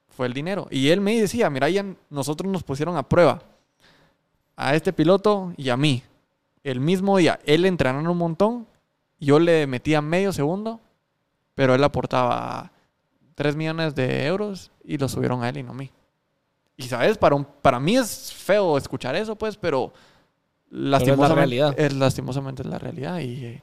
fue 0.09 0.27
el 0.27 0.33
dinero. 0.33 0.69
Y 0.71 0.89
él 0.89 1.01
me 1.01 1.19
decía, 1.21 1.51
mira, 1.51 1.69
ya 1.69 1.85
nosotros 2.11 2.51
nos 2.51 2.63
pusieron 2.63 2.97
a 2.97 3.09
prueba 3.09 3.43
a 4.57 4.75
este 4.75 4.93
piloto 4.93 5.53
y 5.57 5.71
a 5.71 5.77
mí. 5.77 6.03
El 6.63 6.81
mismo 6.81 7.17
día, 7.17 7.41
él 7.47 7.65
entrenando 7.65 8.13
un 8.13 8.19
montón, 8.19 8.67
yo 9.19 9.39
le 9.39 9.67
metía 9.67 10.03
medio 10.03 10.33
segundo, 10.33 10.81
pero 11.55 11.75
él 11.75 11.83
aportaba 11.83 12.71
3 13.35 13.57
millones 13.57 13.95
de 13.95 14.27
euros 14.27 14.71
y 14.85 14.99
lo 14.99 15.09
subieron 15.09 15.43
a 15.43 15.49
él 15.49 15.59
y 15.59 15.63
no 15.63 15.73
a 15.73 15.75
mí. 15.75 15.91
Y 16.83 16.89
sabes, 16.89 17.19
para, 17.19 17.35
un- 17.35 17.45
para 17.45 17.79
mí 17.79 17.97
es 17.97 18.33
feo 18.33 18.77
escuchar 18.79 19.15
eso, 19.17 19.37
pues, 19.37 19.57
pero 19.57 19.93
lastimosamente, 20.71 21.35
realidad. 21.37 21.75
es 21.79 21.93
lastimosamente 21.95 22.63
es 22.63 22.69
la 22.69 22.79
realidad 22.79 23.19
y, 23.21 23.61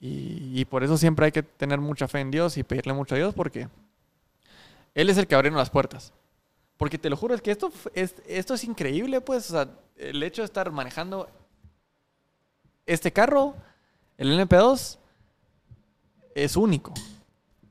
y, 0.00 0.60
y 0.60 0.64
por 0.66 0.84
eso 0.84 0.98
siempre 0.98 1.26
hay 1.26 1.32
que 1.32 1.42
tener 1.42 1.80
mucha 1.80 2.06
fe 2.08 2.20
en 2.20 2.30
Dios 2.30 2.56
y 2.58 2.62
pedirle 2.62 2.92
mucho 2.92 3.14
a 3.14 3.18
Dios 3.18 3.32
porque 3.34 3.68
Él 4.94 5.08
es 5.08 5.16
el 5.18 5.26
que 5.26 5.34
abre 5.34 5.50
las 5.50 5.70
puertas. 5.70 6.12
Porque 6.76 6.98
te 6.98 7.08
lo 7.08 7.16
juro, 7.16 7.34
es 7.34 7.40
que 7.40 7.52
esto 7.52 7.72
es, 7.94 8.16
esto 8.26 8.54
es 8.54 8.64
increíble, 8.64 9.20
pues. 9.20 9.48
O 9.50 9.54
sea, 9.54 9.68
el 9.96 10.20
hecho 10.24 10.42
de 10.42 10.46
estar 10.46 10.70
manejando 10.72 11.28
este 12.84 13.12
carro, 13.12 13.54
el 14.18 14.36
NP2, 14.38 14.98
es 16.34 16.56
único. 16.56 16.92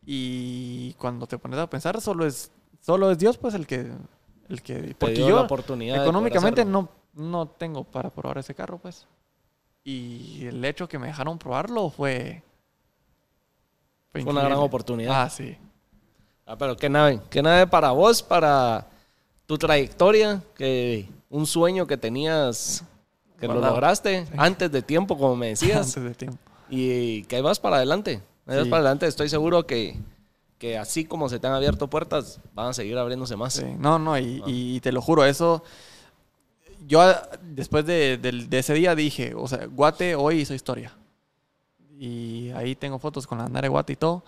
Y 0.05 0.93
cuando 0.93 1.27
te 1.27 1.37
pones 1.37 1.59
a 1.59 1.69
pensar, 1.69 1.99
solo 2.01 2.25
es, 2.25 2.49
solo 2.81 3.11
es 3.11 3.17
Dios, 3.17 3.37
pues, 3.37 3.53
el 3.53 3.67
que. 3.67 3.91
El 4.53 4.61
que 4.61 4.95
porque 4.97 5.15
yo, 5.15 5.35
la 5.35 5.41
oportunidad 5.41 6.03
económicamente, 6.03 6.63
no, 6.63 6.87
no 7.13 7.47
tengo 7.47 7.83
para 7.83 8.09
probar 8.11 8.37
ese 8.37 8.53
carro, 8.53 8.77
pues. 8.77 9.07
Y 9.83 10.45
el 10.45 10.63
hecho 10.63 10.87
que 10.87 10.99
me 10.99 11.07
dejaron 11.07 11.37
probarlo 11.39 11.89
fue. 11.89 12.43
Fue 14.11 14.23
una 14.23 14.43
gran 14.43 14.59
oportunidad. 14.59 15.23
Ah, 15.23 15.29
sí. 15.29 15.57
Ah, 16.45 16.55
pero 16.55 16.77
qué 16.77 16.87
nave, 16.89 17.19
qué 17.31 17.41
nave 17.41 17.65
para 17.65 17.91
vos, 17.91 18.21
para 18.21 18.85
tu 19.47 19.57
trayectoria, 19.57 20.41
que 20.55 21.09
un 21.29 21.47
sueño 21.47 21.87
que 21.87 21.97
tenías, 21.97 22.83
que 23.39 23.47
lo 23.47 23.53
Guardado. 23.53 23.73
lograste 23.73 24.27
antes 24.37 24.71
de 24.71 24.81
tiempo, 24.83 25.17
como 25.17 25.35
me 25.35 25.47
decías, 25.55 25.87
Antes 25.97 26.03
de 26.03 26.13
tiempo. 26.13 26.37
y 26.69 27.23
que 27.23 27.37
ahí 27.37 27.41
vas 27.41 27.59
para 27.59 27.77
adelante. 27.77 28.21
Ahí 28.45 28.55
vas 28.57 28.65
Sí. 28.65 28.69
para 28.69 28.81
adelante, 28.81 29.07
estoy 29.07 29.29
seguro 29.29 29.65
que, 29.65 29.97
que 30.63 30.77
así 30.77 31.03
como 31.03 31.27
se 31.27 31.41
te 31.41 31.47
han 31.47 31.51
abierto 31.51 31.89
puertas, 31.89 32.39
van 32.53 32.67
a 32.67 32.73
seguir 32.73 32.97
abriéndose 32.97 33.35
más. 33.35 33.51
Sí, 33.51 33.65
no, 33.79 33.99
no, 33.99 34.17
y, 34.17 34.41
Ah. 34.41 34.45
y 34.47 34.79
te 34.79 34.93
lo 34.93 35.01
juro, 35.01 35.25
eso. 35.25 35.61
Yo 36.87 37.01
después 37.41 37.85
de, 37.85 38.47
ese 38.49 38.73
día 38.73 38.95
dije, 38.95 39.33
o 39.35 39.45
sea, 39.45 39.65
Guate 39.65 40.15
hoy 40.15 40.39
hizo 40.39 40.53
historia. 40.53 40.95
Y 41.99 42.49
ahí 42.51 42.75
tengo 42.77 42.97
fotos 42.97 43.27
con 43.27 43.39
la 43.39 43.43
bandera 43.43 43.63
de 43.63 43.69
Guate 43.71 43.91
y 43.91 43.95
todo, 43.97 44.23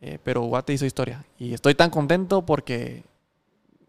eh, 0.00 0.20
pero 0.22 0.42
Guate 0.42 0.72
hizo 0.74 0.86
historia. 0.86 1.24
Y 1.40 1.54
estoy 1.54 1.74
tan 1.74 1.90
contento 1.90 2.46
porque 2.46 3.02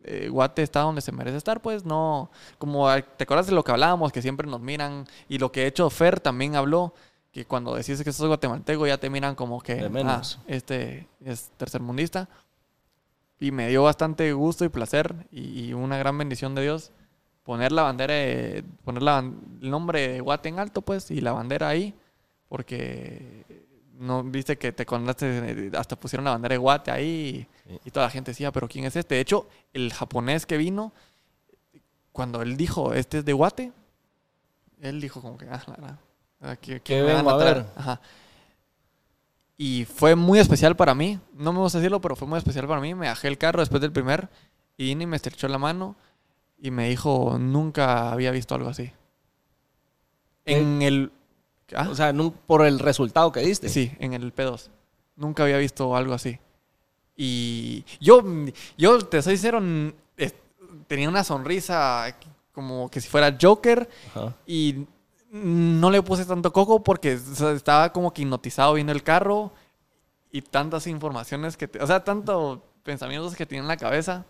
eh, 0.04 0.28
Guate 0.30 0.64
está 0.64 0.80
donde 0.80 1.02
se 1.02 1.12
merece 1.12 1.38
estar, 1.38 1.62
pues 1.62 1.86
no. 1.86 2.32
Como 2.58 2.88
te 3.16 3.26
acuerdas 3.26 3.46
de 3.46 3.54
lo 3.54 3.64
que 3.64 3.74
hablábamos, 3.74 4.12
que 4.12 4.24
siempre 4.24 4.48
nos 4.48 4.60
miran, 4.60 5.06
y 5.30 5.38
lo 5.38 5.52
que 5.52 5.60
de 5.60 5.68
hecho 5.68 5.88
Fer 5.92 6.20
también 6.20 6.56
habló, 6.56 6.96
que 7.32 7.46
cuando 7.46 7.76
decís 7.76 8.04
que 8.04 8.12
sos 8.12 8.28
guatemalteco 8.28 8.86
ya 8.88 8.98
te 8.98 9.10
miran 9.10 9.36
como 9.36 9.62
que 9.62 9.74
ah, 10.06 10.22
este 10.48 11.08
es 11.24 11.50
tercermundista. 11.58 12.28
Y 13.40 13.52
me 13.52 13.70
dio 13.70 13.84
bastante 13.84 14.32
gusto 14.34 14.66
y 14.66 14.70
placer 14.70 15.28
y, 15.32 15.66
y 15.70 15.74
una 15.74 15.98
gran 15.98 16.18
bendición 16.18 16.54
de 16.56 16.62
Dios 16.64 16.92
poner 17.44 17.72
la 17.72 17.82
bandera, 17.84 18.14
de- 18.14 18.64
poner 18.84 19.02
la 19.02 19.18
el 19.20 19.70
nombre 19.70 20.08
de 20.10 20.20
Guate 20.22 20.50
en 20.50 20.60
alto, 20.60 20.82
pues, 20.84 21.10
y 21.10 21.22
la 21.22 21.32
bandera 21.32 21.70
ahí, 21.70 21.96
porque 22.50 23.46
no 23.98 24.24
viste 24.24 24.58
que 24.58 24.72
te 24.72 24.86
contaste, 24.86 25.72
hasta 25.76 25.96
pusieron 26.00 26.26
la 26.26 26.32
bandera 26.32 26.54
de 26.54 26.58
Guate 26.60 26.92
ahí 26.92 27.48
y, 27.66 27.70
Sí. 27.72 27.80
y 27.86 27.92
toda 27.92 28.06
la 28.08 28.12
gente 28.12 28.32
decía, 28.32 28.52
pero 28.52 28.68
¿quién 28.68 28.86
es 28.86 28.96
este? 28.96 29.16
De 29.16 29.22
hecho, 29.22 29.48
el 29.74 29.92
japonés 29.94 30.46
que 30.46 30.58
vino, 30.58 30.92
cuando 32.12 32.42
él 32.44 32.58
dijo, 32.58 32.94
este 32.94 33.20
es 33.20 33.26
de 33.26 33.34
Guate, 33.34 33.72
él 34.82 35.00
dijo 35.02 35.22
como 35.22 35.38
que, 35.38 35.46
ah, 35.50 35.64
la, 35.68 35.78
la, 35.78 36.00
ah, 36.42 36.56
¿qué- 36.56 36.76
¿Qué 36.76 36.82
qué 36.82 36.96
me 37.04 37.14
van 37.14 37.18
vengo 37.18 37.30
a 37.32 37.38
traer?". 37.40 37.56
ver? 37.58 37.66
Ajá. 37.76 38.02
Y 39.58 39.86
fue 39.86 40.16
muy 40.16 40.40
especial 40.40 40.76
para 40.76 40.96
mí. 40.96 41.20
No 41.34 41.54
me 41.54 41.60
gusta 41.60 41.78
decirlo, 41.78 42.02
pero 42.02 42.16
fue 42.16 42.28
muy 42.28 42.38
especial 42.40 42.68
para 42.68 42.82
mí. 42.82 42.96
Me 42.96 43.08
bajé 43.08 43.28
el 43.28 43.38
carro 43.38 43.60
después 43.60 43.80
del 43.82 43.92
primer 43.92 44.28
y 44.76 44.86
vine 44.86 45.04
y 45.04 45.08
me 45.08 45.16
estrechó 45.16 45.48
la 45.48 45.60
mano 45.60 45.96
y 46.58 46.72
me 46.72 46.90
dijo, 46.90 47.38
nunca 47.40 48.12
había 48.12 48.32
visto 48.32 48.56
algo 48.56 48.70
así. 48.70 48.92
En 50.46 50.82
el... 50.82 51.12
¿Ah? 51.76 51.88
O 51.90 51.96
sea, 51.96 52.12
por 52.48 52.66
el 52.66 52.80
resultado 52.80 53.32
que 53.32 53.42
diste. 53.42 53.70
Sí, 53.70 53.92
en 54.00 54.14
el 54.14 54.34
P2. 54.34 54.70
Nunca 55.16 55.44
había 55.44 55.58
visto 55.58 55.96
algo 55.96 56.14
así. 56.14 56.40
Y 57.16 57.86
yo, 58.00 58.24
yo 58.78 59.00
te 59.02 59.22
soy 59.22 59.36
sincero, 59.38 59.62
es- 60.18 60.34
tenía 60.88 61.08
una 61.08 61.24
sonrisa 61.24 62.16
como 62.52 62.90
que 62.90 63.00
si 63.00 63.08
fuera 63.08 63.38
Joker 63.40 63.88
Ajá. 64.10 64.36
y 64.48 64.86
No 65.32 65.90
le 65.90 66.02
puse 66.04 66.26
tanto 66.26 66.52
coco 66.52 66.84
porque 66.84 67.16
o 67.16 67.36
sea, 67.36 67.52
estaba 67.52 67.92
como 67.94 68.14
que 68.14 68.22
hipnotizado 68.24 68.74
viendo 68.74 68.92
el 68.92 69.02
carro 69.04 69.52
y 70.32 70.42
tantas 70.42 70.88
informaciones 70.88 71.56
que... 71.58 71.68
te- 71.68 71.82
o 71.82 71.88
sea, 71.88 72.04
tantos 72.04 72.60
pensamientos 72.84 73.36
que 73.36 73.46
tenía 73.46 73.62
en 73.62 73.68
la 73.68 73.78
cabeza 73.78 74.26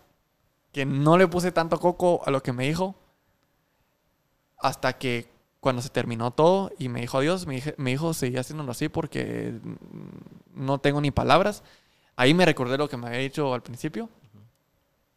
que 0.72 0.84
no 0.86 1.16
le 1.18 1.26
puse 1.28 1.50
tanto 1.52 1.78
coco 1.80 2.22
a 2.24 2.30
lo 2.30 2.42
que 2.42 2.52
me 2.52 2.66
dijo 2.68 2.94
hasta 4.58 4.92
que 4.94 5.28
cuando 5.60 5.82
se 5.82 5.88
terminó 5.90 6.30
todo 6.30 6.70
y 6.78 6.88
me 6.88 7.00
dijo 7.00 7.18
adiós, 7.18 7.46
me, 7.46 7.56
dije- 7.56 7.74
me 7.78 7.90
dijo 7.90 8.14
seguí 8.14 8.36
haciéndolo 8.36 8.72
así 8.72 8.88
porque 8.88 9.54
no 10.54 10.78
tengo 10.78 11.00
ni 11.00 11.10
palabras. 11.10 11.62
Ahí 12.16 12.34
me 12.34 12.44
recordé 12.46 12.78
lo 12.78 12.88
que 12.88 12.96
me 12.96 13.08
había 13.08 13.18
dicho 13.20 13.52
al 13.54 13.62
principio 13.62 14.08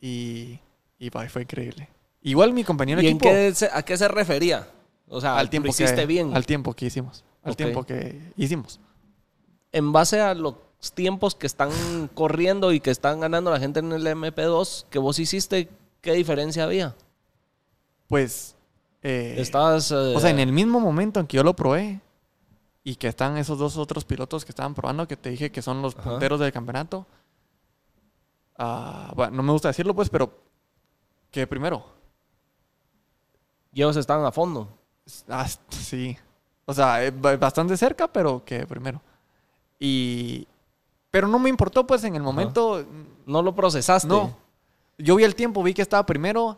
y, 0.02 0.60
y 1.00 1.10
bye, 1.10 1.30
fue 1.30 1.44
increíble. 1.44 1.90
Igual 2.22 2.54
mi 2.54 2.64
compañero 2.64 3.02
¿Y 3.02 3.06
de 3.06 3.10
en 3.12 3.16
equipo 3.18 3.30
qué 3.30 3.54
se- 3.54 3.70
a 3.72 3.84
qué 3.84 3.98
se 3.98 4.08
refería? 4.08 4.68
O 5.08 5.22
sea, 5.22 5.38
al 5.38 5.50
tiempo 5.50 5.68
lo 5.68 5.72
hiciste 5.72 5.96
que, 6.02 6.06
bien. 6.06 6.36
Al 6.36 6.46
tiempo 6.46 6.74
que 6.74 6.86
hicimos. 6.86 7.24
Al 7.44 7.56
tiempo 7.56 7.84
que 7.84 8.32
hicimos. 8.38 8.80
En 9.72 9.92
base 9.92 10.20
a 10.22 10.34
los 10.34 10.56
tiempos 10.94 11.36
que 11.36 11.48
están 11.48 11.70
corriendo 12.14 12.72
y 12.74 12.80
que 12.80 12.92
están 12.92 13.20
ganando 13.20 13.52
la 13.52 13.60
gente 13.60 13.80
en 13.80 13.92
el 13.92 14.06
MP2 14.06 14.86
que 14.90 15.00
vos 15.00 15.20
hiciste, 15.20 15.70
¿qué 16.02 16.14
diferencia 16.14 16.64
había? 16.64 16.96
Pues. 18.08 18.56
eh, 19.02 19.36
Estabas... 19.38 19.92
eh, 19.92 20.14
O 20.16 20.20
sea, 20.20 20.30
en 20.30 20.40
el 20.40 20.52
mismo 20.52 20.80
momento 20.80 21.20
en 21.20 21.28
que 21.28 21.38
yo 21.38 21.44
lo 21.44 21.56
probé 21.56 22.02
y 22.84 22.96
que 22.96 23.08
están 23.08 23.38
esos 23.38 23.58
dos 23.58 23.78
otros 23.78 24.06
pilotos 24.06 24.46
que 24.46 24.52
estaban 24.52 24.74
probando, 24.76 25.08
que 25.08 25.18
te 25.18 25.30
dije 25.30 25.52
que 25.52 25.62
son 25.62 25.82
los 25.82 25.96
Ajá. 25.98 26.12
punteros 26.12 26.40
del 26.40 26.52
campeonato. 26.52 27.06
ah, 28.58 29.12
bueno, 29.16 29.38
no 29.38 29.44
me 29.44 29.52
gusta 29.52 29.68
decirlo, 29.70 29.94
pues, 29.96 30.10
pero. 30.10 30.32
Que 31.32 31.46
primero. 31.48 31.86
y 33.74 33.82
ellos 33.82 33.98
estaban 33.98 34.26
a 34.26 34.32
fondo. 34.32 34.70
Ah, 35.30 35.48
sí. 35.70 36.18
O 36.66 36.74
sea, 36.74 37.04
eh, 37.06 37.12
ba- 37.12 37.38
bastante 37.38 37.78
cerca, 37.78 38.08
pero 38.08 38.44
que 38.44 38.66
primero. 38.66 39.02
Y. 39.80 40.48
Pero 41.12 41.28
no 41.28 41.40
me 41.40 41.50
importó, 41.50 41.86
pues, 41.88 42.04
en 42.04 42.16
el 42.16 42.24
momento. 42.24 42.86
No 43.26 43.42
lo 43.42 43.56
procesaste. 43.56 44.08
No. 44.08 44.36
Yo 44.98 45.16
vi 45.16 45.24
el 45.24 45.36
tiempo, 45.36 45.62
vi 45.64 45.74
que 45.74 45.82
estaba 45.82 46.06
primero, 46.06 46.58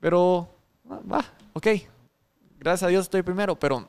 pero 0.00 0.48
ah, 0.88 1.00
va, 1.10 1.24
ok. 1.52 1.66
Gracias 2.58 2.84
a 2.84 2.88
Dios 2.88 3.06
estoy 3.06 3.22
primero, 3.22 3.58
pero 3.58 3.88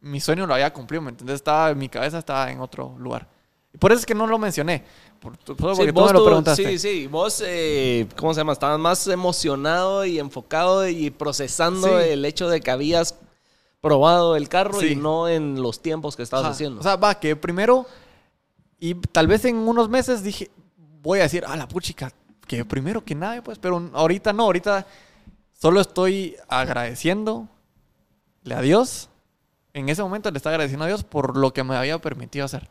mi 0.00 0.20
sueño 0.20 0.46
lo 0.46 0.54
había 0.54 0.72
cumplido, 0.72 1.02
¿me 1.02 1.10
entiendes? 1.10 1.36
Estaba, 1.36 1.74
mi 1.74 1.88
cabeza 1.88 2.18
estaba 2.18 2.50
en 2.50 2.60
otro 2.60 2.94
lugar. 2.98 3.28
Y 3.72 3.78
por 3.78 3.92
eso 3.92 4.00
es 4.00 4.06
que 4.06 4.14
no 4.14 4.26
lo 4.26 4.38
mencioné. 4.38 4.84
Por, 5.20 5.34
solo 5.44 5.74
Sí, 5.74 5.78
porque 5.78 5.92
tú 5.92 6.00
vos 6.00 6.12
me 6.12 6.18
lo 6.18 6.24
preguntaste. 6.24 6.64
sí, 6.64 6.78
sí. 6.78 7.06
Vos, 7.06 7.42
eh, 7.46 8.06
¿cómo 8.16 8.32
se 8.32 8.40
llama? 8.40 8.52
Estabas 8.52 8.78
más 8.78 9.06
emocionado 9.08 10.04
y 10.04 10.18
enfocado 10.18 10.88
y 10.88 11.10
procesando 11.10 11.86
Sí. 12.00 12.08
el 12.08 12.24
hecho 12.24 12.48
de 12.48 12.60
que 12.60 12.70
habías 12.70 13.14
probado 13.80 14.36
el 14.36 14.48
carro 14.48 14.82
y 14.82 14.96
no 14.96 15.28
en 15.28 15.60
los 15.62 15.80
tiempos 15.82 16.16
que 16.16 16.22
estabas 16.22 16.46
Ajá. 16.46 16.52
haciendo. 16.54 16.80
O 16.80 16.82
sea, 16.82 16.96
va, 16.96 17.18
que 17.20 17.36
primero, 17.36 17.86
y 18.80 18.94
tal 18.94 19.26
vez 19.26 19.44
en 19.44 19.56
unos 19.56 19.88
meses 19.88 20.22
dije, 20.22 20.50
voy 21.02 21.20
a 21.20 21.24
decir, 21.24 21.44
a 21.44 21.56
la 21.56 21.68
puchica, 21.68 22.12
que 22.46 22.64
primero 22.64 23.04
que 23.04 23.14
nada, 23.14 23.42
pues, 23.42 23.58
pero 23.58 23.90
ahorita 23.92 24.32
no, 24.32 24.44
ahorita 24.44 24.86
solo 25.52 25.80
estoy 25.80 26.36
agradeciendo 26.48 27.48
a 28.50 28.60
Dios. 28.62 29.10
En 29.74 29.88
ese 29.88 30.02
momento 30.02 30.30
le 30.30 30.38
estaba 30.38 30.54
agradeciendo 30.54 30.84
a 30.84 30.88
Dios 30.88 31.04
por 31.04 31.36
lo 31.36 31.52
que 31.52 31.62
me 31.62 31.76
había 31.76 31.98
permitido 31.98 32.46
hacer. 32.46 32.68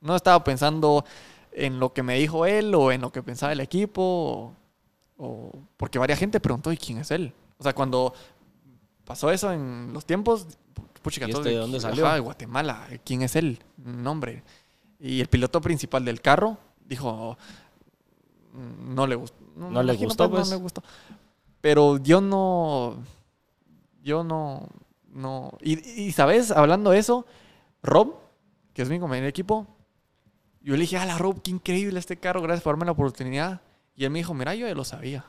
No 0.00 0.14
estaba 0.16 0.42
pensando 0.44 1.04
en 1.52 1.80
lo 1.80 1.92
que 1.92 2.02
me 2.02 2.16
dijo 2.18 2.46
él 2.46 2.74
o 2.74 2.92
en 2.92 3.00
lo 3.00 3.10
que 3.12 3.22
pensaba 3.22 3.52
el 3.52 3.60
equipo. 3.60 4.02
O, 4.02 4.54
o- 5.24 5.52
porque 5.76 5.98
varias 5.98 6.18
gente 6.18 6.40
preguntó, 6.40 6.72
¿y 6.72 6.76
quién 6.76 6.98
es 6.98 7.10
él? 7.10 7.32
O 7.58 7.62
sea, 7.62 7.74
cuando 7.74 8.14
pasó 9.04 9.30
eso 9.30 9.52
en 9.52 9.92
los 9.92 10.04
tiempos, 10.06 10.46
puchica, 11.02 11.26
¿Y 11.26 11.30
este 11.30 11.42
de 11.42 11.50
de- 11.50 11.60
dónde 11.60 11.78
ajá, 11.78 11.88
salió? 11.90 12.08
de 12.12 12.20
Guatemala. 12.20 12.86
¿Quién 13.04 13.22
es 13.22 13.34
él? 13.36 13.58
Nombre. 13.76 14.42
Y 15.00 15.20
el 15.20 15.28
piloto 15.28 15.60
principal 15.60 16.04
del 16.04 16.20
carro 16.20 16.58
dijo, 16.84 17.36
"Mm, 18.52 18.94
no 18.94 19.06
le 19.06 19.14
gustó. 19.16 19.36
No 19.56 19.82
le 19.82 19.94
gustó, 19.96 20.30
pues, 20.30 20.40
pues. 20.42 20.50
No 20.50 20.56
le 20.56 20.62
gustó. 20.62 20.82
Pero 21.60 21.98
yo 21.98 22.20
no, 22.20 22.96
yo 24.02 24.22
no, 24.22 24.68
no. 25.12 25.50
Y, 25.60 26.02
y, 26.02 26.12
sabes, 26.12 26.52
hablando 26.52 26.90
de 26.90 26.98
eso, 26.98 27.26
Rob, 27.82 28.14
que 28.74 28.82
es 28.82 28.88
mi 28.88 29.00
compañero 29.00 29.24
de 29.24 29.30
equipo, 29.30 29.66
yo 30.62 30.74
le 30.74 30.80
dije, 30.80 30.96
a 30.98 31.06
la 31.06 31.18
Rob, 31.18 31.40
qué 31.42 31.50
increíble 31.50 31.98
este 31.98 32.16
carro, 32.16 32.42
gracias 32.42 32.62
por 32.62 32.74
darme 32.74 32.86
la 32.86 32.92
oportunidad. 32.92 33.60
Y 33.96 34.04
él 34.04 34.10
me 34.10 34.18
dijo, 34.18 34.34
mira, 34.34 34.54
yo 34.54 34.66
ya 34.66 34.74
lo 34.74 34.84
sabía. 34.84 35.24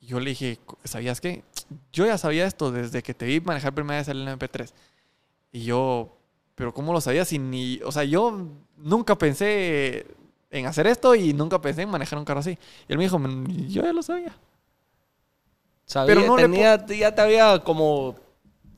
Y 0.00 0.06
yo 0.06 0.20
le 0.20 0.30
dije, 0.30 0.58
¿sabías 0.84 1.20
qué? 1.20 1.44
Yo 1.92 2.06
ya 2.06 2.18
sabía 2.18 2.46
esto 2.46 2.70
desde 2.72 3.02
que 3.02 3.14
te 3.14 3.24
vi 3.26 3.40
manejar 3.40 3.72
primera 3.74 3.98
vez 3.98 4.08
el 4.08 4.26
MP3. 4.26 4.72
Y 5.52 5.64
yo, 5.64 6.16
pero 6.54 6.74
¿cómo 6.74 6.92
lo 6.92 7.00
sabías? 7.00 7.28
Si 7.28 7.38
ni, 7.38 7.80
o 7.84 7.92
sea, 7.92 8.04
yo 8.04 8.46
nunca 8.76 9.16
pensé 9.16 10.06
en 10.50 10.66
hacer 10.66 10.86
esto 10.86 11.14
y 11.14 11.32
nunca 11.32 11.60
pensé 11.60 11.82
en 11.82 11.90
manejar 11.90 12.18
un 12.18 12.24
carro 12.24 12.40
así. 12.40 12.58
Y 12.88 12.92
él 12.92 12.98
me 12.98 13.04
dijo, 13.04 13.18
"Mm, 13.18 13.68
yo 13.68 13.82
ya 13.82 13.92
lo 13.92 14.02
sabía. 14.02 14.36
Sabía, 15.86 16.14
pero 16.14 16.26
no 16.26 16.36
le 16.36 16.42
tenía, 16.42 16.86
ya 16.86 17.14
te 17.14 17.20
había 17.20 17.58
como 17.64 18.16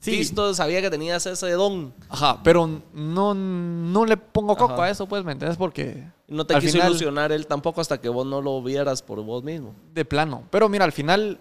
Sí. 0.05 0.53
sabía 0.53 0.81
que 0.81 0.89
tenías 0.89 1.25
ese 1.25 1.51
don. 1.51 1.93
Ajá, 2.09 2.39
pero 2.43 2.81
no, 2.93 3.33
no 3.33 4.05
le 4.05 4.17
pongo 4.17 4.55
coco 4.55 4.73
Ajá. 4.73 4.83
a 4.85 4.89
eso, 4.89 5.07
pues, 5.07 5.23
¿me 5.23 5.31
entiendes? 5.31 5.57
Porque 5.57 6.03
No 6.27 6.45
te 6.45 6.55
quiso 6.59 6.73
final- 6.73 6.89
ilusionar 6.89 7.31
él 7.31 7.47
tampoco 7.47 7.81
hasta 7.81 7.99
que 7.99 8.09
vos 8.09 8.25
no 8.25 8.41
lo 8.41 8.61
vieras 8.63 9.01
por 9.01 9.21
vos 9.23 9.43
mismo. 9.43 9.73
de 9.93 10.05
plano. 10.05 10.43
Pero 10.51 10.69
mira, 10.69 10.85
al 10.85 10.91
final 10.91 11.39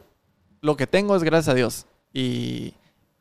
lo 0.60 0.76
que 0.76 0.86
tengo 0.86 1.14
es 1.16 1.22
gracias 1.22 1.48
a 1.52 1.54
Dios. 1.54 1.86
Y, 2.12 2.74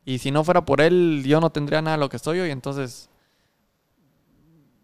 y 0.05 0.19
si 0.19 0.31
no 0.31 0.43
fuera 0.43 0.63
por 0.65 0.79
Él, 0.81 1.23
yo 1.25 1.39
no 1.41 1.49
tendría 1.49 1.81
nada 1.81 1.97
de 1.97 2.01
lo 2.01 2.09
que 2.09 2.19
soy 2.19 2.39
hoy. 2.39 2.51
Entonces, 2.51 3.09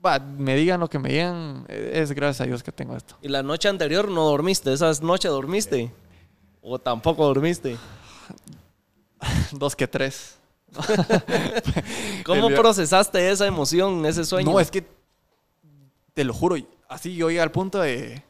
va, 0.06 0.20
me 0.20 0.56
digan 0.56 0.80
lo 0.80 0.90
que 0.90 0.98
me 1.00 1.10
digan, 1.10 1.66
eh, 1.70 1.92
es 1.96 2.12
gracias 2.14 2.42
a 2.42 2.46
Dios 2.48 2.64
que 2.64 2.72
tengo 2.72 2.96
esto. 2.96 3.16
Y 3.22 3.28
la 3.28 3.44
noche 3.44 3.70
anterior 3.70 4.10
no 4.10 4.24
dormiste, 4.26 4.74
esa 4.74 4.92
noche 5.02 5.28
dormiste. 5.28 5.92
O 6.62 6.80
tampoco 6.80 7.26
dormiste. 7.26 7.78
Dos 9.52 9.76
que 9.76 9.88
tres. 9.88 10.39
¿Cómo 12.26 12.50
procesaste 12.50 13.30
esa 13.30 13.48
emoción, 13.48 14.06
ese 14.06 14.26
sueño? 14.26 14.52
No, 14.52 14.60
es 14.60 14.72
que 14.72 14.86
te 16.14 16.24
lo 16.24 16.34
juro, 16.34 16.56
así 16.88 17.16
yo 17.16 17.30
llegué 17.30 17.42
al 17.42 17.52
punto 17.52 17.80
de 17.80 18.24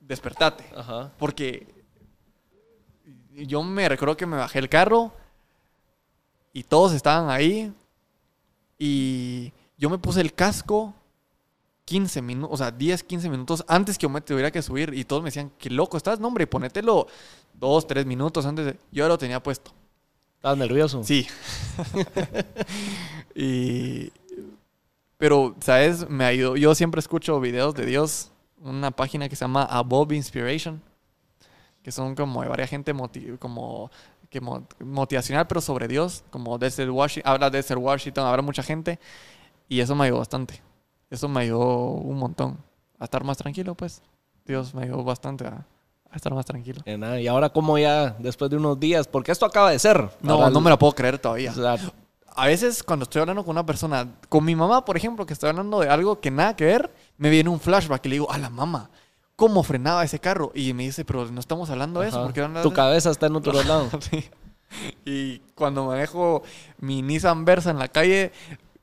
despertate. 0.00 0.64
Ajá. 0.76 1.12
Porque 1.18 1.66
yo 3.34 3.62
me 3.62 3.88
recuerdo 3.88 4.16
que 4.16 4.26
me 4.26 4.36
bajé 4.36 4.58
el 4.58 4.68
carro 4.68 5.12
y 6.52 6.64
todos 6.64 6.92
estaban 6.92 7.30
ahí 7.30 7.72
y 8.78 9.52
yo 9.78 9.88
me 9.88 9.98
puse 9.98 10.20
el 10.20 10.34
casco 10.34 10.94
15 11.84 12.22
minutos, 12.22 12.54
o 12.54 12.56
sea, 12.56 12.70
10, 12.70 13.02
15 13.02 13.28
minutos 13.28 13.64
antes 13.66 13.98
que 13.98 14.02
yo 14.02 14.08
me 14.08 14.20
tuviera 14.20 14.50
que 14.50 14.62
subir 14.62 14.94
y 14.94 15.04
todos 15.04 15.22
me 15.22 15.28
decían, 15.28 15.50
qué 15.58 15.70
loco 15.70 15.96
estás, 15.96 16.20
no 16.20 16.28
hombre, 16.28 16.46
ponételo 16.46 17.06
2, 17.54 17.86
3 17.86 18.06
minutos 18.06 18.46
antes 18.46 18.66
de... 18.66 18.72
Yo 18.90 19.04
ya 19.04 19.08
lo 19.08 19.18
tenía 19.18 19.42
puesto. 19.42 19.72
¿Estás 20.42 20.58
nervioso? 20.58 21.04
Sí. 21.04 21.24
y... 23.36 24.10
Pero, 25.16 25.54
¿sabes? 25.60 26.08
Me 26.10 26.24
ha 26.24 26.32
ido... 26.32 26.56
Yo 26.56 26.74
siempre 26.74 26.98
escucho 26.98 27.38
videos 27.38 27.76
de 27.76 27.86
Dios. 27.86 28.32
Una 28.60 28.90
página 28.90 29.28
que 29.28 29.36
se 29.36 29.44
llama 29.44 29.62
Above 29.62 30.16
Inspiration. 30.16 30.82
Que 31.84 31.92
son 31.92 32.16
como 32.16 32.42
de 32.42 32.48
varias 32.48 32.70
gente 32.70 32.92
moti- 32.92 33.38
como 33.38 33.88
que 34.30 34.40
mo- 34.40 34.66
motivacional, 34.80 35.46
pero 35.46 35.60
sobre 35.60 35.86
Dios. 35.86 36.24
Como 36.30 36.58
desde 36.58 36.90
Washington, 36.90 37.32
habla 37.32 37.48
de 37.48 37.60
Washington, 37.76 38.26
habrá 38.26 38.42
mucha 38.42 38.64
gente. 38.64 38.98
Y 39.68 39.78
eso 39.78 39.94
me 39.94 40.06
ayudó 40.06 40.18
bastante. 40.18 40.60
Eso 41.08 41.28
me 41.28 41.42
ayudó 41.42 41.90
un 41.92 42.18
montón. 42.18 42.58
A 42.98 43.04
estar 43.04 43.22
más 43.22 43.38
tranquilo, 43.38 43.76
pues. 43.76 44.02
Dios 44.44 44.74
me 44.74 44.82
ayudó 44.82 45.04
bastante 45.04 45.46
a, 45.46 45.64
a 46.12 46.16
estar 46.16 46.32
más 46.34 46.44
tranquilo. 46.46 46.80
Eh, 46.84 46.96
nada, 46.98 47.20
Y 47.20 47.26
ahora, 47.26 47.48
¿cómo 47.50 47.78
ya, 47.78 48.10
después 48.18 48.50
de 48.50 48.56
unos 48.56 48.78
días? 48.78 49.08
Porque 49.08 49.32
esto 49.32 49.46
acaba 49.46 49.70
de 49.70 49.78
ser. 49.78 50.08
No, 50.20 50.34
Ahora 50.34 50.50
no 50.50 50.58
el- 50.58 50.64
me 50.64 50.70
la 50.70 50.78
puedo 50.78 50.94
creer 50.94 51.18
todavía. 51.18 51.50
o 51.50 51.54
sea, 51.54 51.76
A 52.34 52.46
veces 52.46 52.82
cuando 52.82 53.02
estoy 53.04 53.20
hablando 53.20 53.44
con 53.44 53.52
una 53.52 53.66
persona, 53.66 54.08
con 54.28 54.44
mi 54.44 54.54
mamá, 54.56 54.84
por 54.84 54.96
ejemplo, 54.96 55.26
que 55.26 55.32
estoy 55.34 55.50
hablando 55.50 55.80
de 55.80 55.88
algo 55.88 56.20
que 56.20 56.30
nada 56.30 56.56
que 56.56 56.64
ver, 56.64 56.90
me 57.18 57.28
viene 57.30 57.50
un 57.50 57.60
flashback 57.60 58.06
y 58.06 58.08
le 58.08 58.14
digo, 58.14 58.30
a 58.32 58.38
la 58.38 58.48
mamá, 58.48 58.88
¿cómo 59.36 59.62
frenaba 59.62 60.02
ese 60.04 60.18
carro? 60.18 60.50
Y 60.54 60.72
me 60.72 60.84
dice, 60.84 61.04
pero 61.04 61.26
no 61.26 61.40
estamos 61.40 61.68
hablando 61.70 62.00
de 62.00 62.08
eso, 62.08 62.16
ajá. 62.18 62.24
¿por 62.26 62.32
qué 62.34 62.40
hablas 62.42 62.62
tu 62.62 62.72
cabeza 62.72 63.10
está 63.10 63.26
en 63.26 63.36
otro 63.36 63.52
lado. 63.64 63.86
eso?" 63.88 64.00
Sí. 64.00 64.24
Y 65.04 65.40
cuando 65.54 65.84
manejo 65.84 66.42
mi 66.78 67.02
Nissan 67.02 67.44
Versa 67.44 67.70
en 67.70 67.78
la 67.78 67.88
calle, 67.88 68.32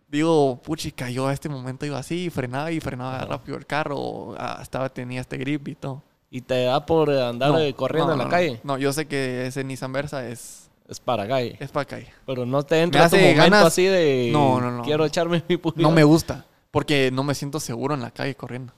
digo, 0.07 0.59
puchica, 0.61 1.09
yo 1.09 1.27
a 1.27 1.33
este 1.33 1.49
momento 1.49 1.85
iba 1.87 1.97
así, 1.97 2.29
frenaba 2.29 2.71
y 2.71 2.79
frenaba 2.79 3.15
Ajá. 3.17 3.25
rápido 3.25 3.57
el 3.57 3.65
carro, 3.65 4.35
ah, 4.37 4.59
estaba, 4.61 4.89
tenía 4.89 5.21
este 5.21 5.37
grip 5.37 5.67
y 5.69 5.75
todo. 5.75 6.03
Y 6.31 6.41
te 6.41 6.63
da 6.65 6.85
por 6.85 7.09
andar 7.09 7.51
No, 7.51 7.59
eh, 7.59 7.73
corriendo 7.73 8.15
no, 8.15 8.21
en 8.21 8.27
la 8.27 8.29
calle. 8.29 8.59
No, 8.63 8.77
yo 8.77 8.93
sé 8.93 9.07
que 9.07 9.47
ese 9.47 9.63
Nissan 9.63 9.91
Versa 9.91 10.27
es, 10.27 10.69
Es 10.87 10.99
para 10.99 11.27
calle. 11.27 11.57
es 11.59 11.71
para 11.71 11.85
calle. 11.85 12.13
Pero 12.25 12.45
no 12.45 12.61
te 12.63 12.81
entra 12.81 13.09
tu 13.09 13.15
momento 13.15 13.41
ganas- 13.41 13.65
así 13.65 13.85
de... 13.85 14.29
No, 14.31 14.61
no, 14.61 14.69
no. 14.71 14.83
Quiero 14.83 15.05
echarme 15.05 15.43
mi 15.49 15.57
pulido. 15.57 15.87
No 15.89 15.93
me 15.93 16.03
gusta, 16.03 16.45
porque 16.71 17.09
no 17.11 17.23
me 17.23 17.33
siento 17.33 17.59
seguro 17.59 17.95
en 17.95 18.01
la 18.01 18.11
calle 18.11 18.35
corriendo. 18.35 18.73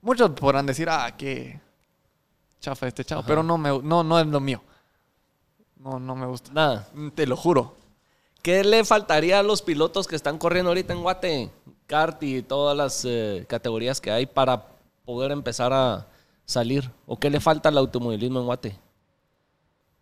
Muchos 0.00 0.30
podrán 0.30 0.64
decir, 0.64 0.88
ah, 0.90 1.14
qué 1.18 1.60
chafa 2.60 2.86
este 2.88 3.04
chavo, 3.04 3.20
Ajá. 3.20 3.28
pero 3.28 3.42
no, 3.42 3.58
me, 3.58 3.78
no, 3.82 4.02
no 4.02 4.18
es 4.18 4.26
lo 4.26 4.40
mío. 4.40 4.62
No, 5.76 5.98
no 5.98 6.14
me 6.16 6.26
gusta. 6.26 6.50
Nada. 6.52 6.88
Te 7.14 7.26
lo 7.26 7.36
juro. 7.36 7.74
¿Qué 8.42 8.64
le 8.64 8.84
faltaría 8.86 9.38
a 9.38 9.42
los 9.42 9.60
pilotos 9.60 10.06
que 10.06 10.16
están 10.16 10.38
corriendo 10.38 10.70
ahorita 10.70 10.94
en 10.94 11.02
Guate, 11.02 11.50
kart 11.86 12.22
y 12.22 12.40
todas 12.42 12.74
las 12.74 13.04
eh, 13.06 13.44
categorías 13.48 14.00
que 14.00 14.10
hay 14.10 14.24
para 14.24 14.64
poder 15.04 15.30
empezar 15.30 15.72
a 15.74 16.06
salir? 16.50 16.90
¿O 17.06 17.18
qué 17.18 17.30
le 17.30 17.40
falta 17.40 17.68
al 17.70 17.78
automovilismo 17.78 18.40
en 18.40 18.46
Guate? 18.46 18.78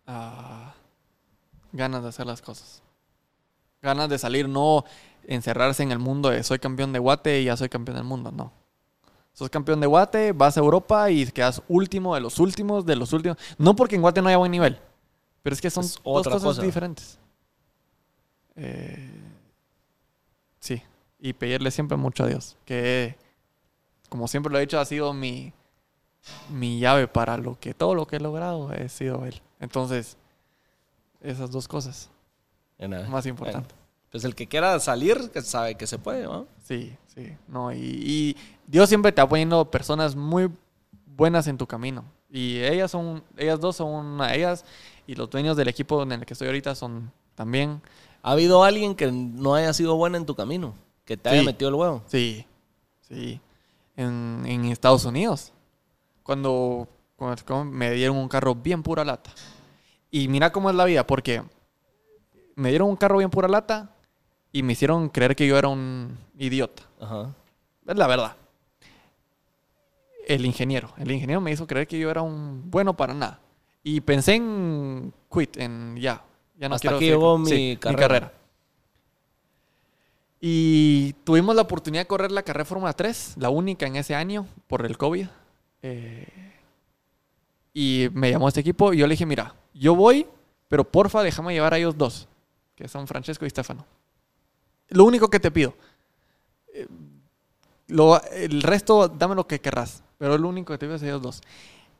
Ah, 0.05 0.73
ganas 1.71 2.03
de 2.03 2.09
hacer 2.09 2.25
las 2.25 2.41
cosas. 2.41 2.81
Ganas 3.81 4.09
de 4.09 4.17
salir, 4.17 4.49
no 4.49 4.83
encerrarse 5.25 5.83
en 5.83 5.91
el 5.91 5.99
mundo 5.99 6.29
de 6.29 6.43
soy 6.43 6.59
campeón 6.59 6.91
de 6.91 6.99
Guate 6.99 7.41
y 7.41 7.45
ya 7.45 7.55
soy 7.55 7.69
campeón 7.69 7.97
del 7.97 8.05
mundo, 8.05 8.31
no. 8.31 8.51
Sos 9.33 9.49
campeón 9.49 9.79
de 9.79 9.87
Guate, 9.87 10.33
vas 10.33 10.57
a 10.57 10.59
Europa 10.59 11.09
y 11.11 11.25
quedas 11.27 11.61
último 11.69 12.15
de 12.15 12.21
los 12.21 12.39
últimos, 12.39 12.85
de 12.85 12.95
los 12.95 13.13
últimos. 13.13 13.37
No 13.57 13.75
porque 13.75 13.95
en 13.95 14.01
Guate 14.01 14.21
no 14.21 14.27
haya 14.27 14.37
buen 14.37 14.51
nivel, 14.51 14.77
pero 15.43 15.53
es 15.53 15.61
que 15.61 15.69
son 15.69 15.85
Es 15.85 15.93
dos 15.93 16.01
otra 16.03 16.33
cosas 16.33 16.49
cosa. 16.49 16.61
diferentes. 16.61 17.17
Eh, 18.55 19.09
sí, 20.59 20.81
y 21.19 21.31
pedirle 21.33 21.71
siempre 21.71 21.95
mucho 21.95 22.23
a 22.23 22.27
Dios, 22.27 22.57
que 22.65 23.15
como 24.09 24.27
siempre 24.27 24.51
lo 24.51 24.57
he 24.57 24.61
dicho, 24.61 24.79
ha 24.79 24.85
sido 24.85 25.13
mi, 25.13 25.53
mi 26.49 26.79
llave 26.79 27.07
para 27.07 27.37
lo 27.37 27.59
que 27.59 27.73
todo 27.73 27.95
lo 27.95 28.05
que 28.07 28.17
he 28.17 28.19
logrado 28.19 28.69
ha 28.69 28.89
sido 28.89 29.25
Él. 29.25 29.41
Entonces, 29.59 30.17
esas 31.21 31.51
dos 31.51 31.67
cosas, 31.67 32.09
más 33.09 33.25
importante. 33.25 33.73
Bueno, 33.73 33.83
pues 34.11 34.23
el 34.23 34.35
que 34.35 34.47
quiera 34.47 34.79
salir, 34.79 35.29
que 35.31 35.41
sabe 35.41 35.75
que 35.75 35.85
se 35.85 35.97
puede, 35.99 36.23
¿no? 36.23 36.47
Sí, 36.63 36.95
sí. 37.13 37.35
No, 37.47 37.71
y, 37.73 37.77
y 37.77 38.37
Dios 38.67 38.87
siempre 38.89 39.11
te 39.11 39.21
va 39.21 39.27
poniendo 39.29 39.69
personas 39.69 40.15
muy 40.15 40.49
buenas 41.05 41.47
en 41.47 41.57
tu 41.57 41.67
camino. 41.67 42.03
Y 42.31 42.59
ellas 42.59 42.91
son, 42.91 43.23
ellas 43.37 43.59
dos 43.59 43.75
son 43.75 43.89
una 43.89 44.27
de 44.27 44.37
ellas. 44.37 44.63
Y 45.07 45.15
los 45.15 45.29
dueños 45.29 45.57
del 45.57 45.67
equipo 45.67 46.01
en 46.03 46.11
el 46.11 46.25
que 46.25 46.33
estoy 46.33 46.47
ahorita 46.47 46.73
son 46.75 47.11
también. 47.35 47.81
¿Ha 48.21 48.31
habido 48.31 48.63
alguien 48.63 48.95
que 48.95 49.11
no 49.11 49.55
haya 49.55 49.73
sido 49.73 49.95
bueno 49.95 50.17
en 50.17 50.25
tu 50.25 50.35
camino? 50.35 50.73
Que 51.05 51.17
te 51.17 51.29
haya 51.29 51.39
Sí. 51.41 51.45
metido 51.45 51.69
el 51.69 51.75
huevo. 51.75 52.03
Sí, 52.07 52.45
sí. 53.01 53.41
En, 53.95 54.43
en 54.45 54.65
Estados 54.65 55.05
Unidos. 55.05 55.51
Cuando, 56.29 56.87
me 57.71 57.89
dieron 57.89 58.15
un 58.15 58.27
carro 58.27 58.53
bien 58.53 58.83
pura 58.83 59.03
lata. 59.03 59.31
Y 60.11 60.27
mira 60.27 60.51
cómo 60.51 60.69
es 60.69 60.75
la 60.75 60.85
vida, 60.85 61.07
porque 61.07 61.41
me 62.53 62.69
dieron 62.69 62.87
un 62.87 62.95
carro 62.95 63.17
bien 63.17 63.31
pura 63.31 63.47
lata 63.47 63.95
y 64.51 64.61
me 64.61 64.73
hicieron 64.73 65.09
creer 65.09 65.35
que 65.35 65.47
yo 65.47 65.57
era 65.57 65.69
un 65.69 66.15
idiota. 66.37 66.83
Ajá. 67.01 67.33
Es 67.87 67.97
la 67.97 68.05
verdad. 68.05 68.35
El 70.27 70.45
ingeniero. 70.45 70.93
El 70.97 71.09
ingeniero 71.09 71.41
me 71.41 71.51
hizo 71.51 71.65
creer 71.65 71.87
que 71.87 71.97
yo 71.97 72.11
era 72.11 72.21
un 72.21 72.69
bueno 72.69 72.95
para 72.95 73.15
nada. 73.15 73.39
Y 73.81 73.99
pensé 74.01 74.35
en 74.35 75.11
quit, 75.33 75.57
en 75.57 75.97
ya. 75.97 76.23
Ya 76.59 76.69
no 76.69 76.75
Hasta 76.75 76.89
quiero 76.89 76.99
seguir 76.99 77.11
llegó 77.13 77.31
con- 77.31 77.41
mi 77.41 77.75
carrera. 77.77 78.33
Y 80.39 81.13
tuvimos 81.23 81.55
la 81.55 81.63
oportunidad 81.63 82.03
de 82.03 82.07
correr 82.07 82.31
la 82.31 82.43
carrera 82.43 82.65
Fórmula 82.65 82.93
3, 82.93 83.33
la 83.37 83.49
única 83.49 83.87
en 83.87 83.95
ese 83.95 84.13
año 84.13 84.45
por 84.67 84.85
el 84.85 84.95
COVID. 84.95 85.25
Eh, 85.81 86.27
y 87.73 88.09
me 88.13 88.31
llamó 88.31 88.47
este 88.47 88.59
equipo 88.59 88.93
y 88.93 88.97
yo 88.97 89.07
le 89.07 89.13
dije, 89.13 89.25
mira, 89.25 89.55
yo 89.73 89.95
voy, 89.95 90.25
pero 90.67 90.83
porfa 90.83 91.23
déjame 91.23 91.53
llevar 91.53 91.73
a 91.73 91.77
ellos 91.77 91.97
dos, 91.97 92.27
que 92.75 92.87
son 92.87 93.07
Francesco 93.07 93.45
y 93.45 93.49
Stefano. 93.49 93.85
Lo 94.89 95.05
único 95.05 95.29
que 95.29 95.39
te 95.39 95.51
pido. 95.51 95.73
Eh, 96.73 96.87
lo- 97.87 98.21
el 98.31 98.61
resto, 98.61 99.07
dame 99.07 99.35
lo 99.35 99.47
que 99.47 99.59
querrás, 99.61 100.03
pero 100.17 100.37
lo 100.37 100.49
único 100.49 100.73
que 100.73 100.77
te 100.77 100.85
pido 100.85 100.95
es 100.95 101.03
ellos 101.03 101.21
dos. 101.21 101.41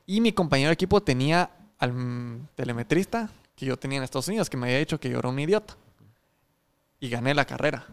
Y 0.06 0.22
mi 0.22 0.34
compañero 0.34 0.70
de 0.70 0.74
equipo 0.74 1.02
tenía 1.02 1.50
al 1.78 2.48
telemetrista 2.56 3.30
que 3.56 3.66
yo 3.66 3.78
tenía 3.78 3.98
en 4.00 4.04
Estados 4.04 4.28
Unidos, 4.28 4.50
que 4.50 4.58
me 4.58 4.68
había 4.68 4.80
dicho 4.80 5.00
que 5.00 5.10
yo 5.10 5.20
era 5.20 5.30
un 5.30 5.40
idiota. 5.40 5.76
Y 7.00 7.10
gané 7.10 7.34
la 7.34 7.46
carrera. 7.46 7.86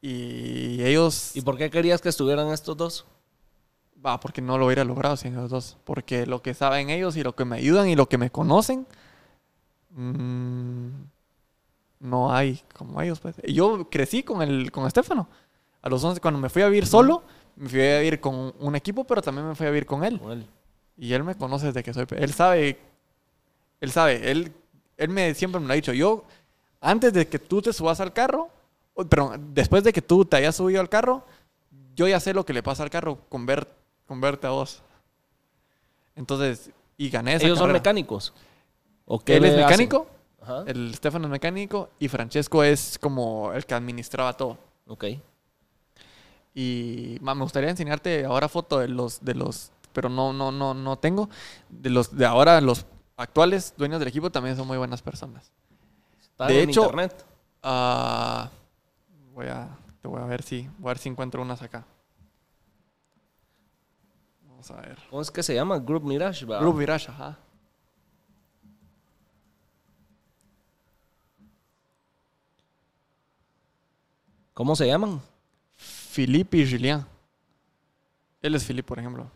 Y 0.00 0.82
ellos... 0.82 1.34
¿Y 1.34 1.40
por 1.40 1.56
qué 1.58 1.68
querías 1.70 2.00
que 2.00 2.08
estuvieran 2.08 2.48
estos 2.52 2.76
dos? 2.76 3.06
Va, 4.06 4.20
porque 4.20 4.40
no 4.40 4.56
lo 4.56 4.66
hubiera 4.66 4.84
logrado 4.84 5.16
sin 5.16 5.32
ellos 5.32 5.50
dos. 5.50 5.76
Porque 5.84 6.26
lo 6.26 6.40
que 6.40 6.54
saben 6.54 6.90
ellos 6.90 7.16
y 7.16 7.24
lo 7.24 7.34
que 7.34 7.44
me 7.44 7.56
ayudan 7.56 7.88
y 7.88 7.96
lo 7.96 8.08
que 8.08 8.18
me 8.18 8.30
conocen, 8.30 8.86
mm, 9.90 10.88
no 12.00 12.32
hay 12.32 12.62
como 12.72 13.02
ellos. 13.02 13.18
Pues. 13.18 13.34
Yo 13.48 13.88
crecí 13.90 14.22
con 14.22 14.42
el 14.42 14.70
con 14.70 14.86
Estefano. 14.86 15.28
A 15.82 15.88
los 15.88 16.04
11, 16.04 16.20
cuando 16.20 16.38
me 16.38 16.48
fui 16.48 16.62
a 16.62 16.68
vivir 16.68 16.86
solo, 16.86 17.24
me 17.56 17.68
fui 17.68 17.80
a 17.80 17.98
vivir 17.98 18.20
con 18.20 18.54
un 18.60 18.76
equipo, 18.76 19.04
pero 19.04 19.22
también 19.22 19.48
me 19.48 19.54
fui 19.56 19.66
a 19.66 19.70
vivir 19.70 19.86
con 19.86 20.04
él. 20.04 20.20
Y 20.96 21.12
él 21.12 21.24
me 21.24 21.34
conoce 21.34 21.66
desde 21.66 21.82
que 21.82 21.92
soy... 21.92 22.06
Él 22.10 22.32
sabe... 22.32 22.78
Él 23.80 23.90
sabe. 23.90 24.30
Él, 24.30 24.52
él 24.96 25.08
me, 25.08 25.34
siempre 25.34 25.60
me 25.60 25.66
lo 25.66 25.72
ha 25.72 25.76
dicho. 25.76 25.92
Yo, 25.92 26.24
antes 26.80 27.12
de 27.12 27.26
que 27.26 27.38
tú 27.38 27.60
te 27.60 27.72
subas 27.72 28.00
al 28.00 28.12
carro... 28.12 28.50
Perdón, 29.08 29.50
después 29.52 29.84
de 29.84 29.92
que 29.92 30.00
tú 30.00 30.24
te 30.24 30.36
hayas 30.36 30.56
subido 30.56 30.80
al 30.80 30.88
carro, 30.88 31.24
yo 31.94 32.08
ya 32.08 32.18
sé 32.18 32.32
lo 32.32 32.46
que 32.46 32.54
le 32.54 32.62
pasa 32.62 32.82
al 32.82 32.88
carro 32.88 33.18
con, 33.28 33.44
ver, 33.44 33.68
con 34.06 34.20
verte 34.20 34.46
a 34.46 34.50
vos. 34.50 34.82
Entonces, 36.14 36.70
y 36.96 37.10
gané 37.10 37.34
esa 37.34 37.46
¿Ellos 37.46 37.58
son 37.58 37.72
mecánicos? 37.72 38.32
¿O 39.04 39.18
qué 39.20 39.36
Él 39.36 39.44
es 39.44 39.56
mecánico, 39.56 40.06
Ajá. 40.42 40.64
el 40.66 40.94
Stefano 40.94 41.26
es 41.26 41.30
mecánico 41.30 41.90
y 41.98 42.08
Francesco 42.08 42.62
es 42.64 42.98
como 42.98 43.52
el 43.52 43.64
que 43.66 43.74
administraba 43.74 44.32
todo. 44.36 44.58
Ok. 44.86 45.04
Y 46.54 47.18
ma, 47.20 47.34
me 47.34 47.42
gustaría 47.42 47.68
enseñarte 47.70 48.24
ahora 48.24 48.48
foto 48.48 48.78
de 48.78 48.88
los, 48.88 49.22
de 49.24 49.34
los, 49.34 49.72
pero 49.92 50.08
no, 50.08 50.32
no, 50.32 50.50
no, 50.50 50.72
no 50.74 50.96
tengo. 50.98 51.28
De 51.68 51.90
los 51.90 52.16
de 52.16 52.24
ahora, 52.24 52.60
los 52.60 52.86
actuales 53.16 53.74
dueños 53.76 53.98
del 53.98 54.08
equipo 54.08 54.30
también 54.30 54.56
son 54.56 54.66
muy 54.66 54.78
buenas 54.78 55.02
personas. 55.02 55.52
Está 56.20 56.46
De 56.46 56.62
en 56.62 56.70
hecho- 56.70 56.82
internet. 56.82 57.26
Ah, 57.62 58.50
voy 59.34 59.46
a, 59.48 59.68
te 60.00 60.08
voy 60.08 60.20
a 60.22 60.24
ver 60.24 60.42
si, 60.42 60.68
voy 60.78 60.88
a 60.88 60.92
ver 60.92 60.98
si 60.98 61.08
encuentro 61.10 61.42
unas 61.42 61.60
acá. 61.62 61.84
Vamos 64.68 64.84
a 64.84 64.88
ver. 64.88 64.98
¿Cómo 65.10 65.22
es 65.22 65.30
que 65.30 65.42
se 65.42 65.54
llama? 65.54 65.78
Group 65.78 66.02
Mirage, 66.04 66.44
¿verdad? 66.44 66.60
Group 66.62 66.78
Virage, 66.78 67.10
ajá. 67.10 67.38
¿Cómo 74.54 74.74
se 74.74 74.86
llaman? 74.86 75.20
Philippe 75.76 76.58
y 76.58 76.70
Julien. 76.70 77.04
Él 78.40 78.54
es 78.54 78.64
Philippe, 78.64 78.86
por 78.88 78.98
ejemplo, 78.98 79.30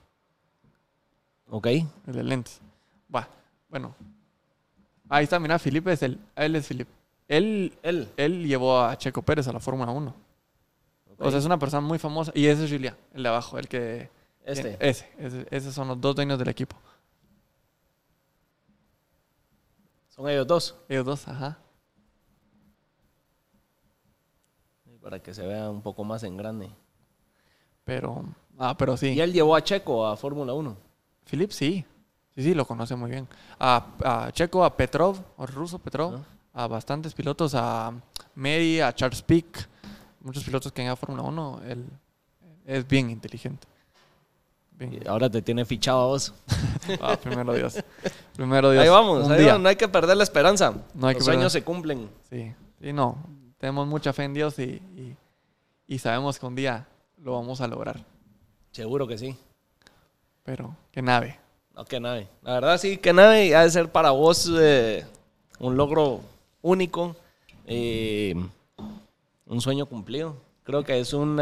Ok. 1.48 1.66
el 1.66 1.86
de 2.06 2.22
lentes. 2.22 2.60
Va, 3.14 3.28
bueno. 3.68 3.94
Ahí 5.08 5.24
está, 5.24 5.38
mira, 5.40 5.58
Philippe 5.58 5.92
es 5.92 6.02
él. 6.02 6.18
Él 6.36 6.54
es 6.56 6.66
Philippe. 6.66 6.90
Él, 7.26 7.76
Él. 7.82 8.08
él 8.16 8.46
llevó 8.46 8.80
a 8.80 8.96
Checo 8.96 9.22
Pérez 9.22 9.46
a 9.48 9.52
la 9.52 9.60
Fórmula 9.60 9.90
1. 9.90 10.14
Ok. 11.12 11.20
O 11.20 11.30
sea, 11.30 11.38
es 11.38 11.44
una 11.44 11.58
persona 11.58 11.80
muy 11.80 11.98
famosa. 11.98 12.32
Y 12.34 12.46
ese 12.46 12.64
es 12.64 12.70
Julien, 12.70 12.94
el 13.14 13.22
de 13.24 13.28
abajo, 13.28 13.58
el 13.58 13.68
que... 13.68 14.08
Este. 14.50 14.76
Ese, 14.80 15.08
ese. 15.18 15.46
Esos 15.50 15.74
son 15.74 15.88
los 15.88 16.00
dos 16.00 16.14
dueños 16.14 16.38
del 16.38 16.48
equipo. 16.48 16.76
Son 20.08 20.28
ellos 20.28 20.46
dos. 20.46 20.74
Ellos 20.88 21.04
dos, 21.04 21.28
ajá. 21.28 21.58
Para 25.00 25.18
que 25.18 25.32
se 25.32 25.46
vea 25.46 25.70
un 25.70 25.80
poco 25.80 26.04
más 26.04 26.22
en 26.24 26.36
grande. 26.36 26.70
Pero... 27.84 28.24
Ah, 28.58 28.76
pero 28.76 28.96
sí. 28.96 29.14
Y 29.14 29.20
él 29.20 29.32
llevó 29.32 29.56
a 29.56 29.64
Checo 29.64 30.06
a 30.06 30.16
Fórmula 30.16 30.52
1. 30.52 30.76
Philip 31.24 31.50
sí. 31.50 31.84
Sí, 32.34 32.42
sí, 32.42 32.54
lo 32.54 32.66
conoce 32.66 32.94
muy 32.94 33.10
bien. 33.10 33.26
A, 33.58 33.86
a 34.04 34.32
Checo, 34.32 34.62
a 34.62 34.76
Petrov, 34.76 35.18
o 35.38 35.46
ruso 35.46 35.78
Petrov, 35.78 36.20
a 36.52 36.66
bastantes 36.66 37.14
pilotos, 37.14 37.54
a 37.54 37.92
Mary, 38.34 38.80
a 38.80 38.94
Charles 38.94 39.22
Pick, 39.22 39.66
muchos 40.20 40.44
pilotos 40.44 40.70
que 40.70 40.82
han 40.82 40.86
ido 40.86 40.92
a 40.92 40.96
Fórmula 40.96 41.22
1. 41.22 41.60
Él 41.66 41.86
es 42.66 42.86
bien 42.86 43.10
inteligente. 43.10 43.66
Bien. 44.80 45.00
Y 45.04 45.06
ahora 45.06 45.30
te 45.30 45.40
tiene 45.42 45.64
fichado 45.64 46.00
a 46.00 46.06
vos. 46.06 46.34
Ah, 47.00 47.16
primero 47.16 47.52
Dios. 47.54 47.76
Primero 48.34 48.72
Dios. 48.72 48.82
Ahí 48.82 48.88
vamos, 48.88 49.30
ahí. 49.30 49.46
No 49.60 49.68
hay 49.68 49.76
que 49.76 49.86
perder 49.86 50.16
la 50.16 50.24
esperanza. 50.24 50.72
No 50.94 51.06
hay 51.06 51.14
Los 51.14 51.20
que 51.20 51.24
sueños 51.24 51.52
perder. 51.52 51.60
se 51.60 51.62
cumplen. 51.64 52.10
Sí, 52.28 52.52
sí, 52.80 52.92
no. 52.92 53.16
Tenemos 53.58 53.86
mucha 53.86 54.12
fe 54.12 54.24
en 54.24 54.34
Dios 54.34 54.58
y, 54.58 54.62
y, 54.62 55.16
y 55.86 55.98
sabemos 55.98 56.38
que 56.38 56.46
un 56.46 56.56
día 56.56 56.86
lo 57.22 57.34
vamos 57.34 57.60
a 57.60 57.68
lograr. 57.68 58.02
Seguro 58.72 59.06
que 59.06 59.18
sí. 59.18 59.36
Pero, 60.42 60.74
qué 60.90 61.02
nave. 61.02 61.38
No, 61.76 61.84
que 61.84 62.00
nave. 62.00 62.26
La 62.42 62.54
verdad 62.54 62.78
sí, 62.78 62.96
que 62.96 63.12
nave 63.12 63.54
ha 63.54 63.62
de 63.62 63.70
ser 63.70 63.92
para 63.92 64.10
vos 64.10 64.50
eh, 64.58 65.04
un 65.60 65.76
logro 65.76 66.20
único. 66.62 67.14
eh, 67.66 68.34
un 69.46 69.60
sueño 69.60 69.86
cumplido. 69.86 70.36
Creo 70.64 70.82
que 70.84 70.98
es 70.98 71.12
un... 71.12 71.38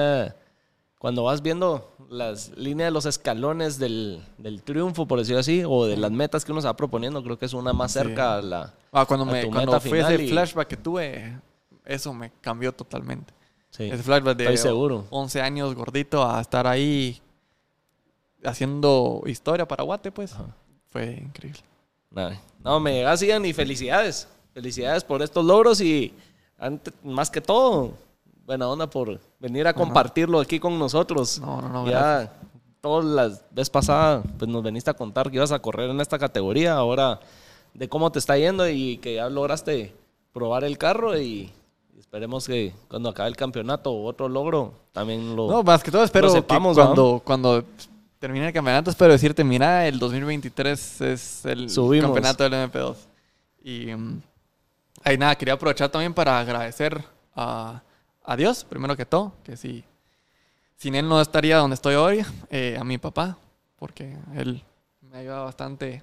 cuando 0.98 1.22
vas 1.24 1.42
viendo 1.42 1.92
las 2.10 2.50
líneas 2.56 2.88
de 2.88 2.90
los 2.92 3.06
escalones 3.06 3.78
del, 3.78 4.20
del 4.38 4.62
triunfo, 4.62 5.06
por 5.06 5.18
decirlo 5.18 5.40
así, 5.40 5.62
o 5.64 5.86
de 5.86 5.96
las 5.96 6.10
metas 6.10 6.44
que 6.44 6.52
uno 6.52 6.60
se 6.60 6.66
va 6.66 6.76
proponiendo, 6.76 7.22
creo 7.22 7.38
que 7.38 7.46
es 7.46 7.52
una 7.54 7.72
más 7.72 7.92
Sí. 7.92 8.00
cerca 8.00 8.36
a 8.36 8.42
la... 8.42 8.74
Ah, 8.92 9.04
cuando 9.06 9.24
a 9.24 9.32
me 9.32 9.42
tu 9.44 9.50
cuando 9.50 9.72
meta 9.72 9.80
fue 9.80 9.98
final 9.98 10.12
ese 10.14 10.24
y- 10.24 10.28
flashback 10.30 10.68
que 10.68 10.76
tuve, 10.76 11.38
eso 11.84 12.12
me 12.12 12.32
cambió 12.40 12.72
totalmente. 12.72 13.32
Sí, 13.70 13.84
Ese 13.84 14.02
flashback 14.02 14.36
de 14.36 14.44
estoy 14.44 14.56
seguro. 14.56 15.04
11 15.10 15.40
años 15.42 15.74
gordito 15.74 16.24
a 16.28 16.40
estar 16.40 16.66
ahí 16.66 17.20
haciendo 18.44 19.22
historia 19.26 19.66
para 19.66 19.82
Guate, 19.84 20.10
pues 20.10 20.32
Ajá. 20.32 20.46
fue 20.90 21.12
increíble. 21.22 21.60
No, 22.64 22.80
me 22.80 23.02
Ian, 23.02 23.44
y 23.44 23.52
felicidades. 23.52 24.26
Felicidades 24.54 25.04
por 25.04 25.22
estos 25.22 25.44
logros 25.44 25.80
y 25.80 26.12
ante- 26.58 26.92
más 27.04 27.30
que 27.30 27.40
todo, 27.40 27.92
buena 28.48 28.66
onda 28.66 28.88
por 28.88 29.20
venir 29.38 29.66
a 29.68 29.74
compartirlo 29.74 30.40
aquí 30.40 30.58
con 30.58 30.78
nosotros. 30.78 31.38
No, 31.38 31.60
no, 31.60 31.68
no, 31.68 31.86
Ya, 31.86 32.32
todas 32.80 33.04
las 33.04 33.44
vez 33.50 33.68
pasada, 33.68 34.22
pues 34.38 34.50
nos 34.50 34.62
veniste 34.62 34.90
a 34.90 34.94
contar 34.94 35.30
que 35.30 35.36
ibas 35.36 35.52
a 35.52 35.58
correr 35.58 35.90
en 35.90 36.00
esta 36.00 36.18
categoría, 36.18 36.72
ahora 36.72 37.20
de 37.74 37.88
cómo 37.90 38.10
te 38.10 38.18
está 38.18 38.38
yendo 38.38 38.66
y 38.66 38.96
que 38.96 39.16
ya 39.16 39.28
lograste 39.28 39.94
probar 40.32 40.64
el 40.64 40.78
carro 40.78 41.18
y 41.18 41.52
esperemos 41.98 42.46
que 42.46 42.72
cuando 42.88 43.10
acabe 43.10 43.28
el 43.28 43.36
campeonato 43.36 43.92
o 43.92 44.06
otro 44.06 44.30
logro 44.30 44.72
también 44.92 45.36
lo... 45.36 45.50
No, 45.50 45.62
más 45.62 45.82
que 45.82 45.90
todo 45.90 46.02
espero 46.02 46.32
que 46.32 46.42
cuando, 46.42 47.20
cuando 47.22 47.62
termine 48.18 48.46
el 48.46 48.54
campeonato, 48.54 48.88
espero 48.88 49.12
decirte, 49.12 49.44
mira, 49.44 49.86
el 49.86 49.98
2023 49.98 51.00
es 51.02 51.44
el 51.44 51.68
Subimos. 51.68 52.06
campeonato 52.06 52.44
del 52.44 52.54
MP2. 52.54 52.96
Y 53.62 53.94
mm, 53.94 54.22
ahí 55.04 55.18
nada, 55.18 55.36
quería 55.36 55.52
aprovechar 55.52 55.90
también 55.90 56.14
para 56.14 56.40
agradecer 56.40 57.04
a, 57.36 57.82
a 58.28 58.36
Dios, 58.36 58.62
primero 58.64 58.94
que 58.94 59.06
todo, 59.06 59.32
que 59.42 59.56
si 59.56 59.84
sin 60.76 60.94
él 60.94 61.08
no 61.08 61.18
estaría 61.18 61.56
donde 61.56 61.74
estoy 61.74 61.94
hoy, 61.94 62.26
eh, 62.50 62.76
a 62.78 62.84
mi 62.84 62.98
papá, 62.98 63.38
porque 63.78 64.18
él 64.34 64.62
me 65.00 65.16
ayuda 65.16 65.44
bastante 65.44 66.02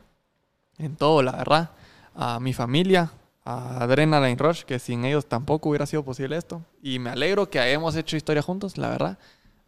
en 0.80 0.96
todo, 0.96 1.22
la 1.22 1.34
verdad. 1.34 1.70
A 2.16 2.40
mi 2.40 2.52
familia, 2.52 3.12
a 3.44 3.84
Adrenaline 3.84 4.40
Rush, 4.40 4.64
que 4.64 4.80
sin 4.80 5.06
ellos 5.06 5.28
tampoco 5.28 5.70
hubiera 5.70 5.86
sido 5.86 6.04
posible 6.04 6.36
esto. 6.36 6.64
Y 6.82 6.98
me 6.98 7.12
alegro 7.12 7.48
que 7.48 7.60
hayamos 7.60 7.96
hecho 7.96 8.18
historia 8.18 8.42
juntos, 8.42 8.80
la 8.80 8.90
verdad. 8.90 9.20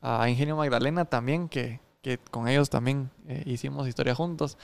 A 0.02 0.28
Ingenio 0.28 0.56
Magdalena 0.56 1.06
también, 1.06 1.50
que, 1.50 1.80
que 2.02 2.18
con 2.18 2.48
ellos 2.48 2.72
también 2.72 3.12
eh, 3.28 3.44
hicimos 3.46 3.88
historia 3.88 4.16
juntos. 4.16 4.58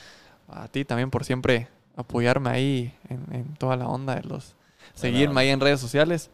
A 0.47 0.67
ti 0.67 0.83
también 0.83 1.11
por 1.11 1.25
siempre 1.25 1.67
apoyarme 1.95 2.49
ahí 2.49 2.97
en, 3.07 3.23
en 3.31 3.53
toda 3.53 3.77
la 3.77 3.87
onda 3.87 4.15
de 4.15 4.23
los... 4.23 4.55
Seguirme 4.95 5.41
ahí 5.41 5.49
en 5.49 5.59
redes 5.59 5.79
sociales. 5.79 6.31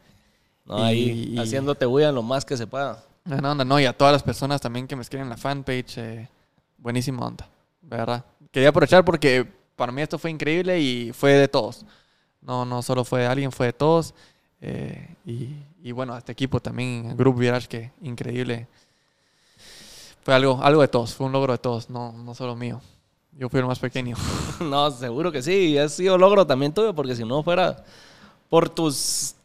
No, 0.70 0.84
ahí 0.84 1.34
y- 1.34 1.40
haciéndote 1.40 1.86
bulla 1.86 2.12
lo 2.12 2.22
más 2.24 2.46
que 2.46 2.56
se 2.56 2.66
pueda. 2.68 3.04
Buena 3.26 3.52
onda, 3.52 3.66
no, 3.66 3.80
y 3.80 3.86
a 3.86 3.94
todas 3.98 4.14
las 4.14 4.24
personas 4.24 4.62
también 4.62 4.88
que 4.88 4.96
me 4.96 5.02
escriben 5.02 5.26
en 5.26 5.30
la 5.30 5.38
fanpage, 5.38 5.98
eh, 5.98 6.30
buenísima 6.78 7.26
onda, 7.26 7.48
verdad. 7.82 8.24
Quería 8.52 8.70
aprovechar 8.70 9.04
porque 9.04 9.46
para 9.76 9.92
mí 9.92 10.02
esto 10.02 10.18
fue 10.18 10.32
increíble 10.32 10.80
y 10.80 11.12
fue 11.12 11.34
de 11.34 11.48
todos. 11.48 11.86
No, 12.42 12.66
no 12.66 12.82
solo 12.82 13.04
fue 13.04 13.22
de 13.22 13.28
alguien, 13.28 13.52
fue 13.52 13.68
de 13.68 13.74
todos. 13.74 14.14
eh, 14.62 15.16
y, 15.26 15.56
y 15.84 15.92
bueno, 15.92 16.14
a 16.14 16.18
este 16.20 16.32
equipo 16.32 16.60
también, 16.60 17.16
Group 17.18 17.38
Virage, 17.40 17.68
que 17.68 17.92
increíble. 18.02 18.68
Fue 20.24 20.34
algo, 20.34 20.60
algo 20.62 20.82
de 20.82 20.88
todos, 20.88 21.14
fue 21.16 21.26
un 21.28 21.32
logro 21.32 21.54
de 21.54 21.60
todos, 21.60 21.90
no, 21.90 22.12
no 22.12 22.36
solo 22.36 22.56
mío. 22.56 22.82
Yo 23.38 23.48
fui 23.50 23.60
el 23.60 23.66
más 23.66 23.80
pequeño. 23.80 24.16
No, 24.60 24.92
seguro 24.92 25.32
que 25.32 25.42
sí. 25.42 25.78
Ha 25.78 25.88
sido 25.88 26.18
logro 26.18 26.46
también 26.46 26.74
tuyo, 26.74 26.94
porque 26.94 27.16
si 27.16 27.24
no 27.24 27.42
fuera 27.44 27.84
por 28.50 28.70
tus. 28.70 29.36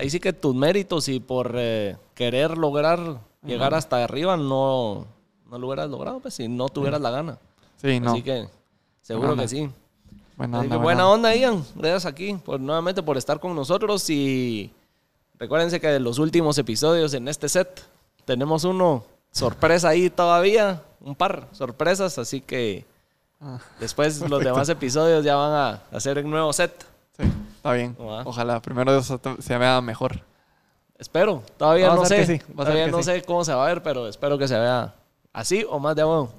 Ahí 0.00 0.10
sí 0.10 0.20
que 0.20 0.32
tus 0.32 0.54
méritos 0.54 1.08
y 1.08 1.20
por 1.20 1.52
eh, 1.56 1.96
querer 2.14 2.56
lograr 2.56 3.20
llegar 3.42 3.74
hasta 3.74 4.02
arriba, 4.02 4.36
no, 4.36 5.06
no 5.50 5.58
lo 5.58 5.66
hubieras 5.68 5.88
logrado, 5.90 6.20
pues 6.20 6.34
si 6.34 6.48
no 6.48 6.68
tuvieras 6.68 7.00
la 7.00 7.10
gana. 7.10 7.38
Sí, 7.76 8.00
no. 8.00 8.12
Así 8.12 8.22
que 8.22 8.48
seguro 9.02 9.36
que 9.36 9.48
sí. 9.48 9.70
buena 10.36 10.58
Así 10.58 10.66
onda, 10.66 10.76
que 10.76 10.82
buena 10.82 11.08
onda, 11.08 11.34
Ian. 11.34 11.64
Gracias 11.74 12.06
aquí 12.06 12.34
por, 12.34 12.60
nuevamente 12.60 13.02
por 13.02 13.16
estar 13.16 13.40
con 13.40 13.54
nosotros. 13.54 14.08
Y 14.10 14.72
recuérdense 15.38 15.80
que 15.80 15.88
de 15.88 16.00
los 16.00 16.18
últimos 16.18 16.58
episodios 16.58 17.14
en 17.14 17.28
este 17.28 17.48
set 17.48 17.82
tenemos 18.24 18.64
uno 18.64 19.04
sorpresa 19.32 19.88
ahí 19.90 20.10
todavía. 20.10 20.82
Un 21.00 21.14
par 21.14 21.48
sorpresas, 21.52 22.18
así 22.18 22.40
que 22.40 22.84
Ah, 23.40 23.58
después 23.78 24.20
los 24.28 24.40
demás 24.44 24.68
episodios 24.68 25.24
ya 25.24 25.34
van 25.34 25.52
a 25.52 25.82
hacer 25.96 26.18
un 26.24 26.30
nuevo 26.30 26.52
set. 26.52 26.72
sí, 27.16 27.24
está 27.60 27.72
bien. 27.74 27.94
Va. 28.00 28.22
Ojalá 28.24 28.60
primero 28.62 28.90
Dios 28.92 29.12
se 29.38 29.58
vea 29.58 29.80
mejor. 29.82 30.22
Espero. 30.98 31.42
Todavía 31.58 31.88
no 31.94 32.04
sé. 32.06 32.24
sí, 32.26 32.38
Todavía 32.56 32.86
no 32.88 32.98
sí. 32.98 33.04
sé 33.04 33.22
cómo 33.22 33.44
se 33.44 33.52
va 33.54 33.64
a 33.64 33.68
ver, 33.68 33.82
pero 33.82 34.08
espero 34.08 34.38
que 34.38 34.48
se 34.48 34.58
vea 34.58 34.94
así 35.32 35.64
o 35.68 35.78
más 35.78 35.94
de 35.94 36.02
abajo. 36.02 36.30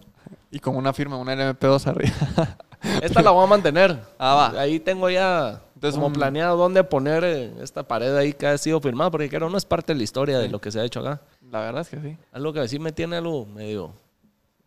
Y 0.50 0.60
con 0.60 0.76
una 0.76 0.94
firma, 0.94 1.18
una 1.18 1.36
LMP2 1.36 1.88
arriba. 1.88 2.58
Esta 3.04 3.22
la 3.22 3.30
voy 3.32 3.44
a 3.44 3.48
mantener. 3.48 4.00
Ah, 4.20 4.52
va. 4.54 4.60
Ahí 4.62 4.80
tengo 4.80 5.10
ya 5.10 5.62
Entonces, 5.76 5.96
como 5.96 6.08
un- 6.08 6.14
planeado 6.14 6.58
dónde 6.58 6.84
poner 6.84 7.24
eh, 7.24 7.54
esta 7.62 7.84
pared 7.84 8.16
ahí 8.16 8.34
que 8.34 8.48
ha 8.48 8.58
sido 8.58 8.80
firmada, 8.82 9.10
porque 9.12 9.30
quiero 9.30 9.50
no 9.50 9.58
es 9.58 9.66
parte 9.66 9.94
de 9.94 9.98
la 9.98 10.04
historia 10.04 10.40
de 10.40 10.50
lo 10.50 10.60
que 10.60 10.72
se 10.72 10.80
ha 10.80 10.84
hecho 10.84 11.00
acá. 11.02 11.22
La 11.52 11.60
verdad 11.60 11.82
es 11.82 11.90
que 11.90 12.00
sí. 12.02 12.18
Algo 12.32 12.52
que 12.54 12.68
sí 12.68 12.80
me 12.80 12.92
tiene 12.92 13.18
algo 13.18 13.46
medio 13.46 13.92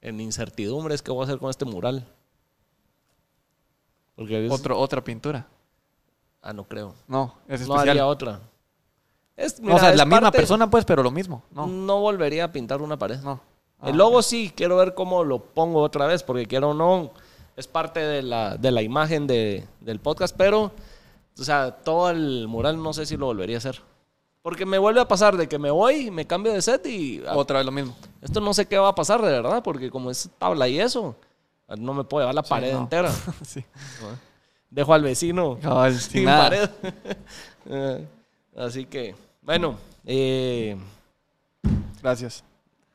en 0.00 0.20
incertidumbre 0.20 0.94
es 0.94 1.02
qué 1.02 1.10
voy 1.12 1.22
a 1.22 1.24
hacer 1.24 1.38
con 1.38 1.50
este 1.50 1.64
mural. 1.64 2.06
Porque 4.16 4.46
es- 4.46 4.52
Otro, 4.52 4.78
otra 4.78 5.02
pintura. 5.02 5.46
Ah, 6.46 6.52
no 6.52 6.64
creo. 6.64 6.94
No, 7.08 7.34
es 7.48 7.60
No 7.66 7.74
especial. 7.74 7.88
haría 7.88 8.06
otra. 8.06 8.40
Es, 9.36 9.58
No, 9.60 9.74
o 9.76 9.78
sea, 9.78 9.94
la 9.94 10.04
misma 10.04 10.30
persona, 10.30 10.68
pues, 10.70 10.84
pero 10.84 11.02
lo 11.02 11.10
mismo. 11.10 11.42
No, 11.50 11.66
No 11.66 12.00
volvería 12.00 12.44
a 12.44 12.52
pintar 12.52 12.82
una 12.82 12.98
pared. 12.98 13.18
no. 13.20 13.40
Ah, 13.80 13.88
El 13.90 13.96
logo 13.96 14.22
sí, 14.22 14.52
quiero 14.54 14.76
ver 14.76 14.94
cómo 14.94 15.24
lo 15.24 15.38
pongo 15.40 15.80
otra 15.80 16.06
vez, 16.06 16.22
porque 16.22 16.46
quiero 16.46 16.70
o 16.70 16.74
no, 16.74 17.10
es 17.56 17.66
parte 17.66 17.98
de 18.00 18.22
la, 18.22 18.56
de 18.56 18.70
la 18.70 18.82
imagen 18.82 19.26
de- 19.26 19.66
del 19.80 19.98
podcast, 20.00 20.34
pero, 20.36 20.70
o 21.38 21.42
sea, 21.42 21.72
todo 21.72 22.10
el 22.10 22.46
mural 22.46 22.80
no 22.82 22.92
sé 22.92 23.06
si 23.06 23.16
lo 23.16 23.26
volvería 23.26 23.56
a 23.56 23.58
hacer. 23.58 23.80
Porque 24.42 24.66
me 24.66 24.76
vuelve 24.78 25.00
a 25.00 25.08
pasar 25.08 25.36
de 25.38 25.48
que 25.48 25.58
me 25.58 25.70
voy, 25.70 26.10
me 26.10 26.26
cambio 26.26 26.52
de 26.52 26.60
set 26.62 26.84
y 26.86 27.22
ah, 27.26 27.34
Otra 27.36 27.56
vez 27.58 27.66
lo 27.66 27.72
mismo. 27.72 27.96
esto 28.20 28.40
no 28.40 28.52
sé 28.52 28.66
qué 28.66 28.76
va 28.78 28.88
a 28.88 28.94
pasar 28.94 29.22
de 29.22 29.30
verdad, 29.32 29.62
porque 29.62 29.90
como 29.90 30.10
es 30.10 30.28
tabla 30.38 30.68
y 30.68 30.78
eso, 30.78 31.16
no 31.78 31.94
me 31.94 32.04
puedo 32.04 32.22
llevar 32.22 32.34
la 32.34 32.42
pared 32.42 32.72
no. 32.74 32.80
entera. 32.80 33.10
sí. 33.42 33.64
Dejo 34.74 34.92
al 34.92 35.02
vecino 35.02 35.56
Cabal, 35.62 35.94
sin 35.98 36.24
pared. 36.24 36.68
Así 38.56 38.84
que, 38.86 39.14
bueno, 39.42 39.76
eh, 40.04 40.76
Gracias. 42.02 42.42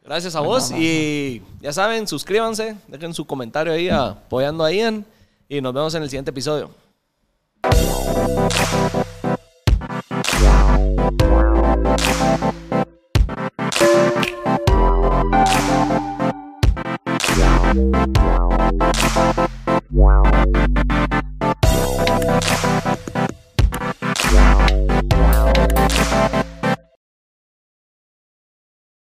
Gracias 0.03 0.35
a 0.35 0.41
vos 0.41 0.71
y 0.71 1.41
ya 1.61 1.71
saben, 1.71 2.07
suscríbanse, 2.07 2.75
dejen 2.87 3.13
su 3.13 3.25
comentario 3.25 3.71
ahí 3.73 3.89
apoyando 3.89 4.63
a 4.63 4.71
Ian 4.71 5.05
y 5.47 5.61
nos 5.61 5.73
vemos 5.73 5.93
en 5.95 6.03
el 6.03 6.09
siguiente 6.09 6.31
episodio. 6.31 6.69